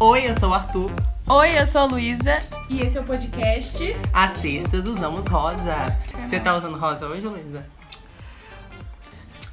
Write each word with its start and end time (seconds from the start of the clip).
Oi, 0.00 0.28
eu 0.28 0.38
sou 0.40 0.50
o 0.50 0.54
Arthur. 0.54 0.90
Oi, 1.28 1.60
eu 1.60 1.66
sou 1.66 1.82
a 1.82 1.84
Luísa. 1.84 2.40
E 2.68 2.80
esse 2.80 2.98
é 2.98 3.00
o 3.00 3.04
podcast. 3.04 3.78
Às 4.12 4.36
sextas 4.38 4.86
usamos 4.86 5.26
rosa. 5.28 5.86
Você 6.26 6.40
tá 6.40 6.56
usando 6.56 6.76
rosa 6.76 7.06
hoje, 7.06 7.22
Luísa? 7.22 7.64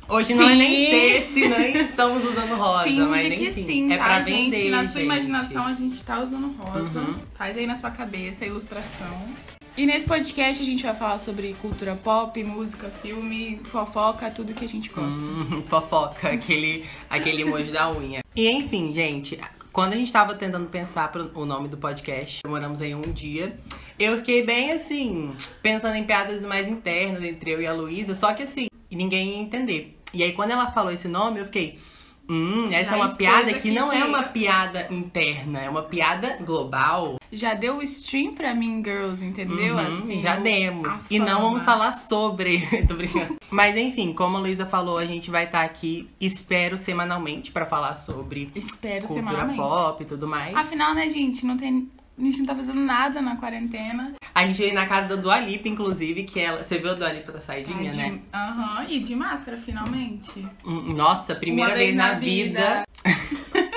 Hoje 0.09 0.33
não 0.33 0.49
é 0.49 0.55
nem 0.55 0.89
sexta, 0.89 1.39
e 1.39 1.47
nem 1.49 1.77
estamos 1.77 2.23
usando 2.27 2.55
rosa, 2.55 2.83
Finge 2.86 3.01
mas 3.01 3.29
nem 3.29 3.38
que 3.38 3.51
sim. 3.51 3.63
sim, 3.63 3.93
é 3.93 3.97
tá, 3.97 4.04
pra 4.05 4.21
gente? 4.23 4.49
vender, 4.49 4.70
na 4.71 4.77
sua 4.77 4.88
gente. 4.88 5.04
imaginação 5.04 5.67
a 5.67 5.73
gente 5.73 6.04
tá 6.04 6.20
usando 6.20 6.55
rosa. 6.57 6.99
Uhum. 6.99 7.15
Faz 7.36 7.55
aí 7.55 7.67
na 7.67 7.75
sua 7.75 7.91
cabeça 7.91 8.43
a 8.43 8.47
ilustração. 8.47 9.27
E 9.80 9.86
nesse 9.86 10.05
podcast 10.05 10.61
a 10.61 10.66
gente 10.66 10.84
vai 10.84 10.93
falar 10.93 11.19
sobre 11.19 11.56
cultura 11.61 11.96
pop, 11.96 12.43
música, 12.43 12.89
filme, 12.89 13.61
fofoca, 13.64 14.29
tudo 14.29 14.54
que 14.54 14.65
a 14.65 14.68
gente 14.68 14.89
gosta. 14.89 15.21
Hum, 15.21 15.64
fofoca, 15.71 16.32
aquele, 16.32 16.83
aquele 17.10 17.43
emoji 17.43 17.71
da 17.71 17.89
unha. 17.89 18.21
E 18.36 18.50
enfim, 18.51 18.93
gente, 18.93 19.39
quando 19.71 19.93
a 19.93 19.96
gente 19.96 20.11
tava 20.11 20.36
tentando 20.36 20.68
pensar 20.68 21.10
pro, 21.14 21.32
o 21.34 21.46
nome 21.46 21.70
do 21.70 21.78
podcast, 21.78 22.42
demoramos 22.43 22.82
aí 22.82 22.93
um 22.93 23.00
dia. 23.00 23.57
Eu 23.97 24.18
fiquei 24.18 24.46
bem 24.46 24.73
assim, 24.73 25.34
pensando 25.64 25.96
em 25.96 26.04
piadas 26.04 26.43
mais 26.43 26.68
internas 26.68 27.23
entre 27.23 27.51
eu 27.51 27.61
e 27.61 27.65
a 27.65 27.71
Luísa, 27.71 28.14
só 28.14 28.34
que 28.34 28.43
assim, 28.43 28.68
ninguém 28.92 29.29
ia 29.29 29.37
entender. 29.37 29.98
E 30.14 30.25
aí 30.25 30.34
quando 30.34 30.51
ela 30.51 30.73
falou 30.73 30.92
esse 30.92 31.07
nome, 31.07 31.39
eu 31.39 31.46
fiquei. 31.46 31.79
Hum, 32.30 32.69
essa 32.72 32.94
é 32.94 32.97
uma 32.97 33.09
piada 33.16 33.53
que 33.53 33.72
não 33.72 33.92
é 33.92 34.02
que- 34.02 34.08
uma 34.08 34.23
piada 34.23 34.88
interna, 34.92 35.59
é 35.59 35.70
uma 35.70 35.81
piada 35.81 36.38
global. 36.45 37.17
Já 37.31 37.53
deu 37.53 37.78
o 37.78 37.83
stream 37.83 38.33
pra 38.33 38.53
Mean 38.53 38.83
Girls, 38.83 39.23
entendeu? 39.25 39.75
Uhum, 39.75 40.00
assim, 40.02 40.22
já 40.22 40.36
demos. 40.36 40.94
E 41.09 41.17
não 41.20 41.42
vamos 41.42 41.64
falar 41.64 41.94
sobre. 41.94 42.59
Tô 42.88 42.94
brincando. 42.95 43.38
Mas 43.50 43.76
enfim, 43.78 44.14
como 44.14 44.38
a 44.38 44.40
Luísa 44.40 44.66
falou, 44.66 44.98
a 44.98 45.06
gente 45.06 45.30
vai 45.31 45.45
estar 45.45 45.62
aqui, 45.64 46.08
espero, 46.20 46.78
semanalmente, 46.78 47.52
pra 47.52 47.66
falar 47.66 47.95
sobre 47.95 48.52
Espero 48.56 49.08
cultura 49.08 49.28
semanalmente. 49.28 49.58
pop 49.59 50.03
e 50.03 50.06
tudo 50.06 50.28
mais. 50.28 50.56
Afinal, 50.56 50.94
né, 50.94 51.09
gente, 51.09 51.46
não 51.46 51.58
tem. 51.58 51.90
A 52.20 52.22
gente 52.23 52.39
não 52.39 52.45
tá 52.45 52.56
fazendo 52.56 52.81
nada 52.81 53.22
na 53.22 53.38
quarentena. 53.38 54.14
A 54.36 54.45
gente 54.45 54.58
veio 54.58 54.73
na 54.73 54.86
casa 54.86 55.08
da 55.08 55.16
Dua 55.16 55.39
Lipa, 55.39 55.67
inclusive, 55.70 56.23
que 56.23 56.39
ela. 56.39 56.64
Você 56.64 56.78
viu 56.78 56.92
a 56.92 56.94
Dua 56.94 57.12
Lipa 57.14 57.31
da 57.31 57.39
saidinha, 57.39 57.78
Ai, 57.78 57.88
de- 57.89 57.98
né? 57.98 58.20
Aham, 58.34 58.86
e 58.89 59.00
de 59.00 59.16
máscara, 59.16 59.58
finalmente. 59.58 60.45
Hum, 60.66 60.94
Nossa, 60.95 61.34
primeira 61.36 61.72
Uma 61.72 61.78
vez, 61.78 61.88
vez 61.88 61.97
na, 61.97 62.14
na 62.14 62.20
vida. 62.20 62.84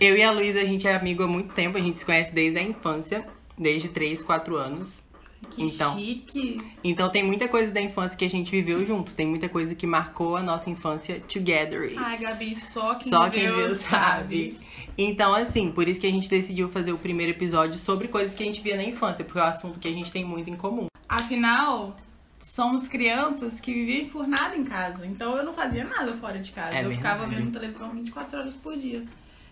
Eu 0.00 0.16
e 0.16 0.22
a 0.22 0.30
Luísa, 0.30 0.60
a 0.60 0.64
gente 0.64 0.86
é 0.86 0.94
amigo 0.94 1.22
há 1.22 1.26
muito 1.26 1.54
tempo, 1.54 1.78
a 1.78 1.80
gente 1.80 1.98
se 1.98 2.04
conhece 2.04 2.34
desde 2.34 2.58
a 2.58 2.62
infância, 2.62 3.26
desde 3.56 3.88
3, 3.88 4.22
4 4.22 4.56
anos. 4.56 5.02
Que 5.50 5.62
Então. 5.62 5.96
chique. 5.96 6.60
Então 6.82 7.08
tem 7.10 7.22
muita 7.22 7.46
coisa 7.48 7.70
da 7.70 7.80
infância 7.80 8.16
que 8.18 8.24
a 8.24 8.28
gente 8.28 8.50
viveu 8.50 8.84
junto. 8.84 9.14
Tem 9.14 9.26
muita 9.26 9.48
coisa 9.48 9.74
que 9.74 9.86
marcou 9.86 10.36
a 10.36 10.42
nossa 10.42 10.68
infância 10.68 11.20
together. 11.32 11.92
Ai, 11.96 12.18
Gabi, 12.18 12.56
só 12.56 12.94
quem 12.96 13.10
Só 13.10 13.30
quem 13.30 13.42
viu 13.52 13.74
sabe. 13.74 14.58
Então, 14.98 15.34
assim, 15.34 15.70
por 15.70 15.86
isso 15.86 16.00
que 16.00 16.06
a 16.06 16.10
gente 16.10 16.28
decidiu 16.28 16.68
fazer 16.68 16.92
o 16.92 16.98
primeiro 16.98 17.32
episódio 17.32 17.78
sobre 17.78 18.08
coisas 18.08 18.34
que 18.34 18.42
a 18.42 18.46
gente 18.46 18.60
via 18.60 18.76
na 18.76 18.84
infância, 18.84 19.24
porque 19.24 19.38
é 19.38 19.42
um 19.42 19.46
assunto 19.46 19.78
que 19.78 19.88
a 19.88 19.92
gente 19.92 20.10
tem 20.10 20.24
muito 20.24 20.48
em 20.48 20.56
comum. 20.56 20.86
Afinal, 21.08 21.94
somos 22.40 22.86
crianças 22.88 23.60
que 23.60 23.72
viviam 23.72 24.02
enfurnada 24.02 24.56
em 24.56 24.64
casa. 24.64 25.04
Então 25.06 25.36
eu 25.36 25.44
não 25.44 25.52
fazia 25.52 25.84
nada 25.84 26.14
fora 26.14 26.38
de 26.38 26.52
casa. 26.52 26.76
É 26.76 26.84
eu 26.84 26.90
ficava 26.90 27.20
verdade. 27.20 27.42
vendo 27.42 27.52
televisão 27.52 27.90
24 27.90 28.38
horas 28.38 28.56
por 28.56 28.76
dia. 28.76 29.04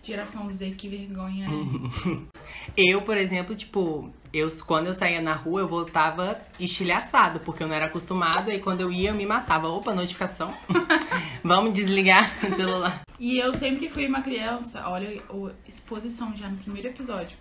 Geração 0.05 0.47
Z, 0.51 0.75
que 0.77 0.87
vergonha. 0.87 1.49
Uhum. 1.49 2.27
Eu, 2.77 3.01
por 3.01 3.17
exemplo, 3.17 3.55
tipo, 3.55 4.13
eu, 4.31 4.47
quando 4.65 4.87
eu 4.87 4.93
saía 4.93 5.21
na 5.21 5.33
rua, 5.33 5.61
eu 5.61 5.67
voltava 5.67 6.39
estilhaçado, 6.59 7.39
porque 7.39 7.63
eu 7.63 7.67
não 7.67 7.75
era 7.75 7.85
acostumada, 7.85 8.53
e 8.53 8.59
quando 8.59 8.81
eu 8.81 8.91
ia, 8.91 9.09
eu 9.09 9.15
me 9.15 9.25
matava. 9.25 9.67
Opa, 9.67 9.95
notificação. 9.95 10.53
Vamos 11.43 11.73
desligar 11.73 12.29
o 12.43 12.55
celular. 12.55 13.01
E 13.19 13.37
eu 13.37 13.53
sempre 13.53 13.87
fui 13.87 14.07
uma 14.07 14.21
criança, 14.21 14.83
olha, 14.87 15.21
exposição 15.67 16.35
já 16.35 16.49
no 16.49 16.57
primeiro 16.57 16.89
episódio. 16.89 17.37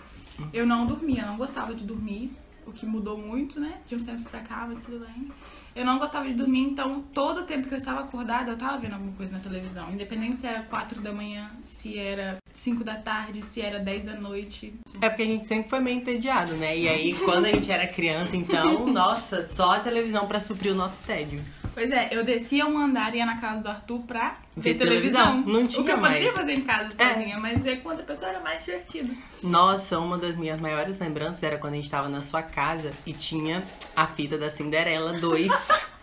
Eu 0.52 0.64
não 0.64 0.86
dormia, 0.86 1.26
não 1.26 1.36
gostava 1.36 1.74
de 1.74 1.84
dormir, 1.84 2.32
o 2.66 2.72
que 2.72 2.86
mudou 2.86 3.18
muito, 3.18 3.60
né? 3.60 3.80
De 3.86 3.94
uns 3.94 4.04
tempos 4.04 4.24
pra 4.24 4.40
cá, 4.40 4.64
mas 4.68 4.84
tudo 4.84 5.00
bem. 5.00 5.30
Eu 5.74 5.84
não 5.84 5.98
gostava 5.98 6.28
de 6.28 6.34
dormir, 6.34 6.60
então 6.60 7.02
todo 7.12 7.40
o 7.40 7.44
tempo 7.44 7.66
que 7.66 7.74
eu 7.74 7.78
estava 7.78 8.00
acordada, 8.00 8.52
eu 8.52 8.56
tava 8.56 8.78
vendo 8.78 8.94
alguma 8.94 9.12
coisa 9.12 9.32
na 9.32 9.40
televisão. 9.40 9.90
Independente 9.92 10.40
se 10.40 10.46
era 10.46 10.62
4 10.62 11.00
da 11.00 11.12
manhã, 11.12 11.50
se 11.64 11.98
era 11.98 12.38
5 12.52 12.84
da 12.84 12.94
tarde, 12.94 13.42
se 13.42 13.60
era 13.60 13.80
10 13.80 14.04
da 14.04 14.14
noite. 14.14 14.72
É 15.00 15.08
porque 15.08 15.22
a 15.22 15.26
gente 15.26 15.46
sempre 15.46 15.68
foi 15.68 15.80
meio 15.80 15.96
entediado, 15.96 16.54
né? 16.54 16.78
E 16.78 16.88
aí, 16.88 17.14
quando 17.14 17.46
a 17.46 17.50
gente 17.50 17.70
era 17.72 17.88
criança, 17.88 18.36
então, 18.36 18.86
nossa, 18.92 19.48
só 19.48 19.72
a 19.72 19.80
televisão 19.80 20.28
pra 20.28 20.38
suprir 20.38 20.72
o 20.72 20.76
nosso 20.76 21.02
tédio. 21.02 21.40
Pois 21.74 21.90
é, 21.90 22.08
eu 22.12 22.22
descia 22.22 22.64
um 22.66 22.78
andar 22.78 23.12
e 23.14 23.18
ia 23.18 23.26
na 23.26 23.38
casa 23.38 23.60
do 23.60 23.68
Arthur 23.68 23.98
pra 24.06 24.36
ver, 24.56 24.74
televisão. 24.74 25.42
televisão. 25.42 25.52
Não 25.52 25.60
O 25.64 25.68
que 25.68 25.74
tinha 25.74 25.90
eu 25.90 25.98
poderia 25.98 26.32
fazer 26.32 26.52
em 26.52 26.60
casa 26.60 26.94
É. 27.02 27.14
sozinha, 27.14 27.38
mas 27.40 27.64
ver 27.64 27.82
com 27.82 27.88
outra 27.88 28.04
pessoa 28.04 28.30
era 28.30 28.40
mais 28.40 28.64
divertido. 28.64 29.12
Nossa, 29.42 29.98
uma 29.98 30.16
das 30.16 30.36
minhas 30.36 30.60
maiores 30.60 30.98
lembranças 31.00 31.42
era 31.42 31.58
quando 31.58 31.72
a 31.74 31.76
gente 31.76 31.90
tava 31.90 32.08
na 32.08 32.22
sua 32.22 32.42
casa 32.42 32.92
e 33.04 33.12
tinha 33.12 33.62
a 33.96 34.06
fita 34.06 34.38
da 34.38 34.48
Cinderela 34.48 35.14
2. 35.14 35.50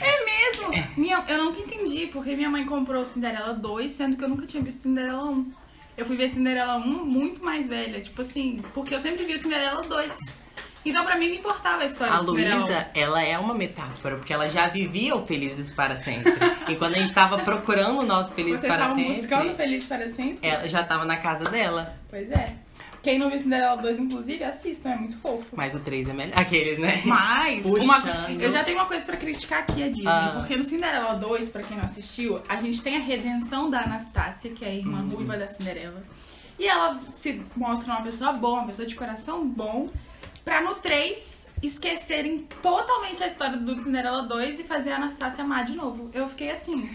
É 0.00 0.24
mesmo? 0.24 0.88
Minha, 0.96 1.22
eu 1.28 1.44
nunca 1.44 1.60
entendi, 1.60 2.06
porque 2.06 2.34
minha 2.34 2.48
mãe 2.48 2.64
comprou 2.64 3.04
Cinderela 3.04 3.52
2, 3.52 3.92
sendo 3.92 4.16
que 4.16 4.24
eu 4.24 4.28
nunca 4.28 4.46
tinha 4.46 4.62
visto 4.62 4.80
Cinderela 4.84 5.24
1. 5.24 5.52
Eu 5.94 6.06
fui 6.06 6.16
ver 6.16 6.30
Cinderela 6.30 6.76
1 6.76 7.04
muito 7.04 7.44
mais 7.44 7.68
velha, 7.68 8.00
tipo 8.00 8.22
assim, 8.22 8.62
porque 8.72 8.94
eu 8.94 9.00
sempre 9.00 9.26
vi 9.26 9.34
o 9.34 9.38
Cinderela 9.38 9.82
2. 9.82 10.40
Então 10.84 11.04
pra 11.04 11.16
mim 11.16 11.28
não 11.28 11.34
importava 11.36 11.82
a 11.82 11.86
história 11.86 12.12
A 12.14 12.20
Luísa, 12.20 12.88
ela 12.94 13.22
é 13.22 13.38
uma 13.38 13.54
metáfora, 13.54 14.16
porque 14.16 14.32
ela 14.32 14.48
já 14.48 14.68
vivia 14.68 15.14
o 15.14 15.26
Felizes 15.26 15.72
para 15.72 15.96
Sempre. 15.96 16.32
E 16.68 16.76
quando 16.76 16.94
a 16.94 16.98
gente 16.98 17.12
tava 17.12 17.38
procurando 17.38 18.00
o 18.00 18.06
nosso 18.06 18.32
1. 18.32 18.36
Felizes 18.36 18.60
Vocês 18.60 18.72
para 18.74 18.88
Sempre, 18.94 19.14
buscando 19.14 19.54
Feliz 19.56 19.84
para 19.86 20.10
sempre? 20.10 20.48
ela 20.48 20.68
já 20.68 20.84
tava 20.84 21.04
na 21.04 21.16
casa 21.18 21.44
dela. 21.50 21.94
Pois 22.08 22.30
é. 22.30 22.54
Quem 23.02 23.18
não 23.18 23.30
viu 23.30 23.38
Cinderela 23.38 23.76
2, 23.76 23.98
inclusive, 24.00 24.42
assistam, 24.42 24.90
é 24.90 24.96
muito 24.96 25.16
fofo. 25.18 25.46
Mas 25.54 25.72
o 25.74 25.78
3 25.78 26.08
é 26.08 26.12
melhor. 26.12 26.36
Aqueles, 26.38 26.78
né? 26.78 27.00
Mas, 27.04 27.64
uma, 27.64 28.02
eu 28.40 28.50
já 28.50 28.64
tenho 28.64 28.76
uma 28.78 28.86
coisa 28.86 29.04
pra 29.04 29.16
criticar 29.16 29.60
aqui 29.60 29.82
a 29.84 29.88
Disney. 29.88 30.06
Ah. 30.08 30.34
Porque 30.38 30.56
no 30.56 30.64
Cinderela 30.64 31.14
2, 31.14 31.48
pra 31.48 31.62
quem 31.62 31.76
não 31.76 31.84
assistiu, 31.84 32.40
a 32.48 32.56
gente 32.56 32.82
tem 32.82 32.96
a 32.96 33.00
redenção 33.00 33.70
da 33.70 33.82
Anastácia, 33.82 34.50
que 34.50 34.64
é 34.64 34.68
a 34.68 34.74
irmã 34.74 34.98
Uhum. 35.02 35.10
ruiva 35.10 35.36
da 35.36 35.46
Cinderela. 35.46 36.02
E 36.58 36.66
ela 36.66 37.00
se 37.06 37.40
mostra 37.56 37.92
uma 37.94 38.02
pessoa 38.02 38.32
boa, 38.32 38.58
uma 38.60 38.66
pessoa 38.66 38.86
de 38.86 38.96
coração 38.96 39.46
bom, 39.48 39.88
pra 40.48 40.62
no 40.62 40.76
3 40.76 41.46
esquecerem 41.62 42.46
totalmente 42.62 43.22
a 43.22 43.26
história 43.26 43.58
do 43.58 43.78
Cinderela 43.82 44.22
2 44.22 44.60
e 44.60 44.62
fazer 44.64 44.92
a 44.92 44.96
Anastácia 44.96 45.44
amar 45.44 45.66
de 45.66 45.74
novo. 45.76 46.10
Eu 46.14 46.26
fiquei 46.26 46.50
assim. 46.50 46.88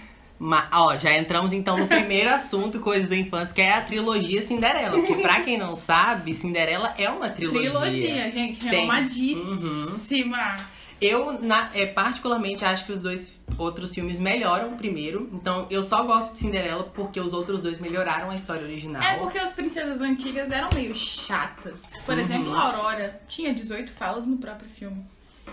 Ó, 0.72 0.98
já 0.98 1.16
entramos 1.16 1.54
então 1.54 1.78
no 1.78 1.86
primeiro 1.88 2.32
assunto, 2.34 2.80
coisa 2.80 3.08
da 3.08 3.16
infância, 3.16 3.54
que 3.54 3.62
é 3.62 3.74
a 3.74 3.82
trilogia 3.82 4.42
Cinderela. 4.42 4.98
Porque 4.98 5.22
pra 5.22 5.42
quem 5.42 5.58
não 5.60 5.76
sabe, 5.76 6.34
Cinderela 6.34 6.96
é 6.98 7.08
uma 7.10 7.30
trilogia. 7.30 7.70
Trilogia, 7.70 8.32
gente, 8.32 8.60
Tem. 8.60 8.70
renomadíssima. 8.72 10.58
Eu, 11.00 11.40
na- 11.40 11.70
é, 11.76 11.86
particularmente, 11.86 12.66
acho 12.66 12.86
que 12.86 12.92
os 12.94 13.00
dois 13.02 13.33
outros 13.58 13.94
filmes 13.94 14.20
melhoram 14.20 14.74
o 14.74 14.78
primeiro. 14.78 15.30
Então, 15.34 15.68
eu 15.70 15.84
só 15.84 16.04
gosto 16.04 16.34
de 16.34 16.40
Cinderela 16.40 16.84
porque 16.86 17.20
os 17.20 17.34
outros 17.34 17.62
dois 17.62 17.80
melhoraram 17.80 18.30
a 18.32 18.36
história 18.36 18.64
original. 18.64 19.04
É 19.04 19.18
porque 19.20 19.38
as 19.38 19.54
princesas 19.54 20.02
antigas 20.02 20.52
eram 20.52 20.70
meio 20.74 20.94
chatas. 20.96 21.84
Por 22.06 22.16
Uhum. 22.16 22.20
exemplo, 22.22 22.54
a 22.54 22.62
Aurora 22.66 23.22
tinha 23.28 23.54
18 23.54 23.92
falas 23.92 24.28
no 24.28 24.38
próprio 24.38 24.70
filme. 24.70 25.06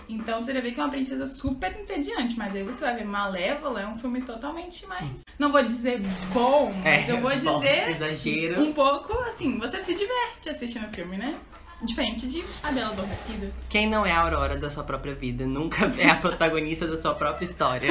Então 0.07 0.41
você 0.41 0.53
já 0.53 0.61
vê 0.61 0.71
que 0.71 0.79
é 0.79 0.83
uma 0.83 0.89
princesa 0.89 1.27
super 1.27 1.77
entediante, 1.77 2.37
mas 2.37 2.55
aí 2.55 2.63
você 2.63 2.79
vai 2.81 2.95
ver 2.95 3.05
Malévola, 3.05 3.81
é 3.81 3.87
um 3.87 3.97
filme 3.97 4.21
totalmente 4.21 4.85
mais. 4.87 5.23
Não 5.37 5.51
vou 5.51 5.63
dizer 5.63 6.01
bom, 6.33 6.73
mas 6.83 7.07
eu 7.09 7.17
vou 7.19 7.29
É, 7.31 7.37
bom, 7.37 7.59
dizer 7.59 7.89
exagero. 7.89 8.61
um 8.61 8.73
pouco 8.73 9.13
assim, 9.29 9.57
você 9.59 9.81
se 9.81 9.93
diverte 9.93 10.49
assistindo 10.49 10.87
o 10.89 10.93
filme, 10.93 11.17
né? 11.17 11.37
Diferente 11.83 12.27
de 12.27 12.43
A 12.63 12.71
Bela 12.71 12.89
Adormecida. 12.91 13.51
Quem 13.69 13.87
não 13.87 14.05
é 14.05 14.11
a 14.11 14.21
Aurora 14.21 14.55
da 14.57 14.69
sua 14.69 14.83
própria 14.83 15.15
vida 15.15 15.45
nunca 15.45 15.85
é 15.97 16.09
a 16.09 16.15
protagonista 16.15 16.85
da 16.87 16.95
sua 17.01 17.15
própria 17.15 17.45
história. 17.45 17.89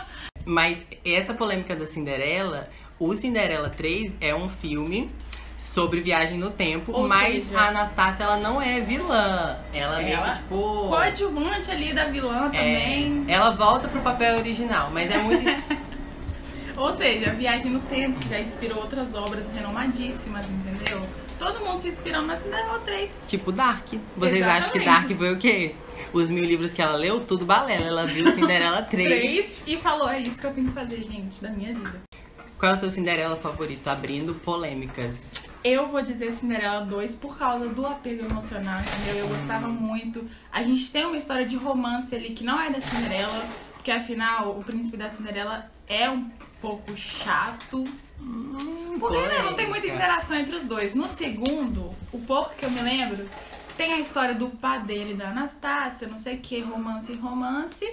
Mas 0.44 0.82
essa 1.04 1.32
polêmica 1.34 1.74
da 1.76 1.86
Cinderela, 1.86 2.68
o 2.98 3.14
Cinderela 3.14 3.70
3 3.70 4.16
é 4.20 4.34
um 4.34 4.48
filme 4.48 5.10
sobre 5.56 6.00
viagem 6.00 6.38
no 6.38 6.50
tempo, 6.50 6.90
Ou 6.92 7.06
mas 7.06 7.44
seja- 7.44 7.58
a 7.58 7.68
Anastácia 7.68 8.24
ela 8.24 8.38
não 8.38 8.60
é 8.60 8.80
vilã. 8.80 9.58
Ela 9.74 9.98
meio 10.00 10.14
Ela- 10.16 10.30
que 10.32 10.38
tipo 10.38 10.88
Coadjuvante 10.88 11.70
ali 11.70 11.92
da 11.92 12.06
vilã 12.06 12.46
é, 12.46 12.58
também. 12.58 13.24
ela 13.28 13.50
volta 13.50 13.86
pro 13.86 14.00
papel 14.00 14.38
original, 14.38 14.90
mas 14.90 15.10
é 15.10 15.18
muito 15.20 15.44
Ou 16.78 16.94
seja, 16.94 17.30
a 17.30 17.34
Viagem 17.34 17.70
no 17.72 17.80
Tempo, 17.80 18.18
que 18.20 18.28
já 18.30 18.40
inspirou 18.40 18.78
outras 18.78 19.14
obras 19.14 19.44
renomadíssimas, 19.54 20.46
entendeu? 20.48 21.02
Todo 21.40 21.58
mundo 21.64 21.80
se 21.80 21.88
inspirando 21.88 22.26
na 22.26 22.36
Cinderela 22.36 22.78
3. 22.80 23.24
tipo 23.26 23.50
Dark. 23.50 23.94
Vocês 24.14 24.42
acham 24.46 24.72
que 24.72 24.78
Exatamente. 24.78 25.08
Dark 25.08 25.18
foi 25.18 25.32
o 25.32 25.38
quê? 25.38 25.74
Os 26.12 26.30
mil 26.30 26.44
livros 26.44 26.74
que 26.74 26.82
ela 26.82 26.94
leu, 26.94 27.18
tudo 27.18 27.46
balela. 27.46 27.86
Ela 27.86 28.06
viu 28.06 28.30
Cinderela 28.30 28.82
3. 28.84 29.08
Três 29.08 29.62
e 29.66 29.78
falou: 29.78 30.10
é 30.10 30.20
isso 30.20 30.38
que 30.38 30.46
eu 30.46 30.52
tenho 30.52 30.68
que 30.68 30.74
fazer, 30.74 31.02
gente, 31.02 31.40
da 31.40 31.48
minha 31.48 31.72
vida. 31.72 32.02
Qual 32.58 32.72
é 32.72 32.74
o 32.74 32.78
seu 32.78 32.90
Cinderela 32.90 33.36
favorito? 33.36 33.88
Abrindo 33.88 34.34
polêmicas. 34.34 35.32
Eu 35.64 35.88
vou 35.88 36.02
dizer 36.02 36.30
Cinderela 36.32 36.84
2 36.84 37.14
por 37.14 37.38
causa 37.38 37.68
do 37.68 37.86
apego 37.86 38.26
emocional, 38.26 38.78
entendeu? 38.82 39.24
Eu 39.24 39.28
gostava 39.28 39.66
muito. 39.66 40.28
A 40.52 40.62
gente 40.62 40.90
tem 40.92 41.06
uma 41.06 41.16
história 41.16 41.46
de 41.46 41.56
romance 41.56 42.14
ali 42.14 42.34
que 42.34 42.44
não 42.44 42.60
é 42.60 42.68
da 42.68 42.82
Cinderela, 42.82 43.42
porque 43.72 43.90
afinal 43.90 44.58
o 44.58 44.62
príncipe 44.62 44.98
da 44.98 45.08
Cinderela 45.08 45.70
é 45.88 46.10
um 46.10 46.30
pouco 46.60 46.94
chato. 46.98 47.86
Porque 48.98 49.16
né, 49.16 49.42
não 49.42 49.54
tem 49.54 49.68
muita 49.68 49.86
interação 49.86 50.36
entre 50.36 50.54
os 50.54 50.64
dois. 50.64 50.94
No 50.94 51.08
segundo, 51.08 51.94
o 52.12 52.18
pouco 52.18 52.54
que 52.54 52.64
eu 52.64 52.70
me 52.70 52.82
lembro, 52.82 53.26
tem 53.76 53.94
a 53.94 53.98
história 53.98 54.34
do 54.34 54.50
padeiro 54.50 55.10
e 55.10 55.14
da 55.14 55.30
Anastácia, 55.30 56.06
não 56.06 56.18
sei 56.18 56.36
o 56.36 56.40
que, 56.40 56.60
romance 56.60 57.12
e 57.12 57.16
romance. 57.16 57.90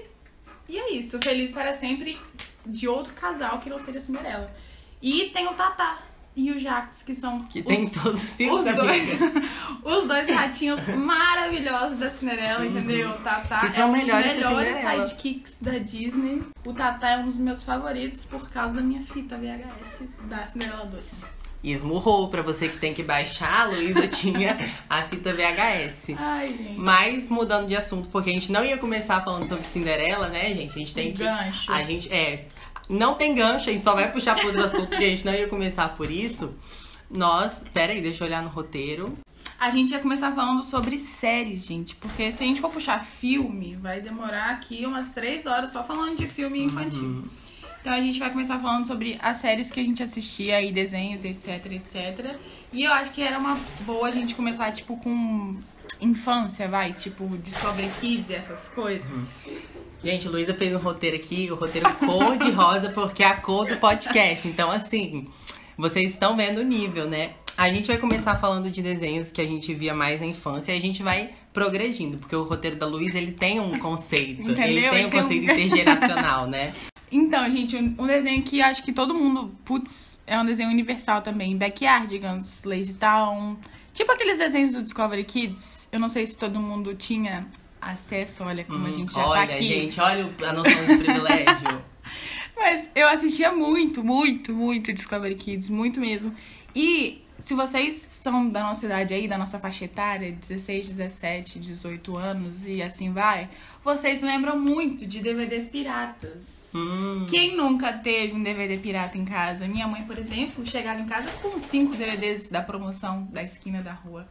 E 0.67 0.77
é 0.77 0.91
isso, 0.91 1.17
feliz 1.23 1.51
para 1.51 1.73
sempre 1.75 2.19
de 2.65 2.87
outro 2.87 3.13
casal 3.13 3.59
que 3.59 3.69
não 3.69 3.79
seja 3.79 3.99
Cinderela. 3.99 4.53
E 5.01 5.29
tem 5.29 5.47
o 5.47 5.53
Tatá 5.53 5.99
e 6.37 6.51
o 6.51 6.59
Jax, 6.59 7.01
que 7.01 7.15
são 7.15 7.43
Que 7.45 7.61
os, 7.61 7.65
tem 7.65 7.89
todos 7.89 8.23
os 8.23 8.35
filmes 8.35 8.67
os 8.67 8.75
dois, 8.75 9.19
os 9.83 10.07
dois 10.07 10.29
ratinhos 10.29 10.85
maravilhosos 10.87 11.97
da 11.97 12.11
Cinderela, 12.11 12.63
entendeu? 12.63 13.09
O 13.09 13.13
Tatá 13.15 13.67
Que 13.67 13.81
é 13.81 13.83
um 13.83 13.91
dos 13.91 14.01
melhores 14.03 14.33
melhores 14.35 14.77
sidekicks 14.77 15.57
da 15.59 15.79
Disney. 15.79 16.43
O 16.63 16.73
Tatá 16.73 17.13
é 17.13 17.17
um 17.17 17.25
dos 17.25 17.37
meus 17.37 17.63
favoritos 17.63 18.23
por 18.23 18.47
causa 18.51 18.75
da 18.75 18.81
minha 18.81 19.01
fita 19.01 19.35
VHS 19.35 20.03
da 20.29 20.45
Cinderela 20.45 20.85
2. 20.85 21.37
E 21.63 21.71
esmurrou 21.71 22.29
pra 22.29 22.43
você 22.43 22.69
que 22.69 22.77
tem 22.77 22.93
que 22.93 23.01
baixar. 23.01 23.61
A 23.61 23.65
Luísa 23.65 24.05
tinha 24.07 24.57
a 24.87 25.01
fita 25.03 25.33
VHS. 25.33 26.11
Ai, 26.17 26.47
gente. 26.49 26.79
Mas 26.79 27.29
mudando 27.29 27.67
de 27.67 27.75
assunto, 27.75 28.07
porque 28.09 28.29
a 28.29 28.33
gente 28.33 28.51
não 28.51 28.63
ia 28.63 28.77
começar 28.77 29.23
falando 29.23 29.49
sobre 29.49 29.65
Cinderela, 29.65 30.27
né, 30.29 30.53
gente? 30.53 30.75
A 30.75 30.79
gente 30.79 30.93
tem 30.93 31.11
que. 31.11 31.23
Gancho. 31.23 31.71
A 31.71 31.81
gente. 31.81 32.13
É. 32.13 32.45
Não 32.89 33.15
tem 33.15 33.35
gancho, 33.35 33.69
a 33.69 33.73
gente 33.73 33.83
só 33.83 33.93
vai 33.93 34.11
puxar 34.11 34.35
por 34.35 34.45
outro 34.45 34.63
assunto, 34.63 34.87
porque 34.87 35.03
a 35.03 35.09
gente 35.09 35.25
não 35.25 35.33
ia 35.33 35.47
começar 35.47 35.89
por 35.89 36.09
isso. 36.09 36.53
Nós. 37.09 37.63
Pera 37.73 37.93
aí, 37.93 38.01
deixa 38.01 38.23
eu 38.23 38.27
olhar 38.27 38.41
no 38.41 38.49
roteiro. 38.49 39.17
A 39.59 39.69
gente 39.69 39.91
ia 39.91 39.99
começar 39.99 40.31
falando 40.33 40.63
sobre 40.63 40.99
séries, 40.99 41.65
gente. 41.65 41.95
Porque 41.95 42.31
se 42.31 42.43
a 42.43 42.47
gente 42.47 42.61
for 42.61 42.69
puxar 42.69 43.03
filme, 43.03 43.75
vai 43.75 43.99
demorar 43.99 44.51
aqui 44.51 44.85
umas 44.85 45.09
três 45.09 45.45
horas 45.45 45.71
só 45.71 45.83
falando 45.83 46.15
de 46.15 46.27
filme 46.27 46.63
infantil. 46.63 47.25
Então 47.81 47.93
a 47.93 48.01
gente 48.01 48.19
vai 48.19 48.29
começar 48.29 48.59
falando 48.59 48.85
sobre 48.85 49.17
as 49.21 49.37
séries 49.37 49.71
que 49.71 49.79
a 49.79 49.83
gente 49.83 50.03
assistia 50.03 50.61
e 50.61 50.71
desenhos, 50.71 51.23
etc, 51.23 51.65
etc. 51.71 52.35
E 52.71 52.83
eu 52.83 52.91
acho 52.91 53.11
que 53.11 53.21
era 53.21 53.39
uma 53.39 53.57
boa 53.81 54.07
a 54.07 54.11
gente 54.11 54.35
começar, 54.35 54.71
tipo, 54.71 54.97
com 54.97 55.57
infância, 56.01 56.67
vai? 56.67 56.93
Tipo, 56.93 57.27
Discovery 57.37 57.89
Kids 57.99 58.29
e 58.29 58.35
essas 58.35 58.67
coisas. 58.67 59.47
Gente, 60.07 60.29
Luísa 60.29 60.53
fez 60.53 60.73
um 60.73 60.77
roteiro 60.77 61.17
aqui, 61.17 61.49
o 61.51 61.55
roteiro 61.55 61.93
cor 61.95 62.37
de 62.37 62.49
rosa, 62.51 62.91
porque 62.91 63.21
é 63.21 63.27
a 63.27 63.41
cor 63.41 63.67
do 63.67 63.75
podcast. 63.75 64.47
Então, 64.47 64.71
assim, 64.71 65.27
vocês 65.77 66.11
estão 66.11 66.33
vendo 66.37 66.59
o 66.59 66.63
nível, 66.63 67.09
né? 67.09 67.33
A 67.57 67.69
gente 67.69 67.87
vai 67.87 67.97
começar 67.97 68.35
falando 68.35 68.71
de 68.71 68.81
desenhos 68.81 69.33
que 69.33 69.41
a 69.41 69.43
gente 69.45 69.73
via 69.73 69.93
mais 69.93 70.21
na 70.21 70.25
infância 70.27 70.71
e 70.71 70.77
a 70.77 70.79
gente 70.79 71.03
vai 71.03 71.31
progredindo, 71.51 72.17
porque 72.19 72.33
o 72.33 72.43
roteiro 72.43 72.77
da 72.77 72.85
Luísa, 72.85 73.17
ele 73.17 73.33
tem 73.33 73.59
um 73.59 73.73
conceito. 73.79 74.39
Ele 74.43 74.53
Entendeu? 74.53 74.91
tem 74.93 74.99
Ele 74.99 75.07
um 75.07 75.09
tem 75.09 75.19
um- 75.19 75.23
conceito 75.23 75.43
intergeracional, 75.51 76.47
né? 76.47 76.71
Então, 77.11 77.43
gente, 77.51 77.75
um 77.75 77.93
um 77.99 78.07
desenho 78.07 78.41
que 78.43 78.61
acho 78.61 78.83
que 78.83 78.93
todo 78.93 79.13
mundo, 79.13 79.51
putz, 79.65 80.21
é 80.25 80.39
um 80.39 80.45
desenho 80.45 80.69
universal 80.69 81.21
também. 81.21 81.57
Backyardigans, 81.57 82.63
Lazy 82.63 82.93
Town. 82.93 83.57
Tipo 83.93 84.13
aqueles 84.13 84.37
desenhos 84.37 84.71
do 84.71 84.81
Discovery 84.83 85.25
Kids. 85.25 85.89
Eu 85.91 85.99
não 85.99 86.07
sei 86.07 86.25
se 86.25 86.37
todo 86.37 86.61
mundo 86.61 86.95
tinha 86.95 87.45
acesso, 87.81 88.43
olha 88.43 88.63
como 88.63 88.85
a 88.87 88.91
gente 88.91 89.11
já 89.13 89.19
Hum, 89.25 89.29
olha, 89.29 89.47
tá 89.47 89.55
aqui. 89.55 89.63
gente, 89.67 89.99
olha 89.99 90.29
a 90.47 90.53
noção 90.53 90.85
de 90.87 91.03
privilégio. 91.03 91.81
Mas 92.55 92.89
eu 92.95 93.07
assistia 93.07 93.51
muito, 93.51 94.03
muito, 94.03 94.53
muito 94.53 94.91
Discovery 94.91 95.35
Kids, 95.35 95.69
muito 95.69 95.99
mesmo. 95.99 96.33
E 96.75 97.23
se 97.39 97.53
vocês 97.53 97.95
são 97.95 98.49
da 98.49 98.63
nossa 98.63 98.85
idade 98.87 99.13
aí, 99.13 99.27
da 99.27 99.37
nossa 99.37 99.59
faixa 99.59 99.85
etária, 99.85 100.31
16, 100.31 100.87
17, 100.89 101.59
18 101.59 102.17
anos 102.17 102.65
e 102.65 102.81
assim 102.81 103.13
vai, 103.13 103.47
vocês 103.83 104.21
lembram 104.23 104.59
muito 104.59 105.05
de 105.05 105.19
DVDs 105.21 105.67
piratas. 105.67 106.71
Hum, 106.73 107.25
Quem 107.29 107.55
nunca 107.55 107.93
teve 107.93 108.33
um 108.33 108.41
DVD 108.41 108.77
pirata 108.77 109.17
em 109.17 109.23
casa? 109.23 109.67
Minha 109.67 109.87
mãe, 109.87 110.03
por 110.03 110.17
exemplo, 110.17 110.65
chegava 110.65 110.99
em 110.99 111.05
casa 111.05 111.29
com 111.41 111.59
cinco 111.59 111.95
DVDs 111.95 112.49
da 112.49 112.61
promoção 112.61 113.27
da 113.31 113.43
esquina 113.43 113.81
da 113.83 113.93
rua. 113.93 114.27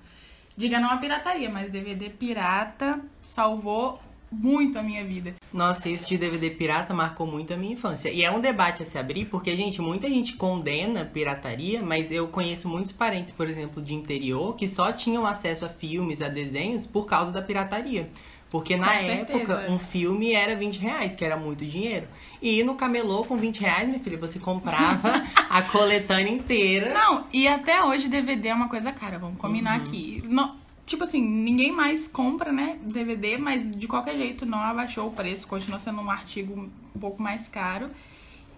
Diga 0.56 0.80
não 0.80 0.90
a 0.90 0.96
pirataria, 0.96 1.50
mas 1.50 1.70
DVD 1.70 2.08
pirata 2.08 2.98
salvou 3.20 4.00
muito 4.32 4.78
a 4.78 4.82
minha 4.82 5.04
vida. 5.04 5.34
Nossa, 5.52 5.88
isso 5.88 6.08
de 6.08 6.16
DVD 6.16 6.50
pirata 6.50 6.94
marcou 6.94 7.26
muito 7.26 7.52
a 7.52 7.56
minha 7.56 7.74
infância. 7.74 8.10
E 8.10 8.22
é 8.22 8.30
um 8.30 8.40
debate 8.40 8.82
a 8.82 8.86
se 8.86 8.98
abrir, 8.98 9.26
porque, 9.26 9.54
gente, 9.54 9.82
muita 9.82 10.08
gente 10.08 10.34
condena 10.34 11.04
pirataria, 11.04 11.82
mas 11.82 12.10
eu 12.10 12.28
conheço 12.28 12.68
muitos 12.68 12.90
parentes, 12.90 13.32
por 13.32 13.48
exemplo, 13.48 13.82
de 13.82 13.94
interior, 13.94 14.56
que 14.56 14.66
só 14.66 14.92
tinham 14.92 15.26
acesso 15.26 15.66
a 15.66 15.68
filmes, 15.68 16.22
a 16.22 16.28
desenhos, 16.28 16.86
por 16.86 17.06
causa 17.06 17.30
da 17.30 17.42
pirataria. 17.42 18.10
Porque 18.50 18.76
na 18.76 18.86
Com 18.86 18.92
época, 19.08 19.66
um 19.68 19.78
filme 19.78 20.32
era 20.32 20.54
20 20.54 20.78
reais, 20.78 21.16
que 21.16 21.24
era 21.24 21.36
muito 21.36 21.64
dinheiro. 21.66 22.06
E 22.40 22.62
no 22.62 22.76
camelô, 22.76 23.24
com 23.24 23.36
20 23.36 23.60
reais, 23.60 23.88
minha 23.88 23.98
filha, 24.00 24.16
você 24.16 24.38
comprava 24.38 25.24
a 25.50 25.62
coletânea 25.62 26.30
inteira. 26.30 26.94
Não, 26.94 27.26
e 27.32 27.48
até 27.48 27.82
hoje 27.82 28.08
DVD 28.08 28.48
é 28.48 28.54
uma 28.54 28.68
coisa 28.68 28.92
cara, 28.92 29.18
vamos 29.18 29.38
combinar 29.38 29.74
aqui. 29.76 30.22
Não- 30.26 30.54
tipo 30.86 31.02
assim, 31.02 31.20
ninguém 31.20 31.72
mais 31.72 32.06
compra, 32.06 32.52
né, 32.52 32.76
DVD, 32.82 33.36
mas 33.36 33.68
de 33.68 33.88
qualquer 33.88 34.16
jeito 34.16 34.46
não 34.46 34.58
abaixou 34.60 35.08
o 35.08 35.10
preço, 35.10 35.44
continua 35.48 35.80
sendo 35.80 36.00
um 36.00 36.08
artigo 36.08 36.70
um 36.94 37.00
pouco 37.00 37.20
mais 37.20 37.48
caro. 37.48 37.90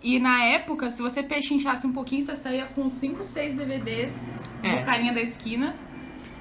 E 0.03 0.19
na 0.19 0.45
época, 0.45 0.91
se 0.91 1.01
você 1.01 1.23
pechinchasse 1.23 1.87
um 1.87 1.93
pouquinho, 1.93 2.21
você 2.23 2.37
saía 2.37 2.67
com 2.67 2.89
5, 2.91 3.25
6 3.25 3.55
DVDs 3.57 4.39
É. 4.63 4.77
do 4.81 4.85
carinha 4.85 5.13
da 5.15 5.23
esquina. 5.23 5.75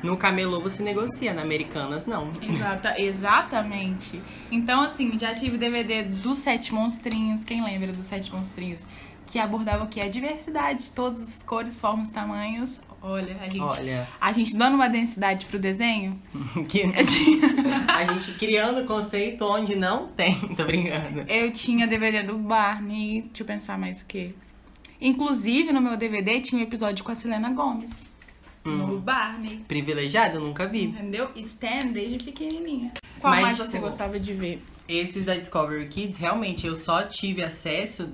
No 0.03 0.15
camelô 0.15 0.59
você 0.59 0.83
negocia, 0.83 1.33
na 1.33 1.41
Americanas 1.41 2.05
não. 2.05 2.31
Exata, 2.41 3.01
exatamente. 3.01 4.21
Então, 4.51 4.81
assim, 4.81 5.17
já 5.17 5.33
tive 5.33 5.57
DVD 5.57 6.03
dos 6.03 6.37
Sete 6.37 6.73
Monstrinhos. 6.73 7.43
Quem 7.43 7.63
lembra 7.63 7.91
dos 7.91 8.07
Sete 8.07 8.31
Monstrinhos? 8.31 8.85
Que 9.25 9.39
abordava 9.39 9.83
o 9.83 9.87
que? 9.87 9.99
A 9.99 10.07
diversidade, 10.07 10.91
todas 10.91 11.21
as 11.21 11.43
cores, 11.43 11.81
formas, 11.81 12.09
tamanhos. 12.09 12.79
Olha, 13.01 13.37
a 13.41 13.47
gente, 13.47 13.61
Olha, 13.61 14.07
a 14.19 14.33
gente 14.33 14.55
dando 14.55 14.75
uma 14.75 14.87
densidade 14.87 15.45
pro 15.45 15.59
desenho. 15.59 16.19
que 16.67 16.81
a 17.87 18.13
gente 18.13 18.33
criando 18.33 18.85
conceito 18.85 19.45
onde 19.45 19.75
não 19.75 20.07
tem, 20.07 20.35
tô 20.55 20.63
brincando. 20.63 21.25
eu 21.27 21.51
tinha 21.51 21.85
DVD 21.87 22.23
do 22.23 22.37
Barney. 22.37 23.23
Deixa 23.23 23.43
eu 23.43 23.47
pensar 23.47 23.77
mais 23.77 24.01
o 24.01 24.05
quê? 24.05 24.33
Inclusive, 24.99 25.71
no 25.71 25.79
meu 25.81 25.95
DVD 25.95 26.41
tinha 26.41 26.59
um 26.59 26.63
episódio 26.63 27.03
com 27.03 27.11
a 27.11 27.15
Selena 27.15 27.51
Gomes. 27.51 28.11
No 28.75 28.99
Barney. 28.99 29.63
Privilegiado, 29.67 30.37
eu 30.37 30.41
nunca 30.41 30.67
vi. 30.67 30.85
Entendeu? 30.85 31.29
Stan 31.35 31.91
desde 31.91 32.17
pequenininha. 32.17 32.91
Qual 33.19 33.33
Mas, 33.33 33.43
mais 33.43 33.57
tipo, 33.57 33.69
você 33.69 33.79
gostava 33.79 34.19
de 34.19 34.33
ver? 34.33 34.61
Esses 34.87 35.25
da 35.25 35.33
Discovery 35.33 35.87
Kids, 35.87 36.17
realmente, 36.17 36.65
eu 36.65 36.75
só 36.75 37.03
tive 37.03 37.43
acesso 37.43 38.07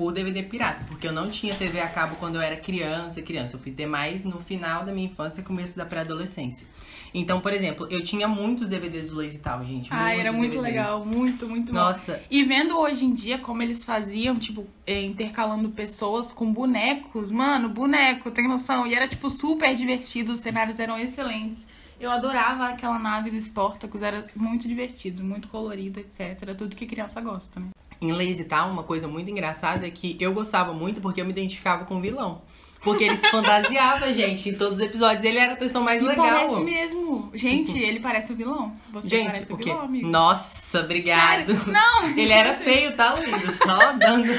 por 0.00 0.14
DVD 0.14 0.42
pirata, 0.42 0.82
porque 0.88 1.06
eu 1.06 1.12
não 1.12 1.28
tinha 1.28 1.54
TV 1.54 1.78
a 1.78 1.86
cabo 1.86 2.16
quando 2.16 2.36
eu 2.36 2.40
era 2.40 2.56
criança, 2.56 3.20
criança. 3.20 3.56
Eu 3.56 3.60
fui 3.60 3.70
ter 3.70 3.84
mais 3.84 4.24
no 4.24 4.40
final 4.40 4.82
da 4.82 4.92
minha 4.92 5.04
infância 5.04 5.42
e 5.42 5.44
começo 5.44 5.76
da 5.76 5.84
pré-adolescência. 5.84 6.66
Então, 7.12 7.38
por 7.38 7.52
exemplo, 7.52 7.86
eu 7.90 8.02
tinha 8.02 8.26
muitos 8.26 8.66
DVDs 8.66 9.10
do 9.10 9.16
Lazy 9.16 9.40
Tal, 9.40 9.62
gente. 9.62 9.90
Ah, 9.92 10.14
era 10.14 10.32
muito 10.32 10.52
DVDs. 10.52 10.62
legal, 10.74 11.04
muito, 11.04 11.46
muito 11.46 11.66
bom. 11.70 11.78
Nossa, 11.78 12.18
E 12.30 12.42
vendo 12.42 12.78
hoje 12.78 13.04
em 13.04 13.12
dia 13.12 13.36
como 13.40 13.62
eles 13.62 13.84
faziam, 13.84 14.36
tipo, 14.36 14.66
eh, 14.86 15.02
intercalando 15.02 15.68
pessoas 15.68 16.32
com 16.32 16.50
bonecos. 16.50 17.30
Mano, 17.30 17.68
boneco, 17.68 18.30
tem 18.30 18.48
noção? 18.48 18.86
E 18.86 18.94
era, 18.94 19.06
tipo, 19.06 19.28
super 19.28 19.74
divertido, 19.76 20.32
os 20.32 20.40
cenários 20.40 20.80
eram 20.80 20.98
excelentes. 20.98 21.66
Eu 22.00 22.10
adorava 22.10 22.68
aquela 22.70 22.98
nave 22.98 23.30
do 23.30 23.36
Sportacus, 23.36 24.00
era 24.00 24.26
muito 24.34 24.66
divertido, 24.66 25.22
muito 25.22 25.48
colorido, 25.48 26.00
etc. 26.00 26.54
Tudo 26.56 26.74
que 26.74 26.86
criança 26.86 27.20
gosta, 27.20 27.60
né? 27.60 27.66
Em 28.00 28.12
Lazy 28.12 28.44
Tal, 28.44 28.70
uma 28.70 28.82
coisa 28.82 29.06
muito 29.06 29.30
engraçada 29.30 29.86
é 29.86 29.90
que 29.90 30.16
eu 30.20 30.32
gostava 30.32 30.72
muito 30.72 31.00
porque 31.00 31.20
eu 31.20 31.24
me 31.24 31.30
identificava 31.32 31.84
com 31.84 31.96
o 31.96 32.00
vilão. 32.00 32.42
Porque 32.82 33.04
ele 33.04 33.16
se 33.16 33.30
fantasiava, 33.30 34.10
gente, 34.14 34.48
em 34.48 34.54
todos 34.54 34.78
os 34.78 34.84
episódios. 34.84 35.22
Ele 35.22 35.38
era 35.38 35.52
a 35.52 35.56
pessoa 35.56 35.84
mais 35.84 36.00
E 36.02 36.06
legal. 36.06 36.26
parece 36.26 36.60
mesmo. 36.62 37.30
Gente, 37.34 37.78
ele 37.78 38.00
parece 38.00 38.32
o 38.32 38.36
vilão. 38.36 38.74
Você 38.90 39.08
Gente, 39.08 39.26
parece 39.32 39.52
o 39.52 39.56
vilão, 39.56 39.80
amigo. 39.82 40.08
Nossa, 40.08 40.80
obrigado. 40.80 41.46
Sério? 41.50 41.72
Não, 41.72 42.04
Ele 42.16 42.32
era 42.32 42.54
feio, 42.54 42.96
tá, 42.96 43.12
Luísa? 43.14 43.56
Só 43.58 43.92
dando. 43.92 44.32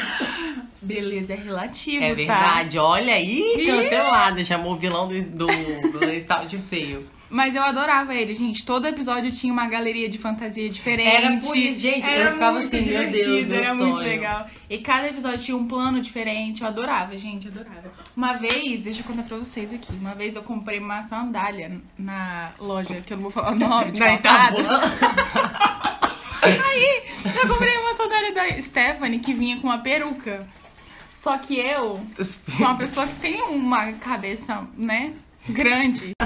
Beleza, 0.81 1.33
é 1.33 1.35
relativo, 1.35 2.03
É 2.03 2.09
tá? 2.09 2.15
verdade, 2.15 2.79
olha 2.79 3.13
aí, 3.13 3.63
cancelado. 3.67 4.43
Chamou 4.43 4.73
o 4.73 4.77
vilão 4.77 5.07
do, 5.07 5.21
do, 5.29 5.45
do 5.45 6.47
de 6.47 6.57
feio. 6.57 7.05
Mas 7.31 7.55
eu 7.55 7.63
adorava 7.63 8.13
ele, 8.13 8.35
gente. 8.35 8.65
Todo 8.65 8.85
episódio 8.85 9.31
tinha 9.31 9.53
uma 9.53 9.65
galeria 9.65 10.09
de 10.09 10.17
fantasia 10.17 10.69
diferente. 10.69 11.07
Era 11.09 11.37
por 11.37 11.55
isso, 11.55 11.79
gente, 11.79 12.05
eu 12.05 12.13
Era 12.13 12.33
ficava 12.33 12.59
muito 12.59 12.75
assim, 12.75 12.85
meu 12.85 13.09
Deus, 13.09 13.45
meu 13.47 13.57
Era 13.57 13.73
muito 13.73 13.95
sonho. 13.95 14.07
legal. 14.09 14.47
E 14.69 14.77
cada 14.79 15.07
episódio 15.07 15.39
tinha 15.39 15.55
um 15.55 15.65
plano 15.65 16.01
diferente. 16.01 16.61
Eu 16.61 16.67
adorava, 16.67 17.15
gente, 17.15 17.47
adorava. 17.47 17.89
Uma 18.17 18.33
vez, 18.33 18.83
deixa 18.83 18.99
eu 18.99 19.05
contar 19.05 19.23
pra 19.23 19.37
vocês 19.37 19.73
aqui. 19.73 19.93
Uma 19.93 20.13
vez 20.13 20.35
eu 20.35 20.43
comprei 20.43 20.79
uma 20.79 21.01
sandália 21.03 21.79
na 21.97 22.51
loja, 22.59 22.95
que 23.01 23.13
eu 23.13 23.17
não 23.17 23.23
vou 23.23 23.31
falar 23.31 23.53
o 23.53 23.55
nome, 23.55 23.91
de 23.91 23.99
Na 24.01 24.17
calçado. 24.17 24.59
Itapuã. 24.59 24.91
Eu 27.43 27.47
comprei 27.47 27.77
uma 27.77 27.95
sandália 27.95 28.33
da 28.33 28.61
Stephanie 28.61 29.19
que 29.19 29.33
vinha 29.33 29.57
com 29.59 29.67
uma 29.67 29.77
peruca. 29.77 30.47
Só 31.15 31.37
que 31.37 31.55
eu 31.59 32.03
sou 32.57 32.65
uma 32.65 32.75
pessoa 32.77 33.05
que 33.05 33.15
tem 33.19 33.41
uma 33.43 33.91
cabeça, 33.93 34.67
né? 34.75 35.13
Grande. 35.51 36.11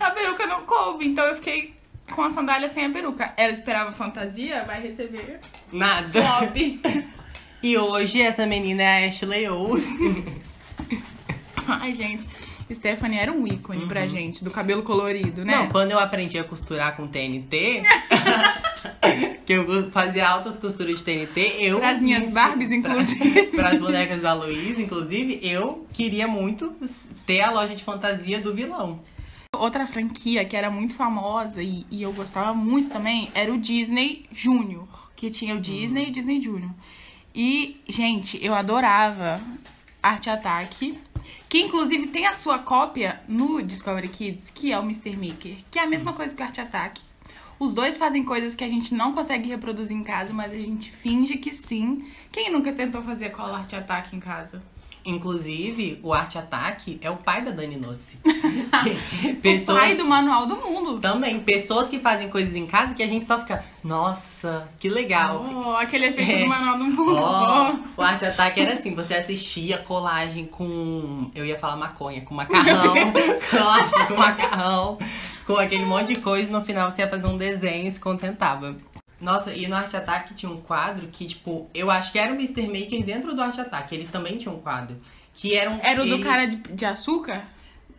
A 0.00 0.10
peruca 0.10 0.46
não 0.46 0.62
coube, 0.62 1.06
então 1.06 1.24
eu 1.26 1.36
fiquei 1.36 1.74
com 2.10 2.22
a 2.22 2.30
sandália 2.30 2.68
sem 2.68 2.84
a 2.86 2.90
peruca. 2.90 3.32
Ela 3.36 3.52
esperava 3.52 3.92
fantasia, 3.92 4.64
vai 4.64 4.80
receber 4.80 5.40
Nada. 5.72 6.20
top. 6.22 6.80
E 7.60 7.76
hoje 7.76 8.22
essa 8.22 8.46
menina 8.46 8.84
é 8.84 9.06
a 9.06 9.08
Ashley 9.08 9.48
O. 9.48 9.70
Ai, 11.66 11.92
gente. 11.92 12.28
Stephanie 12.74 13.18
era 13.18 13.32
um 13.32 13.46
ícone 13.46 13.86
pra 13.86 14.06
gente, 14.06 14.44
do 14.44 14.50
cabelo 14.50 14.82
colorido, 14.82 15.44
né? 15.44 15.56
Uhum. 15.56 15.64
Não, 15.64 15.68
quando 15.70 15.92
eu 15.92 15.98
aprendi 15.98 16.38
a 16.38 16.44
costurar 16.44 16.96
com 16.96 17.06
TNT, 17.06 17.82
que 19.46 19.52
eu 19.54 19.90
fazia 19.90 20.28
altas 20.28 20.58
costuras 20.58 20.98
de 20.98 21.04
TNT, 21.04 21.56
eu. 21.60 21.78
Pras 21.78 22.00
minhas 22.00 22.32
Barbies, 22.32 22.70
inclusive. 22.70 23.46
Para 23.56 23.70
as 23.70 23.78
bonecas 23.78 24.20
da 24.20 24.34
Luiz, 24.34 24.78
inclusive, 24.78 25.40
eu 25.42 25.86
queria 25.92 26.28
muito 26.28 26.74
ter 27.26 27.40
a 27.40 27.50
loja 27.50 27.74
de 27.74 27.82
fantasia 27.82 28.40
do 28.40 28.54
vilão. 28.54 29.00
Outra 29.56 29.86
franquia 29.86 30.44
que 30.44 30.54
era 30.54 30.70
muito 30.70 30.94
famosa 30.94 31.62
e, 31.62 31.86
e 31.90 32.02
eu 32.02 32.12
gostava 32.12 32.52
muito 32.52 32.90
também 32.90 33.30
era 33.34 33.52
o 33.52 33.58
Disney 33.58 34.26
Junior, 34.30 34.86
que 35.16 35.30
tinha 35.30 35.54
o 35.54 35.60
Disney 35.60 36.08
e 36.08 36.10
Disney 36.10 36.40
Junior. 36.40 36.70
E, 37.34 37.80
gente, 37.88 38.38
eu 38.44 38.54
adorava 38.54 39.40
Arte 40.02 40.30
Ataque, 40.30 40.98
que 41.48 41.58
inclusive 41.58 42.08
tem 42.08 42.26
a 42.26 42.34
sua 42.34 42.58
cópia 42.58 43.20
no 43.26 43.62
Discovery 43.62 44.08
Kids, 44.08 44.50
que 44.50 44.70
é 44.70 44.78
o 44.78 44.82
Mr. 44.82 45.16
Maker, 45.16 45.56
que 45.70 45.78
é 45.78 45.82
a 45.82 45.86
mesma 45.86 46.12
coisa 46.12 46.34
que 46.34 46.42
o 46.42 46.44
Arte 46.44 46.60
Ataque. 46.60 47.02
Os 47.58 47.74
dois 47.74 47.96
fazem 47.96 48.22
coisas 48.22 48.54
que 48.54 48.62
a 48.62 48.68
gente 48.68 48.94
não 48.94 49.12
consegue 49.12 49.48
reproduzir 49.48 49.96
em 49.96 50.04
casa, 50.04 50.32
mas 50.32 50.52
a 50.52 50.58
gente 50.58 50.92
finge 50.92 51.38
que 51.38 51.52
sim. 51.52 52.06
Quem 52.30 52.52
nunca 52.52 52.72
tentou 52.72 53.02
fazer 53.02 53.30
cola 53.30 53.58
Arte 53.58 53.74
Ataque 53.74 54.14
em 54.14 54.20
casa? 54.20 54.62
Inclusive, 55.04 55.98
o 56.02 56.12
Arte 56.12 56.38
Ataque 56.38 56.98
é 57.02 57.10
o 57.10 57.16
pai 57.16 57.42
da 57.44 57.50
Dani 57.50 57.76
Nossi. 57.76 58.18
O 59.72 59.74
pai 59.80 59.94
do 59.96 60.04
manual 60.04 60.46
do 60.46 60.56
mundo. 60.56 60.98
Também, 61.00 61.40
pessoas 61.40 61.88
que 61.88 61.98
fazem 61.98 62.28
coisas 62.28 62.54
em 62.54 62.66
casa 62.66 62.94
que 62.94 63.02
a 63.02 63.06
gente 63.06 63.24
só 63.26 63.38
fica, 63.40 63.64
nossa, 63.82 64.68
que 64.78 64.88
legal. 64.88 65.44
Oh, 65.66 65.70
aquele 65.76 66.06
efeito 66.06 66.30
É. 66.32 66.40
do 66.40 66.46
manual 66.46 66.78
do 66.78 66.84
mundo. 66.84 67.16
Ó, 67.18 67.74
o 67.96 68.02
Arte 68.02 68.24
Ataque 68.24 68.60
era 68.60 68.74
assim, 68.74 68.94
você 68.94 69.14
assistia 69.14 69.78
colagem 69.78 70.46
com. 70.46 71.30
Eu 71.34 71.44
ia 71.44 71.58
falar 71.58 71.76
maconha, 71.76 72.20
com 72.22 72.34
macarrão, 72.34 72.94
colagem 73.50 74.06
com 74.06 74.14
macarrão, 74.14 74.98
com 75.46 75.56
aquele 75.56 75.84
monte 75.84 76.14
de 76.14 76.20
coisa, 76.20 76.48
e 76.48 76.52
no 76.52 76.62
final 76.62 76.90
você 76.90 77.02
ia 77.02 77.08
fazer 77.08 77.26
um 77.26 77.36
desenho 77.36 77.86
e 77.88 77.90
se 77.90 78.00
contentava. 78.00 78.76
Nossa, 79.20 79.52
e 79.52 79.66
no 79.66 79.74
Arte 79.74 79.96
Ataque 79.96 80.32
tinha 80.34 80.50
um 80.50 80.60
quadro 80.60 81.08
que, 81.08 81.26
tipo, 81.26 81.68
eu 81.74 81.90
acho 81.90 82.12
que 82.12 82.18
era 82.18 82.32
o 82.32 82.36
Mr. 82.36 82.68
Maker 82.68 83.04
dentro 83.04 83.34
do 83.34 83.42
Arte 83.42 83.60
Ataque. 83.60 83.94
Ele 83.94 84.06
também 84.06 84.38
tinha 84.38 84.52
um 84.54 84.60
quadro. 84.60 84.96
Que 85.34 85.54
era 85.56 85.70
um. 85.70 85.78
Era 85.82 86.02
o 86.02 86.06
do 86.06 86.14
ele- 86.14 86.22
cara 86.24 86.46
de, 86.46 86.56
de 86.56 86.84
açúcar? 86.84 87.44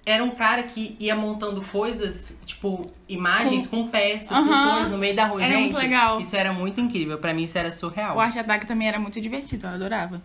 Era 0.06 0.24
um 0.24 0.32
cara 0.32 0.64
que 0.64 0.96
ia 1.00 1.16
montando 1.16 1.62
coisas, 1.62 2.40
tipo, 2.46 2.90
imagens 3.08 3.68
com, 3.68 3.88
peças, 3.90 4.30
com 4.30 4.36
Aham. 4.36 4.72
coisas 4.72 4.92
no 4.92 4.98
meio 4.98 5.16
da 5.16 5.26
rua. 5.26 5.44
Era 5.44 5.54
Gente, 5.54 5.64
muito 5.66 5.78
legal. 5.78 6.20
Isso 6.20 6.36
era 6.36 6.52
muito 6.52 6.82
incrível. 6.82 7.18
Pra 7.20 7.34
mim, 7.34 7.44
isso 7.44 7.58
era 7.58 7.72
surreal. 7.72 8.16
O 8.16 8.20
Arte 8.20 8.40
Ataque 8.40 8.66
também 8.66 8.88
era 8.88 8.98
muito 8.98 9.20
divertido, 9.22 9.68
eu 9.68 9.72
adorava. 9.72 10.20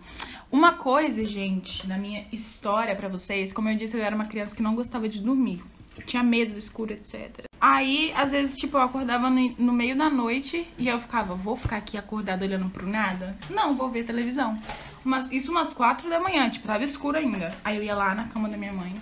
Uma 0.51 0.73
coisa, 0.73 1.23
gente, 1.25 1.87
na 1.87 1.99
minha 1.99 2.25
história 2.33 2.95
pra 2.95 3.09
vocês, 3.09 3.53
como 3.53 3.69
eu 3.69 3.77
disse, 3.77 3.97
eu 3.97 4.03
era 4.03 4.15
uma 4.15 4.25
criança 4.27 4.55
que 4.57 4.63
não 4.63 4.75
gostava 4.75 5.07
de 5.09 5.21
dormir. 5.21 5.63
Tinha 6.07 6.23
medo 6.23 6.53
do 6.53 6.59
escuro, 6.59 6.93
etc. 6.93 7.45
Aí, 7.61 8.13
às 8.17 8.31
vezes, 8.31 8.59
tipo, 8.59 8.77
eu 8.77 8.83
acordava 8.83 9.31
no, 9.31 9.73
meio 9.73 9.97
da 9.97 10.11
noite 10.11 10.67
e 10.77 10.89
eu 10.89 11.01
ficava, 11.01 11.35
vou 11.35 11.57
ficar 11.57 11.77
aqui 11.77 11.97
acordada 11.97 12.45
olhando 12.45 12.69
pro 12.69 12.87
nada? 12.87 13.37
Não, 13.49 13.77
vou 13.77 13.91
ver 13.91 14.05
televisão. 14.05 14.61
Umas, 15.05 15.31
isso 15.31 15.51
umas 15.51 15.73
quatro 15.73 16.11
da 16.11 16.21
manhã, 16.21 16.49
tipo, 16.51 16.67
tava 16.67 16.85
escuro 16.85 17.17
ainda. 17.17 17.57
Aí 17.65 17.77
eu 17.77 17.83
ia 17.83 17.95
lá 17.95 18.15
na 18.15 18.29
cama 18.29 18.49
da 18.49 18.57
minha 18.57 18.73
mãe. 18.73 18.95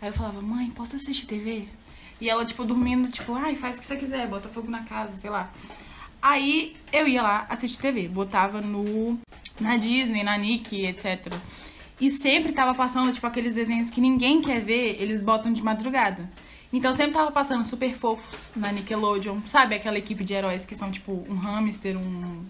Aí 0.00 0.08
eu 0.08 0.12
falava, 0.12 0.40
mãe, 0.40 0.70
posso 0.70 0.96
assistir 0.96 1.26
TV? 1.26 1.68
E 2.20 2.28
ela, 2.28 2.44
tipo, 2.44 2.64
dormindo, 2.64 3.10
tipo, 3.10 3.34
ai, 3.34 3.54
faz 3.54 3.78
o 3.78 3.80
que 3.80 3.86
você 3.86 3.96
quiser, 3.96 4.26
bota 4.26 4.48
fogo 4.48 4.70
na 4.70 4.82
casa, 4.82 5.16
sei 5.16 5.30
lá. 5.30 5.50
Aí 6.20 6.74
eu 6.92 7.06
ia 7.06 7.22
lá 7.22 7.46
assistir 7.48 7.80
TV, 7.80 8.08
botava 8.08 8.60
no 8.60 9.18
na 9.60 9.76
Disney, 9.76 10.22
na 10.22 10.36
Nick, 10.36 10.84
etc. 10.84 11.32
E 12.00 12.10
sempre 12.10 12.52
tava 12.52 12.74
passando, 12.74 13.12
tipo, 13.12 13.26
aqueles 13.26 13.54
desenhos 13.54 13.90
que 13.90 14.00
ninguém 14.00 14.40
quer 14.40 14.60
ver, 14.60 14.96
eles 15.00 15.20
botam 15.22 15.52
de 15.52 15.62
madrugada. 15.62 16.28
Então 16.72 16.92
sempre 16.92 17.14
tava 17.14 17.30
passando 17.32 17.64
super 17.64 17.94
fofos 17.94 18.52
na 18.54 18.70
Nickelodeon, 18.70 19.40
sabe? 19.46 19.74
Aquela 19.74 19.98
equipe 19.98 20.22
de 20.22 20.34
heróis 20.34 20.64
que 20.64 20.76
são, 20.76 20.90
tipo, 20.90 21.24
um 21.28 21.34
hamster, 21.34 21.96
um 21.96 22.44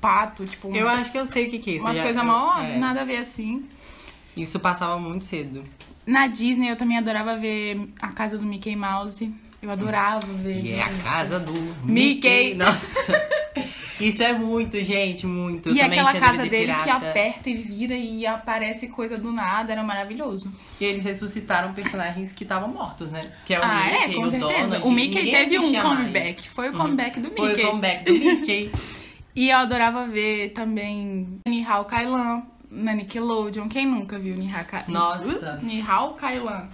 pato, 0.00 0.46
tipo, 0.46 0.68
um, 0.68 0.74
Eu 0.74 0.88
acho 0.88 1.12
que 1.12 1.18
eu 1.18 1.26
sei 1.26 1.46
o 1.46 1.50
que, 1.50 1.58
que 1.58 1.70
é 1.70 1.74
isso. 1.74 1.84
umas 1.84 2.00
coisas 2.00 2.24
mó 2.24 2.58
é. 2.58 2.78
nada 2.78 3.02
a 3.02 3.04
ver 3.04 3.18
assim. 3.18 3.68
Isso 4.36 4.58
passava 4.58 4.98
muito 4.98 5.24
cedo. 5.24 5.62
Na 6.06 6.26
Disney 6.26 6.70
eu 6.70 6.76
também 6.76 6.96
adorava 6.96 7.36
ver 7.36 7.88
a 8.00 8.08
casa 8.08 8.38
do 8.38 8.44
Mickey 8.44 8.74
Mouse. 8.74 9.32
Eu 9.62 9.70
adorava 9.70 10.26
ver. 10.26 10.64
E 10.64 10.72
é 10.72 10.82
a 10.82 10.88
casa 11.02 11.38
do 11.38 11.52
Mickey. 11.84 12.54
Mickey. 12.54 12.54
Nossa. 12.54 13.30
Isso 14.00 14.22
é 14.22 14.32
muito, 14.32 14.82
gente, 14.82 15.26
muito. 15.26 15.68
E 15.70 15.78
também 15.78 15.98
aquela 16.00 16.14
casa 16.14 16.46
dele 16.46 16.74
que 16.74 16.90
aperta 16.90 17.50
e 17.50 17.56
vira 17.56 17.94
e 17.94 18.26
aparece 18.26 18.88
coisa 18.88 19.16
do 19.16 19.30
nada, 19.32 19.72
era 19.72 19.82
maravilhoso. 19.82 20.52
E 20.80 20.84
eles 20.84 21.04
ressuscitaram 21.04 21.72
personagens 21.72 22.32
que 22.32 22.42
estavam 22.44 22.68
mortos, 22.68 23.10
né? 23.10 23.20
Que 23.44 23.54
é 23.54 23.60
o 23.60 23.62
ah, 23.62 23.82
Mickey, 23.84 23.96
é, 23.96 24.14
com 24.14 24.22
o 24.22 24.30
certeza. 24.30 24.62
Donald. 24.62 24.86
o 24.86 24.90
Mickey 24.90 25.30
teve 25.30 25.56
um 25.56 25.60
assistia 25.60 25.82
mais. 25.84 25.98
comeback. 25.98 26.48
Foi 26.48 26.68
o 26.68 26.72
Uhum. 26.72 26.78
comeback 26.78 27.20
do 27.20 27.28
Mickey. 27.28 27.36
Foi 27.40 27.54
o 27.64 27.66
comeback 27.68 28.04
do 28.04 28.12
Mickey. 28.12 28.70
E 29.32 29.48
eu 29.48 29.58
adorava 29.58 30.08
ver 30.08 30.50
também 30.50 31.38
Nihao 31.46 31.84
Kailan 31.84 32.42
na 32.68 32.92
Nickelodeon. 32.94 33.68
Quem 33.68 33.86
nunca 33.86 34.18
viu 34.18 34.34
Nihao 34.34 34.64
Kailan? 34.64 34.86
Nossa. 34.92 35.58
Nihao 35.62 36.14
Kailan. 36.14 36.68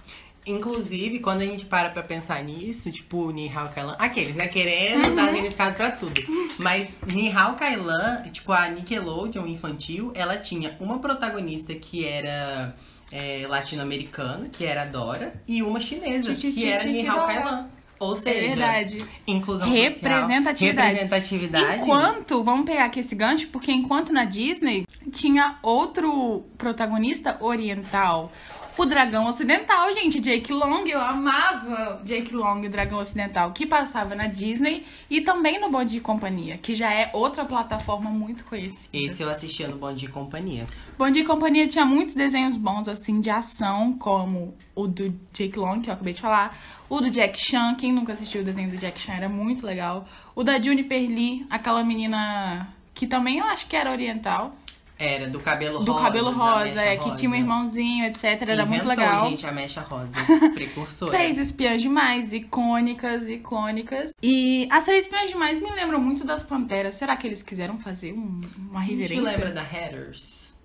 Inclusive, 0.46 1.18
quando 1.18 1.40
a 1.42 1.44
gente 1.46 1.64
para 1.66 1.90
pra 1.90 2.02
pensar 2.02 2.42
nisso, 2.44 2.90
tipo, 2.92 3.30
Nihao 3.30 3.68
Kailan. 3.70 3.96
Aqueles, 3.98 4.36
né? 4.36 4.46
Querendo 4.46 5.08
Uhum. 5.08 5.14
dar 5.16 5.32
significado 5.32 5.74
pra 5.76 5.90
tudo. 5.90 6.20
Mas 6.58 6.90
Nihao 7.06 7.54
Kailan, 7.56 8.22
tipo, 8.32 8.52
a 8.52 8.68
Nickelodeon 8.68 9.46
infantil, 9.46 10.12
ela 10.14 10.36
tinha 10.36 10.76
uma 10.80 10.98
protagonista 10.98 11.74
que 11.74 12.04
era 12.06 12.74
é, 13.12 13.46
latino-americana, 13.48 14.48
que 14.48 14.64
era 14.64 14.84
Dora, 14.84 15.32
e 15.46 15.62
uma 15.62 15.78
chinesa, 15.80 16.34
que 16.34 16.68
era 16.68 16.84
Nihao. 16.84 17.26
Kailan. 17.26 17.68
Ou 17.98 18.12
É 18.12 18.16
seja, 18.16 18.48
verdade. 18.48 18.98
inclusão 19.26 19.66
social, 19.68 19.84
Representatividade. 19.90 20.88
representatividade. 21.00 21.80
Enquanto, 21.82 22.44
vamos 22.44 22.66
pegar 22.66 22.84
aqui 22.84 23.00
esse 23.00 23.14
gancho, 23.14 23.48
porque 23.48 23.72
enquanto 23.72 24.12
na 24.12 24.24
Disney 24.26 24.86
tinha 25.10 25.56
outro 25.62 26.44
protagonista 26.58 27.38
oriental. 27.40 28.30
O 28.78 28.84
Dragão 28.84 29.24
Ocidental, 29.26 29.90
gente, 29.94 30.20
Jake 30.20 30.52
Long, 30.52 30.86
eu 30.86 31.00
amava 31.00 32.02
Jake 32.04 32.34
Long, 32.34 32.60
o 32.60 32.68
Dragão 32.68 32.98
Ocidental, 32.98 33.50
que 33.52 33.64
passava 33.64 34.14
na 34.14 34.26
Disney 34.26 34.84
e 35.08 35.22
também 35.22 35.58
no 35.58 35.70
Bom 35.70 35.82
Dia 35.82 35.96
e 35.96 36.02
Companhia, 36.02 36.58
que 36.58 36.74
já 36.74 36.92
é 36.92 37.08
outra 37.14 37.46
plataforma 37.46 38.10
muito 38.10 38.44
conhecida. 38.44 38.90
Esse 38.92 39.22
eu 39.22 39.30
assistia 39.30 39.66
no 39.66 39.78
Bom 39.78 39.94
Dia 39.94 40.10
e 40.10 40.12
Companhia. 40.12 40.66
Bom 40.98 41.10
Dia 41.10 41.22
e 41.22 41.24
Companhia 41.24 41.66
tinha 41.66 41.86
muitos 41.86 42.14
desenhos 42.14 42.58
bons, 42.58 42.86
assim, 42.86 43.18
de 43.18 43.30
ação, 43.30 43.94
como 43.94 44.54
o 44.74 44.86
do 44.86 45.08
Jake 45.32 45.58
Long, 45.58 45.80
que 45.80 45.88
eu 45.88 45.94
acabei 45.94 46.12
de 46.12 46.20
falar. 46.20 46.58
O 46.86 47.00
do 47.00 47.08
Jack 47.08 47.40
Chan, 47.40 47.76
quem 47.76 47.94
nunca 47.94 48.12
assistiu 48.12 48.42
o 48.42 48.44
desenho 48.44 48.68
do 48.68 48.76
Jack 48.76 49.00
Chan, 49.00 49.14
era 49.14 49.28
muito 49.28 49.64
legal. 49.64 50.06
O 50.34 50.44
da 50.44 50.60
Juniper 50.60 51.00
Lee, 51.00 51.46
aquela 51.48 51.82
menina 51.82 52.68
que 52.92 53.06
também 53.06 53.38
eu 53.38 53.46
acho 53.46 53.66
que 53.66 53.74
era 53.74 53.90
oriental. 53.90 54.54
Era, 54.98 55.28
do 55.28 55.38
cabelo 55.40 55.84
Do 55.84 55.92
rosa. 55.92 56.04
cabelo 56.04 56.30
da 56.30 56.36
rosa, 56.36 56.80
é, 56.80 56.96
que 56.96 57.14
tinha 57.16 57.28
um 57.28 57.32
rosa. 57.32 57.36
irmãozinho, 57.36 58.04
etc. 58.06 58.24
Era 58.24 58.64
muito 58.64 58.84
Inventou, 58.84 58.88
legal. 59.04 59.28
gente, 59.28 59.46
a 59.46 59.52
mecha 59.52 59.80
rosa. 59.82 60.14
Precursora. 60.54 61.10
Três 61.10 61.36
espiãs 61.36 61.82
demais, 61.82 62.32
icônicas, 62.32 63.26
icônicas. 63.28 64.14
E 64.22 64.66
as 64.70 64.84
três 64.84 65.04
espiãs 65.04 65.28
demais 65.30 65.60
me 65.60 65.70
lembram 65.70 66.00
muito 66.00 66.24
das 66.26 66.42
Panteras. 66.42 66.94
Será 66.94 67.14
que 67.16 67.26
eles 67.26 67.42
quiseram 67.42 67.76
fazer 67.76 68.14
um- 68.14 68.40
uma 68.70 68.80
A 68.80 68.82
gente 68.84 68.92
reverência? 69.02 69.22
lembra 69.30 69.52
da 69.52 69.62
Headers? 69.62 70.56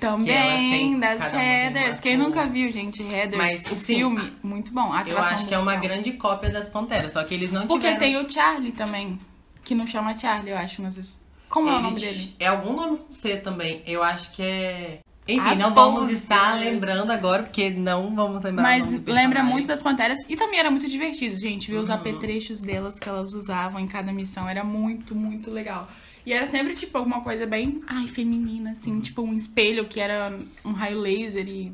Também, 0.00 0.98
das 0.98 1.30
Headers. 1.30 2.00
Quem 2.00 2.16
nunca 2.16 2.46
viu, 2.46 2.70
gente, 2.70 3.02
Headers, 3.02 3.36
Mas, 3.36 3.62
o 3.70 3.74
assim, 3.74 3.76
filme, 3.76 4.32
muito 4.42 4.72
bom. 4.72 4.92
Eu 5.06 5.18
acho 5.18 5.46
que 5.46 5.54
é 5.54 5.58
uma 5.58 5.72
muito 5.72 5.80
boa. 5.80 5.88
grande 5.94 6.12
cópia 6.14 6.50
das 6.50 6.68
Panteras, 6.68 7.12
só 7.12 7.22
que 7.22 7.34
eles 7.34 7.52
não 7.52 7.66
Porque 7.66 7.86
tiveram... 7.86 7.98
tem 8.00 8.16
o 8.16 8.28
Charlie 8.28 8.72
também, 8.72 9.20
que 9.62 9.74
não 9.74 9.86
chama 9.86 10.14
Charlie, 10.16 10.50
eu 10.52 10.58
acho, 10.58 10.80
mas... 10.82 11.19
Como 11.50 11.68
é 11.68 11.76
o 11.76 11.80
nome 11.82 12.00
Eles- 12.00 12.16
dele? 12.26 12.36
É 12.38 12.46
algum 12.46 12.72
nome 12.74 12.96
com 12.98 13.12
C 13.12 13.36
também. 13.36 13.82
Eu 13.86 14.02
acho 14.02 14.30
que 14.32 14.40
é... 14.42 15.00
Enfim, 15.28 15.40
As 15.48 15.58
não 15.58 15.74
vamos 15.74 16.10
estar 16.10 16.58
lembrando 16.58 17.10
agora, 17.12 17.42
porque 17.42 17.70
não 17.70 18.14
vamos 18.14 18.42
lembrar 18.42 18.62
Mas 18.64 18.90
lembra 19.06 19.42
muito 19.44 19.66
das 19.68 19.82
Panteras. 19.82 20.18
E 20.28 20.34
também 20.36 20.58
era 20.58 20.70
muito 20.70 20.88
divertido, 20.88 21.36
gente. 21.38 21.70
Ver 21.70 21.76
os 21.78 21.88
Uhum. 21.88 21.94
apetrechos 21.96 22.60
delas 22.60 22.98
que 22.98 23.08
elas 23.08 23.32
usavam 23.34 23.78
em 23.78 23.86
cada 23.86 24.12
missão. 24.12 24.48
Era 24.48 24.64
muito, 24.64 25.14
muito 25.14 25.50
legal. 25.50 25.88
E 26.26 26.32
era 26.32 26.46
sempre, 26.46 26.74
tipo, 26.74 26.96
alguma 26.98 27.20
coisa 27.20 27.46
bem, 27.46 27.80
ai, 27.86 28.08
feminina, 28.08 28.72
assim. 28.72 28.92
Uhum. 28.94 29.00
Tipo, 29.00 29.22
um 29.22 29.32
espelho 29.34 29.86
que 29.86 30.00
era 30.00 30.36
um 30.64 30.72
raio 30.72 30.98
laser 30.98 31.46
e 31.48 31.72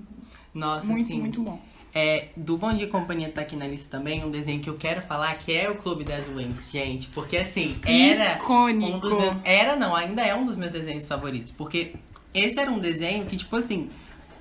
Nossa, 0.53 0.87
muito, 0.87 1.05
assim, 1.07 1.19
muito 1.21 1.41
bom. 1.43 1.61
É, 1.99 2.29
do 2.37 2.59
Bom 2.59 2.75
Dia 2.75 2.89
Companhia 2.89 3.33
tá 3.33 3.41
aqui 3.41 3.57
na 3.57 3.67
lista 3.67 3.97
também, 3.97 4.23
um 4.23 4.31
desenho 4.31 4.61
que 4.61 4.69
eu 4.69 4.77
quero 4.77 5.01
falar, 5.01 5.35
que 5.39 5.51
é 5.51 5.71
o 5.71 5.77
Clube 5.77 6.05
das 6.05 6.29
Winx, 6.29 6.71
gente. 6.71 7.07
Porque 7.09 7.39
assim, 7.39 7.75
era 7.87 8.37
Icônico. 8.37 8.97
um 8.97 9.01
dos 9.01 9.13
meus, 9.13 9.37
Era 9.43 9.77
não, 9.77 9.97
ainda 9.97 10.21
é 10.21 10.35
um 10.35 10.45
dos 10.45 10.59
meus 10.59 10.73
desenhos 10.73 11.07
favoritos. 11.07 11.53
Porque 11.53 11.95
esse 12.35 12.61
era 12.61 12.71
um 12.71 12.79
desenho 12.79 13.25
que, 13.25 13.39
tipo 13.39 13.57
assim, 13.57 13.89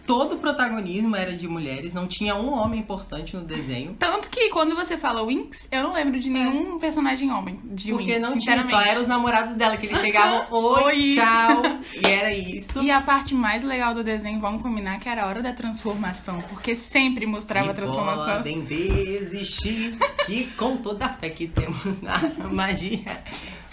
todo 0.06 0.36
o 0.36 0.38
protagonismo 0.40 1.16
era 1.16 1.36
de 1.36 1.48
mulheres, 1.48 1.94
não 1.94 2.08
tinha 2.08 2.36
um 2.36 2.54
homem 2.54 2.80
importante 2.80 3.36
no 3.36 3.44
desenho. 3.44 3.96
Tanto 4.00 4.30
que 4.30 4.50
quando 4.50 4.76
você 4.76 4.98
fala 4.98 5.26
Winx, 5.26 5.68
eu 5.72 5.84
não 5.84 5.94
lembro 5.94 6.20
de 6.20 6.30
nenhum 6.30 6.78
personagem 6.80 7.32
homem 7.32 7.60
de 7.64 7.92
Porque 7.92 8.14
Winx, 8.14 8.22
não 8.22 8.38
tinha, 8.40 8.66
só 8.66 8.82
eram 8.82 9.02
os 9.02 9.08
namorados 9.08 9.56
dela, 9.56 9.78
que 9.78 9.88
eles 9.88 10.00
chegavam, 10.00 10.46
oi, 10.52 10.84
Oi. 10.84 11.14
tchau, 11.16 11.62
e 12.02 12.06
era 12.06 12.34
isso. 12.34 12.82
E 12.84 12.92
a 12.92 13.02
parte 13.02 13.34
mais 13.34 13.64
legal 13.64 13.94
do 13.94 14.04
desenho, 14.04 14.40
vamos 14.40 14.62
combinar, 14.62 15.00
que 15.00 15.10
era 15.10 15.24
a 15.24 15.28
hora 15.28 15.42
da 15.42 15.54
transformação. 15.54 16.40
Porque 16.50 16.76
sempre 16.76 17.26
mostrava 17.26 17.70
a 17.70 17.72
E 17.72 17.76
transformação. 17.76 18.36
podem 18.38 18.62
desistir, 18.62 19.98
que 20.26 20.46
com 20.58 20.78
toda 20.78 21.06
a 21.06 21.10
fé 21.10 21.30
que 21.30 21.48
temos 21.48 22.02
na 22.02 22.18
magia. 22.52 23.22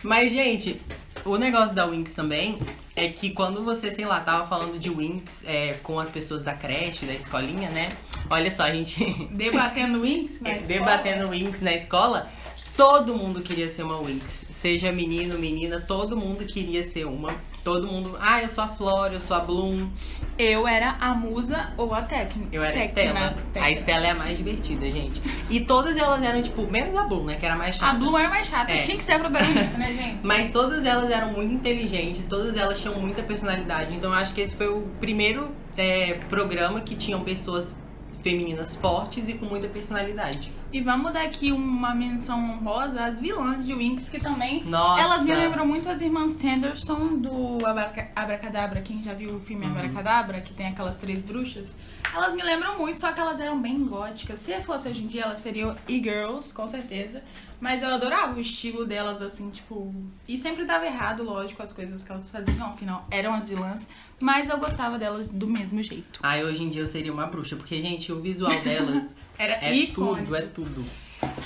Mas, 0.03 0.33
gente, 0.33 0.81
o 1.25 1.37
negócio 1.37 1.75
da 1.75 1.87
Winx 1.87 2.15
também 2.15 2.59
é 2.95 3.09
que 3.09 3.31
quando 3.31 3.65
você, 3.65 3.91
sei 3.91 4.05
lá, 4.05 4.21
tava 4.21 4.47
falando 4.47 4.79
de 4.79 4.91
Winx 4.91 5.45
é, 5.45 5.75
com 5.83 5.99
as 5.99 6.11
pessoas 6.11 6.43
da 6.43 6.53
creche, 6.53 7.07
da 7.07 7.15
escolinha, 7.15 7.71
né? 7.71 7.91
Olha 8.29 8.55
só, 8.55 8.65
a 8.65 8.73
gente 8.73 9.03
Debatendo 9.33 10.03
Winx 10.03 10.41
na 10.41 10.51
escola. 10.51 10.67
debatendo 10.67 11.29
Winx 11.31 11.61
na 11.61 11.73
escola, 11.73 12.31
todo 12.77 13.17
mundo 13.17 13.41
queria 13.41 13.69
ser 13.69 13.83
uma 13.83 13.99
Winx. 14.01 14.47
Seja 14.51 14.93
menino, 14.93 15.39
menina, 15.39 15.81
todo 15.81 16.17
mundo 16.17 16.45
queria 16.45 16.83
ser 16.83 17.07
uma. 17.07 17.35
Todo 17.65 17.87
mundo, 17.87 18.17
ah, 18.21 18.43
eu 18.43 18.49
sou 18.49 18.65
a 18.65 18.69
Flora, 18.69 19.15
eu 19.15 19.21
sou 19.21 19.37
a 19.37 19.41
Bloom. 19.41 19.89
Eu 20.37 20.67
era 20.67 20.97
a 21.01 21.15
musa 21.15 21.73
ou 21.77 21.95
a 21.95 22.03
técnica. 22.03 22.49
Eu 22.51 22.63
era 22.63 22.77
a 22.77 22.85
Estela. 22.85 23.37
A 23.55 23.71
Estela 23.71 24.07
é 24.07 24.11
a 24.11 24.15
mais 24.15 24.37
divertida, 24.37 24.91
gente. 24.91 25.23
E 25.49 25.61
todas 25.61 25.97
elas 25.97 26.21
eram, 26.23 26.43
tipo, 26.43 26.67
menos 26.67 26.97
a 26.97 27.05
Bloom, 27.05 27.25
né? 27.25 27.37
Que 27.37 27.47
era 27.47 27.55
mais 27.55 27.77
chata. 27.77 27.93
A 27.93 27.95
Bloom 27.95 28.19
era 28.19 28.29
mais 28.29 28.49
chata. 28.49 28.73
É. 28.73 28.81
Tinha 28.81 28.97
que 28.97 29.05
ser 29.05 29.13
a 29.13 29.19
protagonista, 29.21 29.79
né, 29.79 29.93
gente? 29.93 30.19
Mas 30.27 30.51
todas 30.51 30.85
elas 30.85 31.09
eram 31.11 31.33
muito 31.33 31.55
inteligentes, 31.55 32.27
todas 32.27 32.57
elas 32.57 32.81
tinham 32.81 32.99
muita 32.99 33.23
personalidade. 33.23 33.95
Então 33.95 34.11
eu 34.11 34.19
acho 34.19 34.35
que 34.35 34.41
esse 34.41 34.57
foi 34.57 34.67
o 34.67 34.83
primeiro 34.99 35.55
é, 35.77 36.15
programa 36.29 36.81
que 36.81 36.97
tinham 36.97 37.23
pessoas 37.23 37.77
femininas 38.23 38.75
fortes 38.75 39.29
e 39.29 39.35
com 39.35 39.47
muita 39.47 39.69
personalidade. 39.69 40.53
E 40.73 40.81
vamos 40.81 41.13
dar 41.13 41.25
aqui 41.25 41.53
uma 41.53 41.95
menção 41.95 42.39
honrosa 42.53 43.05
às 43.05 43.21
vilãs 43.21 43.67
de 43.67 43.75
Winx, 43.75 44.09
que 44.09 44.19
também. 44.19 44.65
Nossa! 44.65 45.03
Elas 45.03 45.23
me 45.25 45.35
lembram 45.35 45.67
muito 45.67 45.87
as 45.87 46.01
irmãs 46.01 46.33
Sanderson 46.33 47.19
do 47.19 47.59
Abraca- 47.67 48.11
Abracadabra. 48.17 48.81
Quem 48.81 49.03
já 49.03 49.13
viu 49.13 49.35
o 49.37 49.41
filme 49.41 49.67
Uhum. 49.67 49.73
Abracadabra, 49.73 50.41
que 50.41 50.55
tem 50.55 50.69
aquelas 50.69 50.97
três 50.97 51.21
bruxas. 51.21 51.75
Elas 52.15 52.35
me 52.35 52.43
lembram 52.43 52.79
muito, 52.79 52.97
só 52.99 53.13
que 53.13 53.21
elas 53.21 53.39
eram 53.39 53.61
bem 53.61 53.85
góticas. 53.85 54.41
Se 54.41 54.59
fosse 54.63 54.89
hoje 54.89 55.05
em 55.05 55.07
dia, 55.07 55.23
elas 55.25 55.41
seriam 55.41 55.77
e-girls, 55.87 56.55
com 56.55 56.67
certeza. 56.67 57.23
Mas 57.61 57.83
eu 57.83 57.91
adorava 57.91 58.35
o 58.35 58.41
estilo 58.41 58.87
delas, 58.87 59.21
assim, 59.21 59.51
tipo. 59.51 59.95
E 60.27 60.39
sempre 60.39 60.65
dava 60.65 60.87
errado, 60.87 61.23
lógico, 61.23 61.63
as 61.63 61.73
coisas 61.73 62.03
que 62.03 62.11
elas 62.11 62.31
faziam. 62.31 62.67
Afinal, 62.69 63.07
eram 63.11 63.35
as 63.35 63.51
vilãs. 63.51 63.87
Mas 64.21 64.49
eu 64.49 64.57
gostava 64.59 64.99
delas 64.99 65.29
do 65.29 65.47
mesmo 65.47 65.83
jeito. 65.83 66.21
Ai, 66.23 66.43
hoje 66.43 66.63
em 66.63 66.71
dia 66.71 66.81
eu 66.81 66.87
seria 66.87 67.13
uma 67.13 67.27
bruxa, 67.27 67.57
porque, 67.57 67.81
gente, 67.83 68.11
o 68.11 68.21
visual 68.21 68.59
delas 68.63 69.15
Era 69.39 69.55
é 69.65 69.75
icônico. 69.75 70.25
tudo, 70.25 70.37
é 70.37 70.43
tudo. 70.43 70.85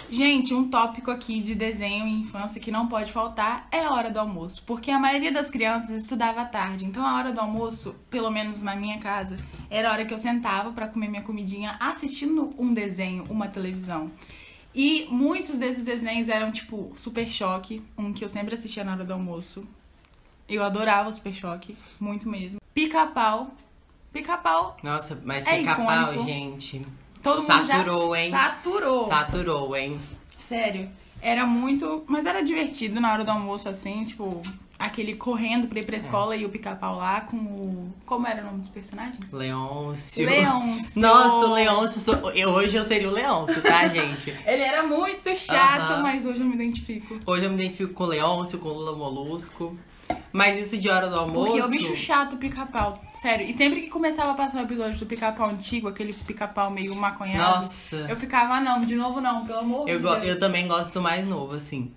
Gente, 0.09 0.55
um 0.55 0.69
tópico 0.71 1.11
aqui 1.11 1.40
de 1.40 1.55
desenho 1.55 2.07
e 2.07 2.21
infância 2.21 2.61
que 2.61 2.71
não 2.71 2.87
pode 2.87 3.12
faltar 3.12 3.69
é 3.71 3.81
a 3.81 3.93
hora 3.93 4.11
do 4.11 4.19
almoço. 4.19 4.62
Porque 4.64 4.90
a 4.90 4.99
maioria 4.99 5.33
das 5.33 5.50
crianças 5.50 6.02
estudava 6.02 6.43
à 6.43 6.45
tarde. 6.45 6.87
Então 6.87 7.05
a 7.05 7.16
hora 7.16 7.33
do 7.33 7.40
almoço, 7.40 7.95
pelo 8.09 8.31
menos 8.31 8.62
na 8.62 8.75
minha 8.76 8.99
casa, 8.99 9.37
era 9.69 9.88
a 9.88 9.93
hora 9.93 10.05
que 10.05 10.14
eu 10.14 10.19
sentava 10.19 10.73
pra 10.73 10.88
comer 10.88 11.09
minha 11.09 11.23
comidinha 11.23 11.76
assistindo 11.81 12.50
um 12.59 12.73
desenho, 12.73 13.25
uma 13.28 13.49
televisão. 13.49 14.11
E 14.75 15.07
muitos 15.11 15.59
desses 15.59 15.83
desenhos 15.83 16.28
eram 16.28 16.52
tipo 16.52 16.93
Super 16.97 17.26
Choque, 17.26 17.83
um 17.97 18.12
que 18.12 18.25
eu 18.25 18.28
sempre 18.28 18.55
assistia 18.55 18.85
na 18.85 18.93
hora 18.93 19.05
do 19.05 19.12
almoço. 19.12 19.66
Eu 20.49 20.62
adorava 20.62 21.09
o 21.09 21.12
Super 21.12 21.35
Choque, 21.35 21.76
muito 21.99 22.28
mesmo. 22.28 22.61
Pica-pau. 22.73 23.50
Pica-pau, 24.12 24.76
Nossa, 24.83 25.21
mas 25.25 25.47
É 25.47 25.59
pica-pau, 25.59 26.19
gente. 26.21 26.81
Todo 27.26 27.40
mundo 27.42 27.64
já 27.66 27.76
Saturou, 27.78 28.16
hein? 28.16 28.30
saturou. 28.30 29.06
Saturou, 29.09 29.76
hein? 29.76 30.00
Sério. 30.38 30.88
Era 31.21 31.45
muito. 31.47 32.04
Mas 32.06 32.25
era 32.26 32.42
divertido 32.42 33.00
na 33.00 33.12
hora 33.12 33.25
do 33.25 33.30
almoço, 33.30 33.68
assim, 33.68 34.04
tipo, 34.04 34.42
aquele 34.78 35.14
correndo 35.16 35.66
pra 35.66 35.80
ir 35.80 35.85
pra 35.87 35.97
escola 35.97 36.37
e 36.37 36.45
o 36.45 36.49
pica-pau 36.50 36.97
lá 36.99 37.23
com 37.23 37.36
o. 37.36 37.95
Como 38.04 38.26
era 38.26 38.43
o 38.43 38.45
nome 38.47 38.58
dos 38.58 38.69
personagens? 38.69 39.32
Leôncio. 39.32 40.25
Leôncio. 40.26 41.00
Nossa, 41.00 41.47
o 41.47 41.54
Leôncio. 41.54 42.12
eu- 42.34 42.50
Hoje 42.50 42.76
eu 42.76 42.84
seria 42.84 43.08
o 43.08 43.12
Leôncio, 43.12 43.60
tá, 43.62 43.89
gente? 43.89 44.30
Ele 44.47 44.62
era 44.62 44.82
muito 44.82 45.34
chato, 45.34 45.93
Aham. 45.95 46.02
mas 46.02 46.25
hoje 46.26 46.41
eu 46.41 46.47
me 46.47 46.54
identifico. 46.54 47.19
Hoje 47.26 47.45
eu 47.47 47.50
me 47.50 47.56
identifico 47.56 47.95
com 47.95 48.04
o 48.04 48.08
Leôncio, 48.08 48.58
com 48.58 48.69
o 48.69 48.73
Lula 48.75 48.95
Molusco. 48.97 49.76
Mas 50.32 50.60
isso 50.60 50.76
de 50.76 50.88
hora 50.88 51.08
do 51.08 51.16
almoço. 51.16 51.47
Porque 51.47 51.60
é 51.60 51.64
o 51.64 51.69
bicho 51.71 51.97
chato 51.97 52.34
o 52.34 52.36
pica-pau. 52.36 53.02
Sério. 53.14 53.49
E 53.49 53.52
sempre 53.52 53.82
que 53.82 53.88
começava 53.88 54.32
a 54.32 54.34
passar 54.34 54.60
o 54.60 54.64
episódio 54.64 54.99
do 54.99 55.06
pica-pau 55.06 55.49
antigo, 55.49 55.88
aquele 55.88 56.12
pica-pau 56.12 56.71
meio 56.71 56.95
maconhado. 56.95 57.62
Nossa. 57.62 58.06
Eu 58.08 58.16
ficava, 58.16 58.54
ah, 58.54 58.60
não, 58.60 58.80
de 58.82 58.95
novo 58.95 59.21
não, 59.21 59.47
pelo 59.47 59.60
amor 59.60 59.88
Eu, 59.88 59.97
de 59.97 60.02
Deus. 60.02 60.25
eu 60.25 60.38
também 60.38 60.69
gosto 60.69 60.92
do 60.92 61.00
mais 61.00 61.26
novo, 61.26 61.54
assim. 61.54 61.92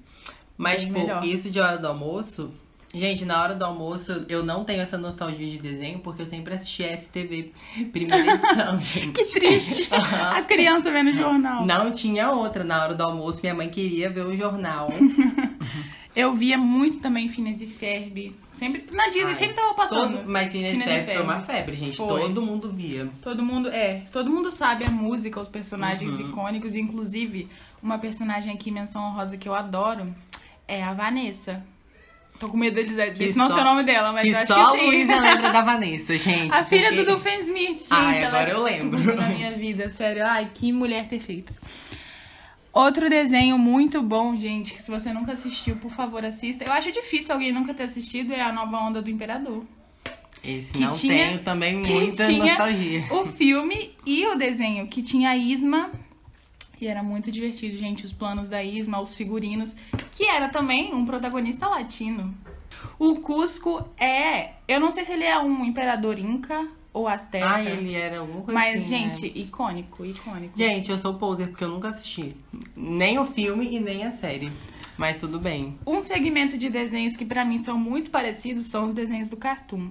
Mas, 0.58 0.82
tipo, 0.82 0.94
melhor. 0.94 1.24
isso 1.24 1.50
de 1.50 1.60
hora 1.60 1.78
do 1.78 1.88
almoço. 1.88 2.52
Gente, 2.94 3.24
na 3.24 3.40
hora 3.40 3.54
do 3.54 3.64
almoço 3.64 4.26
eu 4.28 4.44
não 4.44 4.64
tenho 4.64 4.82
essa 4.82 4.98
nostalgia 4.98 5.48
de 5.48 5.60
desenho, 5.60 6.00
porque 6.00 6.24
eu 6.24 6.26
sempre 6.26 6.56
assisti 6.56 6.84
STV 6.84 7.52
primeira 7.92 8.34
edição, 8.34 8.82
gente. 8.82 9.12
Que 9.14 9.26
triste. 9.26 9.88
Aham. 9.94 10.32
a 10.40 10.42
criança 10.42 10.92
vendo 10.92 11.12
jornal. 11.12 11.66
Não 11.68 11.92
tinha 11.92 12.32
outra. 12.32 12.64
Na 12.64 12.82
hora 12.82 12.96
do 12.96 13.04
almoço, 13.04 13.42
minha 13.44 13.54
mãe 13.54 13.70
queria 13.70 14.10
ver 14.10 14.26
o 14.26 14.36
jornal. 14.36 14.90
Eu 16.16 16.34
via 16.34 16.58
muito 16.58 17.00
também 17.00 17.30
Phineas 17.30 17.62
e 17.62 17.68
Ferb. 17.68 18.36
Sempre, 18.54 18.84
na 18.92 19.06
Disney 19.06 19.24
Ai, 19.26 19.36
sempre 19.36 19.54
tava 19.56 19.74
passando. 19.74 20.18
Todo, 20.18 20.30
mas 20.30 20.52
Phineas 20.52 20.78
e 20.78 20.82
Phineas 20.82 21.02
e 21.02 21.06
Ferb 21.06 21.14
foi 21.18 21.24
uma 21.24 21.40
febre, 21.40 21.76
gente. 21.78 21.96
Foi. 21.96 22.22
Todo 22.22 22.42
mundo 22.42 22.72
via. 22.72 23.08
Todo 23.22 23.44
mundo, 23.44 23.70
é, 23.70 24.04
todo 24.12 24.30
mundo 24.30 24.52
sabe 24.52 24.84
a 24.86 24.90
música, 24.90 25.40
os 25.40 25.48
personagens 25.48 26.20
Uhum. 26.20 26.30
icônicos, 26.30 26.76
inclusive 26.76 27.48
uma 27.82 27.98
personagem 28.00 28.54
aqui, 28.54 28.70
menção 28.72 29.02
honrosa, 29.04 29.38
que 29.38 29.48
eu 29.48 29.54
adoro, 29.56 30.14
é 30.68 30.84
a 30.84 30.94
Vanessa. 30.94 31.64
Tô 32.40 32.48
com 32.50 32.58
medo 32.58 32.76
de 32.82 32.88
dizer, 32.90 33.14
Que 33.14 33.20
desse 33.20 33.38
não 33.38 33.48
ser 33.50 33.60
o 33.60 33.64
nome 33.66 33.84
dela, 33.84 34.14
mas 34.14 34.24
que 34.24 34.30
eu 34.32 34.38
acho 34.38 34.48
só 34.48 34.62
a 34.62 34.72
que 34.72 34.80
sim. 34.80 34.86
Luísa 34.88 35.16
lembra 35.20 35.52
da 35.52 35.62
Vanessa, 35.62 36.18
gente. 36.18 36.54
A 36.54 36.64
filha 36.64 36.88
porque- 36.90 37.04
do 37.04 37.14
Dufen 37.16 37.40
Smith, 37.42 37.80
gente. 37.80 37.88
Ai, 37.92 38.24
agora 38.24 38.50
é 38.50 38.54
eu 38.54 38.64
lembro. 38.64 39.16
na 39.16 39.28
minha 39.28 39.52
vida, 39.52 39.90
sério. 39.90 40.26
Ai, 40.26 40.50
que 40.54 40.72
mulher 40.72 41.08
perfeita. 41.10 41.54
Outro 42.80 43.10
desenho 43.10 43.58
muito 43.58 44.02
bom, 44.02 44.36
gente, 44.38 44.74
que 44.74 44.82
se 44.82 44.90
você 44.90 45.12
nunca 45.12 45.34
assistiu, 45.34 45.76
por 45.76 45.92
favor, 45.92 46.24
assista. 46.24 46.64
Eu 46.64 46.72
acho 46.72 46.92
difícil 46.92 47.34
alguém 47.34 47.52
nunca 47.52 47.74
ter 47.74 47.84
assistido, 47.84 48.32
é 48.34 48.42
a 48.42 48.52
Nova 48.54 48.78
Onda 48.78 49.02
do 49.02 49.10
Imperador. 49.10 49.66
Esse 50.42 50.72
que 50.74 50.80
não 50.80 50.92
tinha- 50.92 51.28
tenho 51.30 51.40
também 51.44 51.76
muita 51.76 52.32
nostalgia. 52.32 53.04
O 53.12 53.26
filme 53.26 53.92
e 54.06 54.26
o 54.28 54.36
desenho, 54.36 54.88
que 54.88 55.02
tinha 55.02 55.32
a 55.32 55.36
Isma. 55.38 55.92
E 56.80 56.88
era 56.88 57.04
muito 57.04 57.30
divertido, 57.30 57.76
gente, 57.76 58.06
os 58.06 58.14
planos 58.14 58.48
da 58.48 58.64
Isma, 58.64 59.02
os 59.02 59.14
figurinos, 59.14 59.76
que 60.14 60.24
era 60.26 60.48
também 60.48 60.94
um 60.96 61.04
protagonista 61.06 61.68
latino. 61.68 62.34
O 62.98 63.16
Cusco 63.16 63.84
é. 64.00 64.52
Eu 64.66 64.80
não 64.80 64.90
sei 64.90 65.04
se 65.04 65.12
ele 65.12 65.26
é 65.26 65.38
um 65.38 65.66
imperador 65.66 66.18
inca 66.18 66.66
ou 67.00 67.08
asteca. 67.08 67.46
Ai, 67.46 67.68
ele 67.68 67.96
era 67.96 68.20
alguma 68.20 68.42
coisa 68.42 68.60
Mas, 68.60 68.82
assim, 68.82 69.08
né? 69.08 69.16
gente, 69.16 69.40
icônico, 69.40 70.06
icônico. 70.06 70.58
Gente, 70.58 70.92
eu 70.92 70.98
sou 70.98 71.14
poser 71.16 71.48
porque 71.48 71.64
eu 71.64 71.70
nunca 71.70 71.88
assisti. 71.90 72.36
Nem 72.76 73.18
o 73.18 73.26
filme 73.26 73.74
e 73.76 73.80
nem 73.80 74.06
a 74.06 74.12
série. 74.12 74.52
Mas 74.98 75.20
tudo 75.20 75.40
bem. 75.40 75.80
Um 75.88 76.02
segmento 76.02 76.58
de 76.58 76.70
desenhos 76.70 77.16
que 77.16 77.26
pra 77.26 77.46
mim 77.46 77.58
são 77.58 77.78
muito 77.78 78.12
parecidos 78.12 78.68
são 78.68 78.86
os 78.86 78.94
desenhos 78.94 79.30
do 79.30 79.38
Cartoon. 79.38 79.90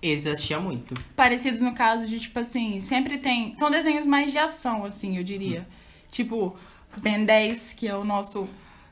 Esse 0.00 0.28
eu 0.28 0.32
assistia 0.34 0.60
muito. 0.60 0.94
Parecidos 1.16 1.60
no 1.60 1.74
caso 1.74 2.06
de, 2.06 2.20
tipo 2.20 2.38
assim, 2.38 2.80
sempre 2.80 3.18
tem. 3.18 3.54
São 3.56 3.70
desenhos 3.70 4.06
mais 4.06 4.30
de 4.30 4.38
ação, 4.38 4.84
assim, 4.84 5.16
eu 5.16 5.24
diria. 5.24 5.66
Tipo, 6.10 6.56
Ben 6.98 7.24
10, 7.24 7.72
que 7.74 7.88
é 7.88 7.96
o 7.96 8.04
nosso. 8.04 8.48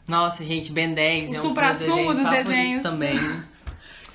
Nossa, 0.09 0.45
gente, 0.45 0.73
Ben 0.73 0.93
10 0.93 1.31
O 1.31 1.35
é 1.35 1.41
um 1.41 1.43
dos 1.43 1.55
meus 1.55 1.79
desenhos 1.79 2.15
dos 2.17 2.23
favoritos 2.25 2.49
desenhos. 2.49 2.83
também. 2.83 3.19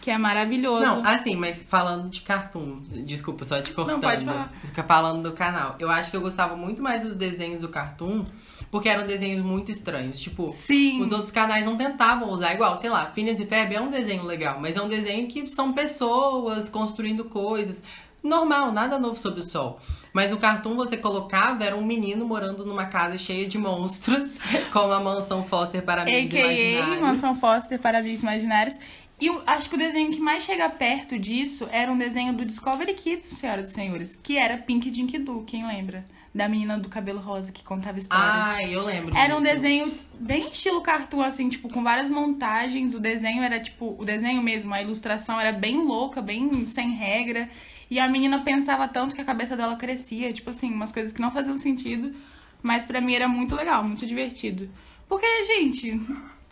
Que 0.08 0.12
é 0.12 0.18
maravilhoso. 0.18 0.86
Não, 0.86 1.06
assim, 1.06 1.36
mas 1.36 1.62
falando 1.62 2.10
de 2.10 2.22
cartoon, 2.22 2.78
desculpa, 3.06 3.44
só 3.44 3.62
te 3.62 3.74
cortando. 3.74 4.00
pode 4.00 4.24
falar. 4.24 4.54
Fica 4.64 4.82
falando 4.82 5.22
do 5.22 5.34
canal. 5.34 5.76
Eu 5.80 5.92
acho 5.92 6.12
que 6.12 6.16
eu 6.16 6.22
gostava 6.22 6.56
muito 6.56 6.82
mais 6.82 7.04
dos 7.04 7.14
desenhos 7.14 7.60
do 7.60 7.68
cartoon, 7.68 8.24
porque 8.72 8.88
eram 8.88 9.06
desenhos 9.06 9.42
muito 9.42 9.70
estranhos. 9.70 10.18
Tipo, 10.18 10.48
Sim. 10.48 11.02
os 11.02 11.12
outros 11.12 11.30
canais 11.30 11.66
não 11.66 11.76
tentavam 11.76 12.30
usar 12.30 12.54
igual, 12.54 12.78
sei 12.78 12.90
lá, 12.90 13.08
Phineas 13.08 13.38
e 13.38 13.46
Ferb 13.46 13.76
é 13.76 13.82
um 13.82 13.90
desenho 13.90 14.24
legal, 14.24 14.62
mas 14.62 14.78
é 14.78 14.82
um 14.82 14.88
desenho 14.88 15.28
que 15.28 15.46
são 15.50 15.74
pessoas 15.74 16.70
construindo 16.70 17.26
coisas. 17.26 17.84
Normal, 18.24 18.72
nada 18.72 18.98
novo 18.98 19.20
sob 19.20 19.42
o 19.42 19.44
sol. 19.44 19.78
Mas 20.14 20.32
o 20.32 20.38
cartoon 20.38 20.76
você 20.76 20.96
colocava 20.96 21.66
era 21.66 21.76
um 21.76 21.86
menino 21.86 22.26
morando 22.26 22.66
numa 22.66 22.86
casa 22.86 23.18
cheia 23.18 23.46
de 23.46 23.58
monstros, 23.58 24.38
como 24.72 24.94
a 24.94 25.02
mansão 25.02 25.44
Foster 25.46 25.84
para 25.84 26.04
amigos 26.04 26.34
imaginários. 26.34 27.02
Mansão 27.02 27.36
Foster 27.36 27.78
para 27.78 27.98
Amigos 28.00 28.22
Imaginários. 28.22 28.78
E 29.20 29.28
eu 29.28 29.42
acho 29.48 29.68
que 29.70 29.76
o 29.76 29.80
desenho 29.80 30.12
que 30.12 30.20
mais 30.20 30.44
chega 30.44 30.70
perto 30.70 31.18
disso 31.18 31.68
era 31.72 31.92
um 31.92 31.98
desenho 31.98 32.34
do 32.34 32.46
Discovery 32.46 32.94
Kids, 32.94 33.26
Senhoras 33.26 33.70
e 33.72 33.74
Senhores, 33.74 34.16
que 34.16 34.38
era 34.38 34.58
Pink 34.58 34.92
Dink 34.92 35.18
Doo, 35.18 35.44
quem 35.44 35.66
lembra? 35.66 36.06
Da 36.36 36.48
menina 36.48 36.78
do 36.78 36.88
cabelo 36.88 37.20
rosa 37.20 37.52
que 37.52 37.64
contava 37.64 37.98
histórias. 37.98 38.28
Ai, 38.30 38.76
eu 38.76 38.86
lembro 38.86 39.16
Era 39.18 39.36
um 39.36 39.42
disso. 39.42 39.54
desenho 39.56 39.92
bem 40.20 40.50
estilo 40.50 40.82
cartoon, 40.82 41.22
assim, 41.22 41.50
tipo, 41.50 41.68
com 41.68 41.82
várias 41.82 42.12
montagens. 42.12 42.94
O 42.94 43.00
desenho 43.00 43.42
era, 43.42 43.60
tipo, 43.60 43.96
o 43.98 44.06
desenho 44.06 44.44
mesmo, 44.44 44.72
a 44.72 44.82
ilustração 44.84 45.40
era 45.40 45.52
bem 45.52 45.78
louca, 45.84 46.22
bem 46.22 46.64
sem 46.68 46.92
regra. 46.92 47.50
E 47.90 48.00
a 48.00 48.08
menina 48.08 48.42
pensava 48.42 48.88
tanto 48.88 49.16
que 49.16 49.22
a 49.22 49.26
cabeça 49.26 49.58
dela 49.58 49.78
crescia, 49.78 50.32
tipo 50.32 50.52
assim, 50.52 50.72
umas 50.72 50.92
coisas 50.92 51.12
que 51.12 51.22
não 51.22 51.32
faziam 51.32 51.58
sentido, 51.58 52.14
mas 52.62 52.84
pra 52.84 53.02
mim 53.02 53.16
era 53.16 53.28
muito 53.28 53.56
legal, 53.56 53.84
muito 53.84 54.06
divertido. 54.06 54.70
Porque, 55.10 55.26
gente, 55.46 56.00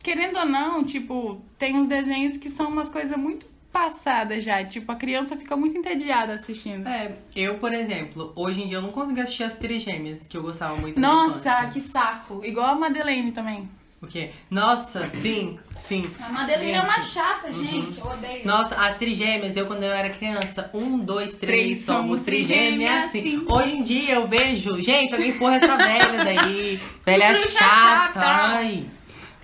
querendo 0.06 0.38
ou 0.38 0.46
não, 0.46 0.84
tipo, 0.84 1.41
tem 1.58 1.76
uns 1.76 1.88
desenhos 1.88 2.38
que 2.38 2.48
são 2.48 2.68
umas 2.68 2.89
coisas 2.91 3.18
muito 3.18 3.48
passadas 3.74 4.44
já, 4.44 4.63
tipo, 4.63 4.89
a 4.91 4.96
criança 4.96 5.36
fica 5.36 5.58
muito 5.58 5.76
entediada 5.76 6.34
assistindo. 6.34 6.88
É, 6.88 7.13
eu, 7.36 7.56
por 7.56 7.74
exemplo, 7.74 8.32
hoje 8.36 8.62
em 8.62 8.68
dia 8.68 8.78
eu 8.78 8.84
não 8.84 8.91
consigo 8.91 9.20
assistir 9.20 9.44
as 9.44 9.56
trigêmeas, 9.56 10.28
que 10.28 10.38
eu 10.38 10.44
gostava 10.44 10.78
muito 10.78 11.00
Nossa, 11.00 11.65
que 11.74 11.82
saco. 11.82 12.41
Igual 12.46 12.68
a 12.68 12.76
Madeleine 12.76 13.32
também. 13.32 13.68
O 14.00 14.06
quê? 14.06 14.30
Nossa, 14.52 15.10
sim, 15.15 15.58
sim. 15.80 16.08
A 16.22 16.30
Madeleine 16.30 16.74
é 16.74 16.82
Gente, 16.82 16.86
uma 16.86 17.02
chata, 17.02 17.48
uhum. 17.48 17.65
gente. 17.65 18.00
Eu 18.00 18.06
odeio. 18.06 18.46
Nossa, 18.46 18.76
as 18.76 18.98
trigêmeas, 18.98 19.58
eu 19.58 19.65
quando 19.65 19.82
eu 19.82 19.91
era 19.91 20.12
criança, 20.12 20.70
um, 20.72 21.00
dois, 21.00 21.34
três, 21.34 21.63
Três 21.63 21.82
somos 21.82 22.22
trigêmeas, 22.22 23.10
trigêmeas, 23.10 23.12
sim. 23.12 23.22
sim. 23.39 23.46
Hoje 23.50 23.76
em 23.76 23.84
dia 23.84 24.13
eu 24.13 24.28
vejo, 24.28 24.80
gente, 24.80 25.15
alguém 25.15 25.32
empurra 25.32 25.56
essa 25.56 25.76
velha 25.76 26.24
daí, 26.24 26.80
velha 27.04 27.36
chata, 27.36 27.50
chata. 27.50 28.20
ai. 28.20 28.86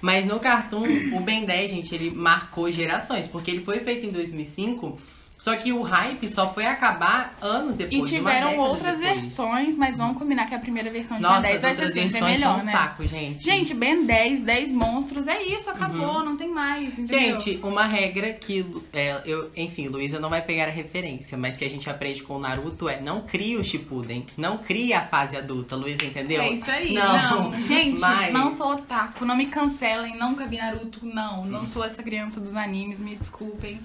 Mas 0.02 0.26
no 0.26 0.40
Cartoon, 0.40 0.86
o 1.14 1.20
Ben 1.20 1.46
10, 1.46 1.72
gente, 1.72 1.94
ele 1.94 2.10
marcou 2.10 2.72
gerações, 2.72 3.28
porque 3.28 3.52
ele 3.52 3.64
foi 3.64 3.80
feito 3.80 4.08
em 4.08 4.12
2005, 4.12 4.98
só 5.42 5.56
que 5.56 5.74
o 5.74 5.82
hype 5.82 6.28
só 6.28 6.54
foi 6.54 6.68
acabar 6.68 7.34
anos 7.42 7.74
E 7.74 7.78
depois, 7.80 7.98
uma 8.02 8.08
tiveram 8.08 8.58
outras 8.60 9.00
depois. 9.00 9.22
versões, 9.22 9.76
mas 9.76 9.98
vamos 9.98 10.16
combinar 10.16 10.46
que 10.46 10.54
a 10.54 10.60
primeira 10.60 10.92
versão 10.92 11.18
de 11.18 11.24
Nossa, 11.24 11.42
Ben 11.42 11.56
as 11.56 11.62
10 11.64 11.78
vai 11.80 11.88
ser 11.88 12.10
sempre 12.10 12.22
melhor, 12.22 12.52
são 12.58 12.60
um 12.62 12.66
né? 12.66 12.72
saco, 12.72 13.08
gente. 13.08 13.44
Gente, 13.44 13.74
Ben 13.74 14.06
10, 14.06 14.44
10 14.44 14.72
monstros, 14.72 15.28
é 15.28 15.42
isso, 15.42 15.68
acabou, 15.72 16.24
não 16.24 16.38
tem 16.38 16.48
mais, 16.48 17.00
entendeu? 17.00 17.40
Gente, 17.40 17.60
uma 17.64 17.86
regra 17.88 18.32
que, 18.34 18.64
é, 18.94 19.20
eu, 19.26 19.50
enfim, 19.58 19.88
Luísa 19.88 20.20
não 20.20 20.30
vai 20.30 20.44
pegar 20.44 20.66
a 20.68 20.72
referência, 20.72 21.36
mas 21.36 21.58
que 21.58 21.66
a 21.66 21.70
gente 21.70 21.90
aprende 21.90 22.22
com 22.22 22.36
o 22.36 22.40
Naruto 22.40 22.88
é 22.88 23.02
não 23.02 23.22
crie 23.22 23.58
o 23.58 23.64
Shippuden, 23.64 24.28
não 24.38 24.60
crie 24.60 24.94
a 24.94 25.02
fase 25.08 25.36
adulta, 25.36 25.76
Luísa, 25.76 26.06
entendeu? 26.06 26.40
É 26.44 26.52
isso 26.54 26.70
aí. 26.70 26.94
Não, 26.94 27.50
Não, 27.50 27.62
gente, 27.66 28.00
mas- 28.00 28.32
não 28.32 28.48
sou 28.52 28.74
otaku, 28.74 29.26
não 29.26 29.36
me 29.36 29.48
cancelem, 29.48 30.16
nunca 30.20 30.46
vi 30.46 30.58
Naruto, 30.58 31.04
não. 31.04 31.42
Hum. 31.42 31.46
Não 31.48 31.66
sou 31.66 31.84
essa 31.84 32.04
criança 32.04 32.40
dos 32.40 32.54
animes, 32.54 33.00
me 33.00 33.16
desculpem. 33.16 33.80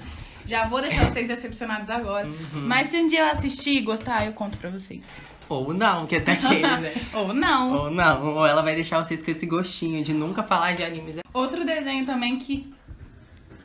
Já 0.46 0.66
vou 0.66 0.80
deixar 0.80 1.08
vocês 1.10 1.28
decepcionados 1.28 1.90
agora. 1.90 2.26
Uhum. 2.26 2.66
Mas 2.66 2.88
se 2.88 2.96
um 2.96 3.06
dia 3.06 3.20
eu 3.20 3.26
assistir 3.32 3.78
e 3.78 3.80
gostar, 3.80 4.24
eu 4.26 4.32
conto 4.32 4.56
pra 4.58 4.70
vocês. 4.70 5.02
Ou 5.48 5.72
não, 5.74 6.06
que 6.06 6.16
é 6.16 6.20
daquele, 6.20 6.60
né? 6.78 6.94
Ou 7.12 7.32
não. 7.34 7.72
Ou 7.72 7.90
não, 7.90 8.34
ou 8.36 8.46
ela 8.46 8.62
vai 8.62 8.74
deixar 8.74 9.02
vocês 9.04 9.22
com 9.22 9.30
esse 9.30 9.46
gostinho 9.46 10.02
de 10.02 10.12
nunca 10.12 10.42
falar 10.42 10.74
de 10.74 10.82
animes. 10.82 11.16
Outro 11.32 11.64
desenho 11.64 12.04
também 12.06 12.38
que 12.38 12.72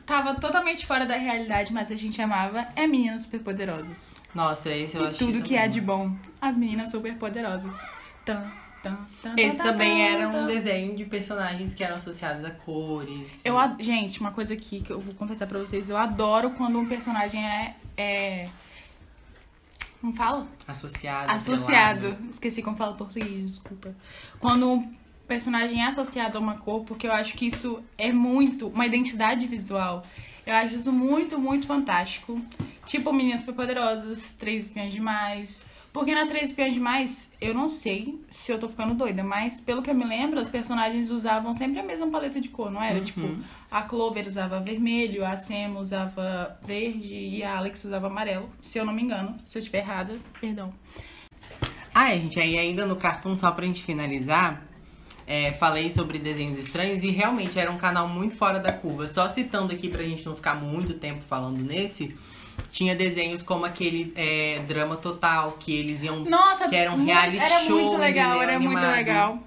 tava 0.04 0.34
totalmente 0.34 0.84
fora 0.86 1.06
da 1.06 1.16
realidade, 1.16 1.72
mas 1.72 1.90
a 1.90 1.94
gente 1.94 2.20
amava, 2.20 2.66
é 2.76 2.86
Meninas 2.86 3.22
Superpoderosas. 3.22 4.14
Nossa, 4.34 4.70
esse 4.74 4.96
eu 4.96 5.04
E 5.04 5.06
achei 5.08 5.18
tudo 5.26 5.42
que 5.42 5.50
também. 5.54 5.64
é 5.64 5.68
de 5.68 5.80
bom. 5.80 6.14
As 6.40 6.56
meninas 6.58 6.90
superpoderosas. 6.90 7.74
Tan, 8.24 8.44
Esse 9.36 9.58
também 9.58 10.02
era 10.02 10.28
um 10.28 10.46
desenho 10.46 10.96
de 10.96 11.04
personagens 11.04 11.74
que 11.74 11.84
eram 11.84 11.96
associados 11.96 12.44
a 12.44 12.50
cores. 12.50 13.40
Eu, 13.44 13.58
ad- 13.58 13.82
gente, 13.82 14.20
uma 14.20 14.32
coisa 14.32 14.54
aqui 14.54 14.80
que 14.80 14.90
eu 14.90 15.00
vou 15.00 15.14
confessar 15.14 15.46
pra 15.46 15.58
vocês, 15.58 15.88
eu 15.88 15.96
adoro 15.96 16.50
quando 16.50 16.78
um 16.78 16.86
personagem 16.86 17.44
é. 17.46 17.76
é 17.96 18.48
não 20.02 20.12
fala? 20.12 20.48
Associado. 20.66 21.30
Associado. 21.30 22.06
atrelado. 22.08 22.28
Esqueci 22.30 22.60
como 22.60 22.76
fala 22.76 22.94
português, 22.94 23.50
desculpa. 23.50 23.94
Quando 24.40 24.68
um 24.68 24.92
personagem 25.28 25.82
é 25.82 25.86
associado 25.86 26.36
a 26.36 26.40
uma 26.40 26.58
cor, 26.58 26.82
porque 26.84 27.06
eu 27.06 27.12
acho 27.12 27.34
que 27.34 27.46
isso 27.46 27.82
é 27.96 28.12
muito 28.12 28.66
uma 28.68 28.84
identidade 28.84 29.46
visual. 29.46 30.04
Eu 30.44 30.54
acho 30.56 30.74
isso 30.74 30.90
muito, 30.90 31.38
muito 31.38 31.68
fantástico. 31.68 32.40
Tipo 32.84 33.12
Meninas 33.12 33.40
Superpoderosas, 33.40 34.32
Três 34.32 34.64
Espiãs 34.64 34.92
Demais. 34.92 35.64
Porque 35.92 36.14
nas 36.14 36.28
Três 36.28 36.48
Espiãs 36.48 36.72
Demais, 36.72 37.32
eu 37.38 37.52
não 37.52 37.68
sei 37.68 38.18
se 38.30 38.50
eu 38.50 38.58
tô 38.58 38.66
ficando 38.66 38.94
doida, 38.94 39.22
mas 39.22 39.60
pelo 39.60 39.82
que 39.82 39.90
eu 39.90 39.94
me 39.94 40.04
lembro, 40.04 40.40
os 40.40 40.48
personagens 40.48 41.10
usavam 41.10 41.52
sempre 41.52 41.80
a 41.80 41.82
mesma 41.82 42.08
paleta 42.08 42.40
de 42.40 42.48
cor, 42.48 42.70
não 42.70 42.82
era? 42.82 42.98
Uhum. 42.98 43.04
Tipo, 43.04 43.36
a 43.70 43.82
Clover 43.82 44.26
usava 44.26 44.58
vermelho, 44.58 45.24
a 45.24 45.36
Sam 45.36 45.78
usava 45.78 46.58
verde 46.64 47.14
e 47.14 47.42
a 47.42 47.58
Alex 47.58 47.84
usava 47.84 48.06
amarelo. 48.06 48.48
Se 48.62 48.78
eu 48.78 48.86
não 48.86 48.92
me 48.94 49.02
engano. 49.02 49.36
Se 49.44 49.58
eu 49.58 49.60
estiver 49.60 49.80
errada, 49.80 50.16
perdão. 50.40 50.72
Ah, 51.94 52.14
é, 52.14 52.18
gente, 52.18 52.40
aí 52.40 52.58
ainda 52.58 52.86
no 52.86 52.96
Cartoon, 52.96 53.36
só 53.36 53.50
pra 53.50 53.66
gente 53.66 53.82
finalizar, 53.82 54.66
é, 55.26 55.52
falei 55.52 55.90
sobre 55.90 56.18
desenhos 56.18 56.58
estranhos 56.58 57.02
e 57.02 57.10
realmente 57.10 57.58
era 57.58 57.70
um 57.70 57.76
canal 57.76 58.08
muito 58.08 58.34
fora 58.34 58.58
da 58.58 58.72
curva. 58.72 59.08
Só 59.08 59.28
citando 59.28 59.74
aqui 59.74 59.90
pra 59.90 60.02
gente 60.02 60.24
não 60.24 60.34
ficar 60.34 60.54
muito 60.54 60.94
tempo 60.94 61.22
falando 61.22 61.62
nesse, 61.62 62.16
tinha 62.72 62.96
desenhos 62.96 63.42
como 63.42 63.64
aquele 63.66 64.12
é, 64.16 64.60
Drama 64.66 64.96
Total, 64.96 65.52
que 65.52 65.72
eles 65.72 66.02
iam. 66.02 66.24
Nossa, 66.24 66.68
Que 66.68 66.74
era 66.74 66.90
um 66.90 66.96
muito- 66.96 67.12
reality 67.12 67.38
era 67.38 67.60
show, 67.60 67.78
muito 67.78 67.96
um 67.96 67.98
legal, 67.98 68.42
era 68.42 68.58
muito 68.58 68.76
animado. 68.78 68.96
legal. 68.96 69.38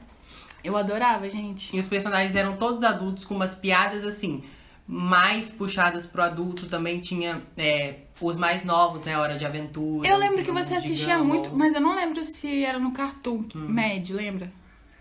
Eu 0.63 0.77
adorava, 0.77 1.27
gente. 1.29 1.75
E 1.75 1.79
os 1.79 1.87
personagens 1.87 2.35
eram 2.35 2.55
todos 2.55 2.83
adultos, 2.83 3.25
com 3.25 3.33
umas 3.35 3.53
piadas 3.55 4.05
assim, 4.05 4.43
mais 4.87 5.49
puxadas 5.49 6.05
pro 6.05 6.21
adulto. 6.21 6.67
Também 6.67 6.99
tinha 6.99 7.41
é, 7.57 7.95
os 8.21 8.37
mais 8.37 8.63
novos, 8.63 9.01
né? 9.01 9.17
Hora 9.17 9.37
de 9.37 9.45
Aventura. 9.45 10.07
Eu 10.07 10.17
lembro 10.17 10.43
que 10.43 10.51
você 10.51 10.75
assistia 10.75 11.17
muito, 11.19 11.55
mas 11.55 11.73
eu 11.73 11.81
não 11.81 11.95
lembro 11.95 12.23
se 12.23 12.63
era 12.63 12.79
no 12.79 12.91
Cartoon 12.91 13.43
Mad, 13.53 14.09
lembra? 14.11 14.51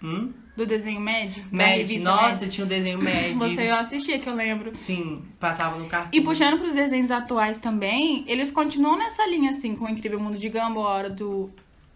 Hum? 0.03 0.33
Do 0.57 0.65
desenho 0.65 1.01
Mad? 1.01 1.37
Mad, 1.51 1.69
revista 1.79 2.09
nossa, 2.09 2.47
tinha 2.47 2.65
o 2.65 2.69
desenho 2.69 2.99
Mad. 3.03 3.35
Você 3.39 3.63
eu 3.69 3.75
assistia, 3.75 4.19
que 4.21 4.29
eu 4.29 4.35
lembro. 4.35 4.71
Sim, 4.77 5.23
passava 5.41 5.77
no 5.79 5.87
cartão. 5.87 6.11
E 6.13 6.21
puxando 6.21 6.59
pros 6.59 6.75
desenhos 6.75 7.11
atuais 7.11 7.59
também, 7.59 8.25
eles 8.29 8.51
continuam 8.53 8.97
nessa 8.97 9.27
linha, 9.27 9.51
assim, 9.51 9.75
com 9.75 9.85
o 9.85 9.89
Incrível 9.89 10.21
Mundo 10.21 10.39
de 10.39 10.49
Gumball, 10.49 10.87
a 10.87 10.91
hora 10.91 11.11
do... 11.11 11.51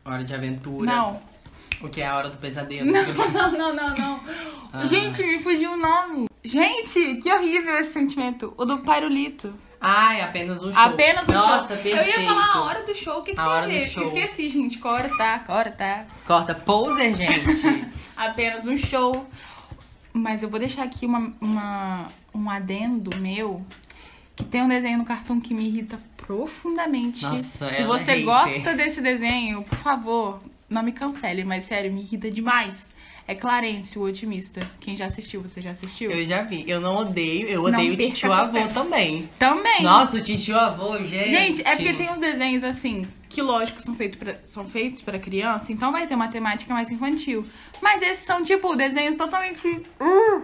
Hora 0.05 0.25
de 0.25 0.35
aventura. 0.35 0.91
Não. 0.91 1.21
O 1.81 1.89
que 1.89 2.01
é 2.01 2.07
a 2.09 2.17
hora 2.17 2.31
do 2.31 2.37
pesadelo. 2.39 2.91
Não, 3.33 3.53
não, 3.53 3.73
não, 3.73 3.97
não. 3.97 4.21
Ah. 4.73 4.85
Gente, 4.87 5.23
me 5.23 5.41
fugiu 5.41 5.73
o 5.73 5.77
nome. 5.77 6.29
Gente, 6.43 7.17
que 7.23 7.33
horrível 7.33 7.79
esse 7.79 7.93
sentimento. 7.93 8.53
O 8.57 8.65
do 8.65 8.79
Pirulito. 8.79 9.55
Ai, 9.81 10.21
apenas 10.21 10.61
um 10.65 10.73
show. 10.73 10.83
Apenas 10.83 11.29
um 11.29 11.33
Nossa, 11.33 11.59
show. 11.59 11.69
perfeito. 11.69 11.99
Eu 11.99 12.05
ia 12.05 12.29
falar 12.29 12.53
a 12.53 12.65
hora 12.65 12.83
do 12.85 12.95
show, 12.97 13.19
o 13.19 13.23
que, 13.23 13.33
que 13.33 13.39
A 13.41 13.49
hora 13.49 13.67
do 13.67 13.73
ver? 13.73 13.89
show. 13.89 14.03
Esqueci, 14.03 14.49
gente. 14.49 14.79
Corta, 14.79 15.39
corta. 15.47 16.05
Corta. 16.27 16.55
Poser, 16.55 17.15
gente. 17.15 17.87
Apenas 18.19 18.67
um 18.67 18.77
show. 18.77 19.27
Mas 20.13 20.43
eu 20.43 20.49
vou 20.49 20.59
deixar 20.59 20.83
aqui 20.83 21.07
uma, 21.07 21.33
uma- 21.41 22.09
um 22.35 22.51
adendo 22.51 23.17
meu. 23.19 23.65
Que 24.35 24.45
tem 24.45 24.63
um 24.63 24.69
desenho 24.69 24.99
no 24.99 25.05
cartão 25.05 25.41
que 25.41 25.53
me 25.55 25.67
irrita 25.67 25.99
profundamente. 26.17 27.23
Nossa, 27.25 27.69
Se 27.71 27.83
é 27.83 27.85
você 27.85 28.13
hater. 28.13 28.25
gosta 28.25 28.75
desse 28.75 29.01
desenho, 29.01 29.63
por 29.63 29.77
favor, 29.79 30.41
não 30.69 30.83
me 30.83 30.93
cancele. 30.93 31.45
Mas 31.45 31.65
sério, 31.65 31.93
me 31.93 32.03
irrita 32.03 32.31
demais. 32.31 32.93
É 33.27 33.35
Clarence, 33.35 33.99
o 33.99 34.03
otimista. 34.03 34.61
Quem 34.81 34.97
já 34.97 35.07
assistiu? 35.07 35.43
Você 35.43 35.61
já 35.61 35.73
assistiu? 35.73 36.11
eu 36.11 36.25
já 36.25 36.43
vi. 36.43 36.65
Eu 36.67 36.81
não 36.81 36.97
odeio. 36.97 37.47
Eu 37.47 37.63
odeio 37.65 37.93
o 37.93 37.97
titio 37.97 38.33
avô 38.33 38.59
fé. 38.59 38.67
também. 38.69 39.29
Também. 39.39 39.83
Nossa, 39.83 40.17
o 40.17 40.23
titio 40.23 40.57
avô, 40.57 40.97
gente. 40.99 41.31
Gente, 41.31 41.61
é 41.63 41.77
porque 41.77 41.93
tem 41.93 42.11
uns 42.11 42.19
desenhos 42.21 42.65
assim, 42.65 43.07
que 43.29 43.43
lógico 43.43 43.83
são, 43.83 43.95
feito 43.95 44.17
pra, 44.17 44.37
são 44.47 44.67
feitos 44.67 45.03
pra 45.03 45.19
criança, 45.19 45.71
então 45.73 45.93
vai 45.93 46.07
ter 46.07 46.15
uma 46.15 46.29
temática 46.29 46.73
mais 46.73 46.91
infantil. 46.91 47.45
Mas 47.81 48.03
esses 48.03 48.25
são, 48.25 48.43
tipo, 48.43 48.75
desenhos 48.77 49.17
totalmente. 49.17 49.69
Uh, 50.01 50.43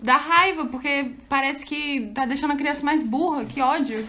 dá 0.00 0.16
raiva, 0.16 0.66
porque 0.66 1.12
parece 1.28 1.64
que 1.64 2.10
tá 2.14 2.24
deixando 2.24 2.52
a 2.52 2.56
criança 2.56 2.84
mais 2.84 3.02
burra, 3.02 3.44
que 3.44 3.60
ódio. 3.60 4.06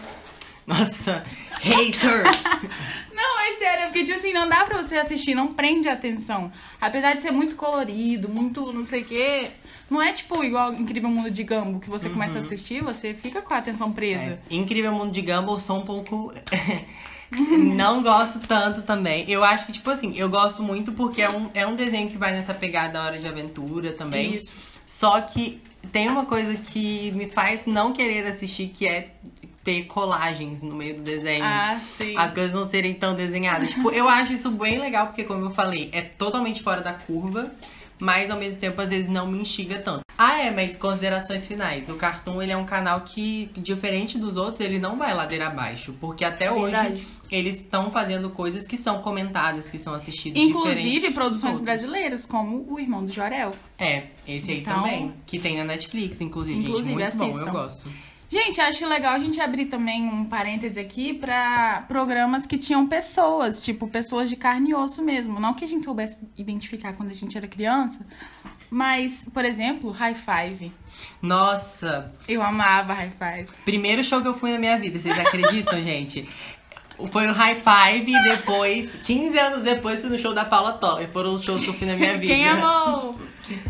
Nossa, 0.66 1.24
hater. 1.60 2.24
Não, 3.12 3.40
é 3.40 3.54
sério, 3.54 3.84
porque, 3.86 4.04
tipo 4.04 4.18
assim, 4.18 4.32
não 4.32 4.48
dá 4.48 4.64
pra 4.64 4.82
você 4.82 4.96
assistir, 4.96 5.34
não 5.34 5.48
prende 5.48 5.88
a 5.88 5.92
atenção. 5.92 6.50
Apesar 6.80 7.14
de 7.14 7.22
ser 7.22 7.30
muito 7.30 7.54
colorido, 7.54 8.30
muito 8.30 8.72
não 8.72 8.82
sei 8.82 9.02
o 9.02 9.04
quê. 9.04 9.50
Não 9.90 10.00
é 10.00 10.10
tipo 10.12 10.42
igual 10.42 10.72
Incrível 10.72 11.10
Mundo 11.10 11.30
de 11.30 11.42
Gambo, 11.42 11.80
que 11.80 11.90
você 11.90 12.08
começa 12.08 12.38
a 12.38 12.40
assistir, 12.40 12.82
você 12.82 13.12
fica 13.12 13.42
com 13.42 13.52
a 13.52 13.58
atenção 13.58 13.92
presa. 13.92 14.38
É, 14.48 14.54
Incrível 14.54 14.92
Mundo 14.92 15.12
de 15.12 15.20
Gumball, 15.20 15.60
sou 15.60 15.78
um 15.78 15.84
pouco. 15.84 16.32
não 17.30 18.02
gosto 18.02 18.40
tanto 18.40 18.82
também. 18.82 19.24
Eu 19.28 19.44
acho 19.44 19.66
que, 19.66 19.72
tipo 19.72 19.90
assim, 19.90 20.16
eu 20.16 20.28
gosto 20.28 20.62
muito 20.62 20.92
porque 20.92 21.22
é 21.22 21.30
um, 21.30 21.50
é 21.54 21.66
um 21.66 21.76
desenho 21.76 22.10
que 22.10 22.18
vai 22.18 22.32
nessa 22.32 22.52
pegada 22.52 23.00
Hora 23.00 23.18
de 23.18 23.26
Aventura 23.26 23.92
também. 23.92 24.36
Isso. 24.36 24.54
Só 24.86 25.20
que 25.20 25.62
tem 25.92 26.08
uma 26.08 26.26
coisa 26.26 26.54
que 26.54 27.12
me 27.12 27.28
faz 27.28 27.64
não 27.66 27.92
querer 27.92 28.26
assistir, 28.26 28.68
que 28.68 28.86
é 28.86 29.12
ter 29.62 29.84
colagens 29.84 30.62
no 30.62 30.74
meio 30.74 30.96
do 30.96 31.02
desenho. 31.02 31.44
Ah, 31.44 31.78
sim. 31.96 32.16
As 32.16 32.32
coisas 32.32 32.52
não 32.52 32.68
serem 32.68 32.94
tão 32.94 33.14
desenhadas. 33.14 33.70
tipo, 33.70 33.90
eu 33.90 34.08
acho 34.08 34.32
isso 34.32 34.50
bem 34.50 34.78
legal, 34.78 35.06
porque 35.06 35.24
como 35.24 35.44
eu 35.44 35.50
falei, 35.50 35.90
é 35.92 36.02
totalmente 36.02 36.62
fora 36.62 36.80
da 36.80 36.94
curva, 36.94 37.52
mas 38.00 38.30
ao 38.30 38.38
mesmo 38.38 38.58
tempo 38.58 38.80
às 38.80 38.90
vezes 38.90 39.08
não 39.08 39.26
me 39.26 39.38
instiga 39.40 39.78
tanto. 39.78 40.00
Ah, 40.22 40.38
é, 40.38 40.50
mas 40.50 40.76
considerações 40.76 41.46
finais. 41.46 41.88
O 41.88 41.94
Cartoon, 41.96 42.42
ele 42.42 42.52
é 42.52 42.56
um 42.56 42.66
canal 42.66 43.00
que, 43.02 43.50
diferente 43.56 44.18
dos 44.18 44.36
outros, 44.36 44.60
ele 44.60 44.78
não 44.78 44.98
vai 44.98 45.14
ladeira 45.14 45.46
abaixo. 45.46 45.94
Porque 45.98 46.24
até 46.24 46.52
Verdade. 46.52 46.92
hoje, 46.94 47.06
eles 47.30 47.56
estão 47.56 47.90
fazendo 47.90 48.28
coisas 48.28 48.66
que 48.66 48.76
são 48.76 49.00
comentadas, 49.00 49.70
que 49.70 49.78
são 49.78 49.94
assistidas 49.94 50.42
Inclusive 50.42 51.10
produções 51.12 51.44
outros. 51.58 51.60
brasileiras, 51.64 52.26
como 52.26 52.66
o 52.70 52.78
irmão 52.78 53.02
do 53.04 53.10
Jorel. 53.10 53.52
É, 53.78 54.08
esse 54.28 54.50
aí 54.50 54.60
Então- 54.60 54.82
também. 54.82 55.14
Que 55.24 55.38
tem 55.38 55.56
na 55.56 55.64
Netflix, 55.64 56.20
inclusive, 56.20 56.58
Inclusive, 56.58 56.88
gente. 56.90 56.98
Muito 56.98 57.16
bom, 57.16 57.24
assistam. 57.24 57.46
eu 57.46 57.52
gosto. 57.52 57.90
Gente, 58.32 58.60
acho 58.60 58.86
legal 58.86 59.14
a 59.14 59.18
gente 59.18 59.40
abrir 59.40 59.66
também 59.66 60.04
um 60.06 60.24
parêntese 60.24 60.78
aqui 60.78 61.12
pra 61.14 61.84
programas 61.88 62.46
que 62.46 62.56
tinham 62.56 62.86
pessoas, 62.86 63.64
tipo, 63.64 63.88
pessoas 63.88 64.28
de 64.30 64.36
carne 64.36 64.70
e 64.70 64.74
osso 64.74 65.02
mesmo. 65.02 65.40
Não 65.40 65.52
que 65.52 65.64
a 65.64 65.68
gente 65.68 65.84
soubesse 65.84 66.20
identificar 66.36 66.92
quando 66.92 67.10
a 67.10 67.14
gente 67.14 67.36
era 67.36 67.48
criança, 67.48 68.06
mas, 68.70 69.26
por 69.34 69.44
exemplo, 69.44 69.90
High 69.90 70.14
Five. 70.14 70.72
Nossa, 71.20 72.14
Eu 72.28 72.40
amava 72.40 72.94
High 72.94 73.10
Five. 73.10 73.46
primeiro 73.64 74.04
show 74.04 74.22
que 74.22 74.28
eu 74.28 74.34
fui 74.34 74.52
na 74.52 74.58
minha 74.58 74.78
vida, 74.78 75.00
vocês 75.00 75.18
acreditam, 75.18 75.74
gente? 75.82 76.28
Foi 77.08 77.26
o 77.28 77.32
High 77.32 77.56
Five 77.56 78.12
e 78.12 78.22
depois, 78.24 78.90
15 79.04 79.38
anos 79.38 79.62
depois, 79.62 80.00
fui 80.00 80.10
no 80.10 80.18
show 80.18 80.32
da 80.34 80.44
Paula 80.44 80.72
Toller. 80.74 81.08
Foram 81.12 81.34
os 81.34 81.42
shows 81.42 81.62
que 81.64 81.70
eu 81.70 81.74
fui 81.74 81.86
na 81.86 81.94
minha 81.96 82.16
vida. 82.18 82.34
Quem 82.34 82.48
amou? 82.48 83.18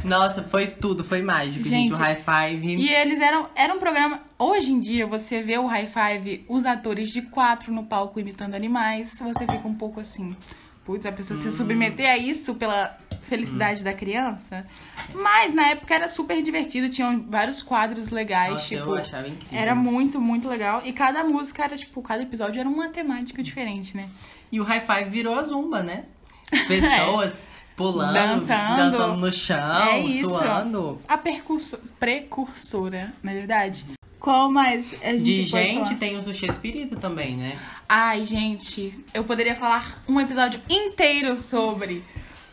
Nossa, 0.04 0.42
foi 0.42 0.66
tudo, 0.66 1.02
foi 1.02 1.22
mágico, 1.22 1.64
gente. 1.64 1.88
Gente, 1.88 1.92
O 1.94 1.96
High 1.96 2.16
Five. 2.16 2.76
E 2.76 2.88
eles 2.92 3.20
eram. 3.20 3.48
Era 3.54 3.72
um 3.74 3.78
programa. 3.78 4.20
Hoje 4.38 4.72
em 4.72 4.80
dia, 4.80 5.06
você 5.06 5.42
vê 5.42 5.56
o 5.58 5.66
High 5.66 5.86
Five, 5.88 6.44
os 6.48 6.66
atores 6.66 7.08
de 7.10 7.22
quatro 7.22 7.72
no 7.72 7.84
palco 7.84 8.20
imitando 8.20 8.54
animais, 8.54 9.18
você 9.18 9.40
fica 9.46 9.66
um 9.66 9.74
pouco 9.74 10.00
assim. 10.00 10.36
Putz, 10.84 11.06
a 11.06 11.12
pessoa 11.12 11.38
Hum. 11.38 11.42
se 11.42 11.50
submeter 11.52 12.10
a 12.10 12.16
isso 12.18 12.54
pela 12.54 12.96
felicidade 13.22 13.82
da 13.84 13.92
criança. 13.92 14.66
Mas 15.14 15.54
na 15.54 15.68
época 15.68 15.94
era 15.94 16.08
super 16.08 16.42
divertido, 16.42 16.88
tinham 16.88 17.24
vários 17.28 17.62
quadros 17.62 18.10
legais, 18.10 18.50
Nossa, 18.52 18.68
tipo. 18.68 18.80
eu 18.82 18.94
achava 18.94 19.28
incrível. 19.28 19.58
Era 19.58 19.74
muito, 19.74 20.20
muito 20.20 20.48
legal. 20.48 20.82
E 20.84 20.92
cada 20.92 21.22
música 21.24 21.64
era, 21.64 21.76
tipo, 21.76 22.00
cada 22.02 22.22
episódio 22.22 22.60
era 22.60 22.68
uma 22.68 22.88
temática 22.88 23.42
diferente, 23.42 23.96
né? 23.96 24.08
E 24.52 24.60
o 24.60 24.64
High 24.64 24.80
Five 24.80 25.10
virou 25.10 25.38
a 25.38 25.42
Zumba, 25.42 25.82
né? 25.82 26.04
Pessoas 26.66 27.48
pulando, 27.76 28.12
Dançando. 28.12 28.76
dançando 28.76 29.16
no 29.18 29.32
chão, 29.32 29.82
É 29.84 30.00
isso. 30.00 30.28
suando. 30.28 31.00
A 31.08 31.16
percurso... 31.16 31.78
precursora, 31.98 33.12
na 33.22 33.32
verdade. 33.32 33.84
Qual 34.18 34.50
mais 34.50 34.94
a 35.02 35.12
gente 35.12 35.22
De 35.22 35.42
gente, 35.44 35.84
falar? 35.84 35.94
tem 35.98 36.18
do 36.18 36.34
Che 36.34 36.46
Espírito 36.46 36.96
também, 36.96 37.36
né? 37.36 37.58
Ai, 37.88 38.22
gente, 38.22 39.02
eu 39.14 39.24
poderia 39.24 39.54
falar 39.54 40.02
um 40.06 40.20
episódio 40.20 40.60
inteiro 40.68 41.34
sobre 41.36 42.04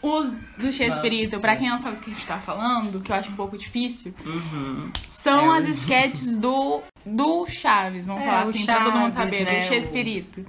os 0.08 0.32
do 0.58 0.72
Chespirito. 0.72 1.32
Nossa. 1.32 1.40
Pra 1.40 1.56
quem 1.56 1.70
não 1.70 1.78
sabe 1.78 1.98
o 1.98 2.00
que 2.00 2.10
a 2.10 2.14
gente 2.14 2.26
tá 2.26 2.38
falando, 2.38 3.00
que 3.02 3.12
eu 3.12 3.16
acho 3.16 3.32
um 3.32 3.36
pouco 3.36 3.58
difícil, 3.58 4.14
Uhum. 4.26 4.90
são 5.08 5.54
É, 5.54 5.60
as 5.60 5.68
sketches 5.68 6.38
do, 6.38 6.82
do 7.06 7.46
Chaves, 7.48 8.08
vamos 8.08 8.24
É, 8.24 8.26
falar 8.26 8.42
assim, 8.44 8.66
pra 8.66 8.84
todo 8.84 8.94
mundo 9.00 9.14
Chaves, 9.14 9.32
saber, 9.32 9.46
né, 9.46 9.60
do 9.60 9.66
o- 9.66 9.68
Chespirito. 9.68 10.46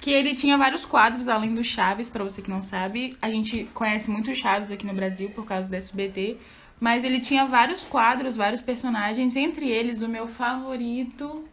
Que 0.00 0.10
ele 0.10 0.34
tinha 0.34 0.58
vários 0.58 0.84
quadros 0.84 1.28
além 1.28 1.54
do 1.54 1.62
Chaves, 1.62 2.08
pra 2.08 2.24
você 2.24 2.42
que 2.42 2.50
não 2.50 2.60
sabe. 2.62 3.16
A 3.22 3.30
gente 3.30 3.68
conhece 3.72 4.10
muito 4.10 4.30
o 4.30 4.34
Chaves 4.34 4.70
aqui 4.70 4.84
no 4.86 4.92
Brasil 4.94 5.30
por 5.30 5.44
causa 5.46 5.68
do 5.70 5.74
SBT. 5.76 6.38
Mas 6.80 7.04
ele 7.04 7.20
tinha 7.20 7.44
vários 7.46 7.84
quadros, 7.84 8.36
vários 8.36 8.60
personagens, 8.60 9.36
entre 9.36 9.68
eles 9.70 10.02
o 10.02 10.08
meu 10.08 10.26
favorito, 10.26 11.44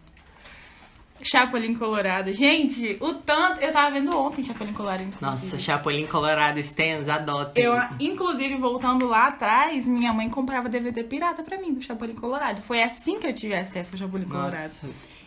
Chapolin 1.22 1.74
Colorado. 1.76 2.34
Gente, 2.34 2.98
o 3.00 3.14
tanto. 3.14 3.62
Eu 3.62 3.72
tava 3.72 3.92
vendo 3.92 4.16
ontem 4.18 4.44
Chapolin 4.44 4.74
Colorado, 4.74 5.04
inclusive. 5.04 5.26
Nossa, 5.26 5.60
Chapolin 5.60 6.06
Colorado, 6.06 6.60
Stans, 6.60 7.08
adotem. 7.10 7.64
Eu, 7.64 7.76
inclusive, 8.00 8.56
voltando 8.56 9.08
lá 9.08 9.28
atrás, 9.28 9.86
minha 9.86 10.14
mãe 10.14 10.30
comprava 10.30 10.70
DVD 10.70 11.04
pirata 11.04 11.44
pra 11.44 11.60
mim 11.60 11.74
do 11.74 11.82
Chapolin 11.82 12.16
Colorado. 12.16 12.62
Foi 12.62 12.82
assim 12.82 13.20
que 13.20 13.28
eu 13.28 13.34
tive 13.34 13.56
acesso 13.56 13.94
ao 13.94 14.00
Chapolin 14.00 14.26
Colorado. 14.26 14.72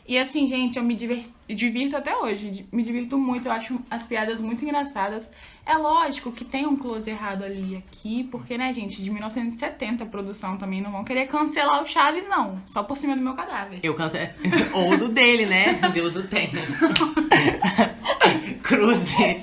E 0.07 0.19
assim, 0.19 0.47
gente, 0.49 0.77
eu 0.77 0.83
me 0.83 0.95
diver- 0.97 1.25
divirto 1.49 1.97
até 1.97 2.17
hoje. 2.17 2.67
Me 2.73 2.83
divirto 2.83 3.17
muito, 3.17 3.47
eu 3.47 3.53
acho 3.53 3.79
as 3.91 4.05
piadas 4.07 4.41
muito 4.41 4.65
engraçadas. 4.65 5.31
É 5.65 5.77
lógico 5.77 6.33
que 6.33 6.45
tem 6.45 6.67
um 6.67 6.75
close 6.75 7.09
errado 7.09 7.45
ali 7.45 7.75
e 7.75 7.77
aqui, 7.77 8.25
porque, 8.25 8.59
né, 8.59 8.73
gente, 8.73 9.01
de 9.01 9.11
1970 9.11 10.03
a 10.03 10.07
produção 10.07 10.57
também 10.57 10.81
não 10.83 10.91
vão 10.91 11.05
querer 11.05 11.29
cancelar 11.29 11.81
o 11.83 11.87
Chaves, 11.87 12.27
não. 12.29 12.61
Só 12.67 12.83
por 12.83 12.99
cima 12.99 13.15
do 13.15 13.23
meu 13.23 13.35
cadáver. 13.35 13.79
Eu 13.83 13.95
cansei. 13.95 14.29
Ou 14.75 14.97
do 14.99 15.09
dele, 15.09 15.47
né? 15.47 15.75
Deus 15.95 16.17
o 16.17 16.27
tenha. 16.27 16.51
Cruze. 18.63 19.41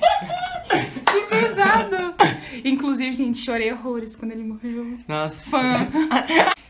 Inclusive, 2.64 3.12
gente, 3.12 3.38
chorei 3.38 3.72
horrores 3.72 4.16
quando 4.16 4.32
ele 4.32 4.44
morreu. 4.44 4.96
Nossa. 5.08 5.50
Fã. 5.50 5.88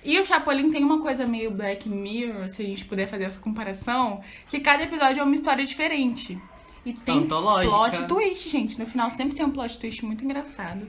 E 0.03 0.19
o 0.19 0.25
Chapolin 0.25 0.71
tem 0.71 0.83
uma 0.83 1.01
coisa 1.01 1.27
meio 1.27 1.51
Black 1.51 1.89
Mirror, 1.89 2.49
se 2.49 2.63
a 2.63 2.65
gente 2.65 2.85
puder 2.87 3.07
fazer 3.07 3.25
essa 3.25 3.39
comparação, 3.39 4.23
que 4.49 4.59
cada 4.61 4.83
episódio 4.85 5.21
é 5.21 5.23
uma 5.23 5.35
história 5.35 5.65
diferente. 5.65 6.41
E 6.85 6.95
tem 6.95 7.19
Antológica. 7.19 7.75
plot 7.75 8.09
twist, 8.09 8.49
gente. 8.49 8.79
No 8.79 8.87
final 8.87 9.11
sempre 9.11 9.37
tem 9.37 9.45
um 9.45 9.51
plot 9.51 9.79
twist 9.79 10.05
muito 10.05 10.25
engraçado. 10.25 10.89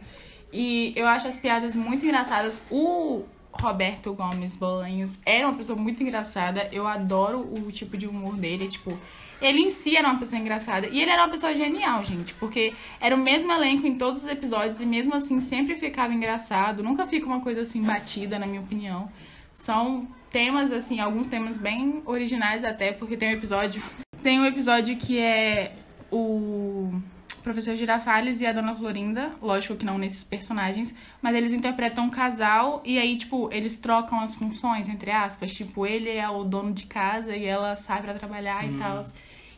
E 0.54 0.94
eu 0.96 1.08
acho 1.08 1.28
as 1.28 1.36
piadas 1.36 1.76
muito 1.76 2.06
engraçadas. 2.06 2.62
O 2.70 3.24
Roberto 3.52 4.14
Gomes 4.14 4.56
Bolanhos 4.56 5.18
era 5.26 5.48
uma 5.48 5.56
pessoa 5.56 5.78
muito 5.78 6.02
engraçada. 6.02 6.70
Eu 6.72 6.88
adoro 6.88 7.40
o 7.40 7.72
tipo 7.72 7.98
de 7.98 8.08
humor 8.08 8.36
dele. 8.36 8.68
Tipo, 8.68 8.98
ele 9.42 9.60
em 9.62 9.70
si 9.70 9.98
era 9.98 10.08
uma 10.08 10.20
pessoa 10.20 10.40
engraçada. 10.40 10.88
E 10.88 11.02
ele 11.02 11.10
era 11.10 11.24
uma 11.24 11.30
pessoa 11.30 11.54
genial, 11.56 12.04
gente. 12.04 12.34
Porque 12.36 12.74
era 13.00 13.16
o 13.16 13.20
mesmo 13.20 13.52
elenco 13.52 13.88
em 13.88 13.96
todos 13.96 14.22
os 14.22 14.28
episódios. 14.28 14.80
E 14.80 14.86
mesmo 14.86 15.16
assim 15.16 15.40
sempre 15.40 15.76
ficava 15.76 16.14
engraçado. 16.14 16.84
Nunca 16.84 17.06
fica 17.06 17.26
uma 17.26 17.42
coisa 17.42 17.62
assim 17.62 17.82
batida, 17.82 18.38
na 18.38 18.46
minha 18.46 18.62
opinião. 18.62 19.10
São 19.54 20.08
temas, 20.30 20.72
assim, 20.72 21.00
alguns 21.00 21.28
temas 21.28 21.58
bem 21.58 22.02
originais 22.06 22.64
até. 22.64 22.94
Porque 22.94 23.18
tem 23.18 23.30
um 23.30 23.34
episódio. 23.34 23.82
Tem 24.22 24.40
um 24.40 24.46
episódio 24.46 24.96
que 24.98 25.18
é 25.18 25.74
o 26.12 26.94
professor 27.42 27.76
Girafales 27.76 28.40
e 28.40 28.46
a 28.46 28.52
Dona 28.52 28.76
Florinda, 28.76 29.32
lógico 29.42 29.76
que 29.76 29.86
não 29.86 29.98
nesses 29.98 30.24
personagens, 30.24 30.94
mas 31.22 31.36
eles 31.36 31.54
interpretam 31.54 32.06
um 32.06 32.10
casal 32.10 32.82
e 32.86 32.98
aí, 32.98 33.18
tipo, 33.18 33.50
eles 33.52 33.80
trocam 33.80 34.20
as 34.20 34.36
funções, 34.36 34.88
entre 34.88 35.12
aspas. 35.12 35.52
Tipo, 35.52 35.86
ele 35.86 36.10
é 36.10 36.30
o 36.30 36.44
dono 36.44 36.72
de 36.72 36.86
casa 36.86 37.36
e 37.36 37.46
ela 37.46 37.76
sai 37.76 38.02
pra 38.02 38.14
trabalhar 38.14 38.64
e 38.66 38.78
tal. 38.78 39.02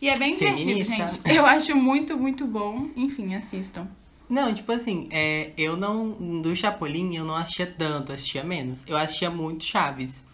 E 0.04 0.10
é 0.10 0.18
bem 0.18 0.36
divertido, 0.36 0.84
gente. 0.84 1.22
Eu 1.34 1.46
acho 1.46 1.74
muito, 1.78 2.18
muito 2.18 2.46
bom. 2.46 2.90
Enfim, 2.94 3.36
assistam. 3.36 3.88
Não, 4.30 4.54
tipo 4.54 4.70
assim, 4.74 5.08
é, 5.12 5.52
eu 5.58 5.78
não. 5.78 6.42
Do 6.42 6.54
Chapolin 6.56 7.16
eu 7.16 7.24
não 7.24 7.36
assistia 7.36 7.68
tanto, 7.68 8.12
assistia 8.12 8.44
menos. 8.44 8.84
Eu 8.86 8.98
assistia 8.98 9.30
muito 9.30 9.64
Chaves. 9.64 10.26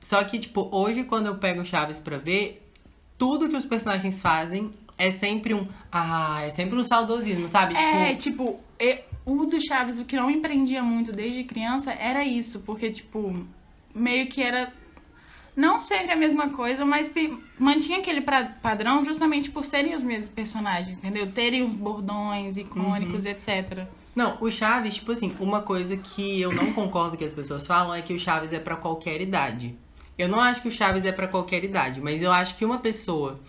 Só 0.00 0.24
que, 0.24 0.40
tipo, 0.40 0.68
hoje 0.72 1.04
quando 1.04 1.26
eu 1.26 1.36
pego 1.36 1.64
Chaves 1.64 2.00
pra 2.00 2.18
ver, 2.18 2.68
tudo 3.16 3.48
que 3.48 3.54
os 3.56 3.64
personagens 3.64 4.20
fazem 4.20 4.72
é 4.98 5.12
sempre 5.12 5.54
um. 5.54 5.68
Ah, 5.92 6.42
é 6.42 6.50
sempre 6.50 6.76
um 6.76 6.82
saudosismo, 6.82 7.46
sabe? 7.46 7.76
É, 7.76 8.14
Tipo, 8.16 8.58
tipo, 8.78 9.00
o 9.24 9.46
do 9.46 9.64
Chaves, 9.64 10.00
o 10.00 10.04
que 10.04 10.16
não 10.16 10.26
me 10.28 10.40
prendia 10.40 10.82
muito 10.82 11.12
desde 11.12 11.44
criança 11.44 11.92
era 11.92 12.24
isso, 12.24 12.60
porque, 12.60 12.90
tipo, 12.90 13.46
meio 13.94 14.28
que 14.28 14.42
era. 14.42 14.72
Não 15.56 15.78
sempre 15.78 16.12
a 16.12 16.16
mesma 16.16 16.50
coisa, 16.50 16.84
mas 16.84 17.10
mantinha 17.58 17.98
aquele 17.98 18.20
pra- 18.20 18.44
padrão 18.44 19.02
justamente 19.04 19.50
por 19.50 19.64
serem 19.64 19.94
os 19.94 20.02
mesmos 20.02 20.28
personagens, 20.28 20.98
entendeu? 20.98 21.32
Terem 21.32 21.62
os 21.62 21.72
bordões 21.74 22.58
icônicos, 22.58 23.24
etc. 23.24 23.86
Não, 24.14 24.36
o 24.40 24.50
Chaves, 24.50 24.96
tipo 24.96 25.12
assim, 25.12 25.34
uma 25.40 25.62
coisa 25.62 25.96
que 25.96 26.40
eu 26.40 26.52
não 26.52 26.72
concordo 26.74 27.16
que 27.16 27.24
as 27.24 27.32
pessoas 27.32 27.66
falam 27.66 27.94
é 27.94 28.02
que 28.02 28.12
o 28.12 28.18
Chaves 28.18 28.52
é 28.52 28.58
pra 28.58 28.76
qualquer 28.76 29.20
idade. 29.22 29.74
Eu 30.18 30.28
não 30.28 30.40
acho 30.40 30.60
que 30.62 30.68
o 30.68 30.72
Chaves 30.72 31.04
é 31.06 31.12
pra 31.12 31.26
qualquer 31.28 31.64
idade, 31.64 32.00
mas 32.02 32.22
eu 32.22 32.32
acho 32.32 32.54
que 32.56 32.64
uma 32.64 32.78
pessoa 32.78 33.40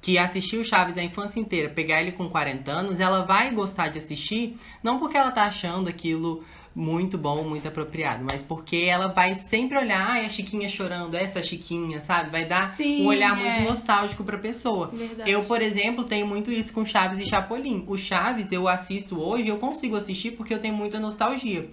que 0.00 0.16
assistiu 0.16 0.60
o 0.60 0.64
Chaves 0.64 0.96
a 0.96 1.02
infância 1.02 1.40
inteira, 1.40 1.68
pegar 1.68 2.00
ele 2.00 2.12
com 2.12 2.28
40 2.28 2.70
anos, 2.70 3.00
ela 3.00 3.24
vai 3.24 3.50
gostar 3.50 3.88
de 3.88 3.98
assistir, 3.98 4.56
não 4.82 4.98
porque 4.98 5.16
ela 5.16 5.32
tá 5.32 5.42
achando 5.44 5.88
aquilo 5.88 6.44
muito 6.78 7.18
bom, 7.18 7.42
muito 7.42 7.66
apropriado, 7.66 8.24
mas 8.24 8.40
porque 8.40 8.76
ela 8.76 9.08
vai 9.08 9.34
sempre 9.34 9.76
olhar, 9.76 10.10
ai, 10.10 10.24
a 10.24 10.28
Chiquinha 10.28 10.68
chorando, 10.68 11.16
essa 11.16 11.42
Chiquinha, 11.42 12.00
sabe? 12.00 12.30
Vai 12.30 12.46
dar 12.46 12.68
Sim, 12.68 13.02
um 13.02 13.06
olhar 13.06 13.36
é. 13.36 13.42
muito 13.42 13.68
nostálgico 13.68 14.22
pra 14.22 14.38
pessoa. 14.38 14.86
Verdade. 14.86 15.28
Eu, 15.28 15.42
por 15.42 15.60
exemplo, 15.60 16.04
tenho 16.04 16.24
muito 16.24 16.52
isso 16.52 16.72
com 16.72 16.84
Chaves 16.84 17.18
e 17.18 17.26
Chapolin. 17.28 17.84
O 17.88 17.98
Chaves 17.98 18.52
eu 18.52 18.68
assisto 18.68 19.20
hoje, 19.20 19.48
eu 19.48 19.58
consigo 19.58 19.96
assistir 19.96 20.30
porque 20.30 20.54
eu 20.54 20.60
tenho 20.60 20.74
muita 20.74 21.00
nostalgia. 21.00 21.68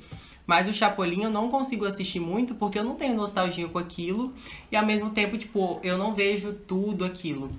Mas 0.48 0.68
o 0.68 0.74
Chapolin 0.74 1.22
eu 1.22 1.30
não 1.30 1.50
consigo 1.50 1.86
assistir 1.86 2.20
muito 2.20 2.56
porque 2.56 2.80
eu 2.80 2.84
não 2.84 2.96
tenho 2.96 3.14
nostalgia 3.14 3.68
com 3.68 3.78
aquilo. 3.78 4.34
E 4.72 4.76
ao 4.76 4.86
mesmo 4.86 5.12
tempo, 5.12 5.38
tipo, 5.38 5.80
eu 5.84 6.00
não 6.00 6.16
vejo 6.16 6.52
tudo 6.52 7.06
aquilo. 7.06 7.52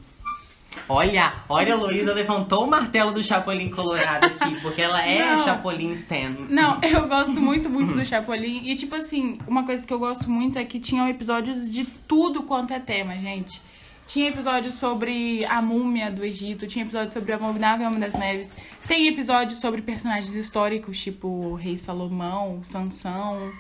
Olha, 0.89 1.35
olha, 1.49 1.75
a 1.75 1.77
Luísa 1.77 2.13
levantou 2.15 2.65
o 2.65 2.67
martelo 2.67 3.13
do 3.13 3.23
Chapolin 3.23 3.71
Colorado 3.71 4.27
aqui, 4.27 4.61
porque 4.61 4.83
ela 4.83 5.05
é 5.05 5.37
Não. 5.37 5.45
Chapolin 5.45 5.91
Stan. 5.93 6.35
Não, 6.49 6.81
eu 6.83 7.09
gosto 7.09 7.41
muito, 7.41 7.69
muito 7.69 7.95
do 7.95 8.05
Chapolin. 8.07 8.63
E, 8.65 8.75
tipo 8.75 8.95
assim, 8.95 9.39
uma 9.47 9.65
coisa 9.65 9.87
que 9.87 9.93
eu 9.93 9.99
gosto 9.99 10.31
muito 10.31 10.59
é 10.59 10.65
que 10.65 10.79
tinham 10.79 11.09
episódios 11.09 11.71
de 11.71 11.85
tudo 11.85 12.43
quanto 12.43 12.73
é 12.73 12.81
tema, 12.81 13.19
gente. 13.19 13.61
Tinha 14.07 14.29
episódio 14.29 14.73
sobre 14.73 15.45
a 15.47 15.61
múmia 15.61 16.11
do 16.13 16.25
Egito, 16.25 16.67
tinha 16.67 16.85
episódio 16.85 17.13
sobre 17.13 17.33
a 17.33 17.37
Abominável 17.37 17.89
Homem 17.89 17.99
das 17.99 18.15
Neves. 18.15 18.55
Tem 18.87 19.09
episódio 19.09 19.57
sobre 19.57 19.83
personagens 19.83 20.33
históricos, 20.33 20.97
tipo 21.01 21.27
o 21.27 21.55
Rei 21.55 21.77
Salomão, 21.77 22.61
Sansão. 22.63 23.53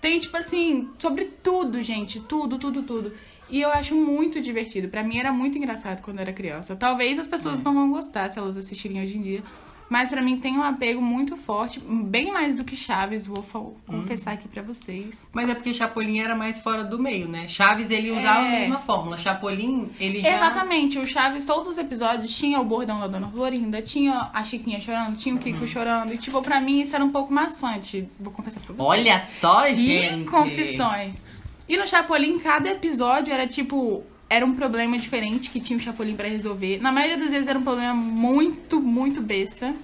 Tem, 0.00 0.18
tipo 0.18 0.36
assim, 0.36 0.90
sobre 0.98 1.26
tudo, 1.42 1.80
gente. 1.82 2.18
Tudo, 2.20 2.58
tudo, 2.58 2.82
tudo. 2.82 3.12
E 3.50 3.60
eu 3.60 3.70
acho 3.70 3.94
muito 3.94 4.40
divertido. 4.40 4.88
Pra 4.88 5.02
mim 5.04 5.18
era 5.18 5.32
muito 5.32 5.58
engraçado 5.58 6.00
quando 6.02 6.16
eu 6.18 6.22
era 6.22 6.32
criança. 6.32 6.74
Talvez 6.74 7.18
as 7.18 7.28
pessoas 7.28 7.62
não 7.62 7.74
vão 7.74 7.90
gostar 7.90 8.30
se 8.30 8.38
elas 8.38 8.56
assistirem 8.56 9.02
hoje 9.02 9.18
em 9.18 9.22
dia. 9.22 9.42
Mas 9.86 10.08
pra 10.08 10.22
mim 10.22 10.38
tem 10.38 10.56
um 10.56 10.62
apego 10.62 11.00
muito 11.00 11.36
forte, 11.36 11.78
bem 11.78 12.32
mais 12.32 12.54
do 12.56 12.64
que 12.64 12.74
Chaves, 12.74 13.26
vou 13.26 13.42
fa- 13.42 13.60
confessar 13.86 14.32
aqui 14.32 14.48
pra 14.48 14.62
vocês. 14.62 15.28
Mas 15.32 15.48
é 15.50 15.54
porque 15.54 15.74
Chapolin 15.74 16.18
era 16.20 16.34
mais 16.34 16.58
fora 16.58 16.82
do 16.82 16.98
meio, 16.98 17.28
né? 17.28 17.46
Chaves, 17.46 17.90
ele 17.90 18.10
usava 18.10 18.40
a 18.40 18.48
É. 18.48 18.60
mesma 18.60 18.78
fórmula. 18.78 19.18
Chapolin, 19.18 19.90
ele 20.00 20.22
já... 20.22 20.30
Exatamente, 20.36 20.98
o 20.98 21.06
Chaves, 21.06 21.44
todos 21.44 21.68
os 21.68 21.78
episódios, 21.78 22.34
tinha 22.34 22.58
o 22.58 22.64
bordão 22.64 22.98
da 22.98 23.06
Dona 23.06 23.28
Florinda, 23.28 23.82
tinha 23.82 24.30
a 24.32 24.42
Chiquinha 24.42 24.80
chorando, 24.80 25.16
tinha 25.16 25.34
o 25.34 25.38
Kiko 25.38 25.60
Uhum. 25.60 25.68
chorando. 25.68 26.14
E, 26.14 26.18
tipo, 26.18 26.40
pra 26.40 26.58
mim 26.60 26.80
isso 26.80 26.96
era 26.96 27.04
um 27.04 27.10
pouco 27.10 27.30
maçante. 27.32 28.08
Vou 28.18 28.32
confessar 28.32 28.60
pra 28.60 28.74
vocês. 28.74 28.88
Olha 28.88 29.20
só, 29.20 29.68
E 29.68 29.74
gente! 29.76 30.30
confissões. 30.30 31.22
E 31.68 31.76
no 31.76 31.86
Chapolin, 31.86 32.38
cada 32.38 32.70
episódio 32.70 33.32
era 33.32 33.46
tipo. 33.46 34.04
Era 34.28 34.44
um 34.44 34.54
problema 34.54 34.98
diferente 34.98 35.50
que 35.50 35.60
tinha 35.60 35.78
o 35.78 35.80
Chapolin 35.80 36.16
pra 36.16 36.26
resolver. 36.26 36.80
Na 36.80 36.90
maioria 36.90 37.18
das 37.18 37.30
vezes 37.30 37.46
era 37.46 37.58
um 37.58 37.62
problema 37.62 37.94
muito, 37.94 38.80
muito 38.80 39.20
besta. 39.20 39.74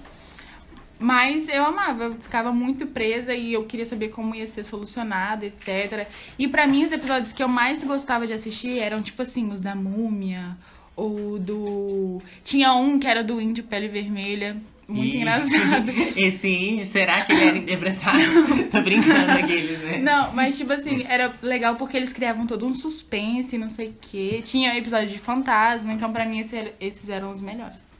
Mas 1.01 1.49
eu 1.49 1.65
amava, 1.65 2.03
eu 2.05 2.15
ficava 2.15 2.51
muito 2.51 2.85
presa 2.85 3.33
e 3.33 3.53
eu 3.53 3.63
queria 3.65 3.87
saber 3.87 4.09
como 4.09 4.35
ia 4.35 4.47
ser 4.47 4.63
solucionado, 4.63 5.45
etc. 5.45 6.07
E 6.37 6.47
pra 6.47 6.67
mim, 6.67 6.85
os 6.85 6.91
episódios 6.91 7.31
que 7.31 7.41
eu 7.41 7.47
mais 7.47 7.83
gostava 7.83 8.27
de 8.27 8.33
assistir 8.33 8.77
eram, 8.77 9.01
tipo 9.01 9.19
assim, 9.21 9.51
os 9.51 9.59
da 9.59 9.73
Múmia, 9.73 10.55
ou 10.95 11.39
do. 11.39 12.21
Tinha 12.43 12.73
um 12.73 12.99
que 12.99 13.07
era 13.07 13.23
do 13.23 13.41
Índio 13.41 13.63
Pele 13.63 13.87
Vermelha. 13.87 14.57
Muito 14.87 15.15
Ih, 15.15 15.17
engraçado. 15.21 15.91
Esse 16.17 16.47
índio, 16.49 16.85
será 16.85 17.21
que 17.21 17.31
ele 17.31 17.43
era 17.45 17.57
interpretado? 17.57 18.21
Tô 18.71 18.81
brincando 18.81 19.31
aquele, 19.31 19.77
né? 19.77 19.97
Não, 19.99 20.33
mas 20.33 20.57
tipo 20.57 20.73
assim, 20.73 21.05
era 21.07 21.33
legal 21.41 21.75
porque 21.75 21.95
eles 21.95 22.11
criavam 22.11 22.45
todo 22.45 22.65
um 22.65 22.73
suspense, 22.73 23.57
não 23.57 23.69
sei 23.69 23.87
o 23.89 23.95
quê. 24.01 24.41
Tinha 24.43 24.77
episódio 24.77 25.09
de 25.09 25.17
fantasma, 25.17 25.93
então 25.93 26.11
pra 26.11 26.25
mim 26.25 26.39
esse 26.39 26.55
era- 26.57 26.73
esses 26.79 27.09
eram 27.09 27.31
os 27.31 27.39
melhores. 27.39 27.91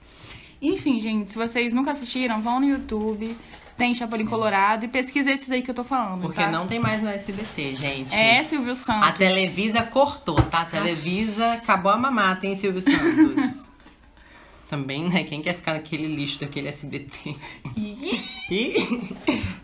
Enfim, 0.61 0.99
gente, 0.99 1.31
se 1.31 1.37
vocês 1.37 1.73
nunca 1.73 1.91
assistiram, 1.91 2.41
vão 2.41 2.59
no 2.59 2.67
YouTube, 2.67 3.35
tem 3.77 3.93
Chapolin 3.95 4.25
Colorado 4.25 4.85
e 4.85 4.87
pesquisa 4.87 5.31
esses 5.31 5.49
aí 5.49 5.61
que 5.63 5.71
eu 5.71 5.75
tô 5.75 5.83
falando, 5.83 6.21
Porque 6.21 6.41
tá? 6.41 6.51
não 6.51 6.67
tem 6.67 6.77
mais 6.77 7.01
no 7.01 7.07
SBT, 7.09 7.75
gente. 7.75 8.13
É 8.13 8.43
Silvio 8.43 8.73
A 8.73 8.75
Santos. 8.75 9.17
Televisa 9.17 9.81
cortou, 9.83 10.39
tá? 10.41 10.61
A 10.61 10.65
Televisa 10.65 11.53
acabou 11.53 11.91
a 11.91 11.97
mamata, 11.97 12.45
hein, 12.45 12.55
Silvio 12.55 12.81
Santos? 12.81 13.70
Também, 14.71 15.09
né? 15.09 15.25
Quem 15.25 15.41
quer 15.41 15.53
ficar 15.53 15.73
naquele 15.73 16.07
lixo 16.07 16.39
daquele 16.39 16.69
SBT? 16.69 17.35
E- 18.49 18.73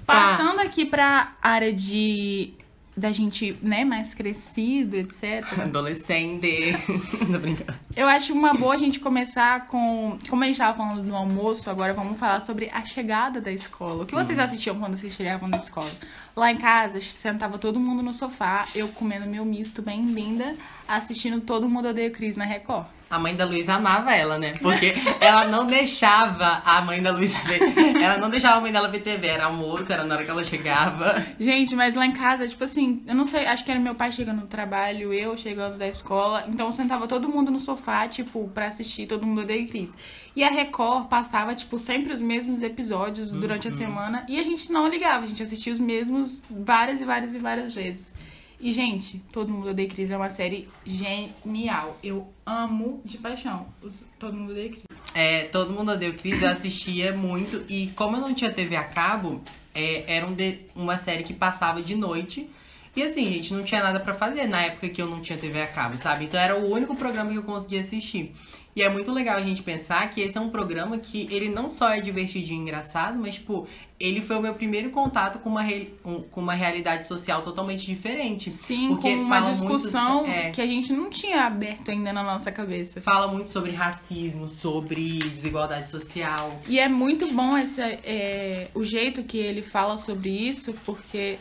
Passando 0.05 0.59
aqui 0.59 0.85
pra 0.85 1.33
área 1.41 1.71
de 1.71 2.53
da 2.95 3.11
gente, 3.11 3.55
né, 3.61 3.85
mais 3.85 4.13
crescido, 4.15 4.95
etc. 4.97 5.45
Tá. 5.55 5.63
Adolescente. 5.63 6.73
Tô 7.31 7.39
brincando. 7.39 7.79
Eu 7.95 8.07
acho 8.07 8.33
uma 8.33 8.53
boa 8.55 8.73
a 8.73 8.77
gente 8.77 8.99
começar 8.99 9.67
com. 9.67 10.17
Como 10.27 10.43
a 10.43 10.47
gente 10.47 10.57
tava 10.57 10.75
falando 10.75 11.03
no 11.03 11.15
almoço, 11.15 11.69
agora 11.69 11.93
vamos 11.93 12.19
falar 12.19 12.41
sobre 12.41 12.69
a 12.73 12.83
chegada 12.83 13.39
da 13.39 13.51
escola. 13.51 14.03
O 14.03 14.05
que 14.05 14.15
vocês 14.15 14.37
assistiam 14.37 14.77
quando 14.79 14.97
vocês 14.97 15.13
chegavam 15.13 15.49
da 15.49 15.57
escola? 15.57 15.89
Lá 16.37 16.51
em 16.51 16.57
casa, 16.57 17.01
sentava 17.01 17.57
todo 17.57 17.79
mundo 17.79 18.03
no 18.03 18.13
sofá, 18.13 18.67
eu 18.75 18.89
comendo 18.89 19.25
meu 19.25 19.43
misto 19.43 19.81
bem 19.81 20.03
linda, 20.05 20.53
assistindo 20.87 21.41
Todo 21.41 21.67
Mundo 21.67 21.87
Odeia 21.87 22.09
o 22.09 22.11
Cris 22.11 22.35
na 22.35 22.45
Record. 22.45 22.85
A 23.09 23.17
mãe 23.17 23.35
da 23.35 23.43
Luísa 23.43 23.73
amava 23.73 24.13
ela, 24.13 24.37
né? 24.37 24.53
Porque 24.61 24.93
ela 25.19 25.45
não 25.45 25.65
deixava 25.65 26.61
a 26.63 26.81
mãe 26.81 27.01
da 27.01 27.11
Luísa 27.11 27.39
ver. 27.39 27.61
Ela 27.99 28.17
não 28.17 28.29
deixava 28.29 28.57
a 28.57 28.61
mãe 28.61 28.71
dela 28.71 28.87
ver 28.89 28.99
TV. 28.99 29.27
Era 29.27 29.45
almoço, 29.45 29.91
era 29.91 30.03
na 30.03 30.13
hora 30.13 30.25
que 30.25 30.29
ela 30.29 30.43
chegava. 30.43 31.25
Gente, 31.39 31.73
mas 31.75 31.95
lá 31.95 32.05
em 32.05 32.11
casa, 32.11 32.47
tipo 32.47 32.63
assim, 32.63 33.01
eu 33.07 33.15
não 33.15 33.25
sei, 33.25 33.47
acho 33.47 33.63
que 33.63 33.71
era 33.71 33.79
meu 33.79 33.95
pai 33.95 34.11
chegando 34.11 34.41
do 34.41 34.47
trabalho, 34.47 35.13
eu 35.13 35.37
chegando 35.37 35.77
da 35.77 35.87
escola. 35.87 36.45
Então 36.49 36.71
sentava 36.71 37.07
todo 37.07 37.29
mundo 37.29 37.49
no 37.49 37.59
sofá, 37.59 38.07
tipo, 38.07 38.47
pra 38.49 38.67
assistir 38.67 39.07
Todo 39.07 39.25
Mundo 39.25 39.41
Odeia 39.41 39.65
Cris. 39.65 39.95
E 40.37 40.43
a 40.43 40.49
Record 40.51 41.07
passava, 41.07 41.55
tipo, 41.55 41.79
sempre 41.79 42.13
os 42.13 42.21
mesmos 42.21 42.61
episódios 42.61 43.31
durante 43.31 43.67
a 43.67 43.71
semana. 43.71 44.23
E 44.29 44.39
a 44.39 44.43
gente 44.43 44.71
não 44.71 44.87
ligava, 44.87 45.23
a 45.23 45.27
gente 45.27 45.41
assistia 45.41 45.73
os 45.73 45.79
mesmos 45.79 46.43
várias 46.47 47.01
e 47.01 47.05
várias 47.05 47.33
e 47.33 47.39
várias 47.39 47.73
vezes. 47.73 48.13
E, 48.59 48.71
gente, 48.71 49.19
Todo 49.33 49.51
Mundo 49.51 49.69
Odeia 49.69 49.89
Cris 49.89 50.11
é 50.11 50.15
uma 50.15 50.29
série 50.29 50.67
genial. 50.85 51.97
Eu 52.03 52.27
amo 52.45 53.01
de 53.03 53.17
paixão 53.17 53.65
os 53.81 54.05
Todo 54.19 54.35
Mundo 54.37 54.51
Odeia 54.51 54.69
Cris. 54.69 54.83
É, 55.15 55.45
todo 55.45 55.73
mundo 55.73 55.91
odeia 55.91 56.13
Cris, 56.13 56.39
eu 56.43 56.49
assistia 56.49 57.13
muito. 57.13 57.65
E 57.67 57.87
como 57.95 58.17
eu 58.17 58.21
não 58.21 58.33
tinha 58.35 58.51
TV 58.51 58.75
a 58.75 58.83
cabo, 58.83 59.41
é, 59.73 60.03
era 60.17 60.27
um 60.27 60.33
de- 60.35 60.59
uma 60.75 60.97
série 60.97 61.23
que 61.23 61.33
passava 61.33 61.81
de 61.81 61.95
noite. 61.95 62.47
E 62.95 63.01
assim, 63.03 63.25
gente, 63.31 63.53
não 63.53 63.63
tinha 63.63 63.81
nada 63.81 63.99
pra 63.99 64.13
fazer 64.13 64.47
na 64.47 64.61
época 64.63 64.89
que 64.89 65.01
eu 65.01 65.07
não 65.07 65.19
tinha 65.21 65.37
TV 65.37 65.61
a 65.61 65.67
cabo, 65.67 65.97
sabe? 65.97 66.25
Então 66.25 66.39
era 66.39 66.55
o 66.57 66.71
único 66.71 66.95
programa 66.95 67.31
que 67.31 67.37
eu 67.37 67.43
conseguia 67.43 67.81
assistir. 67.81 68.33
E 68.77 68.83
é 68.83 68.89
muito 68.89 69.11
legal 69.11 69.37
a 69.37 69.41
gente 69.41 69.63
pensar 69.63 70.07
que 70.11 70.21
esse 70.21 70.37
é 70.37 70.41
um 70.41 70.49
programa 70.51 70.99
que 70.99 71.27
ele 71.31 71.49
não 71.49 71.71
só 71.71 71.89
é 71.89 71.99
divertidinho 71.99 72.59
e 72.59 72.61
engraçado, 72.61 73.17
mas, 73.17 73.33
tipo, 73.33 73.67
ele 73.99 74.21
foi 74.21 74.35
o 74.35 74.39
meu 74.39 74.53
primeiro 74.53 74.91
contato 74.91 75.39
com 75.39 75.49
uma, 75.49 75.63
re- 75.63 75.95
com 76.03 76.39
uma 76.39 76.53
realidade 76.53 77.07
social 77.07 77.41
totalmente 77.41 77.87
diferente. 77.87 78.51
Sim, 78.51 78.89
Porque 78.89 79.09
com 79.09 79.21
uma 79.23 79.29
fala 79.39 79.47
muito- 79.55 79.61
discussão 79.77 80.25
é. 80.27 80.51
que 80.51 80.61
a 80.61 80.67
gente 80.67 80.93
não 80.93 81.09
tinha 81.09 81.41
aberto 81.47 81.89
ainda 81.89 82.13
na 82.13 82.21
nossa 82.21 82.51
cabeça. 82.51 83.01
Fala 83.01 83.27
muito 83.27 83.49
sobre 83.49 83.71
racismo, 83.71 84.47
sobre 84.47 85.17
desigualdade 85.17 85.89
social. 85.89 86.59
E 86.67 86.79
é 86.79 86.87
muito 86.87 87.33
bom 87.33 87.57
esse, 87.57 87.81
é, 87.81 88.67
o 88.75 88.83
jeito 88.83 89.23
que 89.23 89.39
ele 89.39 89.63
fala 89.63 89.97
sobre 89.97 90.29
isso, 90.29 90.71
porque. 90.85 91.39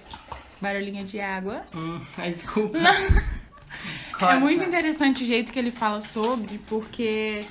Barulhinho 0.58 1.04
de 1.04 1.20
água. 1.20 1.62
Hum, 1.74 2.00
ai, 2.16 2.32
desculpa. 2.32 2.78
É 2.78 3.36
Corta. 4.18 4.40
muito 4.40 4.64
interessante 4.64 5.24
o 5.24 5.26
jeito 5.26 5.52
que 5.52 5.58
ele 5.58 5.70
fala 5.70 6.00
sobre, 6.00 6.58
porque 6.66 7.44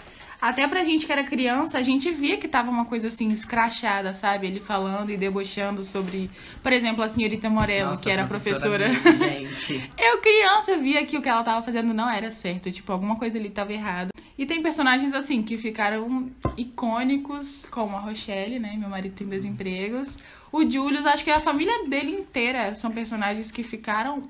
até 0.46 0.68
pra 0.68 0.84
gente 0.84 1.06
que 1.06 1.12
era 1.12 1.24
criança, 1.24 1.78
a 1.78 1.82
gente 1.82 2.12
via 2.12 2.38
que 2.38 2.48
tava 2.48 2.70
uma 2.70 2.86
coisa 2.86 3.08
assim, 3.08 3.30
escrachada, 3.30 4.14
sabe? 4.14 4.46
Ele 4.46 4.60
falando 4.60 5.10
e 5.10 5.18
debochando 5.18 5.84
sobre, 5.84 6.30
por 6.62 6.72
exemplo, 6.72 7.04
a 7.04 7.08
senhorita 7.08 7.50
Morello, 7.50 7.90
Nossa, 7.90 8.04
que 8.04 8.12
era 8.12 8.26
professora. 8.26 8.90
Mimi, 8.90 9.18
gente. 9.58 9.92
Eu, 9.98 10.20
criança, 10.20 10.78
via 10.78 11.04
que 11.06 11.18
o 11.18 11.22
que 11.22 11.30
ela 11.30 11.44
tava 11.44 11.64
fazendo 11.64 11.94
não 11.94 12.08
era 12.08 12.32
certo. 12.32 12.72
Tipo, 12.72 12.92
alguma 12.92 13.16
coisa 13.16 13.40
ali 13.40 13.50
tava 13.50 13.74
errada. 13.74 14.10
E 14.38 14.46
tem 14.46 14.62
personagens, 14.62 15.14
assim, 15.14 15.42
que 15.42 15.58
ficaram 15.58 16.30
icônicos, 16.58 17.66
como 17.72 17.96
a 17.96 18.00
Rochelle, 18.02 18.60
né? 18.60 18.76
Meu 18.78 18.90
marido 18.90 19.16
tem 19.16 19.28
dois 19.28 19.46
empregos. 19.46 20.18
O 20.52 20.70
Julius, 20.70 21.06
acho 21.06 21.24
que 21.24 21.32
a 21.32 21.40
família 21.40 21.88
dele 21.88 22.12
inteira 22.12 22.76
são 22.76 22.92
personagens 22.92 23.50
que 23.50 23.64
ficaram 23.64 24.30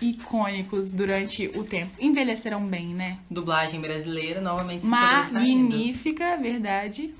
icônicos 0.00 0.92
durante 0.92 1.48
o 1.54 1.64
tempo. 1.64 1.90
Envelheceram 1.98 2.64
bem, 2.66 2.88
né? 2.94 3.18
Dublagem 3.30 3.80
brasileira, 3.80 4.40
novamente. 4.40 4.86
Magnífica, 4.86 6.36
verdade. 6.36 7.14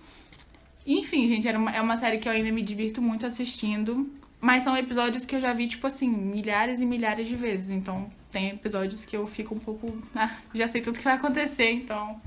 Enfim, 0.86 1.26
gente, 1.26 1.48
era 1.48 1.58
uma, 1.58 1.70
é 1.70 1.80
uma 1.80 1.96
série 1.96 2.18
que 2.18 2.28
eu 2.28 2.32
ainda 2.32 2.50
me 2.52 2.62
divirto 2.62 3.02
muito 3.02 3.26
assistindo. 3.26 4.08
Mas 4.40 4.62
são 4.62 4.76
episódios 4.76 5.24
que 5.24 5.34
eu 5.34 5.40
já 5.40 5.52
vi, 5.52 5.66
tipo 5.66 5.86
assim, 5.86 6.08
milhares 6.08 6.80
e 6.80 6.86
milhares 6.86 7.26
de 7.26 7.34
vezes. 7.34 7.70
Então, 7.70 8.08
tem 8.30 8.50
episódios 8.50 9.04
que 9.04 9.16
eu 9.16 9.26
fico 9.26 9.54
um 9.54 9.58
pouco. 9.58 9.96
Ah, 10.14 10.36
já 10.54 10.68
sei 10.68 10.80
tudo 10.80 10.98
que 10.98 11.04
vai 11.04 11.14
acontecer, 11.14 11.72
então. 11.72 12.20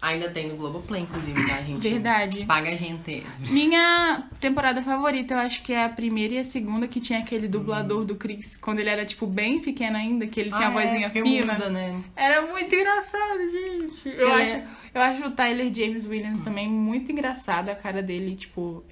Ainda 0.00 0.30
tem 0.30 0.46
no 0.48 0.56
Globoplay, 0.56 1.02
inclusive, 1.02 1.44
tá, 1.48 1.56
gente? 1.62 1.80
Verdade. 1.88 2.44
Paga 2.46 2.70
a 2.70 2.76
gente. 2.76 3.24
Minha 3.50 4.28
temporada 4.40 4.80
favorita, 4.80 5.34
eu 5.34 5.38
acho 5.38 5.60
que 5.62 5.72
é 5.72 5.84
a 5.84 5.88
primeira 5.88 6.34
e 6.34 6.38
a 6.38 6.44
segunda, 6.44 6.86
que 6.86 7.00
tinha 7.00 7.18
aquele 7.18 7.48
dublador 7.48 8.04
do 8.04 8.14
Chris, 8.14 8.56
quando 8.56 8.78
ele 8.78 8.88
era, 8.90 9.04
tipo, 9.04 9.26
bem 9.26 9.58
pequeno 9.60 9.96
ainda, 9.96 10.24
que 10.28 10.38
ele 10.38 10.50
tinha 10.50 10.66
Ah, 10.66 10.68
a 10.68 10.70
vozinha 10.70 11.06
é, 11.08 11.10
fina. 11.10 11.52
muda, 11.54 11.68
né? 11.68 12.00
Era 12.14 12.42
muito 12.46 12.72
engraçado, 12.72 13.40
gente. 13.50 14.08
Eu 14.08 14.28
Ele 14.30 14.42
acho, 14.42 14.52
é- 14.52 14.66
eu 14.94 15.00
acho 15.02 15.24
o 15.26 15.30
Tyler 15.32 15.74
James 15.74 16.06
Williams 16.06 16.42
também 16.42 16.68
muito 16.68 17.10
engraçado, 17.10 17.68
a 17.68 17.74
cara 17.74 18.00
dele, 18.00 18.36
tipo, 18.36 18.84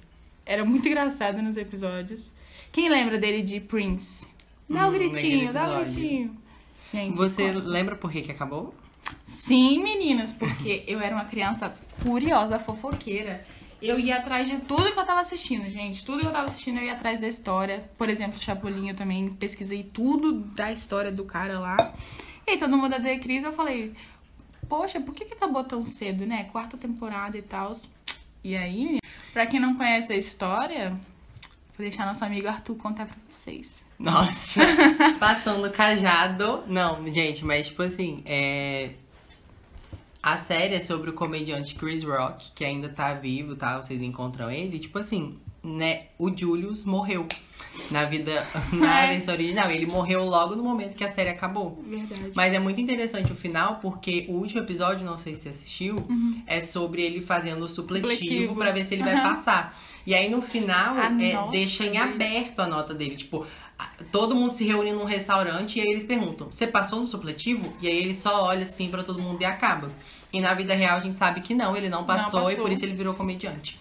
era 0.45 0.65
muito 0.65 0.85
engraçado 0.89 1.41
nos 1.41 1.55
episódios. 1.55 2.33
Quem 2.69 2.89
lembra 2.89 3.17
dele 3.17 3.41
de 3.41 3.61
Prince? 3.61 4.27
Dá 4.69 4.85
o 4.85 4.89
Hum, 4.89 4.93
gritinho, 4.93 5.53
dá 5.53 5.61
o 5.63 5.81
episódio. 5.83 6.01
gritinho. 6.01 6.37
Gente, 6.91 7.15
Você 7.17 7.53
conta. 7.53 7.65
lembra 7.67 7.95
por 7.95 8.11
que 8.11 8.21
que 8.21 8.31
acabou? 8.31 8.73
Sim, 9.25 9.81
meninas, 9.83 10.33
porque 10.33 10.83
eu 10.87 10.99
era 10.99 11.15
uma 11.15 11.25
criança 11.25 11.73
curiosa, 12.03 12.59
fofoqueira. 12.59 13.45
Eu 13.81 13.99
ia 13.99 14.17
atrás 14.17 14.47
de 14.47 14.57
tudo 14.57 14.91
que 14.91 14.99
eu 14.99 15.05
tava 15.05 15.21
assistindo, 15.21 15.69
gente. 15.69 16.03
Tudo 16.03 16.21
que 16.21 16.25
eu 16.25 16.31
tava 16.31 16.47
assistindo, 16.47 16.79
eu 16.79 16.85
ia 16.85 16.93
atrás 16.93 17.19
da 17.19 17.27
história. 17.27 17.87
Por 17.97 18.09
exemplo, 18.09 18.39
Chapolin, 18.39 18.89
eu 18.89 18.95
também 18.95 19.29
pesquisei 19.31 19.83
tudo 19.83 20.33
da 20.33 20.71
história 20.71 21.11
do 21.11 21.23
cara 21.23 21.59
lá. 21.59 21.93
E 22.47 22.51
aí, 22.51 22.57
todo 22.57 22.75
mundo 22.75 22.99
da 22.99 23.19
Cris, 23.19 23.43
eu 23.43 23.53
falei, 23.53 23.93
poxa, 24.67 24.99
por 24.99 25.13
que, 25.13 25.25
que 25.25 25.33
acabou 25.33 25.63
tão 25.63 25.85
cedo, 25.85 26.25
né? 26.25 26.45
Quarta 26.45 26.75
temporada 26.75 27.37
e 27.37 27.41
tal. 27.41 27.73
E 28.43 28.55
aí, 28.55 28.99
pra 29.31 29.45
quem 29.45 29.59
não 29.59 29.75
conhece 29.75 30.11
a 30.11 30.17
história, 30.17 30.89
vou 30.89 31.79
deixar 31.79 32.05
nosso 32.05 32.25
amigo 32.25 32.47
Arthur 32.47 32.75
contar 32.75 33.05
pra 33.05 33.17
vocês. 33.29 33.86
Nossa, 33.99 34.61
passando 35.19 35.69
cajado. 35.71 36.63
Não, 36.67 37.05
gente, 37.11 37.43
mas 37.43 37.67
tipo 37.67 37.81
assim, 37.83 38.21
é. 38.25 38.91
A 40.21 40.35
série 40.35 40.75
é 40.75 40.79
sobre 40.79 41.09
o 41.09 41.13
comediante 41.13 41.73
Chris 41.75 42.03
Rock, 42.03 42.51
que 42.53 42.65
ainda 42.65 42.89
tá 42.89 43.13
vivo, 43.13 43.55
tá? 43.55 43.81
Vocês 43.81 44.01
encontram 44.01 44.51
ele. 44.51 44.77
Tipo 44.77 44.99
assim, 44.99 45.37
né, 45.63 46.07
o 46.19 46.35
Julius 46.35 46.83
morreu. 46.85 47.25
Na 47.91 48.05
vida, 48.05 48.45
na 48.73 49.03
É. 49.05 49.07
versão 49.13 49.33
original. 49.33 49.71
Ele 49.71 49.85
morreu 49.85 50.25
logo 50.25 50.55
no 50.55 50.63
momento 50.63 50.95
que 50.95 51.03
a 51.03 51.11
série 51.11 51.29
acabou. 51.29 51.81
Verdade. 51.87 52.31
Mas 52.35 52.53
é 52.53 52.59
muito 52.59 52.81
interessante 52.81 53.31
o 53.31 53.35
final, 53.35 53.75
porque 53.81 54.25
o 54.27 54.33
último 54.33 54.61
episódio, 54.61 55.05
não 55.05 55.17
sei 55.17 55.33
se 55.33 55.43
você 55.43 55.49
assistiu, 55.49 56.05
é 56.45 56.59
sobre 56.59 57.01
ele 57.03 57.21
fazendo 57.21 57.63
o 57.63 57.69
supletivo, 57.69 58.11
Supletivo. 58.13 58.55
pra 58.55 58.71
ver 58.71 58.83
se 58.85 58.95
ele 58.95 59.03
vai 59.03 59.13
Aham. 59.15 59.23
passar. 59.23 59.79
E 60.07 60.15
aí 60.15 60.29
no 60.29 60.41
final, 60.41 60.97
é, 60.97 61.51
deixa 61.51 61.83
em 61.83 61.91
dele. 61.91 61.97
aberto 62.01 62.59
a 62.61 62.67
nota 62.67 62.93
dele. 62.93 63.17
Tipo, 63.17 63.45
todo 64.09 64.33
mundo 64.33 64.53
se 64.53 64.63
reúne 64.63 64.93
num 64.93 65.03
restaurante 65.03 65.79
e 65.79 65.81
aí 65.81 65.89
eles 65.89 66.05
perguntam: 66.05 66.47
Você 66.49 66.65
passou 66.65 67.01
no 67.01 67.05
supletivo? 67.05 67.73
E 67.81 67.89
aí 67.89 67.97
ele 67.97 68.15
só 68.15 68.45
olha 68.45 68.63
assim 68.63 68.89
pra 68.89 69.03
todo 69.03 69.21
mundo 69.21 69.41
e 69.41 69.45
acaba. 69.45 69.89
E 70.31 70.39
na 70.39 70.53
vida 70.53 70.73
real 70.73 70.95
a 70.95 71.01
gente 71.01 71.17
sabe 71.17 71.41
que 71.41 71.53
não, 71.53 71.75
ele 71.75 71.89
não 71.89 72.05
passou, 72.05 72.43
e 72.43 72.53
passou. 72.53 72.63
por 72.63 72.71
isso 72.71 72.85
ele 72.85 72.95
virou 72.95 73.15
comediante. 73.15 73.77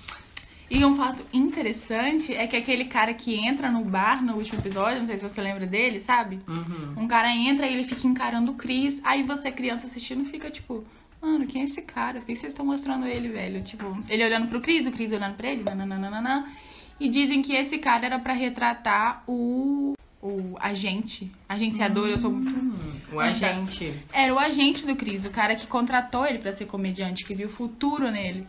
E 0.68 0.84
um 0.84 0.96
fato 0.96 1.24
interessante 1.32 2.34
é 2.34 2.44
que 2.48 2.56
aquele 2.56 2.86
cara 2.86 3.14
que 3.14 3.32
entra 3.36 3.70
no 3.70 3.84
bar 3.84 4.20
no 4.20 4.34
último 4.34 4.58
episódio, 4.58 4.98
não 4.98 5.06
sei 5.06 5.18
se 5.18 5.28
você 5.28 5.40
lembra 5.40 5.64
dele, 5.64 6.00
sabe? 6.00 6.40
Uhum. 6.48 7.04
Um 7.04 7.06
cara 7.06 7.30
entra 7.30 7.68
e 7.68 7.72
ele 7.72 7.84
fica 7.84 8.04
encarando 8.04 8.50
o 8.50 8.54
Chris. 8.56 9.00
Aí 9.04 9.22
você, 9.22 9.52
criança 9.52 9.86
assistindo, 9.86 10.24
fica 10.24 10.50
tipo, 10.50 10.84
mano, 11.26 11.46
quem 11.46 11.62
é 11.62 11.64
esse 11.64 11.82
cara? 11.82 12.20
Por 12.20 12.26
que 12.26 12.36
vocês 12.36 12.52
estão 12.52 12.64
mostrando 12.64 13.06
ele, 13.06 13.28
velho? 13.28 13.62
Tipo, 13.62 13.96
ele 14.08 14.24
olhando 14.24 14.48
pro 14.48 14.60
Chris, 14.60 14.86
o 14.86 14.92
Chris 14.92 15.12
olhando 15.12 15.34
pra 15.34 15.48
ele, 15.48 15.62
nananana. 15.62 16.46
E 16.98 17.08
dizem 17.08 17.42
que 17.42 17.52
esse 17.54 17.78
cara 17.78 18.06
era 18.06 18.18
pra 18.18 18.32
retratar 18.32 19.22
o. 19.26 19.94
O 20.22 20.56
agente, 20.58 21.30
agenciador, 21.48 22.08
eu 22.08 22.18
sou 22.18 22.32
Hum, 22.32 22.74
o 23.12 23.20
agente. 23.20 23.94
era 24.12 24.34
o 24.34 24.38
agente 24.38 24.84
do 24.84 24.96
Cris, 24.96 25.24
o 25.24 25.30
cara 25.30 25.54
que 25.54 25.66
contratou 25.68 26.26
ele 26.26 26.38
pra 26.38 26.50
ser 26.50 26.66
comediante, 26.66 27.24
que 27.24 27.34
viu 27.34 27.48
futuro 27.48 28.10
nele. 28.10 28.44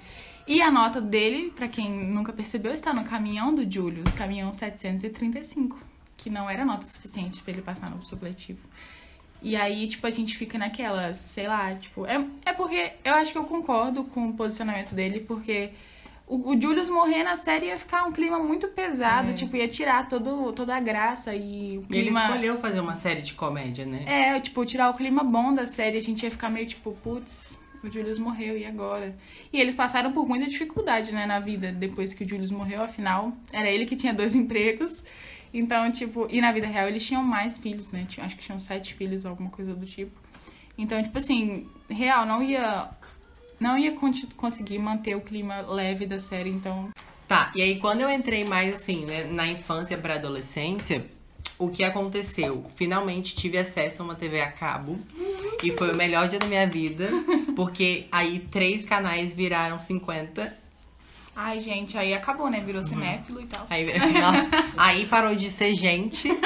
E 0.48 0.60
a 0.62 0.72
nota 0.72 1.00
dele, 1.02 1.52
pra 1.56 1.68
quem 1.68 1.92
nunca 2.08 2.32
percebeu, 2.34 2.72
está 2.74 2.94
no 2.94 3.04
caminhão 3.04 3.54
do 3.54 3.70
Julius, 3.70 4.12
caminhão 4.14 4.52
735, 4.54 5.78
que 6.16 6.30
não 6.32 6.50
era 6.50 6.66
nota 6.66 6.86
suficiente 6.88 7.42
pra 7.44 7.52
ele 7.54 7.62
passar 7.62 7.92
no 7.92 8.02
supletivo. 8.02 8.60
E 9.42 9.56
aí, 9.56 9.86
tipo, 9.88 10.06
a 10.08 10.10
gente 10.10 10.36
fica 10.36 10.58
naquela, 10.58 11.14
sei 11.14 11.48
lá, 11.48 11.74
tipo, 11.76 12.06
é, 12.06 12.24
é 12.46 12.54
porque 12.54 12.92
eu 13.06 13.14
acho 13.14 13.32
que 13.32 13.38
eu 13.38 13.44
concordo 13.44 14.04
com 14.06 14.30
o 14.30 14.34
posicionamento 14.34 14.96
dele, 14.96 15.20
porque 15.20 15.70
o, 16.28 16.52
o 16.52 16.60
Julius 16.62 16.90
morrer 16.90 17.24
na 17.24 17.38
série 17.38 17.68
ia 17.68 17.78
ficar 17.78 18.04
um 18.06 18.12
clima 18.12 18.40
muito 18.40 18.68
pesado, 18.70 19.30
É. 19.30 19.34
tipo, 19.34 19.56
ia 19.56 19.68
tirar 19.68 20.08
todo, 20.10 20.52
toda 20.54 20.76
a 20.76 20.80
graça 20.80 21.34
e 21.36 21.78
o 21.78 21.94
E 21.94 21.98
ele 21.98 22.04
clima. 22.10 22.26
escolheu 22.26 22.58
fazer 22.60 22.80
uma 22.80 22.96
série 22.96 23.22
de 23.22 23.34
comédia, 23.36 23.86
né? 23.86 24.04
É, 24.08 24.40
tipo, 24.40 24.66
tirar 24.66 24.90
o 24.90 24.94
clima 24.96 25.24
bom 25.24 25.54
da 25.54 25.68
série, 25.68 25.98
a 25.98 26.02
gente 26.02 26.24
ia 26.24 26.32
ficar 26.32 26.50
meio 26.50 26.66
tipo, 26.66 26.92
putz, 27.04 27.58
o 27.84 27.90
Julius 27.90 28.18
morreu, 28.18 28.58
e 28.58 28.66
agora? 28.66 29.16
E 29.54 29.60
eles 29.62 29.76
passaram 29.76 30.12
por 30.12 30.28
muita 30.28 30.48
dificuldade, 30.48 31.12
né, 31.12 31.28
na 31.28 31.40
vida, 31.40 31.72
depois 31.72 32.12
que 32.12 32.24
o 32.24 32.28
Julius 32.28 32.50
morreu, 32.52 32.82
afinal, 32.82 33.32
era 33.54 33.70
ele 33.70 33.86
que 33.86 33.96
tinha 33.96 34.14
dois 34.16 34.34
empregos. 34.36 35.04
Então, 35.54 35.92
tipo, 35.92 36.28
e 36.30 36.42
na 36.42 36.52
vida 36.52 36.68
real 36.68 36.88
eles 36.88 37.06
tinham 37.06 37.24
mais 37.24 37.58
filhos, 37.58 37.92
né? 37.92 38.06
Tinha- 38.08 38.26
Acho 38.26 38.36
que 38.36 38.44
tinham 38.44 38.60
sete 38.60 38.94
filhos, 38.94 39.26
alguma 39.26 39.50
coisa 39.50 39.74
do 39.74 39.86
tipo. 39.86 40.12
Então, 40.78 41.02
tipo 41.02 41.18
assim, 41.18 41.68
real, 41.90 42.26
não 42.26 42.42
ia. 42.44 42.90
Não 43.60 43.76
ia 43.78 43.94
conseguir 44.36 44.78
manter 44.78 45.16
o 45.16 45.22
clima 45.22 45.62
leve 45.62 46.06
da 46.06 46.20
série, 46.20 46.50
então. 46.52 46.90
Tá, 47.28 47.52
e 47.56 47.62
aí 47.62 47.80
quando 47.80 48.02
eu 48.02 48.10
entrei 48.12 48.46
mais 48.46 48.76
assim, 48.76 49.04
né, 49.06 49.24
na 49.26 49.48
infância 49.48 49.98
pra 49.98 50.14
adolescência, 50.16 51.04
o 51.58 51.68
que 51.70 51.84
aconteceu? 51.84 52.66
Finalmente 52.76 53.36
tive 53.36 53.58
acesso 53.58 54.02
a 54.02 54.06
uma 54.06 54.14
TV 54.16 54.40
a 54.42 54.52
cabo. 54.52 54.98
E 55.64 55.72
foi 55.72 55.92
o 55.92 55.96
melhor 55.98 56.28
dia 56.28 56.38
da 56.38 56.46
minha 56.46 56.68
vida. 56.68 57.10
Porque 57.56 58.06
aí 58.12 58.40
três 58.52 58.86
canais 58.86 59.36
viraram 59.36 59.82
50. 59.82 60.56
Ai, 61.40 61.60
gente, 61.60 61.98
aí 61.98 62.14
acabou, 62.16 62.50
né? 62.50 62.60
Virou 62.66 62.82
cinéfilo 62.82 63.40
e 63.40 63.46
tal. 63.46 63.68
Aí, 63.70 63.86
nossa, 64.20 64.66
aí 64.76 65.06
parou 65.06 65.36
de 65.36 65.50
ser 65.52 65.74
gente. 65.76 66.28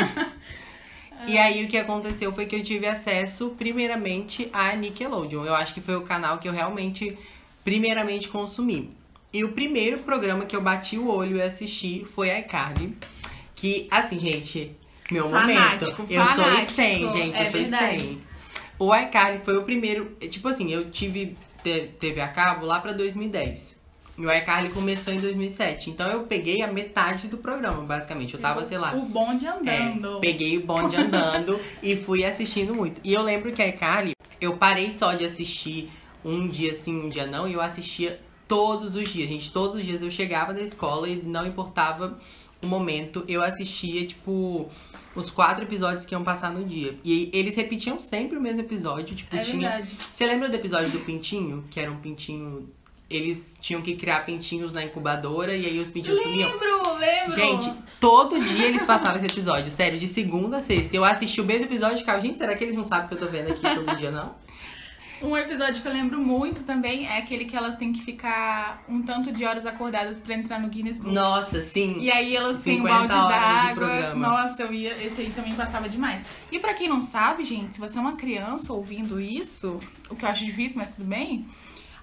E 1.27 1.37
aí 1.37 1.63
o 1.63 1.67
que 1.67 1.77
aconteceu 1.77 2.33
foi 2.33 2.47
que 2.47 2.55
eu 2.55 2.63
tive 2.63 2.87
acesso 2.87 3.53
primeiramente 3.55 4.49
a 4.51 4.75
Nickelodeon. 4.75 5.45
Eu 5.45 5.53
acho 5.53 5.71
que 5.71 5.79
foi 5.79 5.95
o 5.95 6.01
canal 6.01 6.39
que 6.39 6.47
eu 6.49 6.51
realmente 6.51 7.15
primeiramente 7.63 8.27
consumi. 8.27 8.89
E 9.31 9.43
o 9.43 9.51
primeiro 9.51 9.99
programa 9.99 10.45
que 10.47 10.55
eu 10.55 10.61
bati 10.61 10.97
o 10.97 11.07
olho 11.07 11.37
e 11.37 11.41
assisti 11.43 12.05
foi 12.15 12.35
iCarly. 12.39 12.97
Que, 13.55 13.87
assim, 13.91 14.17
gente, 14.17 14.75
meu 15.11 15.29
Fanático, 15.29 16.01
momento. 16.01 16.11
Eu 16.11 16.25
sou 16.25 16.43
fanático. 16.43 16.71
Stan, 16.71 17.07
gente, 17.09 17.37
É 17.39 17.41
eu 17.47 17.51
sou 17.51 17.61
verdade. 17.61 17.95
Stan. 17.97 18.17
O 18.79 18.95
iCarly 18.95 19.41
foi 19.45 19.57
o 19.57 19.63
primeiro. 19.63 20.17
Tipo 20.27 20.47
assim, 20.47 20.71
eu 20.73 20.89
tive 20.89 21.37
te- 21.63 21.91
TV 21.99 22.19
a 22.19 22.29
cabo 22.29 22.65
lá 22.65 22.79
pra 22.79 22.93
2010. 22.93 23.79
E 24.17 24.25
o 24.25 24.31
iCarly 24.31 24.69
começou 24.69 25.13
em 25.13 25.19
2007. 25.19 25.89
Então 25.89 26.07
eu 26.09 26.23
peguei 26.23 26.61
a 26.61 26.67
metade 26.67 27.27
do 27.27 27.37
programa, 27.37 27.81
basicamente. 27.83 28.33
Eu 28.33 28.39
tava, 28.39 28.63
sei 28.65 28.77
lá. 28.77 28.93
O 28.93 29.01
bonde 29.01 29.45
é, 29.45 29.49
andando. 29.49 30.19
peguei 30.19 30.57
o 30.57 30.65
bonde 30.65 30.95
andando 30.95 31.59
e 31.81 31.95
fui 31.95 32.23
assistindo 32.23 32.75
muito. 32.75 32.99
E 33.03 33.13
eu 33.13 33.21
lembro 33.21 33.51
que 33.51 33.61
a 33.61 33.67
iCarly, 33.67 34.13
eu 34.39 34.57
parei 34.57 34.91
só 34.91 35.13
de 35.13 35.25
assistir 35.25 35.89
um 36.23 36.47
dia 36.47 36.73
sim, 36.73 37.05
um 37.05 37.09
dia 37.09 37.25
não, 37.25 37.47
e 37.47 37.53
eu 37.53 37.61
assistia 37.61 38.19
todos 38.47 38.95
os 38.95 39.09
dias, 39.09 39.29
gente. 39.29 39.51
Todos 39.51 39.79
os 39.79 39.85
dias 39.85 40.01
eu 40.01 40.11
chegava 40.11 40.53
da 40.53 40.61
escola 40.61 41.07
e 41.07 41.15
não 41.15 41.47
importava 41.47 42.19
o 42.63 42.67
momento, 42.67 43.25
eu 43.27 43.41
assistia, 43.41 44.05
tipo, 44.05 44.69
os 45.15 45.31
quatro 45.31 45.63
episódios 45.63 46.05
que 46.05 46.13
iam 46.13 46.23
passar 46.23 46.51
no 46.53 46.63
dia. 46.63 46.95
E 47.03 47.29
eles 47.33 47.55
repetiam 47.55 47.97
sempre 47.97 48.37
o 48.37 48.41
mesmo 48.41 48.61
episódio, 48.61 49.15
tipo, 49.15 49.35
É 49.35 49.39
tinha. 49.39 49.69
verdade. 49.69 49.95
Você 50.13 50.25
lembra 50.27 50.47
do 50.47 50.55
episódio 50.55 50.91
do 50.91 50.99
pintinho? 50.99 51.63
Que 51.71 51.79
era 51.79 51.91
um 51.91 51.97
pintinho. 51.97 52.69
Eles 53.11 53.57
tinham 53.59 53.81
que 53.81 53.95
criar 53.95 54.25
pintinhos 54.25 54.73
na 54.73 54.83
incubadora 54.83 55.55
e 55.55 55.65
aí 55.65 55.79
os 55.79 55.89
pintinhos 55.89 56.21
sumiam. 56.21 56.49
Lembro, 56.49 56.97
lembro. 56.97 57.31
Gente, 57.33 57.73
todo 57.99 58.39
dia 58.43 58.67
eles 58.67 58.83
passavam 58.83 59.17
esse 59.17 59.25
episódio, 59.25 59.69
sério, 59.69 59.99
de 59.99 60.07
segunda 60.07 60.57
a 60.57 60.61
sexta. 60.61 60.95
Eu 60.95 61.03
assisti 61.03 61.41
o 61.41 61.45
mesmo 61.45 61.65
episódio 61.65 61.97
e 61.97 61.99
ficava, 61.99 62.19
gente, 62.21 62.37
será 62.37 62.55
que 62.55 62.63
eles 62.63 62.75
não 62.75 62.83
sabem 62.83 63.07
que 63.07 63.13
eu 63.13 63.19
tô 63.19 63.27
vendo 63.27 63.51
aqui 63.51 63.61
todo 63.61 63.95
dia, 63.97 64.11
não? 64.11 64.33
Um 65.21 65.37
episódio 65.37 65.79
que 65.81 65.87
eu 65.87 65.93
lembro 65.93 66.19
muito 66.19 66.63
também 66.63 67.05
é 67.05 67.19
aquele 67.19 67.45
que 67.45 67.55
elas 67.55 67.75
têm 67.75 67.93
que 67.93 68.01
ficar 68.01 68.83
um 68.89 69.03
tanto 69.03 69.31
de 69.31 69.45
horas 69.45 69.67
acordadas 69.67 70.19
pra 70.19 70.33
entrar 70.33 70.59
no 70.59 70.67
Guinness 70.67 70.97
Book. 70.97 71.13
Nossa, 71.13 71.61
sim. 71.61 71.99
E 71.99 72.09
aí 72.11 72.35
elas 72.35 72.63
têm 72.63 72.81
um 72.81 72.87
50 72.87 73.07
balde 73.07 73.35
d'água. 73.35 73.87
programa. 73.87 74.27
Nossa, 74.27 74.63
eu 74.63 74.73
ia. 74.73 75.05
Esse 75.05 75.21
aí 75.21 75.29
também 75.29 75.53
passava 75.53 75.87
demais. 75.87 76.23
E 76.51 76.57
pra 76.57 76.73
quem 76.73 76.89
não 76.89 77.01
sabe, 77.01 77.43
gente, 77.43 77.75
se 77.75 77.79
você 77.79 77.99
é 77.99 78.01
uma 78.01 78.15
criança 78.15 78.73
ouvindo 78.73 79.21
isso, 79.21 79.79
o 80.09 80.15
que 80.15 80.25
eu 80.25 80.29
acho 80.29 80.43
difícil, 80.43 80.79
mas 80.79 80.95
tudo 80.95 81.07
bem. 81.07 81.45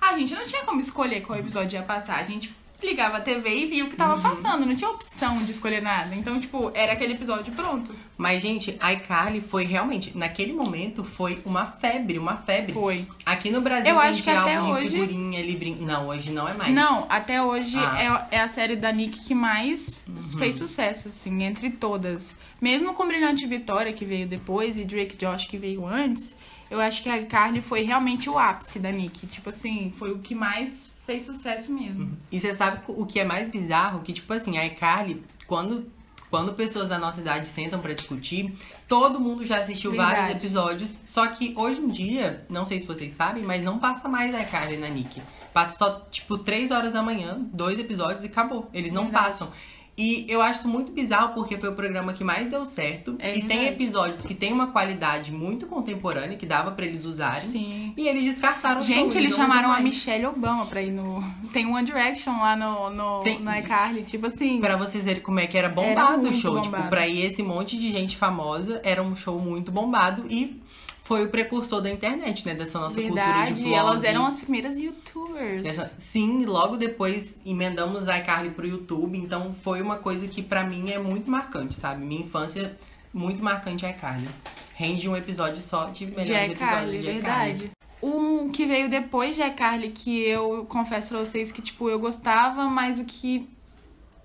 A 0.01 0.16
gente 0.16 0.34
não 0.34 0.44
tinha 0.44 0.62
como 0.62 0.80
escolher 0.80 1.20
qual 1.22 1.38
episódio 1.38 1.76
ia 1.76 1.82
passar. 1.82 2.18
A 2.18 2.24
gente 2.24 2.57
ligava 2.82 3.16
a 3.16 3.20
TV 3.20 3.53
e 3.62 3.66
via 3.66 3.84
o 3.84 3.88
que 3.90 3.96
tava 3.96 4.14
Uhum. 4.14 4.22
passando. 4.22 4.64
Não 4.64 4.74
tinha 4.74 4.88
opção 4.88 5.42
de 5.44 5.51
escolher 5.51 5.82
nada. 5.82 6.14
Então, 6.14 6.40
tipo, 6.40 6.70
era 6.74 6.92
aquele 6.92 7.14
episódio 7.14 7.53
pronto. 7.53 7.92
Mas, 8.16 8.40
gente, 8.40 8.70
iCarly 8.70 9.40
foi 9.40 9.64
realmente, 9.64 10.16
naquele 10.16 10.53
momento, 10.53 11.03
foi 11.05 11.40
uma 11.44 11.66
febre, 11.66 12.18
uma 12.18 12.36
febre. 12.36 12.72
Foi. 12.72 13.05
Aqui 13.26 13.51
no 13.51 13.61
Brasil 13.61 13.90
Eu 13.90 13.99
acho 13.99 14.22
que 14.22 14.30
até 14.30 14.61
hoje- 14.62 14.88
figurinha, 14.90 15.42
livrinho. 15.42 15.84
Não, 15.84 16.07
hoje 16.09 16.30
não 16.30 16.49
é 16.49 16.55
mais. 16.55 16.72
Não, 16.74 17.07
até 17.09 17.42
hoje 17.42 17.76
Ah. 17.78 18.26
é, 18.30 18.36
é 18.36 18.40
a 18.40 18.49
série 18.49 18.76
da 18.76 18.92
Nick 18.92 19.24
que 19.26 19.34
mais 19.34 20.01
fez 20.38 20.55
sucesso, 20.57 21.09
assim, 21.09 21.42
entre 21.42 21.70
todas. 21.70 22.36
Mesmo 22.61 22.94
com 22.94 23.07
Brilhante 23.07 23.44
Vitória, 23.46 23.92
que 23.92 24.05
veio 24.05 24.26
depois, 24.26 24.76
e 24.78 24.84
Drake 24.84 25.16
Josh, 25.16 25.46
que 25.46 25.57
veio 25.59 25.84
antes, 25.86 26.36
eu 26.70 26.80
acho 26.80 27.02
que 27.02 27.08
a 27.08 27.24
Carly 27.26 27.60
foi 27.60 27.82
realmente 27.82 28.28
o 28.28 28.38
ápice 28.38 28.78
da 28.78 28.90
Nick. 28.90 29.26
Tipo 29.26 29.48
assim, 29.50 29.92
foi 29.96 30.12
o 30.12 30.18
que 30.18 30.34
mais 30.34 30.96
fez 31.04 31.24
sucesso 31.24 31.72
mesmo. 31.72 32.16
E 32.30 32.38
você 32.38 32.54
sabe 32.54 32.80
o 32.88 33.06
que 33.06 33.18
é 33.18 33.24
mais 33.24 33.48
bizarro? 33.48 34.00
Que, 34.00 34.12
tipo 34.12 34.32
assim, 34.32 34.58
a 34.58 34.66
iCarly, 34.66 35.22
quando, 35.46 35.90
quando 36.30 36.52
pessoas 36.52 36.90
da 36.90 36.98
nossa 36.98 37.20
idade 37.20 37.46
sentam 37.46 37.80
pra 37.80 37.94
discutir, 37.94 38.54
todo 38.86 39.18
mundo 39.18 39.46
já 39.46 39.58
assistiu 39.58 39.94
vários 39.94 40.24
Verdade. 40.26 40.46
episódios. 40.46 40.90
Só 41.04 41.26
que 41.28 41.54
hoje 41.56 41.80
em 41.80 41.88
dia, 41.88 42.44
não 42.50 42.66
sei 42.66 42.80
se 42.80 42.86
vocês 42.86 43.12
sabem, 43.12 43.42
mas 43.42 43.62
não 43.62 43.78
passa 43.78 44.08
mais 44.08 44.34
a 44.34 44.42
iCarly 44.42 44.76
na 44.76 44.88
Nick. 44.88 45.22
Passa 45.52 45.78
só, 45.78 46.06
tipo, 46.10 46.36
três 46.36 46.70
horas 46.70 46.92
da 46.92 47.02
manhã, 47.02 47.38
dois 47.52 47.78
episódios 47.78 48.24
e 48.24 48.26
acabou. 48.26 48.68
Eles 48.72 48.92
não 48.92 49.04
Verdade. 49.04 49.24
passam. 49.24 49.50
E 49.99 50.24
eu 50.28 50.40
acho 50.40 50.68
muito 50.68 50.92
bizarro 50.92 51.34
porque 51.34 51.59
foi 51.59 51.68
o 51.70 51.74
programa 51.74 52.12
que 52.12 52.22
mais 52.22 52.49
deu 52.49 52.64
certo. 52.64 53.16
É 53.18 53.36
e 53.36 53.42
tem 53.42 53.66
episódios 53.66 54.24
que 54.24 54.32
tem 54.32 54.53
uma 54.53 54.68
qualidade 54.68 55.32
muito 55.32 55.66
contemporânea 55.66 56.38
que 56.38 56.46
dava 56.46 56.70
pra 56.70 56.86
eles 56.86 57.05
usarem. 57.05 57.40
Sim. 57.49 57.92
E 57.96 58.07
eles 58.07 58.24
descartaram 58.24 58.80
o 58.80 58.84
Gente, 58.84 59.18
eles 59.18 59.30
não 59.36 59.44
usam 59.44 59.49
chamaram 59.57 59.72
a. 59.72 59.80
Michelle 59.80 60.26
Obama 60.26 60.66
pra 60.66 60.80
ir 60.80 60.92
no. 60.92 61.20
Tem 61.53 61.66
One 61.66 61.84
Direction 61.84 62.30
lá 62.40 62.55
no, 62.55 62.90
no, 62.90 63.20
Tem- 63.22 63.40
no 63.40 63.53
iCarly. 63.57 64.05
Tipo 64.05 64.28
assim. 64.28 64.61
Pra 64.61 64.76
vocês 64.76 65.05
verem 65.05 65.20
como 65.20 65.40
é 65.40 65.49
que 65.49 65.59
era 65.59 65.68
bombado 65.68 66.18
o 66.18 66.22
muito 66.22 66.36
show. 66.36 66.55
bombado. 66.55 66.76
Tipo, 66.76 66.88
pra 66.90 67.09
ir 67.09 67.24
esse 67.24 67.42
monte 67.42 67.76
de 67.76 67.90
gente 67.90 68.16
famosa, 68.16 68.80
era 68.84 69.03
um 69.03 69.16
show 69.16 69.38
muito 69.40 69.72
bombado 69.72 70.26
e 70.30 70.61
foi 71.09 71.24
o 71.24 71.30
precursor 71.30 71.80
da 71.80 71.90
internet, 71.90 72.44
né? 72.46 72.52
Dessa 72.54 72.78
nossa 72.78 73.00
cultura 73.00 73.22
de 73.22 73.30
Verdade, 73.32 73.62
vlogs. 73.62 73.78
elas 73.78 74.04
eram 74.04 74.26
as 74.26 74.40
primeiras 74.40 74.76
youtubers. 74.76 75.62
Dessa- 75.62 75.90
Sim, 75.96 76.44
logo 76.44 76.76
depois 76.76 77.34
emendamos 77.46 78.06
a 78.06 78.18
iCarly 78.18 78.50
pro 78.50 78.66
YouTube, 78.66 79.16
então 79.16 79.54
foi 79.62 79.80
uma 79.80 79.96
coisa 79.96 80.28
que 80.28 80.42
pra 80.42 80.62
mim 80.64 80.90
é 80.90 80.98
muito 80.98 81.30
marcante, 81.30 81.74
sabe? 81.74 82.04
Minha 82.04 82.20
infância, 82.20 82.76
muito 83.12 83.42
marcante 83.42 83.86
a 83.86 83.90
iCarly. 83.90 84.28
Rende 84.74 85.09
um 85.09 85.16
episódio 85.16 85.62
só 85.62 85.86
de 85.86 86.04
melhores 86.04 86.26
de 86.26 86.52
episódios 86.52 86.92
de 86.92 86.98
verdade. 87.11 87.50
iCarly. 87.64 87.70
Um 88.02 88.48
que 88.50 88.66
veio 88.66 88.90
depois 88.90 89.34
de 89.34 89.40
iCarly, 89.42 89.90
que 89.90 90.20
eu 90.28 90.66
confesso 90.68 91.09
pra 91.09 91.18
vocês 91.20 91.50
que, 91.50 91.62
tipo, 91.62 91.88
eu 91.88 91.98
gostava, 91.98 92.68
mas 92.68 93.00
o 93.00 93.04
que 93.04 93.48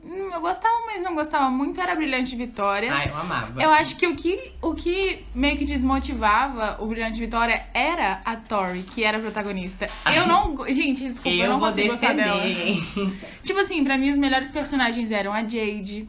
hum, 0.04 0.30
eu 0.34 0.42
gostava, 0.42 0.74
mas 0.86 1.02
não 1.02 1.16
gostava 1.16 1.50
muito, 1.50 1.80
era 1.80 1.96
Brilhante 1.96 2.36
Vitória. 2.36 2.94
Ai, 2.94 3.10
eu 3.10 3.18
amava. 3.18 3.62
Eu 3.62 3.70
acho 3.72 3.96
que 3.96 4.08
o, 4.08 4.16
que 4.16 4.52
o 4.62 4.74
que 4.74 5.26
meio 5.34 5.58
que 5.58 5.66
desmotivava 5.66 6.78
o 6.82 6.88
Brilhante 6.88 7.20
Vitória 7.20 7.66
era 7.74 8.22
a 8.26 8.36
Tori, 8.36 8.84
que 8.84 9.04
era 9.04 9.18
a 9.18 9.22
protagonista. 9.22 9.90
Eu 10.16 10.28
não. 10.28 10.66
Gente, 10.68 11.04
desculpa, 11.04 11.30
eu, 11.30 11.46
eu 11.46 11.50
não 11.52 11.60
vou 11.60 11.70
consigo 11.70 11.90
gostar 11.90 12.14
dela. 12.14 12.42
Tipo 13.44 13.60
assim, 13.60 13.84
pra 13.84 13.98
mim 13.98 14.12
os 14.12 14.18
melhores 14.18 14.52
personagens 14.52 15.12
eram 15.12 15.34
a 15.34 15.42
Jade, 15.42 16.08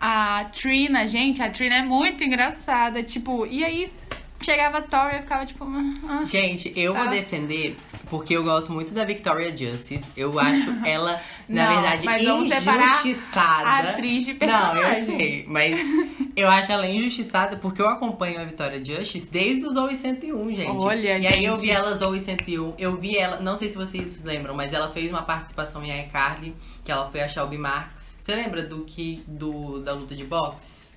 a 0.00 0.46
Trina. 0.52 1.06
Gente, 1.06 1.42
a 1.42 1.50
Trina 1.50 1.76
é 1.76 1.82
muito 1.82 2.22
engraçada. 2.24 3.02
Tipo, 3.02 3.46
e 3.46 3.64
aí 3.64 3.92
chegava 4.50 4.78
a 4.78 4.82
Tori 4.82 5.14
e 5.14 5.16
eu 5.18 5.22
ficava 5.22 5.44
tipo. 5.46 5.64
ah, 6.08 6.24
Gente, 6.24 6.72
eu 6.76 6.92
Tá. 6.94 7.00
vou 7.00 7.08
defender 7.10 7.76
porque 8.08 8.34
eu 8.34 8.42
gosto 8.42 8.72
muito 8.72 8.92
da 8.94 9.04
Victoria 9.04 9.50
Justice. 9.56 10.02
Eu 10.16 10.38
acho 10.40 10.70
ela, 10.86 11.20
na 11.48 11.66
Não, 11.66 11.72
verdade, 11.82 12.06
mas 12.06 12.22
injustiçada. 12.22 13.68
a 13.68 13.78
atriz 13.90 14.24
de 14.24 14.32
Não, 14.32 14.38
eu 14.40 14.82
personagem. 14.82 15.04
sei, 15.04 15.44
mas 15.46 15.78
eu 16.36 16.48
acho 16.48 16.72
ela 16.72 16.86
injustiçada 16.88 17.56
porque 17.56 17.82
eu 17.82 17.88
acompanho 17.88 18.40
a 18.40 18.44
Victoria 18.44 18.82
Justice 18.84 19.28
desde 19.30 19.64
os 19.66 19.74
Zoe 19.74 19.96
101, 19.96 20.54
gente. 20.54 20.70
Olha, 20.70 21.18
e 21.18 21.26
aí 21.26 21.44
eu 21.44 21.52
gente. 21.56 21.66
vi 21.66 21.70
ela 21.70 21.94
Zoe 21.94 22.20
101, 22.20 22.74
eu 22.78 22.96
vi 22.96 23.16
ela, 23.18 23.40
não 23.40 23.56
sei 23.56 23.68
se 23.70 23.76
vocês 23.76 24.22
lembram, 24.24 24.54
mas 24.54 24.72
ela 24.72 24.90
fez 24.92 25.10
uma 25.10 25.22
participação 25.22 25.82
em 25.84 26.06
iCarly, 26.06 26.54
que 26.84 26.90
ela 26.90 27.08
foi 27.10 27.20
a 27.20 27.28
Shelby 27.28 27.58
Marks. 27.58 28.16
Você 28.18 28.34
lembra 28.34 28.62
do 28.62 28.84
que 28.84 29.22
do 29.26 29.80
da 29.80 29.92
luta 29.92 30.14
de 30.14 30.24
boxe? 30.24 30.87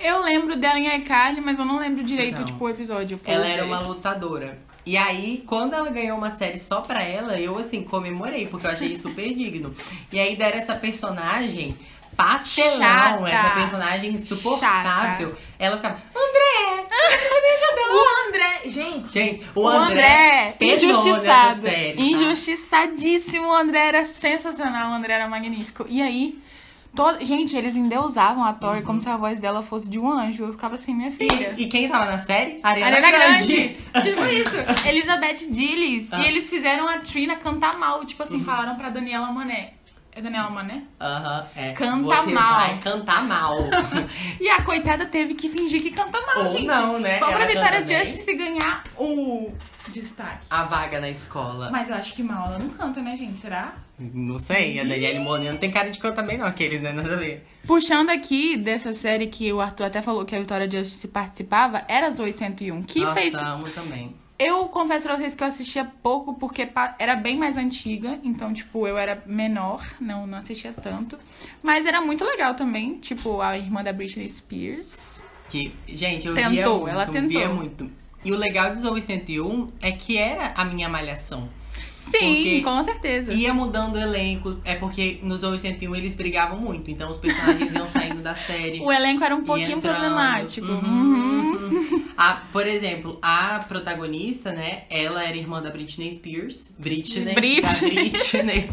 Eu 0.00 0.22
lembro 0.22 0.56
dela 0.56 0.78
em 0.78 0.96
iCarly, 0.96 1.40
mas 1.40 1.58
eu 1.58 1.64
não 1.64 1.78
lembro 1.78 2.02
direito, 2.02 2.38
Não. 2.38 2.44
tipo, 2.46 2.64
o 2.64 2.68
episódio. 2.70 3.20
Ela 3.24 3.46
era 3.46 3.64
uma 3.64 3.80
lutadora. 3.80 4.58
E 4.86 4.96
aí, 4.96 5.44
quando 5.46 5.74
ela 5.74 5.90
ganhou 5.90 6.16
uma 6.16 6.30
série 6.30 6.58
só 6.58 6.80
pra 6.80 7.02
ela, 7.02 7.38
eu, 7.38 7.56
assim, 7.58 7.82
comemorei, 7.84 8.46
porque 8.46 8.66
eu 8.66 8.70
achei 8.70 8.96
super 8.96 9.28
digno. 9.34 9.74
E 10.10 10.18
aí 10.18 10.36
deram 10.36 10.58
essa 10.58 10.74
personagem 10.74 11.76
pastelão, 12.16 12.78
Chata. 12.78 13.28
essa 13.28 13.50
personagem 13.50 14.12
insuportável. 14.12 15.34
Ela 15.58 15.76
ficava, 15.76 15.96
André! 16.14 16.86
O 17.92 18.28
André, 18.28 18.60
gente. 18.66 19.08
Gente, 19.12 19.44
o, 19.54 19.62
O 19.62 19.68
André, 19.68 20.54
André, 20.54 20.74
injustiçado. 20.74 21.60
série, 21.62 21.94
tá? 21.96 22.02
Injustiçadíssimo. 22.04 23.48
O 23.48 23.52
André 23.54 23.80
era 23.88 24.06
sensacional, 24.06 24.92
o 24.92 24.94
André 24.94 25.14
era 25.14 25.26
magnífico. 25.28 25.86
E 25.88 26.00
aí, 26.00 26.38
todo... 26.94 27.24
gente, 27.24 27.56
eles 27.56 27.76
endeusavam 27.76 28.44
a 28.44 28.52
Tori 28.52 28.82
como 28.82 29.00
se 29.00 29.08
a 29.08 29.16
voz 29.16 29.40
dela 29.40 29.62
fosse 29.62 29.88
de 29.88 29.98
um 29.98 30.10
anjo. 30.10 30.44
Eu 30.44 30.52
ficava 30.52 30.74
assim, 30.74 30.94
minha 30.94 31.10
filha. 31.10 31.54
E, 31.56 31.64
e 31.64 31.66
quem 31.68 31.88
tava 31.88 32.06
na 32.06 32.18
série? 32.18 32.60
Ariana, 32.62 32.96
Ariana 32.96 33.18
Grande. 33.18 33.56
Grande. 33.56 33.76
tipo 34.10 34.24
isso. 34.26 34.88
Elizabeth 34.88 35.50
Dillis. 35.50 36.12
Ah. 36.12 36.20
E 36.20 36.26
eles 36.26 36.48
fizeram 36.48 36.86
a 36.88 36.98
Trina 36.98 37.36
cantar 37.36 37.78
mal. 37.78 38.04
Tipo 38.04 38.22
assim, 38.22 38.42
falaram 38.44 38.76
pra 38.76 38.90
Daniela 38.90 39.30
Mané. 39.32 39.74
É 40.12 40.20
Daniela 40.20 40.50
Mané? 40.50 40.82
Aham, 41.00 41.46
é. 41.54 41.72
Canta 41.72 42.02
Você 42.02 42.32
mal. 42.32 42.54
vai 42.54 42.78
cantar 42.80 43.24
mal. 43.24 43.58
E 44.40 44.48
a 44.48 44.62
coitada 44.62 45.06
teve 45.06 45.34
que 45.34 45.48
fingir 45.48 45.80
que 45.80 45.90
canta 45.90 46.20
mal, 46.20 46.44
Ou 46.44 46.50
gente. 46.50 46.66
não, 46.66 46.98
né? 46.98 47.18
Só 47.18 47.26
pra 47.26 47.44
Ela 47.44 47.46
Vitória. 47.46 47.86
Justice 47.86 48.34
ganhar 48.34 48.82
o 48.96 49.52
destaque. 49.88 50.46
A 50.50 50.64
vaga 50.64 51.00
na 51.00 51.08
escola. 51.10 51.70
Mas 51.70 51.88
eu 51.88 51.96
acho 51.96 52.14
que 52.14 52.22
mal 52.22 52.48
ela 52.48 52.58
não 52.58 52.70
canta, 52.70 53.00
né, 53.02 53.16
gente? 53.16 53.38
Será? 53.38 53.74
Não 53.98 54.38
sei, 54.38 54.78
a 54.80 54.82
Daniele 54.82 55.18
Monet 55.18 55.50
não 55.50 55.58
tem 55.58 55.70
cara 55.70 55.90
de 55.90 55.98
cantar 55.98 56.26
bem 56.26 56.38
não, 56.38 56.46
aqueles, 56.46 56.80
né? 56.80 56.92
Nada 56.92 57.14
a 57.14 57.16
ver. 57.16 57.46
Puxando 57.66 58.10
aqui 58.10 58.56
dessa 58.56 58.92
série 58.94 59.26
que 59.26 59.52
o 59.52 59.60
Arthur 59.60 59.84
até 59.84 60.00
falou 60.00 60.24
que 60.24 60.34
a 60.34 60.40
Vitória 60.40 60.70
Justice 60.70 61.08
participava, 61.08 61.84
era 61.86 62.10
Zoe 62.10 62.32
101. 62.32 62.82
Que 62.82 63.00
Nossa, 63.00 63.14
fez. 63.20 63.34
amo 63.34 63.68
também. 63.70 64.14
Eu 64.38 64.64
confesso 64.68 65.06
pra 65.06 65.18
vocês 65.18 65.34
que 65.34 65.42
eu 65.42 65.48
assistia 65.48 65.84
pouco 66.02 66.32
porque 66.32 66.66
era 66.98 67.14
bem 67.14 67.36
mais 67.36 67.58
antiga. 67.58 68.18
Então, 68.24 68.54
tipo, 68.54 68.86
eu 68.86 68.96
era 68.96 69.22
menor, 69.26 69.84
não, 70.00 70.26
não 70.26 70.38
assistia 70.38 70.72
tanto. 70.72 71.18
Mas 71.62 71.84
era 71.84 72.00
muito 72.00 72.24
legal 72.24 72.54
também. 72.54 72.98
Tipo, 72.98 73.42
a 73.42 73.58
irmã 73.58 73.84
da 73.84 73.92
Britney 73.92 74.26
Spears. 74.30 75.22
Que, 75.50 75.74
gente, 75.86 76.26
eu 76.26 76.34
Tentou, 76.34 76.50
via 76.50 76.68
muito, 76.70 76.88
ela 76.88 77.06
tentou. 77.06 77.28
via 77.28 77.48
muito. 77.50 77.90
E 78.22 78.32
o 78.32 78.36
legal 78.36 78.70
de 78.70 78.80
Zoe 78.80 79.00
101 79.00 79.66
é 79.80 79.92
que 79.92 80.18
era 80.18 80.52
a 80.54 80.64
minha 80.64 80.88
malhação. 80.88 81.48
Sim, 82.18 82.62
com 82.62 82.82
certeza. 82.84 83.32
Ia 83.32 83.52
mudando 83.54 83.94
o 83.96 83.98
elenco, 83.98 84.56
é 84.64 84.74
porque 84.74 85.18
no 85.22 85.36
Zoe 85.38 85.58
101 85.58 85.94
eles 85.96 86.14
brigavam 86.14 86.58
muito, 86.58 86.90
então 86.90 87.10
os 87.10 87.18
personagens 87.18 87.72
iam 87.74 87.88
saindo 87.88 88.22
da 88.22 88.34
série. 88.34 88.80
O 88.80 88.90
elenco 88.92 89.22
era 89.24 89.34
um 89.34 89.44
pouquinho 89.44 89.78
entrando. 89.78 89.96
problemático. 89.96 90.66
Uhum, 90.66 90.80
Uhum. 90.80 91.68
uhum. 91.70 92.10
A, 92.20 92.42
por 92.52 92.66
exemplo, 92.66 93.18
a 93.22 93.60
protagonista, 93.66 94.52
né? 94.52 94.82
Ela 94.90 95.24
era 95.24 95.34
irmã 95.38 95.62
da 95.62 95.70
Britney 95.70 96.10
Spears. 96.12 96.74
Britney. 96.78 97.32
Brit. 97.34 97.62
Da 97.62 97.80
Britney. 97.88 98.70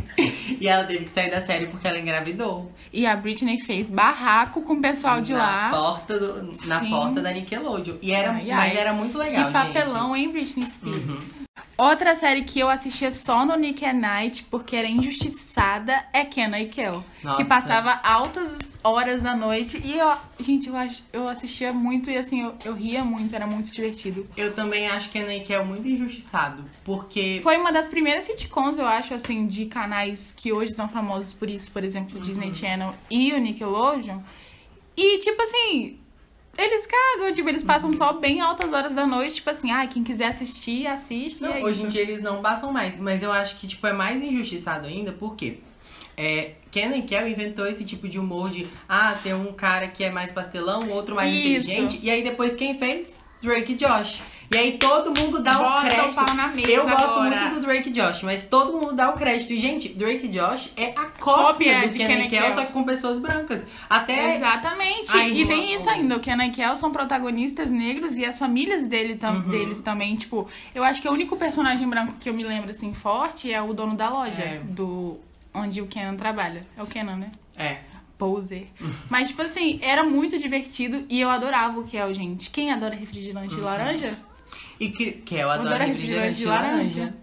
e 0.60 0.68
ela 0.68 0.84
teve 0.84 1.06
que 1.06 1.10
sair 1.12 1.32
da 1.32 1.40
série 1.40 1.68
porque 1.68 1.88
ela 1.88 1.98
engravidou. 1.98 2.70
E 2.92 3.06
a 3.06 3.16
Britney 3.16 3.62
fez 3.62 3.90
barraco 3.90 4.62
com 4.64 4.74
o 4.74 4.82
pessoal 4.82 5.22
de 5.22 5.32
na 5.32 5.40
lá. 5.40 5.70
Porta 5.70 6.20
do, 6.20 6.52
na 6.68 6.82
Sim. 6.82 6.90
porta 6.90 7.22
da 7.22 7.32
Nickelodeon. 7.32 7.96
E 8.02 8.14
era, 8.14 8.32
Ai, 8.34 8.52
ai. 8.52 8.58
Mas 8.70 8.78
era 8.78 8.92
muito 8.92 9.18
legal, 9.18 9.46
que 9.48 9.54
papelão, 9.54 10.14
hein, 10.14 10.30
Britney 10.30 10.68
Uhum. 10.84 11.47
Outra 11.78 12.16
série 12.16 12.44
que 12.44 12.60
eu 12.60 12.70
assistia 12.70 13.12
só 13.12 13.46
no 13.46 13.56
Nick 13.56 13.86
at 13.86 13.96
Night, 13.96 14.44
porque 14.46 14.76
era 14.76 14.88
injustiçada, 14.88 16.04
é 16.12 16.26
Kenna 16.26 16.60
e 16.60 16.70
Kel. 16.70 17.04
Nossa. 17.24 17.38
Que 17.38 17.48
passava 17.48 18.00
altas 18.04 18.58
horas 18.84 19.22
da 19.22 19.36
noite. 19.36 19.80
E, 19.84 19.98
eu, 19.98 20.18
gente, 20.40 20.70
eu, 20.70 20.76
eu 21.14 21.28
assistia 21.28 21.72
muito 21.72 22.10
e, 22.10 22.18
assim, 22.18 22.42
eu, 22.42 22.56
eu 22.66 22.74
ria 22.74 23.04
muito, 23.04 23.36
era 23.36 23.46
muito 23.46 23.70
divertido. 23.70 24.28
Eu 24.36 24.54
também 24.56 24.88
acho 24.88 25.10
que 25.10 25.20
a 25.20 25.26
Nike 25.26 25.54
é 25.54 25.64
muito 25.64 25.88
injustiçado. 25.88 26.66
Porque. 26.84 27.40
Foi 27.44 27.58
uma 27.58 27.72
das 27.72 27.88
primeiras 27.88 28.24
sitcoms, 28.24 28.80
eu 28.80 28.88
acho, 28.88 29.14
assim, 29.14 29.46
de 29.46 29.66
canais 29.66 30.34
que 30.36 30.52
hoje 30.52 30.74
são 30.74 30.90
famosos 30.90 31.32
por 31.34 31.48
isso, 31.48 31.72
por 31.72 31.84
exemplo, 31.84 32.18
o 32.18 32.22
Disney 32.22 32.56
Channel 32.56 32.94
e 33.10 33.32
o 33.34 33.38
Nickelodeon. 33.38 34.20
E, 34.96 35.20
tipo 35.20 35.40
assim, 35.44 36.00
eles 36.58 36.88
cagam, 36.88 37.34
tipo, 37.34 37.48
eles 37.48 37.64
passam 37.64 37.94
só 37.94 38.14
bem 38.14 38.42
altas 38.42 38.74
horas 38.74 38.94
da 38.94 39.06
noite, 39.06 39.36
tipo 39.36 39.50
assim, 39.50 39.72
ah, 39.72 39.86
quem 39.86 40.04
quiser 40.04 40.28
assistir, 40.28 40.88
assiste. 40.88 41.42
Não, 41.42 41.54
é 41.54 41.64
hoje 41.64 41.82
em 41.82 41.84
isso. 41.84 41.92
dia 41.92 42.02
eles 42.02 42.22
não 42.22 42.42
passam 42.42 42.72
mais, 42.74 43.00
mas 43.00 43.22
eu 43.22 43.32
acho 43.32 43.56
que 43.58 43.68
tipo 43.68 43.86
é 43.86 43.94
mais 43.94 44.22
injustiçado 44.24 44.88
ainda, 44.88 45.12
porque 45.12 45.60
é, 46.18 46.54
Kenan 46.72 47.02
Kel 47.02 47.28
inventou 47.28 47.68
esse 47.68 47.86
tipo 47.86 48.10
de 48.10 48.20
humor 48.20 48.50
de 48.50 48.68
ah, 48.90 49.18
tem 49.22 49.34
um 49.34 49.54
cara 49.54 49.88
que 49.88 50.04
é 50.04 50.10
mais 50.10 50.32
pastelão, 50.32 50.82
o 50.82 50.90
outro 50.90 51.16
mais 51.16 51.32
Isso. 51.32 51.70
inteligente, 51.70 52.00
e 52.02 52.10
aí 52.10 52.24
depois 52.24 52.56
quem 52.56 52.78
fez? 52.78 53.20
Drake 53.42 53.74
e 53.74 53.76
Josh. 53.76 54.24
E 54.50 54.58
aí 54.58 54.78
todo 54.78 55.08
mundo 55.20 55.44
dá 55.44 55.60
o 55.60 55.64
Bota 55.64 55.78
o 55.78 55.82
crédito. 55.90 56.16
pau 56.16 56.34
na 56.36 56.48
mesa 56.48 56.72
eu 56.72 56.84
gosto 56.84 57.04
agora. 57.04 57.42
muito 57.42 57.56
do 57.56 57.62
Drake 57.66 57.90
e 57.90 57.92
Josh, 57.92 58.24
mas 58.24 58.46
todo 58.46 58.72
mundo 58.80 58.96
dá 58.96 59.10
o 59.10 59.14
crédito. 59.14 59.52
E, 59.52 59.60
gente, 59.60 59.90
Drake 59.90 60.26
e 60.26 60.30
Josh 60.30 60.72
é 60.78 60.92
a 60.96 61.06
cópia, 61.06 61.44
Cópia 61.44 61.82
do 61.82 61.90
de 61.90 61.98
Kenan 61.98 62.28
Kel, 62.30 62.54
só 62.56 62.66
que 62.66 62.72
com 62.72 62.84
pessoas 62.86 63.20
brancas. 63.20 63.64
Até 63.90 64.38
Exatamente. 64.38 65.12
Ai, 65.12 65.32
e 65.32 65.46
tem 65.46 65.76
isso 65.76 65.90
ainda. 65.90 66.16
O 66.16 66.20
Kenan 66.22 66.46
e 66.46 66.52
Kel 66.52 66.76
são 66.78 66.92
protagonistas 66.92 67.72
negros 67.72 68.14
e 68.18 68.26
as 68.26 68.40
famílias 68.40 68.88
dele 68.88 69.16
tam- 69.18 69.36
Uhum. 69.36 69.50
deles 69.50 69.82
também. 69.82 70.16
Tipo, 70.16 70.48
eu 70.74 70.82
acho 70.84 71.02
que 71.02 71.10
o 71.10 71.12
único 71.12 71.36
personagem 71.36 71.88
branco 71.88 72.14
que 72.20 72.30
eu 72.30 72.34
me 72.34 72.44
lembro, 72.46 72.72
assim, 72.72 72.94
forte 72.94 73.52
é 73.52 73.62
o 73.62 73.74
dono 73.74 73.96
da 73.98 74.10
loja. 74.10 74.42
É. 74.44 74.60
Do... 74.64 75.20
Onde 75.54 75.82
o 75.82 75.88
Kenan 75.88 76.16
trabalha. 76.16 76.66
É 76.78 76.82
o 76.84 76.86
Kenan, 76.88 77.18
né? 77.18 77.32
é. 77.58 77.78
Poser. 78.18 78.68
Mas, 79.12 79.28
tipo 79.30 79.42
assim, 79.42 79.78
era 79.82 80.04
muito 80.04 80.40
divertido 80.40 81.06
e 81.10 81.20
eu 81.20 81.30
adorava 81.30 81.80
o 81.80 81.84
Kel, 81.84 82.12
gente. 82.14 82.50
Quem 82.50 82.72
adora 82.72 82.96
refrigerante 82.96 83.54
Uhum. 83.54 83.60
de 83.60 83.62
laranja? 83.66 84.18
E 84.80 84.90
que, 84.90 85.12
que 85.14 85.36
eu 85.36 85.50
adoro 85.50 85.84
refrigerante 85.84 86.38
de 86.38 86.46
laranja. 86.46 87.00
laranja. 87.02 87.18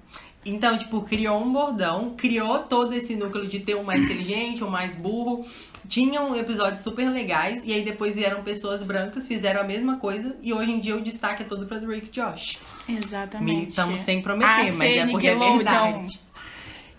Então, 0.46 0.76
tipo, 0.76 1.00
criou 1.02 1.42
um 1.42 1.50
bordão, 1.50 2.14
criou 2.16 2.58
todo 2.60 2.92
esse 2.92 3.16
núcleo 3.16 3.46
de 3.46 3.60
ter 3.60 3.76
um 3.76 3.82
mais 3.82 4.02
inteligente, 4.02 4.62
um 4.62 4.68
mais 4.68 4.94
burro. 4.94 5.46
Tinham 5.88 6.36
episódios 6.36 6.80
super 6.80 7.08
legais, 7.08 7.62
e 7.64 7.72
aí 7.72 7.82
depois 7.82 8.14
vieram 8.14 8.42
pessoas 8.42 8.82
brancas, 8.82 9.26
fizeram 9.26 9.60
a 9.62 9.64
mesma 9.64 9.96
coisa, 9.96 10.36
e 10.42 10.52
hoje 10.52 10.70
em 10.70 10.80
dia 10.80 10.96
o 10.96 11.00
destaque 11.00 11.42
é 11.42 11.46
todo 11.46 11.66
pra 11.66 11.78
Drake 11.78 12.10
Josh. 12.10 12.58
Exatamente. 12.88 13.70
Estamos 13.70 14.00
sem 14.00 14.20
prometer, 14.20 14.70
A 14.70 14.72
mas 14.72 14.94
é 14.94 15.06
porque 15.06 15.28
é 15.28 15.38
verdade. 15.38 16.20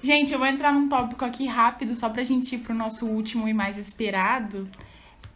Gente, 0.02 0.34
eu 0.34 0.40
vou 0.40 0.48
entrar 0.48 0.72
num 0.72 0.88
tópico 0.88 1.26
aqui 1.26 1.48
rápido, 1.48 1.96
só 1.96 2.10
pra 2.10 2.24
gente 2.24 2.56
ir 2.56 2.60
pro 2.60 2.76
nosso 2.76 3.08
último 3.08 3.48
e 3.48 3.54
mais 3.54 3.78
esperado. 3.78 4.70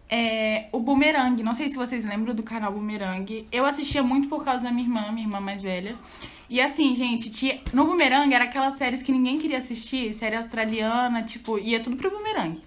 É 0.10 0.66
o 0.72 0.80
Boomerang. 0.80 1.42
Não 1.44 1.54
sei 1.54 1.70
se 1.70 1.76
vocês 1.76 2.04
lembram 2.04 2.34
do 2.34 2.42
canal 2.42 2.72
Boomerang. 2.74 3.48
Eu 3.52 3.66
assistia 3.66 4.02
muito 4.02 4.28
por 4.28 4.44
causa 4.44 4.64
da 4.64 4.72
minha 4.72 4.88
irmã, 4.88 5.12
minha 5.12 5.26
irmã 5.26 5.40
mais 5.40 5.64
velha. 5.64 5.96
E 6.50 6.60
assim, 6.60 6.96
gente, 6.96 7.30
tinha... 7.30 7.62
no 7.72 7.86
Boomerang 7.86 8.34
era 8.34 8.46
aquelas 8.46 8.76
séries 8.76 9.04
que 9.04 9.12
ninguém 9.12 9.38
queria 9.38 9.60
assistir, 9.60 10.14
série 10.16 10.36
australiana, 10.36 11.22
tipo, 11.22 11.60
ia 11.60 11.80
tudo 11.80 11.96
pro 11.96 12.10
Boomerang. 12.10 12.60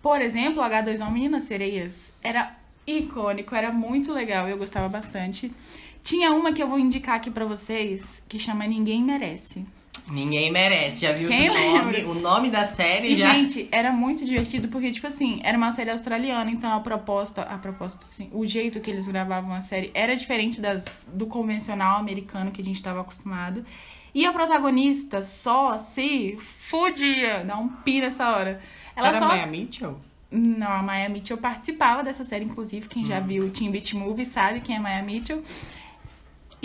Por 0.00 0.20
exemplo, 0.20 0.62
H2O 0.62 1.10
Meninas 1.10 1.44
Sereias. 1.44 2.12
Era 2.22 2.56
icônico, 2.86 3.54
era 3.54 3.72
muito 3.72 4.12
legal, 4.12 4.48
eu 4.48 4.56
gostava 4.56 4.88
bastante. 4.88 5.52
Tinha 6.04 6.32
uma 6.32 6.52
que 6.52 6.62
eu 6.62 6.68
vou 6.68 6.78
indicar 6.78 7.16
aqui 7.16 7.32
pra 7.32 7.44
vocês, 7.44 8.22
que 8.28 8.38
chama 8.38 8.64
Ninguém 8.64 9.02
Merece. 9.02 9.66
Ninguém 10.10 10.52
merece, 10.52 11.00
já 11.00 11.12
viu 11.12 11.28
Quem 11.28 11.50
o 11.50 11.54
nome, 11.54 11.92
lembra? 11.96 12.08
o 12.10 12.14
nome 12.14 12.48
da 12.48 12.64
série 12.64 13.08
E, 13.14 13.16
já. 13.16 13.30
gente, 13.32 13.68
era 13.72 13.90
muito 13.90 14.24
divertido 14.24 14.68
porque, 14.68 14.90
tipo 14.92 15.06
assim, 15.06 15.40
era 15.42 15.58
uma 15.58 15.72
série 15.72 15.90
australiana, 15.90 16.48
então 16.50 16.72
a 16.72 16.78
proposta, 16.80 17.42
a 17.42 17.58
proposta, 17.58 18.04
assim, 18.06 18.28
o 18.32 18.46
jeito 18.46 18.78
que 18.80 18.88
eles 18.90 19.08
gravavam 19.08 19.52
a 19.52 19.62
série 19.62 19.90
era 19.94 20.14
diferente 20.14 20.60
das, 20.60 21.04
do 21.12 21.26
convencional 21.26 21.98
americano 21.98 22.52
que 22.52 22.60
a 22.60 22.64
gente 22.64 22.76
estava 22.76 23.00
acostumado. 23.00 23.64
E 24.14 24.24
a 24.24 24.32
protagonista 24.32 25.22
só 25.22 25.76
se 25.76 26.36
fudia, 26.38 27.44
dá 27.44 27.56
um 27.58 27.68
pi 27.68 28.00
nessa 28.00 28.30
hora. 28.30 28.62
Ela 28.94 29.08
Era 29.08 29.18
só. 29.18 29.26
Maya 29.28 29.46
Mitchell? 29.46 29.98
Não, 30.30 30.70
a 30.70 30.82
Maya 30.82 31.08
Mitchell 31.08 31.36
participava 31.38 32.02
dessa 32.02 32.24
série, 32.24 32.44
inclusive. 32.44 32.88
Quem 32.88 33.02
Hum. 33.02 33.06
já 33.06 33.20
viu 33.20 33.50
Teen 33.50 33.70
Beach 33.70 33.94
Movie 33.96 34.24
sabe 34.24 34.60
quem 34.60 34.76
é 34.76 34.78
Maya 34.78 35.02
Mitchell. 35.02 35.42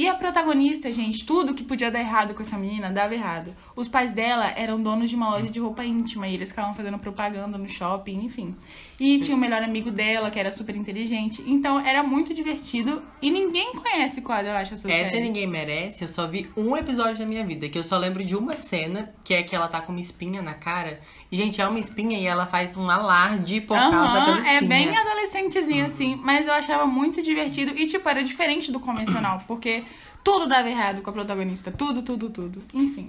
E 0.02 0.08
a 0.08 0.16
protagonista, 0.16 0.92
gente, 0.92 1.24
tudo 1.28 1.54
que 1.54 1.64
podia 1.64 1.92
dar 1.92 2.00
errado 2.00 2.34
com 2.34 2.42
essa 2.42 2.58
menina 2.58 2.92
dava 2.92 3.14
errado. 3.14 3.56
Os 3.76 3.88
pais 3.88 4.14
dela 4.14 4.52
eram 4.58 4.82
donos 4.82 5.12
de 5.12 5.16
uma 5.16 5.30
loja 5.30 5.48
de 5.48 5.60
roupa 5.60 5.86
íntima 5.86 6.28
e 6.28 6.34
eles 6.34 6.50
ficavam 6.50 6.74
fazendo 6.74 6.98
propaganda 6.98 7.56
no 7.56 7.70
shopping, 7.70 8.26
enfim. 8.26 8.56
E 9.00 9.20
tinha 9.20 9.38
o 9.38 9.40
melhor 9.40 9.62
amigo 9.62 9.92
dela, 9.92 10.32
que 10.32 10.40
era 10.40 10.52
super 10.52 10.76
inteligente. 10.76 11.44
Então 11.46 11.80
era 11.80 12.02
muito 12.02 12.34
divertido 12.34 13.04
e 13.22 13.30
ninguém 13.30 13.76
conhece 13.76 14.24
qual 14.24 14.40
eu 14.42 14.54
acho 14.54 14.74
essa 14.74 14.92
Essa 14.92 15.12
série. 15.12 15.22
ninguém 15.22 15.46
merece. 15.46 16.04
Eu 16.04 16.08
só 16.08 16.26
vi 16.26 16.50
um 16.58 16.76
episódio 16.76 17.20
da 17.20 17.26
minha 17.28 17.46
vida, 17.46 17.70
que 17.70 17.78
eu 17.78 17.84
só 17.84 17.96
lembro 18.00 18.26
de 18.26 18.36
uma 18.36 18.54
cena, 18.54 19.14
que 19.24 19.36
é 19.36 19.44
que 19.44 19.56
ela 19.56 19.68
tá 19.68 19.82
com 19.82 19.92
uma 19.92 20.02
espinha 20.02 20.42
na 20.42 20.56
cara. 20.56 21.00
E, 21.32 21.38
gente, 21.38 21.62
é 21.62 21.68
uma 21.68 21.80
espinha 21.80 22.20
e 22.20 22.26
ela 22.26 22.46
faz 22.46 22.76
um 22.76 22.90
alarde 22.90 23.62
por 23.62 23.78
causa 23.78 23.96
Aham, 23.96 24.14
daquela 24.14 24.40
espinha. 24.42 24.58
é 24.58 24.62
bem 24.62 24.98
adolescentezinho 24.98 25.86
assim, 25.86 26.20
mas 26.22 26.46
eu 26.46 26.52
achava 26.52 26.86
muito 26.86 27.22
divertido 27.22 27.72
e, 27.78 27.88
tipo, 27.88 28.08
era 28.10 28.22
diferente 28.22 28.70
do 28.70 28.82
convencional, 28.82 29.42
porque 29.48 29.84
tudo 30.24 30.46
dava 30.46 30.70
errado 30.70 31.02
com 31.02 31.10
a 31.10 31.14
protagonista, 31.14 31.72
tudo, 31.72 32.02
tudo, 32.02 32.30
tudo. 32.30 32.62
Enfim. 32.74 33.08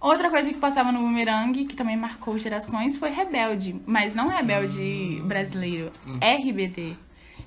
Outra 0.00 0.30
coisa 0.30 0.48
que 0.48 0.58
passava 0.58 0.90
no 0.90 0.98
Boomerang, 0.98 1.64
que 1.64 1.76
também 1.76 1.96
marcou 1.96 2.36
gerações, 2.38 2.98
foi 2.98 3.10
Rebelde, 3.10 3.80
mas 3.86 4.14
não 4.14 4.28
Rebelde 4.28 5.22
brasileiro, 5.24 5.92
RBD. 6.20 6.96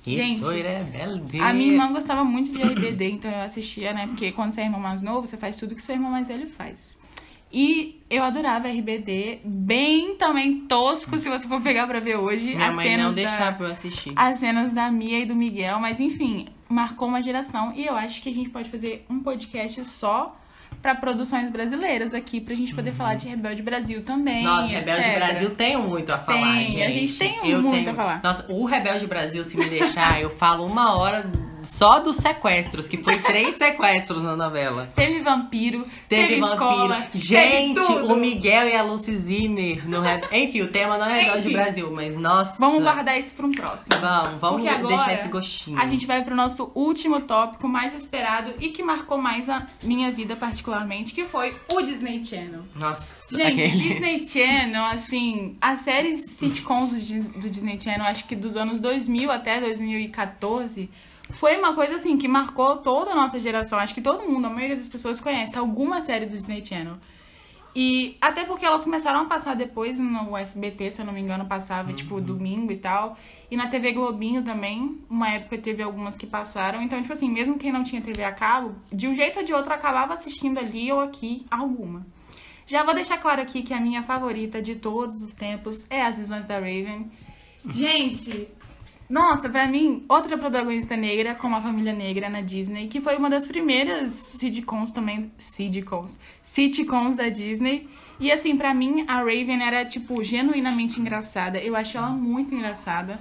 Gente, 0.06 0.40
Isso 0.40 0.50
é 0.50 0.78
rebelde. 0.78 1.40
A 1.40 1.52
minha 1.52 1.72
irmã 1.72 1.92
gostava 1.92 2.24
muito 2.24 2.50
de 2.50 2.62
RBD, 2.62 3.10
então 3.10 3.30
eu 3.30 3.42
assistia, 3.42 3.92
né? 3.92 4.06
Porque 4.06 4.32
quando 4.32 4.52
você 4.52 4.62
é 4.62 4.64
irmão 4.64 4.80
mais 4.80 5.02
novo, 5.02 5.26
você 5.26 5.36
faz 5.36 5.56
tudo 5.56 5.74
que 5.74 5.82
seu 5.82 5.94
irmão 5.94 6.10
mais 6.10 6.28
velho 6.28 6.46
faz. 6.46 6.98
E 7.52 8.00
eu 8.08 8.22
adorava 8.22 8.68
RBD, 8.68 9.40
bem 9.44 10.14
também 10.16 10.60
tosco, 10.60 11.18
se 11.18 11.28
você 11.28 11.48
for 11.48 11.60
pegar 11.60 11.86
pra 11.86 11.98
ver 12.00 12.16
hoje. 12.16 12.54
Minha 12.54 12.68
as 12.68 12.74
mãe 12.76 12.86
cenas 12.88 13.06
não 13.06 13.10
da- 13.14 13.28
deixava 13.28 13.64
eu 13.64 13.70
assistir. 13.72 14.12
as 14.16 14.38
cenas 14.38 14.72
da 14.72 14.90
Mia 14.90 15.18
e 15.18 15.26
do 15.26 15.34
Miguel, 15.34 15.80
mas 15.80 15.98
enfim, 16.00 16.46
marcou 16.68 17.08
uma 17.08 17.20
geração 17.20 17.72
e 17.74 17.84
eu 17.84 17.94
acho 17.96 18.22
que 18.22 18.28
a 18.28 18.32
gente 18.32 18.48
pode 18.50 18.70
fazer 18.70 19.04
um 19.10 19.18
podcast 19.20 19.84
só 19.84 20.36
pra 20.80 20.94
produções 20.94 21.50
brasileiras 21.50 22.14
aqui, 22.14 22.40
pra 22.40 22.54
gente 22.54 22.72
poder 22.74 22.92
falar 22.92 23.16
de 23.16 23.28
Rebelde 23.28 23.62
Brasil 23.62 24.02
também. 24.04 24.38
Uhum. 24.46 24.54
Nossa, 24.54 24.68
Rebelde 24.68 25.00
etc. 25.08 25.14
Brasil 25.16 25.54
tem 25.56 25.76
muito 25.76 26.10
a 26.14 26.18
falar, 26.18 26.38
Tem, 26.40 26.66
gente. 26.68 26.82
a 26.82 26.90
gente 26.90 27.18
tem 27.18 27.36
Eu 27.50 27.60
muito 27.60 27.74
tenho- 27.74 27.90
a 27.90 27.94
falar. 27.94 28.20
Nossa, 28.22 28.46
o 28.50 28.64
Rebelde 28.64 29.06
Brasil, 29.06 29.44
se 29.44 29.56
me 29.56 29.68
deixar, 29.68 30.20
eu 30.22 30.30
falo 30.30 30.64
uma 30.64 30.96
hora 30.96 31.30
só 31.62 32.00
dos 32.00 32.16
sequestros, 32.16 32.86
que 32.88 32.96
foi 32.98 33.18
três 33.18 33.56
sequestros 33.60 34.22
na 34.22 34.36
novela. 34.36 34.90
Teve 34.94 35.20
vampiro, 35.20 35.86
Teve, 36.08 36.28
teve, 36.28 36.40
vampiro. 36.40 36.62
escola, 36.62 37.06
Gente, 37.14 37.74
teve 37.80 37.92
o 38.04 38.16
Miguel 38.16 38.68
e 38.68 38.74
a 38.76 38.82
Lucy 38.82 39.12
Zimmer 39.12 39.88
no. 39.88 40.00
Enfim, 40.32 40.62
o 40.62 40.68
tema 40.68 40.98
não 40.98 41.06
é 41.06 41.38
Enfim. 41.38 41.52
Brasil, 41.52 41.90
mas 41.92 42.16
nossa. 42.16 42.56
Vamos 42.58 42.82
guardar 42.82 43.18
isso 43.18 43.30
pra 43.36 43.46
um 43.46 43.52
próximo. 43.52 43.86
Vamos, 44.00 44.34
vamos 44.40 44.66
agora 44.66 44.88
deixar 44.96 45.14
esse 45.14 45.28
gostinho. 45.28 45.78
A 45.78 45.86
gente 45.86 46.06
vai 46.06 46.24
pro 46.24 46.34
nosso 46.34 46.70
último 46.74 47.20
tópico 47.22 47.68
mais 47.68 47.94
esperado 47.94 48.52
e 48.60 48.68
que 48.70 48.82
marcou 48.82 49.18
mais 49.18 49.48
a 49.48 49.66
minha 49.82 50.10
vida 50.12 50.36
particularmente, 50.36 51.12
que 51.12 51.24
foi 51.24 51.54
o 51.72 51.82
Disney 51.82 52.24
Channel. 52.24 52.62
Nossa, 52.74 53.20
Gente, 53.36 53.62
aquele- 53.64 53.68
Disney 53.76 54.24
Channel, 54.24 54.84
assim, 54.86 55.56
as 55.60 55.80
séries 55.80 56.24
sitcoms 56.26 56.90
do 56.92 57.48
Disney 57.48 57.78
Channel, 57.80 58.04
acho 58.06 58.24
que 58.26 58.34
dos 58.36 58.56
anos 58.56 58.80
2000 58.80 59.30
até 59.30 59.60
2014, 59.60 60.88
foi 61.32 61.56
uma 61.56 61.74
coisa 61.74 61.96
assim 61.96 62.16
que 62.18 62.28
marcou 62.28 62.76
toda 62.78 63.12
a 63.12 63.14
nossa 63.14 63.38
geração. 63.40 63.78
Acho 63.78 63.94
que 63.94 64.00
todo 64.00 64.28
mundo, 64.28 64.46
a 64.46 64.50
maioria 64.50 64.76
das 64.76 64.88
pessoas 64.88 65.20
conhece 65.20 65.56
alguma 65.56 66.00
série 66.00 66.26
do 66.26 66.36
Disney 66.36 66.64
Channel. 66.64 66.96
E 67.74 68.16
até 68.20 68.44
porque 68.44 68.66
elas 68.66 68.82
começaram 68.82 69.20
a 69.20 69.24
passar 69.26 69.54
depois 69.54 69.98
no 69.98 70.36
SBT, 70.36 70.90
se 70.90 71.02
eu 71.02 71.06
não 71.06 71.12
me 71.12 71.20
engano, 71.20 71.46
passava 71.46 71.92
tipo 71.92 72.20
domingo 72.20 72.72
e 72.72 72.76
tal. 72.76 73.16
E 73.48 73.56
na 73.56 73.68
TV 73.68 73.92
Globinho 73.92 74.42
também, 74.42 74.98
uma 75.08 75.28
época 75.28 75.56
teve 75.56 75.82
algumas 75.82 76.16
que 76.16 76.26
passaram. 76.26 76.82
Então, 76.82 77.00
tipo 77.00 77.12
assim, 77.12 77.30
mesmo 77.30 77.58
quem 77.58 77.70
não 77.70 77.84
tinha 77.84 78.02
TV 78.02 78.24
a 78.24 78.32
cabo, 78.32 78.74
de 78.92 79.06
um 79.06 79.14
jeito 79.14 79.38
ou 79.38 79.44
de 79.44 79.52
outro 79.52 79.72
acabava 79.72 80.14
assistindo 80.14 80.58
ali 80.58 80.90
ou 80.90 81.00
aqui 81.00 81.46
alguma. 81.50 82.04
Já 82.66 82.84
vou 82.84 82.94
deixar 82.94 83.18
claro 83.18 83.40
aqui 83.40 83.62
que 83.62 83.74
a 83.74 83.80
minha 83.80 84.02
favorita 84.02 84.60
de 84.60 84.76
todos 84.76 85.22
os 85.22 85.34
tempos 85.34 85.86
é 85.90 86.02
As 86.02 86.18
Visões 86.18 86.46
da 86.46 86.54
Raven. 86.54 87.10
Gente, 87.68 88.48
nossa, 89.10 89.48
pra 89.50 89.66
mim, 89.66 90.04
outra 90.08 90.38
protagonista 90.38 90.96
negra, 90.96 91.34
como 91.34 91.56
a 91.56 91.60
família 91.60 91.92
negra 91.92 92.30
na 92.30 92.40
Disney, 92.40 92.86
que 92.88 93.00
foi 93.00 93.16
uma 93.16 93.28
das 93.28 93.44
primeiras 93.46 94.12
sitcoms 94.12 94.92
também. 94.92 95.30
Sitcoms. 95.36 96.18
Sitcoms 96.44 97.16
da 97.16 97.28
Disney. 97.28 97.88
E 98.20 98.30
assim, 98.30 98.56
pra 98.56 98.72
mim, 98.72 99.04
a 99.08 99.16
Raven 99.18 99.62
era, 99.62 99.84
tipo, 99.84 100.22
genuinamente 100.22 101.00
engraçada. 101.00 101.58
Eu 101.58 101.74
acho 101.74 101.98
ela 101.98 102.10
muito 102.10 102.54
engraçada. 102.54 103.18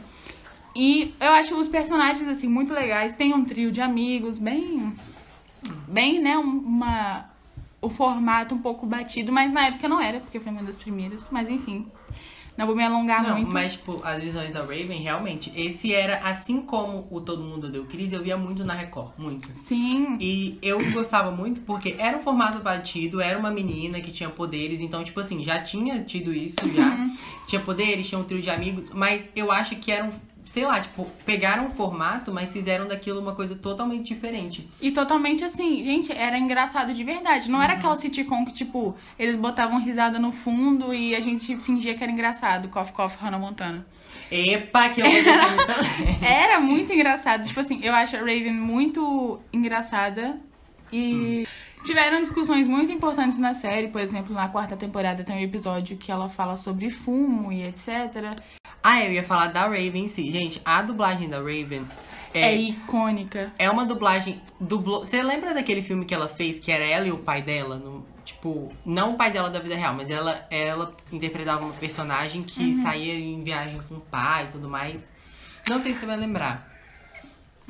E 0.76 1.14
eu 1.20 1.30
acho 1.32 1.56
os 1.56 1.68
personagens, 1.68 2.28
assim, 2.30 2.48
muito 2.48 2.72
legais. 2.74 3.16
Tem 3.16 3.34
um 3.34 3.44
trio 3.44 3.72
de 3.72 3.82
amigos, 3.82 4.38
bem. 4.38 4.94
Bem, 5.88 6.20
né? 6.20 6.38
um- 6.38 6.60
Uma. 6.60 7.28
O 7.82 7.90
formato 7.90 8.54
um 8.54 8.58
pouco 8.58 8.86
batido, 8.86 9.32
mas 9.32 9.54
na 9.54 9.68
época 9.68 9.88
não 9.88 10.02
era, 10.02 10.20
porque 10.20 10.38
foi 10.40 10.52
uma 10.52 10.62
das 10.64 10.78
primeiras. 10.78 11.30
Mas 11.32 11.50
enfim. 11.50 11.88
Não 12.60 12.68
vou 12.68 12.76
me 12.76 12.84
alongar 12.84 13.24
Não, 13.24 13.38
muito. 13.38 13.54
mas, 13.54 13.72
tipo, 13.72 14.02
as 14.04 14.22
visões 14.22 14.52
da 14.52 14.60
Raven, 14.60 15.02
realmente, 15.02 15.50
esse 15.56 15.94
era, 15.94 16.18
assim 16.18 16.62
como 16.62 17.08
o 17.10 17.22
Todo 17.22 17.42
Mundo 17.42 17.72
Deu 17.72 17.86
Crise, 17.86 18.14
eu 18.14 18.22
via 18.22 18.36
muito 18.36 18.66
na 18.66 18.74
Record, 18.74 19.14
muito. 19.18 19.50
Sim. 19.56 20.18
E 20.20 20.60
eu 20.62 20.92
gostava 20.92 21.32
muito 21.32 21.62
porque 21.62 21.96
era 21.98 22.18
um 22.18 22.22
formato 22.22 22.60
batido, 22.60 23.22
era 23.22 23.40
uma 23.40 23.50
menina 23.50 24.02
que 24.02 24.12
tinha 24.12 24.30
poderes, 24.30 24.82
então, 24.82 25.02
tipo 25.06 25.22
assim, 25.22 25.42
já 25.42 25.64
tinha 25.64 26.04
tido 26.04 26.34
isso, 26.34 26.58
já. 26.76 26.96
Uhum. 26.96 27.16
Tinha 27.48 27.62
poderes, 27.62 28.10
tinha 28.10 28.20
um 28.20 28.26
trio 28.26 28.42
de 28.42 28.50
amigos, 28.50 28.90
mas 28.90 29.30
eu 29.34 29.54
acho 29.54 29.78
que 29.78 29.90
eram, 29.90 30.12
sei 30.50 30.66
lá, 30.66 30.82
tipo, 30.82 31.06
pegaram 31.28 31.68
um 31.68 31.70
formato, 31.70 32.34
mas 32.34 32.52
fizeram 32.52 32.88
daquilo 32.88 33.22
uma 33.22 33.36
coisa 33.36 33.56
totalmente 33.56 34.08
diferente. 34.08 34.68
E 34.82 34.90
totalmente 34.92 35.44
assim, 35.44 35.84
gente, 35.84 36.12
era 36.12 36.40
engraçado 36.40 36.92
de 36.92 37.04
verdade. 37.04 37.52
Não 37.52 37.62
era 37.62 37.74
aquela 37.74 37.96
sitcom 37.96 38.44
que, 38.46 38.54
tipo, 38.54 38.98
eles 39.20 39.36
botavam 39.36 39.80
risada 39.80 40.18
no 40.18 40.32
fundo 40.32 40.92
e 40.92 41.16
a 41.16 41.20
gente 41.20 41.56
fingia 41.58 41.94
que 41.94 42.04
era 42.04 42.12
engraçado. 42.12 42.68
Cough, 42.68 42.90
cough, 42.92 43.12
Hannah 43.22 43.38
Montana. 43.38 43.86
Epa, 44.32 44.90
que 44.90 45.02
eu. 45.02 45.06
Era 46.26 46.60
muito 46.60 46.92
engraçado. 46.92 47.46
Tipo 47.48 47.60
assim, 47.60 47.80
eu 47.84 47.94
acho 47.94 48.16
a 48.16 48.20
Raven 48.20 48.54
muito 48.54 49.40
engraçada. 49.54 50.40
E 50.92 51.48
tiveram 51.84 52.22
discussões 52.22 52.68
muito 52.68 52.92
importantes 52.92 53.38
na 53.38 53.54
série. 53.54 53.88
Por 53.88 54.02
exemplo, 54.02 54.34
na 54.34 54.48
quarta 54.50 54.76
temporada 54.78 55.24
tem 55.24 55.36
um 55.36 55.40
episódio 55.44 55.98
que 55.98 56.12
ela 56.12 56.30
fala 56.30 56.58
sobre 56.58 56.90
fumo 56.90 57.52
e 57.52 57.64
etc. 57.64 58.40
Ah, 58.84 59.04
eu 59.04 59.12
ia 59.14 59.24
falar 59.24 59.48
da 59.48 59.62
Raven 59.64 60.06
em 60.06 60.08
si. 60.08 60.30
Gente, 60.32 60.62
a 60.64 60.82
dublagem 60.82 61.28
da 61.30 61.38
Raven 61.38 61.86
É, 62.34 62.42
é, 62.42 62.56
icônica. 62.56 63.52
é 63.58 63.70
uma 63.70 63.86
dublagem. 63.86 64.42
Dublou... 64.60 65.04
Você 65.06 65.22
lembra 65.22 65.54
daquele 65.54 65.82
filme 65.82 66.06
que 66.06 66.14
ela 66.14 66.28
fez, 66.28 66.60
que 66.60 66.72
era 66.72 66.86
ela 66.86 67.08
e 67.08 67.12
o 67.12 67.18
pai 67.20 67.42
dela? 67.42 67.78
No... 67.78 68.06
Tipo, 68.24 68.72
não 68.86 69.14
o 69.14 69.18
pai 69.18 69.32
dela 69.32 69.50
da 69.50 69.60
vida 69.60 69.76
real, 69.76 69.96
mas 69.96 70.10
ela, 70.10 70.46
ela 70.52 70.96
interpretava 71.12 71.64
uma 71.66 71.74
personagem 71.74 72.44
que 72.44 72.64
Uhum. 72.76 72.82
saía 72.84 73.16
em 73.16 73.42
viagem 73.44 73.82
com 73.90 73.96
o 73.96 74.02
pai 74.02 74.46
e 74.46 74.52
tudo 74.52 74.70
mais. 74.70 75.04
Não 75.68 75.80
sei 75.80 75.94
se 75.94 76.00
você 76.00 76.06
vai 76.06 76.16
lembrar. 76.18 76.68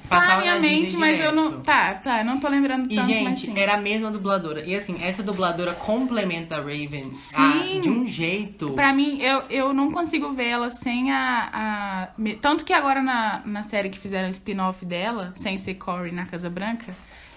Tá 0.08 0.16
na 0.16 0.22
Passava 0.22 0.42
minha 0.42 0.60
mente, 0.60 0.96
mas 0.98 1.20
eu 1.20 1.32
não. 1.32 1.48
direto. 1.50 1.64
Tá, 1.64 1.94
tá, 1.96 2.24
não 2.24 2.40
tô 2.40 2.48
lembrando 2.48 2.92
E, 2.92 2.96
tanto, 2.96 3.08
mas 3.24 3.40
gente, 3.40 3.60
era 3.60 3.74
a 3.74 3.78
mesma 3.78 4.10
dubladora. 4.12 4.64
E 4.66 4.76
assim, 4.76 4.98
essa 5.02 5.22
dubladora 5.24 5.74
complementa 5.74 6.56
a 6.56 6.60
Raven 6.60 7.12
Sim. 7.14 7.78
ah, 7.78 7.82
de 7.82 7.90
um 7.90 8.08
jeito. 8.08 8.72
Pra 8.72 8.94
mim, 8.94 9.20
eu, 9.22 9.44
eu 9.50 9.74
não 9.74 9.92
consigo 9.92 10.32
ver 10.34 10.48
ela 10.48 10.70
sem 10.72 11.12
a. 11.12 11.50
a- 11.54 12.08
Tanto 12.42 12.64
que 12.66 12.74
agora 12.74 13.02
na, 13.02 13.42
na 13.46 13.64
série 13.64 13.90
que 13.90 14.00
fizeram 14.00 14.30
spin-off 14.30 14.86
dela, 14.86 15.34
sem 15.36 15.58
ser 15.58 15.76
Corey 15.76 16.12
na 16.12 16.26
Casa 16.26 16.50
Branca, 16.50 16.94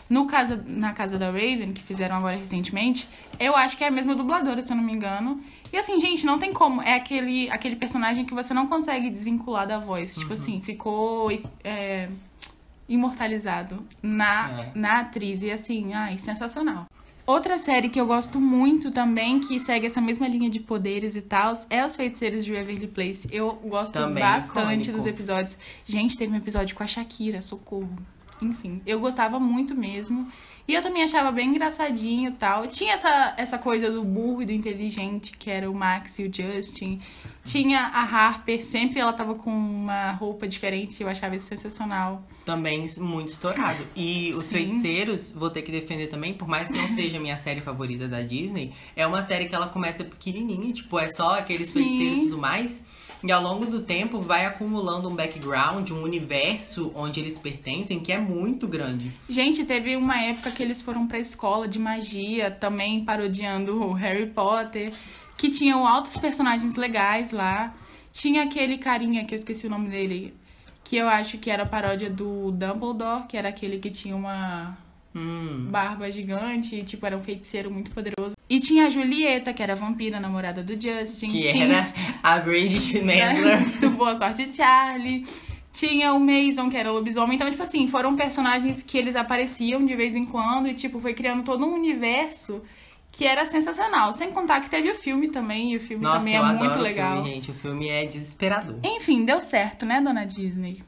no 0.09 0.27
casa, 0.27 0.63
na 0.67 0.93
Casa 0.93 1.19
da 1.19 1.27
Raven, 1.27 1.73
que 1.73 1.83
fizeram 1.83 2.17
agora 2.17 2.37
recentemente, 2.37 3.09
eu 3.41 3.57
acho 3.57 3.77
que 3.79 3.85
é 3.85 3.89
a 3.89 3.91
mesma 3.91 4.15
dubladora, 4.15 4.61
se 4.61 4.71
eu 4.71 4.77
não 4.77 4.85
me 4.85 4.93
engano. 4.93 5.41
E 5.73 5.77
assim, 5.79 5.99
gente, 5.99 6.27
não 6.27 6.39
tem 6.39 6.53
como. 6.53 6.83
É 6.83 6.95
aquele, 6.97 7.49
aquele 7.51 7.77
personagem 7.77 8.27
que 8.27 8.35
você 8.35 8.53
não 8.53 8.67
consegue 8.67 9.09
desvincular 9.09 9.67
da 9.67 9.79
voz. 9.79 10.15
Tipo 10.15 10.35
assim, 10.35 10.61
ficou 10.61 11.31
é, 11.65 12.09
imortalizado 12.93 13.83
na, 14.03 14.51
É. 14.61 14.73
na 14.75 15.01
atriz. 15.01 15.43
E 15.43 15.51
assim, 15.51 15.93
ai, 15.95 16.19
sensacional. 16.19 16.87
Outra 17.25 17.57
série 17.57 17.89
que 17.89 18.01
eu 18.01 18.07
gosto 18.07 18.41
muito 18.41 18.91
também, 18.91 19.39
que 19.39 19.59
segue 19.61 19.87
essa 19.87 20.01
mesma 20.01 20.27
linha 20.27 20.51
de 20.51 20.59
poderes 20.59 21.15
e 21.15 21.23
tal, 21.23 21.53
é 21.71 21.85
Os 21.87 21.95
Feiticeiros 21.95 22.45
de 22.45 22.53
Waverly 22.53 22.89
Place. 22.89 23.29
Eu 23.31 23.53
gosto 23.65 23.93
Também 23.93 24.23
bastante 24.23 24.89
icônico. 24.89 24.93
dos 24.93 25.07
episódios. 25.07 25.57
Gente, 25.87 26.19
teve 26.19 26.33
um 26.33 26.37
episódio 26.37 26.75
com 26.75 26.83
a 26.83 26.87
Shakira, 26.87 27.41
socorro. 27.41 27.95
enfim, 28.41 28.83
eu 28.85 28.99
gostava 28.99 29.39
muito 29.39 29.73
mesmo. 29.73 30.27
E 30.67 30.75
eu 30.75 30.83
também 30.83 31.03
achava 31.03 31.33
bem 31.33 31.49
engraçadinho 31.49 32.31
e 32.31 32.35
tal. 32.35 32.67
Tinha 32.67 32.95
essa, 32.95 33.35
essa 33.37 33.59
coisa 33.59 33.91
do 33.91 34.05
burro 34.05 34.43
e 34.43 34.47
do 34.47 34.53
inteligente, 34.53 35.37
que 35.37 35.51
era 35.51 35.71
o 35.71 35.75
Max 35.75 36.19
e 36.19 36.25
o 36.25 36.33
Justin. 36.33 37.01
Tinha 37.45 37.81
a 37.81 38.03
Harper, 38.03 38.65
sempre 38.65 39.01
ela 39.01 39.13
tava 39.13 39.35
com 39.35 39.51
uma 39.51 40.13
roupa 40.13 40.47
diferente, 40.47 41.03
eu 41.03 41.09
achava 41.09 41.35
isso 41.35 41.47
sensacional. 41.47 42.23
Também 42.45 42.87
muito 42.99 43.29
estourado. 43.29 43.85
E 43.97 44.33
Os 44.35 44.45
Sim. 44.45 44.55
Feiticeiros, 44.55 45.33
vou 45.33 45.51
ter 45.51 45.63
que 45.63 45.73
defender 45.73 46.09
também, 46.09 46.35
por 46.35 46.47
mais 46.47 46.69
que 46.69 46.79
não 46.79 46.89
seja 46.89 47.19
a 47.19 47.21
minha 47.21 47.37
série 47.37 47.61
favorita 47.61 48.07
da 48.07 48.23
Disney, 48.23 48.73
é 48.95 49.05
uma 49.07 49.23
série 49.23 49.49
que 49.49 49.55
ela 49.55 49.69
começa 49.69 50.05
pequenininha, 50.05 50.73
tipo, 50.73 50.99
é 50.99 51.09
só 51.09 51.39
aqueles 51.39 51.69
Sim. 51.69 51.73
feiticeiros 51.83 52.19
e 52.19 52.21
tudo 52.23 52.39
mais. 52.39 52.85
E 53.25 53.31
ao 53.31 53.41
longo 53.41 53.67
do 53.67 53.83
tempo 53.83 54.21
vai 54.21 54.47
acumulando 54.47 55.09
um 55.09 55.15
background, 55.15 55.91
um 55.91 56.03
universo 56.03 56.91
onde 56.95 57.21
eles 57.21 57.39
pertencem 57.39 58.01
que 58.01 58.13
é 58.13 58.19
muito 58.19 58.67
grande. 58.67 59.13
Gente, 59.29 59.65
teve 59.65 59.95
uma 59.95 60.21
época 60.21 60.51
que 60.51 60.61
eles 60.61 60.83
foram 60.83 61.07
pra 61.07 61.21
escola 61.21 61.69
de 61.69 61.79
magia, 61.79 62.51
também 62.51 63.05
parodiando 63.05 63.81
o 63.81 63.93
Harry 63.93 64.29
Potter, 64.29 64.93
que 65.37 65.51
tinham 65.51 65.87
altos 65.87 66.17
personagens 66.17 66.75
legais 66.75 67.31
lá. 67.31 67.73
Tinha 68.13 68.43
aquele 68.43 68.77
carinha 68.79 69.25
que 69.25 69.35
eu 69.35 69.37
esqueci 69.37 69.69
o 69.69 69.71
nome 69.71 69.89
dele, 69.89 70.35
que 70.83 70.97
eu 70.97 71.09
acho 71.09 71.39
que 71.39 71.49
era 71.49 71.63
a 71.63 71.67
paródia 71.67 72.11
do 72.11 72.51
Dumbledore, 72.51 73.27
que 73.29 73.37
era 73.37 73.51
aquele 73.51 73.79
que 73.79 73.91
tinha 73.91 74.17
uma 74.17 74.77
Hum. 75.15 75.69
barba 75.71 76.11
gigante, 76.11 76.83
tipo, 76.83 77.05
era 77.05 77.17
um 77.17 77.21
feiticeiro 77.21 77.71
muito 77.71 77.91
poderoso. 77.91 78.35
E 78.49 78.61
tinha 78.61 78.87
a 78.87 78.91
Julieta, 78.91 79.53
que 79.53 79.63
era 79.63 79.73
a 79.73 79.77
vampira, 79.77 80.19
namorada 80.19 80.63
do 80.63 80.73
Justin. 80.73 81.29
Que 81.29 81.53
tinha... 81.53 81.65
era 81.65 81.93
a 82.23 82.39
Bridget 82.39 83.01
Mendler. 83.05 83.61
do 83.81 83.91
Boa 83.91 84.15
Sorte 84.15 84.55
Charlie. 84.55 85.27
Tinha 85.73 86.13
o 86.13 86.21
Mason, 86.21 86.69
que 86.69 86.77
era 86.77 86.91
o 86.91 86.95
lobisomem. 86.95 87.37
Então, 87.37 87.51
tipo 87.51 87.63
assim, 87.63 87.87
foram 87.87 88.15
personagens 88.15 88.83
que 88.83 88.99
eles 88.99 89.17
apareciam 89.17 89.85
de 89.87 89.97
vez 89.97 90.15
em 90.15 90.27
quando 90.27 90.69
e, 90.69 90.75
tipo, 90.75 91.01
foi 91.01 91.15
criando 91.15 91.45
todo 91.45 91.65
um 91.65 91.75
universo 91.75 92.63
que 93.11 93.27
era 93.27 93.45
sensacional. 93.47 94.13
Sem 94.13 94.33
contar 94.33 94.61
que 94.61 94.71
teve 94.71 94.91
o 94.91 94.95
filme 94.95 95.29
também, 95.29 95.73
e 95.73 95.77
o 95.77 95.81
filme 95.81 96.03
Nossa, 96.03 96.19
também 96.19 96.37
é 96.37 96.43
muito 96.43 96.79
o 96.79 96.83
legal. 96.83 97.17
filme, 97.17 97.35
gente. 97.35 97.51
O 97.51 97.55
filme 97.55 97.89
é 97.89 98.05
desesperador. 98.07 98.77
Enfim, 98.83 99.25
deu 99.25 99.41
certo, 99.41 99.87
né, 99.87 100.01
dona 100.01 100.25
Disney? 100.25 100.83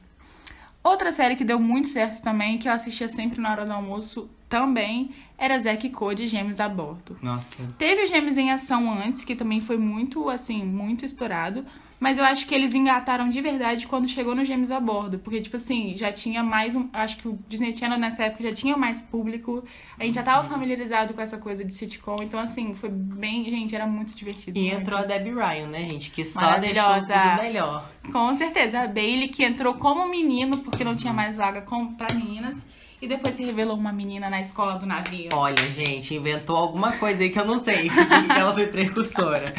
Outra 0.85 1.11
série 1.11 1.35
que 1.35 1.43
deu 1.43 1.59
muito 1.59 1.87
certo 1.87 2.21
também, 2.21 2.59
que 2.59 2.67
eu 2.67 2.71
assistia 2.71 3.09
sempre 3.09 3.41
na 3.41 3.49
hora 3.49 3.65
do 3.65 3.73
almoço 3.73 4.29
também, 4.47 5.15
era 5.35 5.57
Zack 5.57 5.87
e 5.87 5.89
Cody 5.89 6.27
Gêmeos 6.27 6.59
a 6.59 6.69
Bordo. 6.69 7.17
Nossa. 7.23 7.63
Teve 7.75 8.03
o 8.03 8.07
Gêmeos 8.07 8.37
em 8.37 8.51
Ação 8.51 8.87
antes, 8.91 9.23
que 9.23 9.35
também 9.35 9.59
foi 9.59 9.77
muito, 9.77 10.29
assim, 10.29 10.63
muito 10.63 11.03
estourado. 11.03 11.65
Mas 12.05 12.19
eu 12.19 12.23
acho 12.23 12.45
que 12.45 12.53
eles 12.53 12.75
engataram 12.75 13.27
de 13.29 13.41
verdade 13.41 13.87
quando 13.87 14.07
chegou 14.07 14.35
no 14.35 14.45
Gêmeos 14.45 14.69
a 14.69 14.79
Bordo. 14.79 15.17
Porque, 15.17 15.41
tipo 15.41 15.55
assim, 15.55 15.95
já 15.95 16.11
tinha 16.11 16.43
mais 16.43 16.75
um. 16.75 16.87
Acho 16.93 17.17
que 17.17 17.27
o 17.27 17.39
Disney 17.49 17.75
Channel 17.75 17.97
nessa 17.97 18.25
época 18.25 18.43
já 18.43 18.51
tinha 18.51 18.77
mais 18.77 19.01
público. 19.01 19.63
A 19.97 20.03
gente 20.03 20.13
já 20.13 20.21
tava 20.21 20.47
familiarizado 20.47 21.15
com 21.15 21.21
essa 21.21 21.39
coisa 21.39 21.65
de 21.65 21.73
sitcom. 21.73 22.17
Então, 22.21 22.39
assim, 22.39 22.75
foi 22.75 22.89
bem. 22.89 23.45
Gente, 23.45 23.73
era 23.73 23.87
muito 23.87 24.13
divertido. 24.13 24.55
E 24.55 24.61
muito. 24.61 24.81
entrou 24.81 24.99
a 24.99 25.01
Debbie 25.01 25.33
Ryan, 25.33 25.65
né, 25.65 25.79
gente? 25.79 26.11
Que 26.11 26.23
só 26.23 26.59
deixou 26.59 26.93
tudo 26.93 27.41
melhor. 27.41 27.89
Com 28.11 28.35
certeza. 28.35 28.81
A 28.81 28.87
Bailey 28.87 29.29
que 29.29 29.43
entrou 29.43 29.73
como 29.73 30.07
menino, 30.07 30.59
porque 30.59 30.83
não 30.83 30.95
tinha 30.95 31.11
mais 31.11 31.37
vaga 31.37 31.61
com, 31.61 31.91
pra 31.95 32.13
meninas. 32.13 32.67
E 33.01 33.07
depois 33.07 33.35
se 33.35 33.43
revelou 33.43 33.75
uma 33.75 33.91
menina 33.91 34.29
na 34.29 34.39
escola 34.39 34.75
do 34.75 34.85
navio. 34.85 35.29
Olha, 35.33 35.69
gente, 35.71 36.15
inventou 36.15 36.55
alguma 36.55 36.93
coisa 36.93 37.21
aí 37.21 37.29
que 37.29 37.39
eu 37.39 37.45
não 37.45 37.63
sei. 37.63 37.89
ela 38.35 38.53
foi 38.53 38.67
precursora. 38.67 39.53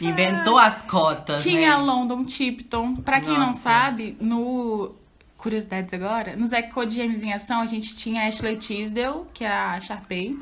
Inventou 0.00 0.58
as 0.58 0.82
cotas, 0.82 1.42
Tinha 1.42 1.74
a 1.74 1.78
né? 1.78 1.84
London 1.84 2.24
Tipton. 2.24 2.96
Pra 2.96 3.20
quem 3.20 3.34
não 3.34 3.48
Nossa. 3.48 3.58
sabe, 3.58 4.16
no. 4.20 4.94
Curiosidades 5.36 5.94
agora, 5.94 6.34
no 6.34 6.48
Zack 6.48 6.72
Code 6.72 6.92
Gêmeos 6.92 7.22
em 7.22 7.32
Ação, 7.32 7.60
a 7.60 7.66
gente 7.66 7.94
tinha 7.96 8.22
a 8.22 8.26
Ashley 8.26 8.56
Tisdale, 8.56 9.22
que 9.32 9.44
é 9.44 9.48
a 9.48 9.80
Sharpay, 9.80 10.36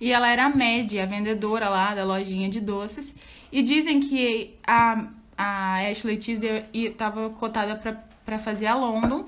e 0.00 0.10
ela 0.10 0.26
era 0.26 0.46
a 0.46 0.48
Mad, 0.48 0.90
a 0.94 1.04
vendedora 1.04 1.68
lá 1.68 1.94
da 1.94 2.02
lojinha 2.02 2.48
de 2.48 2.58
doces. 2.58 3.14
E 3.52 3.62
dizem 3.62 4.00
que 4.00 4.54
a, 4.66 5.04
a 5.36 5.90
Ashley 5.90 6.16
Tisdale 6.16 6.64
estava 6.72 7.28
cotada 7.28 7.76
pra 8.24 8.38
fazer 8.38 8.66
a 8.68 8.74
London, 8.74 9.26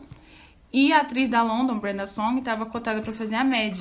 e 0.72 0.92
a 0.92 1.00
atriz 1.00 1.28
da 1.28 1.42
London, 1.42 1.78
Brenda 1.78 2.06
Song, 2.06 2.38
estava 2.38 2.66
cotada 2.66 3.00
pra 3.00 3.12
fazer 3.12 3.34
a 3.34 3.44
Mad. 3.44 3.78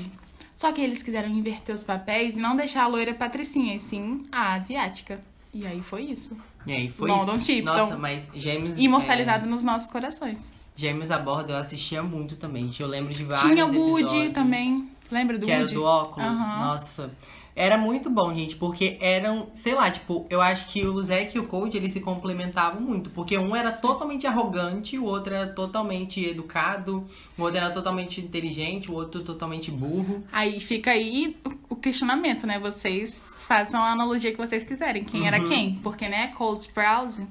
Só 0.55 0.71
que 0.71 0.81
eles 0.81 1.01
quiseram 1.01 1.29
inverter 1.29 1.73
os 1.73 1.83
papéis 1.83 2.35
e 2.35 2.39
não 2.39 2.55
deixar 2.55 2.83
a 2.83 2.87
loira 2.87 3.13
patricinha, 3.13 3.75
e 3.75 3.79
sim 3.79 4.25
a 4.31 4.55
asiática. 4.55 5.21
E 5.53 5.65
aí 5.65 5.81
foi 5.81 6.03
isso. 6.03 6.35
E 6.65 6.73
aí, 6.73 6.89
foi 6.91 7.09
London 7.09 7.37
isso. 7.37 7.45
Tipton. 7.45 7.71
Nossa, 7.71 7.97
mas 7.97 8.29
Gêmeos... 8.35 8.77
Imortalizado 8.77 9.45
nos 9.45 9.63
nossos 9.63 9.89
corações. 9.89 10.37
é, 10.37 10.41
Gêmeos 10.75 11.09
a 11.11 11.17
bordo 11.17 11.53
eu 11.53 11.57
assistia 11.57 12.03
muito 12.03 12.35
também. 12.35 12.69
Eu 12.77 12.87
lembro 12.87 13.13
de 13.13 13.23
vários 13.23 13.49
Tinha 13.49 13.65
o 13.65 13.73
Woody 13.73 14.29
também. 14.31 14.89
Lembra 15.11 15.39
do 15.39 15.45
Que 15.45 15.51
era 15.51 15.61
Woody? 15.61 15.73
do 15.75 15.83
óculos. 15.83 16.27
Aham. 16.29 16.59
Nossa. 16.59 17.11
Era 17.59 17.77
muito 17.77 18.09
bom, 18.09 18.33
gente, 18.33 18.55
porque 18.55 18.95
eram, 19.01 19.49
sei 19.53 19.75
lá, 19.75 19.91
tipo, 19.91 20.25
eu 20.29 20.39
acho 20.39 20.67
que 20.69 20.85
o 20.87 20.97
Zack 21.03 21.35
e 21.35 21.39
o 21.41 21.45
Code, 21.45 21.75
eles 21.75 21.91
se 21.91 21.99
complementavam 21.99 22.79
muito. 22.79 23.09
Porque 23.09 23.37
um 23.37 23.53
era 23.53 23.69
totalmente 23.69 24.25
arrogante, 24.25 24.97
o 24.97 25.03
outro 25.03 25.33
era 25.33 25.45
totalmente 25.45 26.23
educado, 26.25 27.05
o 27.37 27.41
outro 27.41 27.57
era 27.57 27.69
totalmente 27.69 28.21
inteligente, 28.21 28.89
o 28.89 28.93
outro 28.93 29.21
totalmente 29.25 29.69
burro. 29.71 30.23
Aí 30.31 30.61
fica 30.61 30.91
aí 30.91 31.35
o 31.69 31.75
questionamento, 31.75 32.47
né? 32.47 32.57
Vocês 32.59 33.43
façam 33.45 33.81
a 33.83 33.91
analogia 33.91 34.31
que 34.31 34.37
vocês 34.37 34.63
quiserem. 34.63 35.03
Quem 35.03 35.27
era 35.27 35.41
Uhum. 35.41 35.49
quem? 35.49 35.75
Porque, 35.83 36.07
né? 36.07 36.27
Cold 36.37 36.61
Sprouse. 36.61 37.27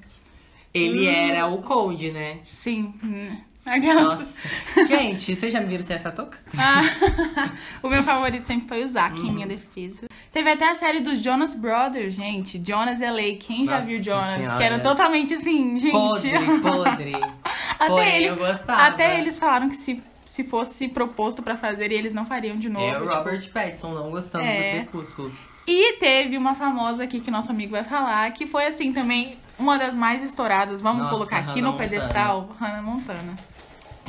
Ele 0.74 1.08
Hum. 1.08 1.10
era 1.10 1.46
o 1.46 1.62
Code, 1.62 2.10
né? 2.10 2.40
Sim. 2.44 2.92
Hum. 3.02 3.34
Aquelas... 3.68 4.04
Nossa. 4.04 4.48
gente, 4.86 5.36
vocês 5.36 5.52
já 5.52 5.60
me 5.60 5.66
viram 5.66 5.82
ser 5.82 5.94
essa 5.94 6.10
toca? 6.10 6.38
Ah, 6.56 6.80
o 7.82 7.88
meu 7.88 8.02
favorito 8.02 8.46
sempre 8.46 8.66
foi 8.68 8.82
o 8.82 8.88
Zack, 8.88 9.18
em 9.20 9.32
minha 9.32 9.46
defesa. 9.46 10.08
Teve 10.32 10.50
até 10.50 10.70
a 10.70 10.76
série 10.76 11.00
dos 11.00 11.20
Jonas 11.20 11.54
Brothers, 11.54 12.14
gente. 12.14 12.62
Jonas 12.64 13.00
LA. 13.00 13.36
Quem 13.40 13.66
já 13.66 13.76
Nossa 13.76 13.86
viu 13.86 14.02
Jonas? 14.02 14.40
Senhora. 14.40 14.56
Que 14.56 14.62
era 14.62 14.78
totalmente 14.80 15.34
assim, 15.34 15.76
gente. 15.76 15.92
Podre, 15.92 16.60
podre. 16.60 17.12
Até 17.78 17.88
Porém, 17.88 18.16
eles, 18.16 18.28
eu 18.28 18.36
gostava. 18.36 18.82
Até 18.82 19.20
eles 19.20 19.38
falaram 19.38 19.68
que 19.68 19.76
se, 19.76 20.02
se 20.24 20.44
fosse 20.44 20.88
proposto 20.88 21.42
pra 21.42 21.56
fazer, 21.56 21.92
eles 21.92 22.12
não 22.12 22.26
fariam 22.26 22.56
de 22.56 22.68
novo. 22.68 22.84
É 22.84 22.98
o 22.98 23.02
tipo. 23.02 23.14
Robert 23.14 23.50
Pattinson 23.52 23.92
não 23.92 24.10
gostando 24.10 24.44
É. 24.44 24.80
do 24.80 24.86
Crepúsculo. 24.86 25.32
E 25.66 25.94
teve 25.98 26.36
uma 26.36 26.54
famosa 26.54 27.04
aqui 27.04 27.20
que 27.20 27.30
nosso 27.30 27.50
amigo 27.50 27.72
vai 27.72 27.84
falar, 27.84 28.30
que 28.32 28.46
foi 28.46 28.66
assim 28.66 28.92
também 28.92 29.36
uma 29.58 29.76
das 29.76 29.94
mais 29.94 30.22
estouradas. 30.22 30.80
Vamos 30.80 31.02
Nossa, 31.02 31.14
colocar 31.14 31.38
aqui 31.38 31.60
Hannah 31.60 31.72
no 31.72 31.76
pedestal, 31.76 32.56
Hannah 32.58 32.82
Montana. 32.82 33.36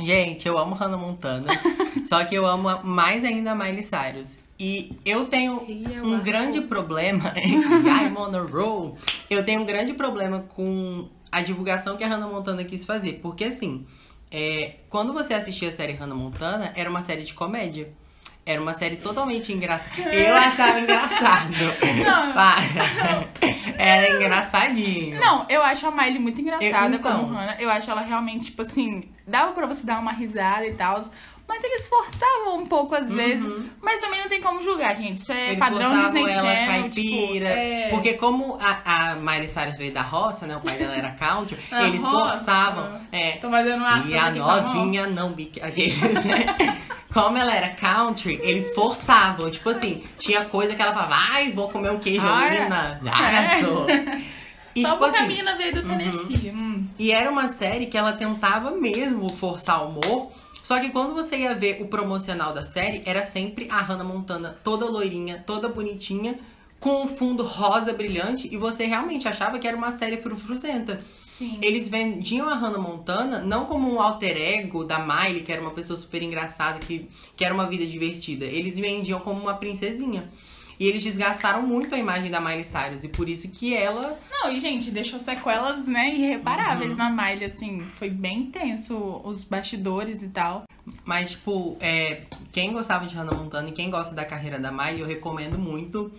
Gente, 0.00 0.48
eu 0.48 0.58
amo 0.58 0.74
Hannah 0.74 0.96
Montana. 0.96 1.48
só 2.06 2.24
que 2.24 2.34
eu 2.34 2.46
amo 2.46 2.68
mais 2.84 3.24
ainda 3.24 3.52
a 3.52 3.54
Miley 3.54 3.82
Cyrus. 3.82 4.38
E 4.58 4.92
eu 5.06 5.26
tenho 5.26 5.64
eu 5.90 6.04
um 6.04 6.20
grande 6.20 6.60
problema. 6.60 7.32
I'm 7.40 8.16
on 8.16 8.34
a 8.34 8.42
roll. 8.42 8.96
Eu 9.28 9.44
tenho 9.44 9.62
um 9.62 9.64
grande 9.64 9.94
problema 9.94 10.40
com 10.40 11.08
a 11.32 11.40
divulgação 11.40 11.96
que 11.96 12.04
a 12.04 12.08
Hannah 12.08 12.28
Montana 12.28 12.64
quis 12.64 12.84
fazer. 12.84 13.20
Porque 13.22 13.44
assim, 13.44 13.86
é, 14.30 14.76
quando 14.88 15.12
você 15.12 15.34
assistia 15.34 15.68
a 15.68 15.72
série 15.72 15.92
Hannah 15.92 16.14
Montana, 16.14 16.72
era 16.76 16.90
uma 16.90 17.02
série 17.02 17.22
de 17.22 17.32
comédia. 17.34 17.92
Era 18.44 18.60
uma 18.60 18.72
série 18.72 18.96
totalmente 18.96 19.52
engraçada. 19.52 20.12
Eu 20.14 20.34
achava 20.36 20.80
engraçado. 20.80 21.50
Não. 22.04 22.32
Para. 22.32 23.28
Era 23.78 24.12
engraçadinho. 24.16 25.20
Não, 25.20 25.46
eu 25.48 25.62
acho 25.62 25.86
a 25.86 25.90
Miley 25.90 26.18
muito 26.18 26.40
engraçada 26.40 26.94
Eu- 26.94 26.98
então. 27.00 27.20
como 27.20 27.34
Hannah. 27.34 27.56
Eu 27.60 27.70
acho 27.70 27.90
ela 27.90 28.00
realmente, 28.00 28.46
tipo 28.46 28.62
assim, 28.62 29.04
dava 29.26 29.52
pra 29.52 29.66
você 29.66 29.84
dar 29.86 30.00
uma 30.00 30.12
risada 30.12 30.66
e 30.66 30.74
tal. 30.74 31.00
Mas 31.50 31.64
eles 31.64 31.88
forçavam 31.88 32.58
um 32.58 32.66
pouco 32.66 32.94
às 32.94 33.12
vezes. 33.12 33.44
Mas 33.82 33.98
também 33.98 34.20
não 34.20 34.28
tem 34.28 34.40
como 34.40 34.62
julgar, 34.62 34.94
gente. 34.94 35.18
Isso 35.18 35.32
é 35.32 35.48
Eles 35.48 35.58
padrão 35.58 36.04
Disney 36.04 36.22
ela 36.22 36.32
Channel. 36.32 36.66
caipira. 36.66 37.48
Tipo, 37.48 37.58
é... 37.58 37.88
Porque 37.90 38.12
como 38.14 38.56
a, 38.60 39.10
a 39.10 39.14
Miley 39.16 39.48
Cyrus 39.48 39.76
veio 39.76 39.92
da 39.92 40.00
roça, 40.00 40.46
né? 40.46 40.56
O 40.56 40.60
pai 40.60 40.78
dela 40.78 40.94
era 40.94 41.10
country, 41.10 41.58
eles 41.86 42.04
roça. 42.04 42.36
forçavam. 42.36 43.00
É. 43.10 43.32
Tô 43.38 43.50
fazendo 43.50 43.84
aspas 43.84 44.06
E 44.08 44.14
a 44.16 44.26
a 44.26 44.30
novinha 44.30 45.08
não 45.08 45.32
bique. 45.32 45.60
Aqueles, 45.60 45.98
né? 46.00 46.78
Como 47.12 47.36
ela 47.36 47.52
era 47.52 47.70
country, 47.70 48.38
eles 48.44 48.72
forçavam. 48.72 49.50
Tipo 49.50 49.70
assim, 49.70 50.04
tinha 50.16 50.44
coisa 50.44 50.76
que 50.76 50.80
ela 50.80 50.92
falava, 50.94 51.16
ai, 51.32 51.50
vou 51.50 51.68
comer 51.68 51.90
um 51.90 51.98
queijo, 51.98 52.24
é? 52.28 52.50
menina. 52.50 53.00
É. 53.04 54.40
E, 54.72 54.82
Só 54.82 54.92
tipo 54.92 54.98
porque 55.00 55.16
a 55.16 55.18
assim, 55.18 55.28
menina 55.28 55.56
veio 55.56 55.74
do 55.74 55.82
Tennessee. 55.82 56.50
Hum. 56.54 56.86
e 56.96 57.10
era 57.10 57.28
uma 57.28 57.48
série 57.48 57.86
que 57.86 57.98
ela 57.98 58.12
tentava 58.12 58.70
mesmo 58.70 59.28
forçar 59.34 59.82
o 59.84 59.88
humor. 59.88 60.30
Só 60.62 60.78
que 60.80 60.90
quando 60.90 61.14
você 61.14 61.38
ia 61.38 61.54
ver 61.54 61.82
o 61.82 61.88
promocional 61.88 62.52
da 62.52 62.62
série, 62.62 63.02
era 63.04 63.24
sempre 63.24 63.66
a 63.70 63.80
Hannah 63.80 64.04
Montana 64.04 64.58
toda 64.62 64.86
loirinha, 64.86 65.42
toda 65.46 65.68
bonitinha, 65.68 66.38
com 66.78 67.04
um 67.04 67.08
fundo 67.08 67.42
rosa 67.42 67.92
brilhante, 67.92 68.48
e 68.52 68.56
você 68.56 68.86
realmente 68.86 69.28
achava 69.28 69.58
que 69.58 69.68
era 69.68 69.76
uma 69.76 69.92
série 69.92 70.16
frufruzenta. 70.16 71.00
Sim. 71.20 71.58
Eles 71.62 71.88
vendiam 71.88 72.48
a 72.48 72.54
Hannah 72.54 72.78
Montana 72.78 73.40
não 73.40 73.64
como 73.64 73.90
um 73.90 74.00
alter 74.00 74.36
ego 74.36 74.84
da 74.84 74.98
Miley, 74.98 75.42
que 75.42 75.50
era 75.50 75.62
uma 75.62 75.70
pessoa 75.70 75.96
super 75.96 76.22
engraçada, 76.22 76.78
que, 76.78 77.08
que 77.34 77.44
era 77.44 77.54
uma 77.54 77.66
vida 77.66 77.86
divertida. 77.86 78.44
Eles 78.44 78.78
vendiam 78.78 79.20
como 79.20 79.40
uma 79.40 79.54
princesinha. 79.54 80.30
E 80.80 80.86
eles 80.88 81.04
desgastaram 81.04 81.62
muito 81.62 81.94
a 81.94 81.98
imagem 81.98 82.30
da 82.30 82.40
Miley 82.40 82.64
Cyrus. 82.64 83.04
E 83.04 83.08
por 83.08 83.28
isso 83.28 83.46
que 83.48 83.74
ela. 83.76 84.18
Não, 84.30 84.50
e 84.50 84.58
gente, 84.58 84.90
deixou 84.90 85.20
sequelas, 85.20 85.86
né, 85.86 86.08
irreparáveis 86.14 86.92
Uhum. 86.92 86.96
na 86.96 87.10
Miley, 87.10 87.44
assim. 87.44 87.82
Foi 87.82 88.08
bem 88.08 88.46
tenso 88.46 89.20
os 89.22 89.44
bastidores 89.44 90.22
e 90.22 90.28
tal. 90.28 90.64
Mas, 91.04 91.32
tipo, 91.32 91.76
é, 91.80 92.22
quem 92.50 92.72
gostava 92.72 93.06
de 93.06 93.14
Hannah 93.14 93.34
Montana 93.36 93.68
e 93.68 93.72
quem 93.72 93.90
gosta 93.90 94.14
da 94.14 94.24
carreira 94.24 94.58
da 94.58 94.72
Miley, 94.72 95.00
eu 95.00 95.06
recomendo 95.06 95.58
muito 95.58 96.10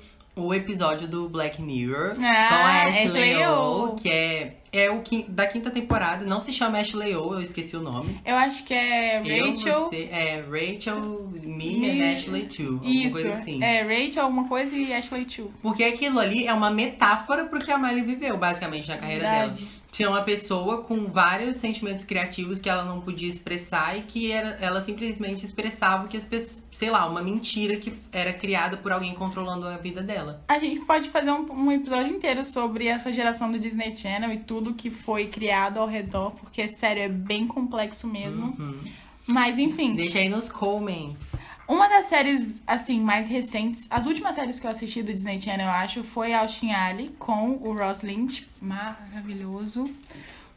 o 0.45 0.53
episódio 0.53 1.07
do 1.07 1.27
Black 1.29 1.61
Mirror 1.61 2.13
Ah, 2.19 2.47
com 2.49 2.55
a 2.55 2.83
Ashley, 2.83 3.33
Ashley 3.35 3.47
O, 3.47 3.95
que 3.95 4.09
é, 4.09 4.55
é 4.71 4.89
o 4.89 5.01
quin- 5.01 5.25
da 5.27 5.45
quinta 5.47 5.69
temporada. 5.71 6.25
Não 6.25 6.39
se 6.41 6.51
chama 6.53 6.79
Ashley 6.79 7.15
O, 7.15 7.33
eu 7.35 7.41
esqueci 7.41 7.75
o 7.75 7.81
nome. 7.81 8.19
Eu 8.25 8.35
acho 8.35 8.63
que 8.63 8.73
é 8.73 9.21
Eu, 9.25 9.49
Rachel. 9.51 9.79
você, 9.81 10.09
é 10.11 10.43
Rachel, 10.49 11.29
me 11.43 11.89
and 11.89 12.13
Ashley 12.13 12.43
Too. 12.47 12.73
Alguma 12.75 12.91
Isso, 12.93 13.11
coisa 13.11 13.31
assim. 13.33 13.63
é 13.63 13.81
Rachel 13.81 14.23
alguma 14.23 14.47
coisa 14.47 14.75
e 14.75 14.93
Ashley 14.93 15.25
Chu. 15.29 15.51
Porque 15.61 15.83
aquilo 15.83 16.19
ali 16.19 16.47
é 16.47 16.53
uma 16.53 16.71
metáfora 16.71 17.45
pro 17.45 17.59
que 17.59 17.71
a 17.71 17.77
Miley 17.77 18.03
viveu, 18.03 18.37
basicamente, 18.37 18.87
na 18.87 18.97
carreira 18.97 19.29
Verdade. 19.29 19.59
dela. 19.63 19.80
Tinha 19.91 20.09
uma 20.09 20.21
pessoa 20.21 20.83
com 20.83 21.07
vários 21.07 21.57
sentimentos 21.57 22.05
criativos 22.05 22.61
que 22.61 22.69
ela 22.69 22.85
não 22.85 23.01
podia 23.01 23.27
expressar 23.27 23.97
e 23.97 24.03
que 24.03 24.31
era, 24.31 24.57
ela 24.61 24.81
simplesmente 24.81 25.45
expressava 25.45 26.07
que 26.07 26.15
as 26.15 26.23
pessoas. 26.23 26.61
Sei 26.71 26.89
lá, 26.89 27.05
uma 27.05 27.21
mentira 27.21 27.75
que 27.75 27.93
era 28.11 28.31
criada 28.31 28.77
por 28.77 28.93
alguém 28.93 29.13
controlando 29.13 29.67
a 29.67 29.75
vida 29.75 30.01
dela. 30.01 30.41
A 30.47 30.57
gente 30.57 30.79
pode 30.85 31.09
fazer 31.09 31.29
um, 31.29 31.45
um 31.51 31.71
episódio 31.71 32.15
inteiro 32.15 32.45
sobre 32.45 32.87
essa 32.87 33.11
geração 33.11 33.51
do 33.51 33.59
Disney 33.59 33.93
Channel 33.93 34.31
e 34.31 34.39
tudo 34.39 34.73
que 34.73 34.89
foi 34.89 35.27
criado 35.27 35.77
ao 35.77 35.85
redor, 35.85 36.31
porque, 36.31 36.67
sério, 36.69 37.03
é 37.03 37.09
bem 37.09 37.45
complexo 37.45 38.07
mesmo. 38.07 38.55
Uhum. 38.57 38.79
Mas, 39.27 39.59
enfim, 39.59 39.95
Deixa 39.95 40.19
aí 40.19 40.29
nos 40.29 40.49
comments. 40.49 41.35
Uma 41.71 41.87
das 41.87 42.07
séries, 42.07 42.61
assim, 42.67 42.99
mais 42.99 43.29
recentes, 43.29 43.87
as 43.89 44.05
últimas 44.05 44.35
séries 44.35 44.59
que 44.59 44.67
eu 44.67 44.71
assisti 44.71 45.01
do 45.01 45.13
Disney 45.13 45.39
Channel, 45.39 45.67
eu 45.67 45.71
acho, 45.71 46.03
foi 46.03 46.33
Austin 46.33 46.71
Alley, 46.71 47.09
com 47.17 47.51
o 47.61 47.73
Ross 47.73 48.01
Lynch, 48.01 48.45
maravilhoso, 48.61 49.89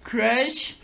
Crush, 0.03 0.81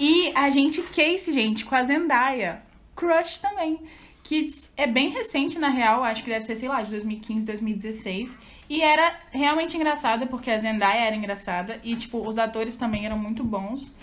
e 0.00 0.32
a 0.34 0.50
gente 0.50 0.82
Casey, 0.82 1.32
gente, 1.32 1.64
com 1.64 1.76
a 1.76 1.84
Zendaya, 1.84 2.62
Crush 2.96 3.38
também, 3.38 3.80
que 4.24 4.48
é 4.76 4.88
bem 4.88 5.10
recente, 5.10 5.58
na 5.58 5.68
real, 5.68 6.02
acho 6.02 6.24
que 6.24 6.30
deve 6.30 6.44
ser, 6.44 6.56
sei 6.56 6.68
lá, 6.68 6.82
de 6.82 6.90
2015, 6.90 7.46
2016, 7.46 8.38
e 8.68 8.82
era 8.82 9.20
realmente 9.30 9.76
engraçada, 9.76 10.26
porque 10.26 10.50
a 10.50 10.58
Zendaya 10.58 11.06
era 11.06 11.14
engraçada, 11.14 11.80
e, 11.84 11.94
tipo, 11.94 12.26
os 12.26 12.38
atores 12.38 12.76
também 12.76 13.06
eram 13.06 13.16
muito 13.16 13.44
bons, 13.44 13.94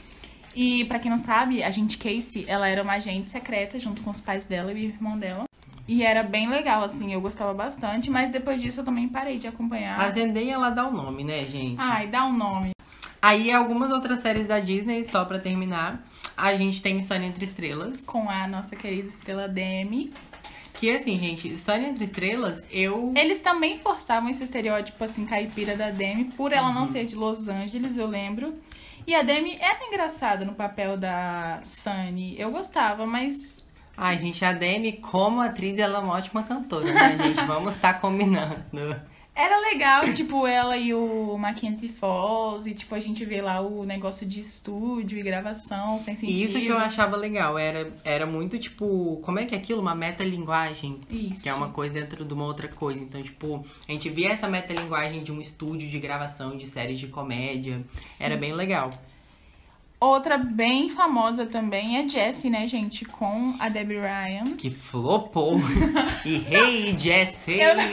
e 0.55 0.85
pra 0.85 0.97
quem 0.97 1.11
não 1.11 1.17
sabe, 1.17 1.61
a 1.61 1.69
gente 1.69 1.97
Casey, 1.97 2.45
ela 2.47 2.67
era 2.69 2.81
uma 2.81 2.93
agente 2.93 3.29
secreta 3.29 3.77
junto 3.77 4.01
com 4.01 4.09
os 4.09 4.21
pais 4.21 4.45
dela 4.45 4.71
e 4.71 4.75
o 4.75 4.77
irmão 4.77 5.17
dela. 5.17 5.46
E 5.87 6.03
era 6.03 6.21
bem 6.21 6.49
legal, 6.49 6.83
assim, 6.83 7.13
eu 7.13 7.21
gostava 7.21 7.53
bastante, 7.53 8.09
mas 8.09 8.29
depois 8.29 8.59
disso 8.59 8.81
eu 8.81 8.83
também 8.83 9.07
parei 9.07 9.37
de 9.37 9.47
acompanhar. 9.47 9.99
A 9.99 10.09
Zendaya, 10.09 10.53
ela 10.53 10.69
dá 10.69 10.85
o 10.85 10.91
nome, 10.91 11.23
né, 11.23 11.45
gente? 11.45 11.79
Ai, 11.79 12.07
dá 12.07 12.25
um 12.25 12.33
nome. 12.33 12.71
Aí, 13.21 13.51
algumas 13.51 13.89
outras 13.91 14.19
séries 14.19 14.47
da 14.47 14.59
Disney, 14.59 15.03
só 15.03 15.23
pra 15.25 15.39
terminar. 15.39 16.05
A 16.35 16.53
gente 16.55 16.81
tem 16.81 17.01
Sunny 17.01 17.25
Entre 17.25 17.45
Estrelas. 17.45 18.01
Com 18.01 18.29
a 18.29 18.47
nossa 18.47 18.75
querida 18.75 19.07
estrela 19.07 19.47
Demi. 19.47 20.13
Que, 20.73 20.91
assim, 20.91 21.17
gente, 21.17 21.57
Sunny 21.57 21.85
Entre 21.85 22.03
Estrelas, 22.03 22.67
eu... 22.69 23.13
Eles 23.15 23.39
também 23.39 23.79
forçavam 23.79 24.29
esse 24.29 24.43
estereótipo, 24.43 25.03
assim, 25.03 25.25
caipira 25.25 25.75
da 25.75 25.89
Demi, 25.89 26.25
por 26.25 26.53
ela 26.53 26.71
não 26.71 26.85
ser 26.85 27.05
de 27.05 27.15
Los 27.15 27.47
Angeles, 27.47 27.97
eu 27.97 28.07
lembro. 28.07 28.53
E 29.07 29.15
a 29.15 29.23
Demi 29.23 29.57
era 29.59 29.87
engraçada 29.87 30.43
no 30.43 30.53
papel 30.53 30.97
da 30.97 31.61
Sunny. 31.63 32.35
Eu 32.37 32.51
gostava, 32.51 33.07
mas 33.07 33.56
Ai, 33.97 34.15
gente, 34.19 34.45
a 34.45 34.53
Demi, 34.53 34.93
como 34.93 35.41
atriz, 35.41 35.79
ela 35.79 35.97
é 35.97 36.01
uma 36.01 36.13
ótima 36.13 36.43
cantora, 36.43 36.93
né, 36.93 37.17
gente? 37.17 37.43
Vamos 37.47 37.73
estar 37.73 37.95
combinando. 37.95 38.55
Era 39.33 39.59
legal, 39.59 40.11
tipo, 40.13 40.47
ela 40.47 40.77
e 40.77 40.95
o 40.95 41.37
Mackenzie 41.37 41.89
Falls, 41.89 42.67
e 42.67 42.73
tipo, 42.73 42.95
a 42.95 42.99
gente 42.99 43.23
vê 43.23 43.39
lá 43.39 43.61
o 43.61 43.83
negócio 43.85 44.25
de 44.25 44.39
estúdio 44.39 45.17
e 45.17 45.21
gravação 45.21 45.99
sem 45.99 46.15
sentido. 46.15 46.39
Isso 46.39 46.59
que 46.59 46.67
eu 46.67 46.77
achava 46.77 47.15
legal, 47.15 47.57
era, 47.57 47.91
era 48.03 48.25
muito, 48.25 48.57
tipo, 48.57 49.19
como 49.23 49.37
é 49.37 49.45
que 49.45 49.53
é 49.53 49.57
aquilo? 49.59 49.79
Uma 49.79 49.93
metalinguagem. 49.93 51.01
Isso. 51.09 51.43
Que 51.43 51.49
é 51.49 51.53
uma 51.53 51.69
coisa 51.69 51.93
dentro 51.93 52.25
de 52.25 52.33
uma 52.33 52.45
outra 52.45 52.67
coisa. 52.67 52.99
Então, 52.99 53.21
tipo, 53.21 53.63
a 53.87 53.91
gente 53.91 54.09
via 54.09 54.31
essa 54.31 54.47
metalinguagem 54.47 55.23
de 55.23 55.31
um 55.31 55.39
estúdio 55.39 55.87
de 55.87 55.99
gravação 55.99 56.57
de 56.57 56.65
séries 56.65 56.99
de 56.99 57.07
comédia. 57.07 57.83
Era 58.19 58.37
bem 58.37 58.53
legal. 58.53 58.91
Outra 59.99 60.37
bem 60.37 60.89
famosa 60.91 61.47
também 61.47 61.97
é 61.97 62.07
Jessie, 62.07 62.51
né, 62.51 62.67
gente? 62.67 63.03
Com 63.03 63.55
a 63.59 63.67
Debbie 63.67 63.97
Ryan. 63.99 64.55
Que 64.55 64.69
flopou. 64.69 65.59
e 66.23 66.35
hey, 66.53 66.95
Jessie! 66.99 67.59
Eu 67.59 67.75
não, 67.75 67.83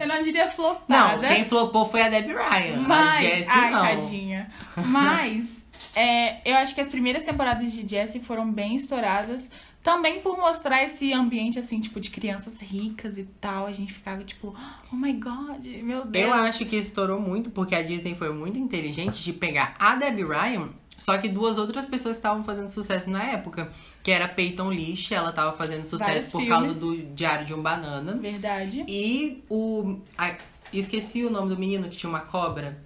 eu 0.00 0.08
não 0.08 0.22
diria 0.24 0.46
Não, 0.46 0.52
flopada. 0.52 1.28
quem 1.28 1.44
flopou 1.44 1.88
foi 1.88 2.02
a 2.02 2.08
Debbie 2.08 2.32
Ryan. 2.34 2.78
a 2.78 2.88
Mas, 2.88 3.20
Jessie 3.22 3.50
ai, 3.50 3.70
não. 3.70 3.80
tadinha. 3.82 4.50
Mas, 4.84 5.64
é, 5.94 6.40
eu 6.44 6.56
acho 6.56 6.74
que 6.74 6.80
as 6.80 6.88
primeiras 6.88 7.22
temporadas 7.22 7.70
de 7.72 7.86
Jessie 7.86 8.20
foram 8.20 8.50
bem 8.50 8.74
estouradas. 8.74 9.48
Também 9.80 10.20
por 10.20 10.36
mostrar 10.36 10.82
esse 10.82 11.12
ambiente, 11.12 11.56
assim, 11.58 11.80
tipo, 11.80 12.00
de 12.00 12.10
crianças 12.10 12.60
ricas 12.60 13.16
e 13.16 13.22
tal. 13.40 13.64
A 13.66 13.72
gente 13.72 13.92
ficava, 13.92 14.24
tipo, 14.24 14.54
oh 14.92 14.96
my 14.96 15.12
god, 15.12 15.64
meu 15.84 16.04
Deus. 16.04 16.26
Eu 16.26 16.34
acho 16.34 16.66
que 16.66 16.74
estourou 16.74 17.20
muito 17.20 17.48
porque 17.50 17.76
a 17.76 17.82
Disney 17.82 18.16
foi 18.16 18.34
muito 18.34 18.58
inteligente 18.58 19.22
de 19.22 19.32
pegar 19.32 19.74
a 19.78 19.94
Debbie 19.94 20.24
Ryan, 20.24 20.68
só 20.98 21.16
que 21.18 21.28
duas 21.28 21.56
outras 21.58 21.86
pessoas 21.86 22.16
estavam 22.16 22.42
fazendo 22.44 22.68
sucesso 22.70 23.08
na 23.10 23.22
época, 23.24 23.70
que 24.02 24.10
era 24.10 24.26
Peyton 24.28 24.70
List, 24.72 25.12
ela 25.12 25.32
tava 25.32 25.56
fazendo 25.56 25.84
sucesso 25.84 26.04
Vários 26.10 26.32
por 26.32 26.40
filmes. 26.40 26.58
causa 26.58 26.80
do 26.80 26.96
Diário 27.14 27.46
de 27.46 27.54
um 27.54 27.62
Banana. 27.62 28.14
Verdade. 28.16 28.84
E 28.88 29.42
o 29.48 29.98
a- 30.16 30.34
esqueci 30.72 31.24
o 31.24 31.30
nome 31.30 31.48
do 31.48 31.58
menino 31.58 31.88
que 31.88 31.96
tinha 31.96 32.10
uma 32.10 32.20
cobra. 32.20 32.78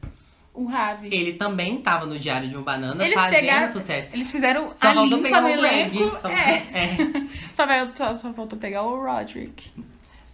O 0.54 0.66
Ravi. 0.66 1.08
Ele 1.10 1.32
também 1.32 1.78
tava 1.80 2.04
no 2.04 2.18
Diário 2.18 2.46
de 2.46 2.54
um 2.56 2.62
Banana 2.62 3.02
Eles 3.02 3.14
fazendo 3.18 3.40
pegaram- 3.40 3.72
sucesso. 3.72 4.10
Eles 4.12 4.30
fizeram 4.30 4.72
Só 4.76 4.88
a 4.88 4.94
faltou 4.94 5.06
limpa 5.16 5.22
pegar 5.22 5.40
no 5.40 5.48
o 5.48 5.56
Greg. 5.58 5.96
elenco. 5.98 6.20
Só, 6.20 6.28
É. 6.28 6.50
é. 6.74 6.96
Só, 7.56 7.66
vai- 7.66 7.90
só, 7.94 8.14
só 8.14 8.32
faltou 8.34 8.58
pegar 8.58 8.82
o 8.82 9.02
Roderick. 9.02 9.70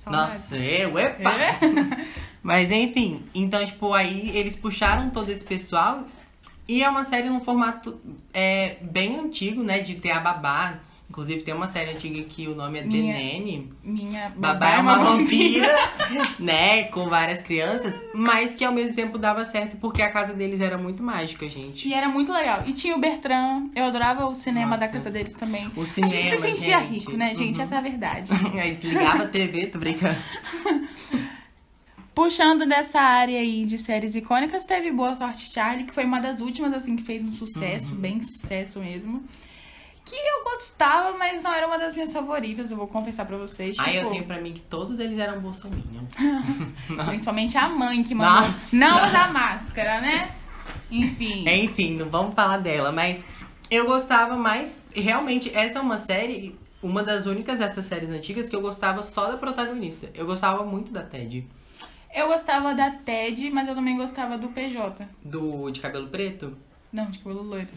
Saudades. 0.02 0.34
Nossa, 0.34 0.56
eu, 0.58 0.98
epa! 0.98 1.30
É? 1.30 1.58
Mas 2.42 2.70
enfim, 2.70 3.22
então, 3.34 3.64
tipo, 3.64 3.92
aí 3.92 4.36
eles 4.36 4.56
puxaram 4.56 5.10
todo 5.10 5.28
esse 5.30 5.44
pessoal 5.44 6.04
e 6.68 6.82
é 6.82 6.88
uma 6.88 7.02
série 7.04 7.28
num 7.30 7.40
formato 7.40 7.98
é, 8.32 8.76
bem 8.82 9.18
antigo, 9.18 9.62
né? 9.62 9.80
De 9.80 9.94
ter 9.96 10.10
a 10.10 10.20
babá. 10.20 10.74
Inclusive 11.10 11.40
tem 11.40 11.54
uma 11.54 11.66
série 11.66 11.92
antiga 11.92 12.22
que 12.24 12.46
o 12.46 12.54
nome 12.54 12.80
é 12.80 12.82
The 12.82 12.88
Minha- 12.88 13.14
Nanny. 13.14 13.72
Minha 13.82 14.28
Babá 14.36 14.72
é 14.72 14.78
uma 14.78 14.98
vampira, 14.98 15.74
né? 16.38 16.82
Com 16.84 17.08
várias 17.08 17.40
crianças, 17.40 17.98
mas 18.14 18.54
que 18.54 18.62
ao 18.62 18.74
mesmo 18.74 18.94
tempo 18.94 19.16
dava 19.16 19.42
certo 19.46 19.78
porque 19.78 20.02
a 20.02 20.10
casa 20.12 20.34
deles 20.34 20.60
era 20.60 20.76
muito 20.76 21.02
mágica, 21.02 21.48
gente. 21.48 21.88
E 21.88 21.94
era 21.94 22.10
muito 22.10 22.30
legal. 22.30 22.64
E 22.66 22.74
tinha 22.74 22.94
o 22.94 23.00
Bertrand. 23.00 23.70
Eu 23.74 23.86
adorava 23.86 24.26
o 24.26 24.34
cinema 24.34 24.72
Nossa. 24.72 24.80
da 24.80 24.88
casa 24.92 25.10
deles 25.10 25.32
também. 25.32 25.66
O 25.74 25.80
a 25.80 25.84
gente 25.86 25.94
cinema, 25.94 26.36
se 26.36 26.42
sentia 26.42 26.80
gente. 26.80 26.90
rico, 26.92 27.12
né, 27.12 27.34
gente? 27.34 27.56
Uhum. 27.56 27.64
Essa 27.64 27.74
é 27.76 27.78
a 27.78 27.80
verdade. 27.80 28.32
Aí 28.60 28.74
desligava 28.76 29.22
a 29.22 29.28
TV, 29.28 29.66
tô 29.68 29.78
brincando. 29.78 30.18
Puxando 32.18 32.66
dessa 32.66 33.00
área 33.00 33.38
aí 33.38 33.64
de 33.64 33.78
séries 33.78 34.16
icônicas, 34.16 34.64
teve 34.64 34.90
Boa 34.90 35.14
Sorte 35.14 35.48
Charlie, 35.52 35.86
que 35.86 35.94
foi 35.94 36.04
uma 36.04 36.20
das 36.20 36.40
últimas, 36.40 36.72
assim, 36.72 36.96
que 36.96 37.04
fez 37.04 37.22
um 37.22 37.30
sucesso, 37.30 37.92
Uhum. 37.92 38.00
bem 38.00 38.20
sucesso 38.20 38.80
mesmo. 38.80 39.22
Que 40.04 40.16
eu 40.16 40.42
gostava, 40.42 41.16
mas 41.16 41.40
não 41.40 41.54
era 41.54 41.68
uma 41.68 41.78
das 41.78 41.94
minhas 41.94 42.12
favoritas, 42.12 42.72
eu 42.72 42.76
vou 42.76 42.88
confessar 42.88 43.24
pra 43.24 43.36
vocês. 43.36 43.78
Aí 43.78 43.94
eu 43.94 44.00
tipo, 44.00 44.10
tenho 44.14 44.24
pra 44.24 44.40
mim 44.40 44.52
que 44.52 44.62
todos 44.62 44.98
eles 44.98 45.16
eram 45.16 45.40
bolsominions. 45.40 46.12
Principalmente 47.06 47.56
a 47.56 47.68
mãe 47.68 48.02
que 48.02 48.16
mandou 48.16 48.34
Nossa. 48.34 48.74
não 48.74 48.96
usar 48.96 49.32
máscara, 49.32 50.00
né? 50.00 50.32
Enfim. 50.90 51.48
Enfim, 51.48 51.94
não 51.94 52.10
vamos 52.10 52.34
falar 52.34 52.56
dela, 52.56 52.90
mas 52.90 53.24
eu 53.70 53.86
gostava 53.86 54.36
mais. 54.36 54.74
Realmente, 54.92 55.54
essa 55.54 55.78
é 55.78 55.80
uma 55.80 55.98
série, 55.98 56.58
uma 56.82 57.04
das 57.04 57.26
únicas 57.26 57.60
dessas 57.60 57.84
séries 57.84 58.10
antigas 58.10 58.50
que 58.50 58.56
eu 58.56 58.60
gostava 58.60 59.04
só 59.04 59.30
da 59.30 59.36
protagonista. 59.36 60.10
Eu 60.14 60.26
gostava 60.26 60.64
muito 60.64 60.90
da 60.90 61.04
Ted. 61.04 61.46
Eu 62.14 62.28
gostava 62.28 62.74
da 62.74 62.90
Ted, 62.90 63.50
mas 63.50 63.68
eu 63.68 63.74
também 63.74 63.96
gostava 63.96 64.36
do 64.38 64.48
PJ. 64.48 65.06
Do 65.24 65.70
de 65.70 65.80
cabelo 65.80 66.08
preto? 66.08 66.56
Não, 66.92 67.10
de 67.10 67.18
cabelo 67.18 67.42
loiro. 67.42 67.68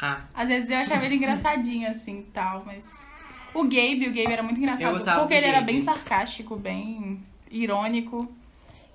Ah, 0.00 0.22
Às 0.34 0.48
vezes 0.48 0.70
eu 0.70 0.76
achava 0.78 1.04
ele 1.04 1.16
engraçadinho, 1.16 1.88
assim, 1.88 2.20
e 2.20 2.22
tal, 2.24 2.62
mas... 2.66 3.04
O 3.54 3.62
Gabe, 3.62 4.08
o 4.08 4.14
Gabe 4.14 4.32
era 4.32 4.42
muito 4.42 4.58
Eu 4.58 4.64
engraçado, 4.64 4.92
gostava 4.92 5.20
porque 5.20 5.34
ele 5.34 5.46
era 5.46 5.60
Gabe. 5.60 5.66
bem 5.72 5.80
sarcástico, 5.80 6.56
bem 6.56 7.22
irônico. 7.50 8.28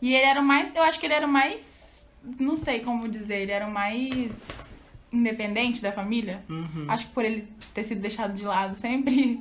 E 0.01 0.13
ele 0.13 0.25
era 0.25 0.41
o 0.41 0.43
mais... 0.43 0.75
Eu 0.75 0.83
acho 0.83 0.99
que 0.99 1.05
ele 1.05 1.13
era 1.13 1.25
o 1.25 1.31
mais... 1.31 2.09
Não 2.37 2.57
sei 2.57 2.81
como 2.81 3.07
dizer, 3.07 3.41
ele 3.43 3.51
era 3.51 3.65
o 3.65 3.71
mais 3.71 4.85
independente 5.11 5.81
da 5.81 5.91
família. 5.91 6.43
uhum. 6.49 6.85
Acho 6.89 7.07
que 7.07 7.13
por 7.13 7.23
ele 7.23 7.47
ter 7.73 7.83
sido 7.83 8.01
deixado 8.01 8.33
de 8.33 8.43
lado 8.43 8.75
sempre. 8.75 9.39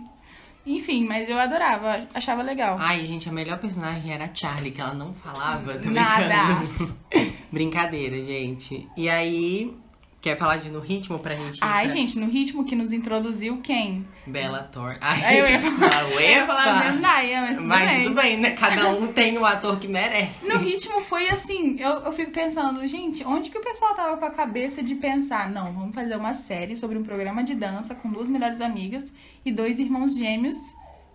Enfim, 0.69 1.07
mas 1.07 1.29
eu 1.31 1.39
adorava, 1.39 2.07
achava 2.13 2.43
legal. 2.43 2.77
Ai, 2.79 3.07
gente, 3.07 3.27
a 3.27 3.33
melhor 3.33 3.59
personagem 3.59 4.13
era 4.13 4.27
a 4.27 4.35
Charlie, 4.35 4.71
que 4.71 4.81
ela 4.81 4.93
não 4.93 5.15
falava. 5.15 5.79
Tô 5.79 5.91
Nada. 5.91 6.63
Brincadeira, 7.51 8.21
gente. 8.23 8.87
E 8.95 9.09
aí, 9.09 9.75
Quer 10.21 10.37
falar 10.37 10.57
de 10.57 10.69
No 10.69 10.81
Ritmo 10.81 11.21
pra 11.21 11.37
gente? 11.37 11.61
Ai, 11.63 11.85
pra 11.85 11.95
gente, 11.95 12.19
no 12.19 12.27
ritmo 12.27 12.65
que 12.65 12.75
nos 12.75 12.93
introduziu 12.93 13.61
quem? 13.63 14.05
Bela 14.27 14.65
Thorne. 14.65 14.99
Aí 15.03 15.39
eu 15.39 15.49
ia 15.49 15.61
falar, 15.61 16.11
eu 16.11 16.21
ia 16.21 16.47
falar! 16.47 16.93
Zendaya, 16.93 17.41
mas 17.43 17.57
tudo 17.57 17.69
Mas 17.69 17.91
bem. 17.91 18.03
tudo 18.03 18.15
bem, 18.17 18.37
né? 18.39 18.51
Cada 18.51 18.89
um 18.89 19.13
tem 19.13 19.39
o 19.39 19.47
ator 19.47 19.79
que 19.79 19.87
merece. 19.87 20.49
No 20.49 20.59
ritmo 20.59 21.01
foi 21.03 21.29
assim, 21.29 21.77
eu, 21.79 22.01
eu 22.01 22.13
fico 22.13 22.33
pensando, 22.33 22.85
gente, 22.89 23.25
onde 23.25 23.49
que 23.49 23.59
o 23.59 23.63
pessoal 23.63 23.95
tava 23.95 24.17
com 24.17 24.25
a 24.25 24.31
cabeça 24.31 24.83
de 24.83 24.97
pensar, 24.97 25.49
não, 25.51 25.73
vamos 25.73 25.95
fazer 25.95 26.17
uma 26.17 26.35
série 26.35 26.77
sobre 26.77 26.99
um 26.99 27.05
programa 27.05 27.45
de 27.45 27.55
dança 27.55 27.95
com 27.95 28.11
duas 28.11 28.29
melhores 28.29 28.61
amigas 28.61 29.13
e 29.45 29.53
dois 29.53 29.79
irmãos 29.79 30.17
gêmeos 30.17 30.57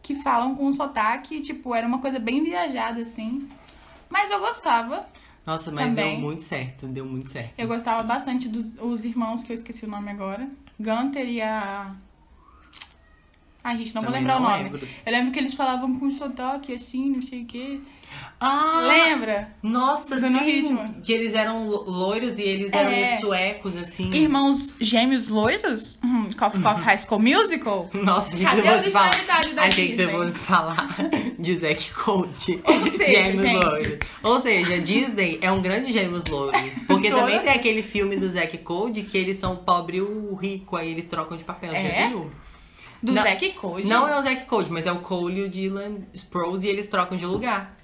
que 0.02 0.16
falam 0.16 0.56
com 0.56 0.66
um 0.66 0.74
sotaque, 0.74 1.42
tipo, 1.42 1.76
era 1.76 1.86
uma 1.86 2.00
coisa 2.00 2.20
bem 2.20 2.42
viajada, 2.42 3.02
assim. 3.02 3.50
Mas 4.10 4.32
eu 4.32 4.40
gostava, 4.40 5.08
Nossa, 5.46 5.72
mas 5.72 5.90
Também. 5.90 6.12
deu 6.12 6.20
muito 6.22 6.42
certo, 6.42 6.88
deu 6.88 7.06
muito 7.06 7.30
certo. 7.30 7.54
eu 7.58 7.68
gostava 7.68 8.02
bastante 8.04 8.48
dos 8.48 8.66
os 8.82 9.04
irmãos, 9.04 9.44
que 9.44 9.52
eu 9.52 9.56
esqueci 9.56 9.86
o 9.86 9.90
nome 9.90 10.10
agora, 10.10 10.48
Gunter 10.80 11.28
e 11.28 11.42
a... 11.42 11.94
Ai, 13.64 13.78
gente, 13.78 13.96
não 13.96 14.02
vou 14.02 14.12
lembrar 14.12 14.40
não 14.40 14.48
o 14.48 14.50
nome. 14.52 14.64
lembro. 14.66 14.88
Eu 15.06 15.12
lembro 15.12 15.32
que 15.32 15.40
eles 15.40 15.54
falavam 15.54 15.98
com 15.98 16.12
sotaque, 16.12 16.74
assim, 16.74 17.10
não 17.10 17.22
sei 17.22 17.44
o 17.44 17.46
quê. 17.46 17.80
Ah! 18.40 18.82
Lembra? 18.86 19.56
Nossa, 19.64 20.20
Do 20.20 20.30
No 20.30 20.40
sim! 20.40 20.46
Ritmo. 20.46 20.96
Que 21.02 21.14
eles 21.14 21.34
eram 21.34 21.66
lo- 21.68 21.84
loiros 21.90 22.38
e 22.38 22.42
eles 22.42 22.72
eram 22.74 22.92
É. 22.92 23.18
suecos, 23.20 23.76
assim. 23.78 24.10
Irmãos 24.14 24.76
gêmeos 24.82 25.30
loiros? 25.30 25.98
Hum, 26.04 26.28
Cough 26.38 26.52
Cough 26.62 26.78
High 26.84 26.98
School 27.00 27.22
Musical? 27.22 27.90
Nossa, 27.94 28.36
gente, 28.38 28.44
Cadê 28.50 28.60
eu 28.60 28.66
vou 28.66 28.74
a 28.76 28.80
te 28.84 28.90
falar. 28.92 29.08
originalidade 29.10 29.56
da 29.56 29.64
Achei 29.64 29.88
que 29.90 29.96
você 29.96 30.08
fosse 30.10 30.40
falar 30.40 30.96
de 31.40 31.54
Zack 31.58 31.90
seja, 32.92 33.24
Gêmeos 33.24 33.42
gente. 33.44 33.66
loiros. 33.66 34.00
Ou 34.22 34.40
seja, 34.42 34.80
Disney 34.82 35.40
é 35.42 35.52
um 35.52 35.62
grande 35.62 35.92
gêmeos 35.92 36.26
loiros. 36.26 36.80
Porque 36.86 37.10
Toda 37.10 37.22
também 37.22 37.40
tem 37.40 37.54
aquele 37.54 37.82
filme 37.82 38.18
do 38.18 38.30
Zack 38.30 38.58
Code 38.60 39.04
que 39.04 39.18
eles 39.18 39.38
são 39.38 39.56
pobre 39.56 39.98
e 39.98 40.02
o 40.02 40.36
rico, 40.36 40.76
aí 40.76 40.92
eles 40.92 41.06
trocam 41.06 41.38
de 41.38 41.44
papel. 41.46 41.72
Já 41.72 41.78
É? 41.80 42.10
viu? 42.10 42.30
Do 43.04 43.12
Não- 43.12 43.22
Zack 43.24 43.50
Code? 43.52 43.88
Não 43.88 44.08
é 44.08 44.18
o 44.18 44.22
Zack 44.24 44.46
Code, 44.46 44.72
mas 44.72 44.86
é 44.88 44.92
o 44.92 45.00
Cole 45.00 45.42
e 45.42 45.44
o 45.44 45.50
Dylan 45.50 45.98
Sprouse 46.14 46.66
e 46.66 46.70
eles 46.70 46.88
trocam 46.88 47.18
de 47.18 47.26
lugar. 47.26 47.76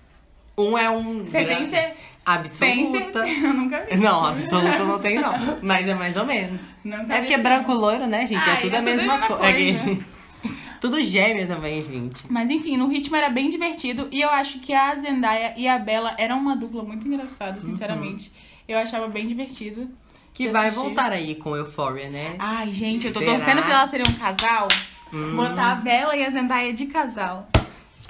Um 0.58 0.78
é 0.78 0.90
um. 0.90 1.20
Você 1.26 1.38
tem 1.46 1.48
grande- 1.48 1.72
tem 1.72 1.94
Absoluta. 2.26 3.24
certeza? 3.26 3.28
Eu 3.48 3.54
nunca 3.54 3.86
vi. 3.86 3.98
Não, 3.98 4.26
absoluta 4.26 4.80
não 4.86 5.00
tem, 5.00 5.20
não. 5.20 5.34
Mas 5.62 5.88
é 5.88 5.94
mais 5.96 6.16
ou 6.18 6.26
menos. 6.26 6.62
Nunca 6.84 7.14
É 7.14 7.20
porque 7.20 7.34
esse 7.34 7.44
branco 7.44 7.74
loiro, 7.74 8.08
né, 8.08 8.26
gente? 8.28 8.48
é 8.48 8.52
Ai, 8.52 8.62
tudo 8.62 8.76
é 8.76 8.80
a 8.80 8.82
mesma, 8.82 9.02
mesma 9.14 9.28
co- 9.28 9.36
coisa. 9.38 9.50
Aquele- 9.52 10.06
tudo 10.82 11.02
gêmeo 11.02 11.48
também, 11.48 11.84
gente. 11.84 12.24
Mas 12.30 12.50
enfim, 12.50 12.78
no 12.78 12.88
ritmo 12.88 13.16
era 13.16 13.30
bem 13.30 13.50
divertido. 13.50 14.08
E 14.12 14.22
eu 14.22 14.30
acho 14.30 14.60
que 14.60 14.74
a 14.74 14.96
Zendaya 14.96 15.54
e 15.58 15.68
a 15.68 15.78
Bella 15.80 16.16
eram 16.18 16.38
uma 16.40 16.56
dupla 16.56 16.84
muito 16.84 17.06
engraçada, 17.08 17.60
sinceramente. 17.62 18.32
Eu 18.68 18.78
achava 18.78 19.08
bem 19.08 19.28
divertido. 19.28 19.90
Que 20.34 20.48
vai 20.50 20.68
assistir. 20.68 20.84
voltar 20.86 21.12
aí 21.12 21.36
com 21.36 21.56
Euphoria, 21.58 22.10
né? 22.10 22.36
Ai, 22.40 22.72
gente, 22.72 23.08
eu 23.08 23.14
tô 23.14 23.20
Será? 23.20 23.34
torcendo 23.34 23.62
pra 23.64 23.74
elas 23.74 23.90
serem 23.90 24.06
um 24.08 24.14
casal. 24.14 24.68
Hum. 25.14 25.36
Botar 25.36 25.72
a 25.72 25.76
Bella 25.76 26.16
e 26.16 26.26
a 26.26 26.30
Zendaya 26.30 26.74
de 26.74 26.86
casal. 26.88 27.48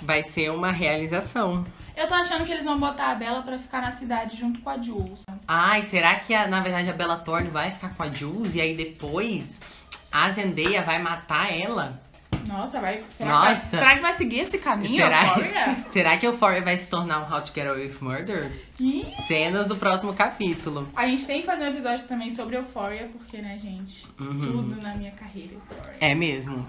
Vai 0.02 0.24
ser 0.24 0.50
uma 0.52 0.72
realização. 0.72 1.66
Eu 1.96 2.08
tô 2.08 2.14
achando 2.14 2.46
que 2.46 2.52
eles 2.52 2.64
vão 2.64 2.80
botar 2.80 3.12
a 3.12 3.16
Bella 3.16 3.42
pra 3.42 3.58
ficar 3.60 3.82
na 3.82 3.92
cidade 3.92 4.38
junto 4.38 4.62
com 4.62 4.70
a 4.70 4.82
Jules. 4.82 5.26
Ai, 5.48 5.84
será 5.84 6.16
que 6.16 6.34
a- 6.34 6.48
na 6.48 6.62
verdade 6.62 6.90
a 6.90 6.94
Bella 6.94 7.18
Thorne 7.18 7.50
vai 7.50 7.72
ficar 7.72 7.90
com 7.90 8.04
a 8.04 8.10
Jules 8.10 8.56
e 8.56 8.62
aí 8.62 8.74
depois 8.76 9.60
a 10.12 10.30
Zendaya 10.30 10.82
vai 10.84 11.02
matar 11.02 11.52
ela? 11.54 12.02
Nossa, 12.48 12.80
vai. 12.80 13.02
Será, 13.10 13.30
Nossa. 13.30 13.46
Que, 13.48 13.54
vai, 13.56 13.80
será 13.80 13.96
que 13.96 14.00
vai 14.02 14.14
seguir 14.16 14.40
esse 14.40 14.58
caminho, 14.60 14.96
será, 14.96 15.24
Euphoria? 15.28 15.78
será 15.92 16.18
que 16.18 16.26
Euphoria 16.26 16.62
vai 16.64 16.78
se 16.78 16.90
tornar 16.90 17.20
um 17.20 17.32
How 17.32 17.42
to 17.44 17.52
Get 17.54 17.68
Away 17.68 17.88
with 17.88 17.98
Murder? 18.02 18.52
Ih! 18.80 19.06
Cenas 19.28 19.68
do 19.68 19.76
próximo 19.76 20.14
capítulo. 20.14 20.88
A 20.96 21.06
gente 21.06 21.26
tem 21.28 21.42
que 21.42 21.46
fazer 21.46 21.66
um 21.66 21.68
episódio 21.68 22.08
também 22.08 22.32
sobre 22.34 22.56
Euphoria, 22.56 23.10
porque, 23.12 23.38
né, 23.40 23.58
gente? 23.58 24.08
Uhum. 24.20 24.40
Tudo 24.40 24.82
na 24.82 24.96
minha 24.96 25.12
carreira 25.12 25.54
Euphoria. 25.54 25.98
É 26.00 26.16
mesmo. 26.16 26.66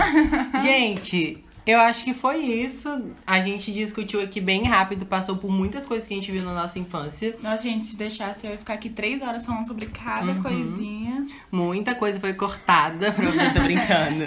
gente, 0.62 1.44
eu 1.66 1.80
acho 1.80 2.04
que 2.04 2.14
foi 2.14 2.36
isso. 2.38 2.88
A 3.26 3.40
gente 3.40 3.72
discutiu 3.72 4.20
aqui 4.22 4.40
bem 4.40 4.62
rápido, 4.64 5.04
passou 5.04 5.36
por 5.36 5.50
muitas 5.50 5.84
coisas 5.84 6.06
que 6.06 6.14
a 6.14 6.16
gente 6.16 6.30
viu 6.30 6.42
na 6.44 6.54
nossa 6.54 6.78
infância. 6.78 7.36
Nossa, 7.42 7.62
gente, 7.62 7.86
se 7.88 7.96
deixasse, 7.96 8.46
eu 8.46 8.52
ia 8.52 8.58
ficar 8.58 8.74
aqui 8.74 8.88
três 8.88 9.20
horas 9.22 9.44
falando 9.44 9.66
sobre 9.66 9.86
cada 9.86 10.32
Uhum. 10.32 10.42
coisinha. 10.42 11.26
Muita 11.50 11.94
coisa 11.94 12.20
foi 12.20 12.34
cortada, 12.34 13.10
pra 13.12 13.24
eu 13.24 13.54
tô 13.54 13.60
brincando. 13.62 14.26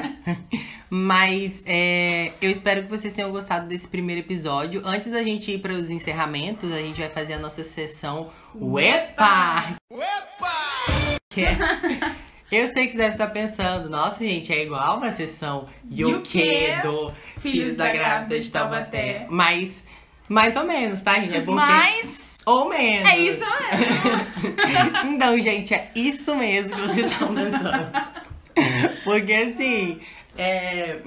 Mas 0.89 1.63
é, 1.65 2.33
eu 2.41 2.49
espero 2.49 2.83
que 2.83 2.89
vocês 2.89 3.13
tenham 3.13 3.31
gostado 3.31 3.67
desse 3.67 3.87
primeiro 3.87 4.21
episódio. 4.21 4.81
Antes 4.83 5.11
da 5.11 5.23
gente 5.23 5.51
ir 5.51 5.59
para 5.59 5.73
os 5.73 5.89
encerramentos, 5.89 6.71
a 6.71 6.81
gente 6.81 6.99
vai 6.99 7.09
fazer 7.09 7.33
a 7.33 7.39
nossa 7.39 7.63
sessão 7.63 8.29
Uepa! 8.55 9.75
Que 11.29 11.41
é- 11.41 11.57
Eu 12.51 12.67
sei 12.69 12.85
que 12.85 12.93
você 12.93 12.97
deve 12.97 13.11
estar 13.11 13.27
pensando, 13.27 13.89
nossa 13.89 14.23
gente, 14.23 14.51
é 14.51 14.63
igual 14.63 14.97
uma 14.97 15.11
sessão 15.11 15.65
E 15.89 16.03
quê? 16.21 16.77
do 16.81 17.13
Filhos 17.39 17.75
da 17.75 17.89
Grávida 17.89 18.39
de 18.39 18.49
Taubaté. 18.51 19.27
Mas, 19.29 19.85
mais 20.27 20.55
ou 20.55 20.63
menos, 20.63 21.01
tá, 21.01 21.15
gente? 21.19 21.35
É 21.35 21.41
porque... 21.41 21.53
Mas 21.53 22.41
Ou 22.45 22.67
menos. 22.67 23.07
é 23.07 23.17
isso 23.19 23.45
mesmo. 23.45 25.05
Então, 25.13 25.39
gente, 25.39 25.73
é 25.73 25.91
isso 25.93 26.35
mesmo 26.35 26.75
que 26.75 26.81
vocês 26.81 27.11
estão 27.11 27.35
pensando. 27.35 27.91
Porque 29.03 29.33
assim, 29.33 29.99
é... 30.37 30.99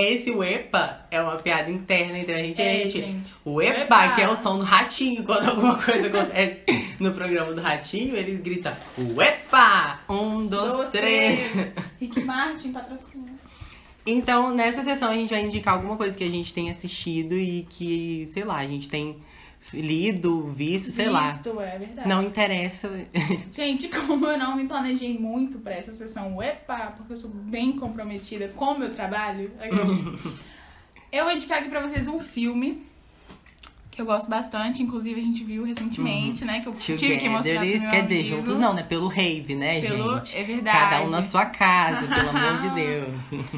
esse 0.00 0.30
Uepa 0.30 1.06
é 1.10 1.20
uma 1.20 1.36
piada 1.36 1.70
interna 1.70 2.18
entre 2.18 2.34
a 2.34 2.38
gente 2.38 2.58
e 2.58 2.62
a 2.62 2.64
É, 2.64 2.78
gente. 2.84 2.98
gente. 3.00 3.34
O 3.44 3.60
Epa, 3.62 4.14
que 4.14 4.22
é 4.22 4.28
o 4.28 4.36
som 4.36 4.58
do 4.58 4.64
ratinho. 4.64 5.22
Quando 5.24 5.48
alguma 5.48 5.76
coisa 5.82 6.06
acontece 6.08 6.62
no 7.00 7.12
programa 7.12 7.52
do 7.54 7.60
ratinho, 7.60 8.16
eles 8.16 8.40
gritam 8.40 8.72
Uepa! 8.98 10.00
Um, 10.08 10.46
dois, 10.46 10.72
Dois, 10.72 10.90
três. 10.90 11.50
Rick 12.00 12.20
Martin 12.20 12.72
patrocina. 12.72 13.26
Então, 14.06 14.54
nessa 14.54 14.82
sessão, 14.82 15.10
a 15.10 15.14
gente 15.14 15.30
vai 15.30 15.42
indicar 15.42 15.74
alguma 15.74 15.96
coisa 15.96 16.16
que 16.16 16.22
a 16.22 16.30
gente 16.30 16.52
tem 16.54 16.70
assistido 16.70 17.34
e 17.34 17.66
que, 17.68 18.28
sei 18.30 18.44
lá, 18.44 18.56
a 18.58 18.66
gente 18.66 18.88
tem 18.88 19.16
lido, 19.72 20.48
visto, 20.50 20.90
sei 20.90 21.08
lá. 21.08 21.32
Visto, 21.32 21.60
é 21.60 21.78
verdade. 21.78 22.08
Não 22.08 22.22
interessa. 22.22 22.90
Gente, 23.52 23.88
como 23.88 24.26
eu 24.26 24.38
não 24.38 24.56
me 24.56 24.66
planejei 24.66 25.18
muito 25.18 25.58
pra 25.58 25.74
essa 25.74 25.92
sessão 25.92 26.36
Uepa, 26.36 26.94
porque 26.96 27.12
eu 27.12 27.16
sou 27.16 27.30
bem 27.30 27.72
comprometida 27.72 28.48
com 28.48 28.66
o 28.74 28.78
meu 28.78 28.90
trabalho, 28.94 29.50
eu 31.12 31.24
vou 31.24 31.32
indicar 31.32 31.58
aqui 31.58 31.68
pra 31.68 31.80
vocês 31.80 32.06
um 32.06 32.18
filme 32.20 32.84
que 33.90 34.02
eu 34.02 34.06
gosto 34.06 34.28
bastante, 34.28 34.82
inclusive 34.82 35.18
a 35.18 35.22
gente 35.22 35.42
viu 35.42 35.64
recentemente, 35.64 36.44
né? 36.44 36.60
Que 36.60 36.68
eu 36.68 36.74
tive 36.74 37.16
que 37.16 37.28
mostrar 37.30 37.54
Together, 37.54 37.80
meu 37.80 37.90
quer 37.90 38.02
dizer, 38.02 38.20
amigo. 38.20 38.36
juntos 38.36 38.58
não, 38.58 38.74
né? 38.74 38.82
Pelo 38.82 39.08
rave, 39.08 39.54
né, 39.54 39.80
Pelo, 39.80 40.16
gente? 40.18 40.36
é 40.36 40.42
verdade. 40.42 40.78
Cada 40.78 41.02
um 41.06 41.08
na 41.08 41.22
sua 41.22 41.46
casa, 41.46 42.06
pelo 42.06 42.28
amor 42.28 42.60
de 42.60 42.70
Deus. 42.76 43.50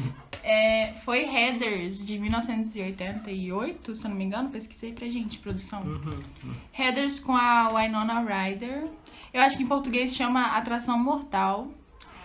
É, 0.51 0.93
foi 1.05 1.25
Heathers, 1.25 2.03
de 2.03 2.17
1988, 2.17 3.93
se 3.93 4.03
eu 4.03 4.09
não 4.09 4.17
me 4.17 4.23
engano. 4.23 4.49
Pesquisei 4.49 4.91
pra 4.91 5.07
gente, 5.07 5.37
produção. 5.37 5.83
Uhum, 5.83 6.55
Heathers 6.75 7.19
com 7.19 7.37
a 7.37 7.67
Winona 7.67 8.19
Ryder. 8.21 8.87
Eu 9.31 9.43
acho 9.43 9.55
que 9.55 9.61
em 9.61 9.67
português 9.67 10.15
chama 10.15 10.57
Atração 10.57 10.97
Mortal. 10.97 11.67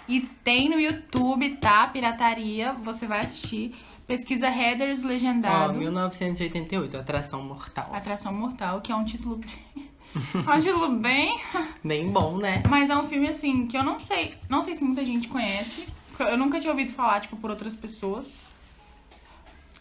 E 0.09 0.22
tem 0.43 0.70
no 0.70 0.81
YouTube, 0.81 1.57
tá? 1.57 1.87
Pirataria. 1.89 2.72
Você 2.72 3.07
vai 3.07 3.20
assistir. 3.20 3.75
Pesquisa 4.07 4.49
Heathers 4.49 5.05
Ó, 5.05 5.09
legendado. 5.09 5.75
1988, 5.75 6.97
Atração 6.97 7.43
Mortal. 7.43 7.91
Atração 7.93 8.33
Mortal, 8.33 8.81
que 8.81 8.91
é 8.91 8.97
um 8.97 9.05
título... 9.05 9.39
é 10.16 10.51
um 10.51 10.61
título 10.61 10.97
bem... 10.97 11.39
Bem 11.85 12.11
bom, 12.11 12.39
né? 12.39 12.62
Mas 12.70 12.89
é 12.89 12.97
um 12.97 13.05
filme, 13.05 13.29
assim, 13.29 13.66
que 13.66 13.77
eu 13.77 13.83
não 13.83 13.99
sei... 13.99 14.33
Não 14.49 14.62
sei 14.62 14.77
se 14.77 14.83
muita 14.83 15.05
gente 15.05 15.29
conhece. 15.29 15.87
Eu 16.18 16.36
nunca 16.38 16.60
tinha 16.60 16.70
ouvido 16.72 16.92
falar, 16.92 17.20
tipo, 17.20 17.36
por 17.36 17.50
outras 17.50 17.74
pessoas. 17.76 18.52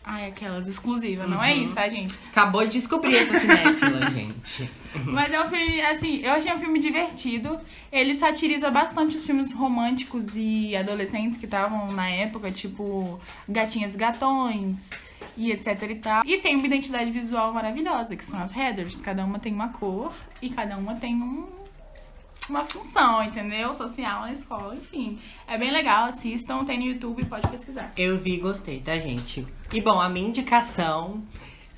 Ai, 0.06 0.28
aquelas 0.28 0.68
exclusivas. 0.68 1.30
Não 1.30 1.42
é 1.42 1.54
Uhum. 1.54 1.64
isso, 1.64 1.74
tá, 1.74 1.88
gente? 1.88 2.14
Acabou 2.30 2.62
de 2.68 2.72
descobrir 2.78 3.16
essa 3.16 3.40
cinéfila, 3.40 4.06
gente. 4.12 4.70
Mas 5.06 5.32
é 5.32 5.42
um 5.42 5.48
filme, 5.48 5.82
assim, 5.82 6.18
eu 6.18 6.32
achei 6.34 6.54
um 6.54 6.60
filme 6.60 6.78
divertido. 6.78 7.58
Ele 7.90 8.14
satiriza 8.14 8.70
bastante 8.70 9.16
os 9.16 9.26
filmes 9.26 9.54
românticos 9.54 10.36
e 10.36 10.76
adolescentes 10.76 11.38
que 11.38 11.46
estavam 11.46 11.90
na 11.94 12.10
época, 12.10 12.52
tipo 12.52 13.18
Gatinhas 13.48 13.96
e 13.96 13.98
Gatões 13.98 14.90
e 15.38 15.52
etc 15.54 15.82
e 15.90 15.96
tal. 15.96 16.22
E 16.26 16.38
tem 16.40 16.58
uma 16.58 16.66
identidade 16.66 17.10
visual 17.10 17.54
maravilhosa, 17.54 18.18
que 18.18 18.26
são 18.26 18.42
as 18.42 18.52
headers. 18.52 19.00
Cada 19.00 19.24
uma 19.24 19.40
tem 19.40 19.54
uma 19.54 19.70
cor 19.70 20.12
e 20.42 20.50
cada 20.50 20.76
uma 20.78 20.96
tem 20.96 21.16
um, 21.16 21.48
uma 22.50 22.66
função, 22.66 23.24
entendeu? 23.24 23.74
Social 23.74 24.22
na 24.22 24.32
escola, 24.32 24.76
enfim. 24.76 25.20
É 25.48 25.58
bem 25.58 25.72
legal, 25.72 26.06
assistam, 26.06 26.64
tem 26.64 26.78
no 26.80 26.86
YouTube, 26.86 27.26
pode 27.26 27.48
pesquisar. 27.48 27.92
Eu 27.98 28.20
vi 28.20 28.36
e 28.36 28.38
gostei, 28.38 28.80
tá, 28.80 28.98
gente? 28.98 29.46
E 29.72 29.82
bom, 29.82 30.00
a 30.00 30.10
minha 30.10 30.28
indicação 30.28 31.24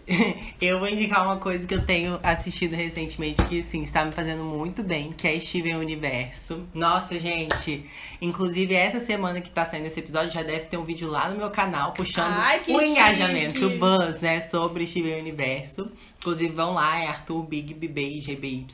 eu 0.62 0.80
vou 0.80 0.88
indicar 0.88 1.26
uma 1.26 1.38
coisa 1.38 1.66
que 1.66 1.74
eu 1.74 1.86
tenho 1.86 2.20
assistido 2.22 2.74
recentemente 2.74 3.42
que, 3.46 3.64
sim, 3.64 3.82
está 3.84 4.06
me 4.06 4.12
fazendo 4.12 4.44
muito 4.44 4.84
bem, 4.84 5.12
que 5.12 5.28
é 5.28 5.40
Steven 5.40 5.78
Universo. 5.78 6.68
Nossa, 6.74 7.20
gente, 7.20 7.86
inclusive 8.22 8.76
essa 8.76 9.00
semana 9.00 9.42
que 9.42 9.50
tá 9.50 9.66
saindo 9.66 9.88
esse 9.88 10.00
episódio 10.00 10.32
já 10.32 10.44
deve 10.44 10.66
ter 10.66 10.78
um 10.78 10.86
vídeo 10.86 11.10
lá 11.10 11.30
no 11.30 11.38
meu 11.38 11.50
canal 11.50 11.94
puxando 11.94 12.36
Ai, 12.38 12.62
o 12.68 12.82
engajamento, 12.82 13.54
chique. 13.54 13.66
o 13.66 13.80
buzz, 13.80 14.20
né, 14.22 14.42
sobre 14.42 14.86
Steven 14.86 15.20
Universo. 15.20 15.92
Inclusive 16.20 16.54
vão 16.54 16.74
lá, 16.74 17.00
é 17.00 17.08
Arthur 17.08 17.44
Big 17.44 17.74
BB 17.74 18.22
GBY. 18.22 18.68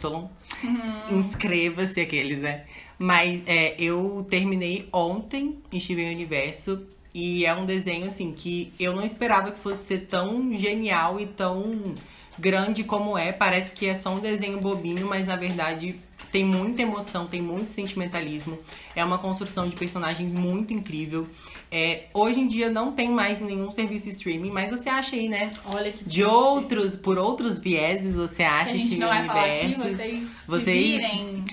Inscreva-se 1.11 2.01
aqueles, 2.01 2.39
né? 2.39 2.65
Mas 2.97 3.43
é, 3.47 3.75
eu 3.79 4.25
terminei 4.29 4.88
ontem 4.93 5.57
em 5.71 5.79
Steven 5.79 6.13
Universo 6.13 6.86
e 7.14 7.45
é 7.45 7.53
um 7.53 7.66
desenho 7.66 8.05
assim 8.05 8.32
que 8.32 8.74
eu 8.80 8.95
não 8.95 9.03
esperava 9.03 9.51
que 9.51 9.59
fosse 9.59 9.86
ser 9.86 10.07
tão 10.07 10.53
genial 10.53 11.20
e 11.20 11.26
tão 11.26 11.95
grande 12.39 12.84
como 12.84 13.18
é. 13.18 13.32
Parece 13.32 13.76
que 13.76 13.86
é 13.86 13.95
só 13.95 14.12
um 14.12 14.20
desenho 14.20 14.59
bobinho, 14.59 15.07
mas 15.07 15.28
na 15.28 15.36
verdade 15.36 15.99
tem 16.32 16.45
muita 16.45 16.82
emoção, 16.82 17.28
tem 17.28 17.41
muito 17.41 17.72
sentimentalismo. 17.72 18.57
É 18.95 19.03
uma 19.03 19.18
construção 19.18 19.68
de 19.68 19.76
personagens 19.76 20.34
muito 20.34 20.74
incrível. 20.74 21.28
É, 21.70 22.05
hoje 22.14 22.39
em 22.39 22.47
dia 22.47 22.70
não 22.70 22.93
tem 22.93 23.09
mais 23.09 23.41
nenhum 23.41 23.72
serviço 23.72 24.07
streaming, 24.09 24.49
mas 24.49 24.70
você 24.70 24.89
acha 24.89 25.16
aí, 25.16 25.28
né? 25.28 25.51
Olha 25.66 25.91
que 25.91 26.03
De 26.05 26.24
outros, 26.24 26.95
por 26.95 27.18
outros 27.18 27.59
vieses, 27.59 28.16
você 28.16 28.38
que 28.38 28.43
acha 28.43 28.72
a 28.72 28.78
gente 28.78 28.97
não 28.97 29.07
vai 29.07 29.26
falar 29.26 29.45
aqui, 29.45 29.66
Universo. 29.66 29.95
vocês, 29.95 30.30
Vocês 30.47 31.01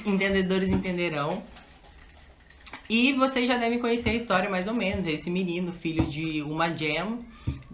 entendedores 0.06 0.68
entenderão. 0.68 1.42
E 2.88 3.12
vocês 3.12 3.46
já 3.46 3.56
devem 3.56 3.78
conhecer 3.78 4.10
a 4.10 4.14
história 4.14 4.48
mais 4.48 4.66
ou 4.66 4.74
menos. 4.74 5.06
É 5.06 5.12
esse 5.12 5.28
menino, 5.30 5.72
filho 5.72 6.06
de 6.06 6.42
uma 6.42 6.74
gem, 6.74 7.18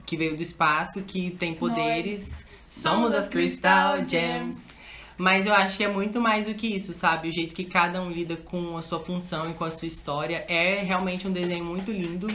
que 0.05 0.17
veio 0.17 0.37
do 0.37 0.43
espaço, 0.43 1.03
que 1.03 1.31
tem 1.31 1.55
poderes. 1.55 2.45
Somos 2.65 3.12
as 3.12 3.29
Crystal 3.29 3.99
Gems. 4.07 4.75
Mas 5.17 5.47
eu 5.47 5.55
acho 5.55 5.77
que 5.77 5.85
é 5.85 5.89
muito 5.89 6.21
mais 6.21 6.47
do 6.47 6.55
que 6.55 6.67
isso, 6.67 6.93
sabe? 6.93 7.29
O 7.29 7.33
jeito 7.33 7.55
que 7.55 7.62
cada 7.65 8.03
um 8.03 8.11
lida 8.11 8.37
com 8.37 8.77
a 8.77 8.83
sua 8.83 8.99
função 8.99 9.49
e 9.49 9.55
com 9.55 9.65
a 9.65 9.71
sua 9.71 9.87
história 9.87 10.45
é 10.49 10.83
realmente 10.83 11.29
um 11.29 11.33
desenho 11.33 11.65
muito 11.65 11.93
lindo, 11.93 12.27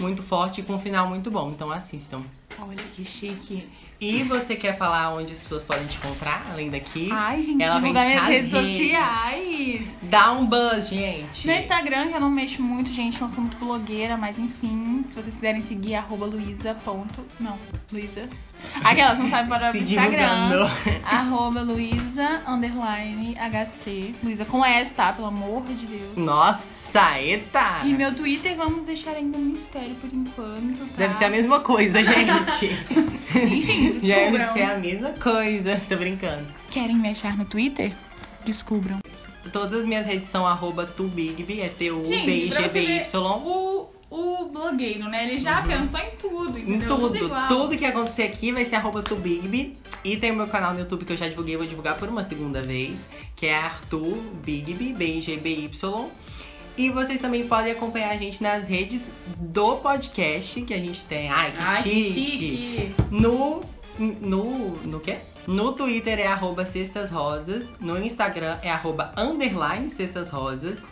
muito 0.00 0.22
forte 0.22 0.62
e 0.62 0.64
com 0.64 0.74
um 0.74 0.80
final 0.80 1.06
muito 1.06 1.30
bom. 1.30 1.50
Então 1.50 1.70
assistam. 1.70 2.22
Olha 2.58 2.82
que 2.96 3.04
chique. 3.04 3.68
E 4.02 4.24
você 4.24 4.56
quer 4.56 4.76
falar 4.76 5.14
onde 5.14 5.32
as 5.32 5.38
pessoas 5.38 5.62
podem 5.62 5.86
te 5.86 5.96
encontrar, 5.96 6.44
além 6.50 6.68
daqui? 6.68 7.08
Ai, 7.12 7.40
gente, 7.40 7.62
Ela 7.62 7.78
divulgar 7.78 8.04
minhas 8.04 8.24
de 8.24 8.32
redes 8.32 8.50
sociais. 8.50 9.98
Dá 10.02 10.32
um 10.32 10.44
buzz, 10.44 10.88
gente. 10.88 11.46
Meu 11.46 11.56
Instagram, 11.56 12.08
que 12.08 12.16
eu 12.16 12.20
não 12.20 12.28
mexo 12.28 12.60
muito, 12.60 12.92
gente, 12.92 13.20
não 13.20 13.28
sou 13.28 13.42
muito 13.42 13.56
blogueira, 13.58 14.16
mas 14.16 14.40
enfim, 14.40 15.04
se 15.06 15.14
vocês 15.14 15.36
quiserem 15.36 15.62
seguir, 15.62 15.94
arroba 15.94 16.26
Não, 17.38 17.56
Luísa. 17.92 18.28
Aquelas 18.82 19.18
não 19.18 19.28
sabem 19.30 19.48
para 19.48 19.72
o 19.72 19.76
Instagram. 19.76 20.48
divulgando. 20.48 20.70
Arroba 21.04 21.60
Luísa, 21.62 22.42
underline, 22.48 23.36
HC. 23.36 24.14
Luísa 24.22 24.44
com 24.44 24.64
S, 24.64 24.92
tá? 24.94 25.12
Pelo 25.12 25.28
amor 25.28 25.62
de 25.64 25.86
Deus. 25.86 26.16
Nossa, 26.16 27.18
eita! 27.20 27.80
E 27.84 27.92
meu 27.94 28.14
Twitter, 28.14 28.56
vamos 28.56 28.84
deixar 28.84 29.12
ainda 29.12 29.38
um 29.38 29.42
mistério 29.42 29.94
por 29.96 30.10
enquanto, 30.12 30.78
tá? 30.78 30.94
Deve 30.96 31.14
ser 31.14 31.24
a 31.26 31.30
mesma 31.30 31.60
coisa, 31.60 32.02
gente. 32.04 32.66
Enfim, 33.34 33.90
Deve 34.00 34.00
descubram. 34.00 34.52
ser 34.52 34.62
a 34.62 34.78
mesma 34.78 35.10
coisa. 35.10 35.80
Tô 35.88 35.96
brincando. 35.96 36.46
Querem 36.70 36.96
me 36.96 37.08
achar 37.10 37.36
no 37.36 37.44
Twitter? 37.44 37.92
Descubram. 38.44 38.98
Todas 39.52 39.80
as 39.80 39.84
minhas 39.84 40.06
redes 40.06 40.28
são 40.28 40.46
arroba 40.46 40.86
tubigby, 40.86 41.60
é 41.60 41.68
T-U-B-I-G-B-Y. 41.68 43.04
O, 43.44 43.86
o 44.12 44.48
blogueiro, 44.50 45.08
né? 45.08 45.24
Ele 45.28 45.40
já 45.40 45.62
pensou 45.62 45.98
em 46.00 46.10
tudo, 46.18 46.58
Em 46.58 46.62
entendeu? 46.62 46.88
tudo, 46.88 47.16
igual. 47.16 47.48
tudo 47.48 47.78
que 47.78 47.84
acontecer 47.84 48.24
aqui 48.24 48.52
vai 48.52 48.64
ser 48.64 48.76
arroba 48.76 49.02
tubigby. 49.02 49.76
E 50.04 50.16
tem 50.16 50.30
o 50.32 50.36
meu 50.36 50.46
canal 50.48 50.74
no 50.74 50.80
YouTube 50.80 51.04
que 51.04 51.12
eu 51.12 51.16
já 51.16 51.28
divulguei, 51.28 51.56
vou 51.56 51.66
divulgar 51.66 51.96
por 51.96 52.08
uma 52.08 52.22
segunda 52.22 52.60
vez, 52.60 52.98
que 53.36 53.46
é 53.46 53.54
Arthur 53.56 54.16
Bigby, 54.44 54.92
B-I-G-B-Y. 54.92 56.08
E 56.76 56.90
vocês 56.90 57.20
também 57.20 57.46
podem 57.46 57.72
acompanhar 57.72 58.10
a 58.10 58.16
gente 58.16 58.42
nas 58.42 58.66
redes 58.66 59.02
do 59.38 59.76
podcast 59.76 60.60
que 60.62 60.72
a 60.74 60.78
gente 60.78 61.04
tem. 61.04 61.28
Ai, 61.30 61.52
que 61.52 61.58
Ai, 61.60 61.82
que 61.82 62.04
chique! 62.04 62.38
chique. 62.38 62.94
No. 63.10 63.60
No. 63.98 64.70
No 64.84 65.00
quê? 65.00 65.18
No 65.46 65.72
Twitter 65.72 66.18
é 66.18 66.26
arroba 66.26 66.64
Cestas 66.64 67.10
Rosas. 67.10 67.74
No 67.80 67.98
Instagram 68.02 68.58
é 68.62 68.70
arroba 68.70 69.12
underline 69.18 69.90
Cestas 69.90 70.30
Rosas. 70.30 70.86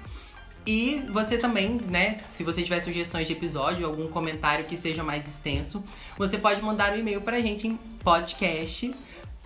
E 0.70 1.02
você 1.10 1.36
também, 1.36 1.80
né, 1.88 2.14
se 2.14 2.44
você 2.44 2.62
tiver 2.62 2.78
sugestões 2.78 3.26
de 3.26 3.32
episódio, 3.32 3.84
algum 3.84 4.06
comentário 4.06 4.64
que 4.64 4.76
seja 4.76 5.02
mais 5.02 5.26
extenso, 5.26 5.82
você 6.16 6.38
pode 6.38 6.62
mandar 6.62 6.92
um 6.92 6.96
e-mail 6.96 7.20
pra 7.22 7.40
gente 7.40 7.66
em 7.66 7.76
podcast. 8.04 8.94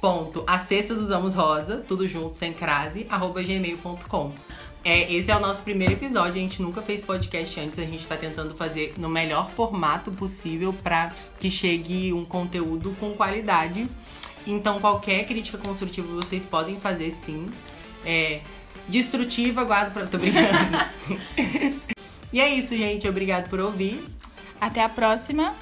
Ponto, 0.02 0.44
as 0.46 0.60
cestas 0.60 1.00
usamos 1.00 1.34
rosa, 1.34 1.78
tudo 1.78 2.06
junto, 2.06 2.36
sem 2.36 2.52
crase, 2.52 3.06
arroba 3.08 3.42
gmail.com. 3.42 4.32
É, 4.84 5.10
esse 5.10 5.30
é 5.30 5.36
o 5.38 5.40
nosso 5.40 5.62
primeiro 5.62 5.94
episódio, 5.94 6.34
a 6.34 6.44
gente 6.44 6.60
nunca 6.60 6.82
fez 6.82 7.00
podcast 7.00 7.58
antes, 7.58 7.78
a 7.78 7.86
gente 7.86 8.06
tá 8.06 8.18
tentando 8.18 8.54
fazer 8.54 8.92
no 8.98 9.08
melhor 9.08 9.48
formato 9.48 10.10
possível 10.10 10.74
pra 10.74 11.10
que 11.40 11.50
chegue 11.50 12.12
um 12.12 12.26
conteúdo 12.26 12.94
com 13.00 13.14
qualidade. 13.14 13.88
Então 14.46 14.78
qualquer 14.78 15.24
crítica 15.26 15.56
construtiva 15.56 16.06
vocês 16.14 16.44
podem 16.44 16.78
fazer 16.78 17.12
sim. 17.12 17.46
É, 18.04 18.42
destrutiva, 18.88 19.64
guardo 19.64 19.92
pra. 19.92 20.06
Tô 20.06 20.18
brincando. 20.18 20.48
e 22.32 22.40
é 22.40 22.48
isso, 22.54 22.76
gente. 22.76 23.08
Obrigado 23.08 23.48
por 23.48 23.60
ouvir. 23.60 24.04
Até 24.60 24.82
a 24.82 24.88
próxima. 24.88 25.54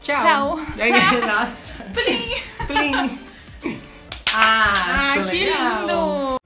Tchau. 0.00 0.22
Tchau. 0.22 0.60
Nossa. 1.26 1.84
Plim. 1.92 2.66
Plim. 2.66 3.18
Ah, 4.32 4.72
ah 4.76 5.12
que, 5.12 5.30
que 5.30 5.44
lindo. 5.46 6.43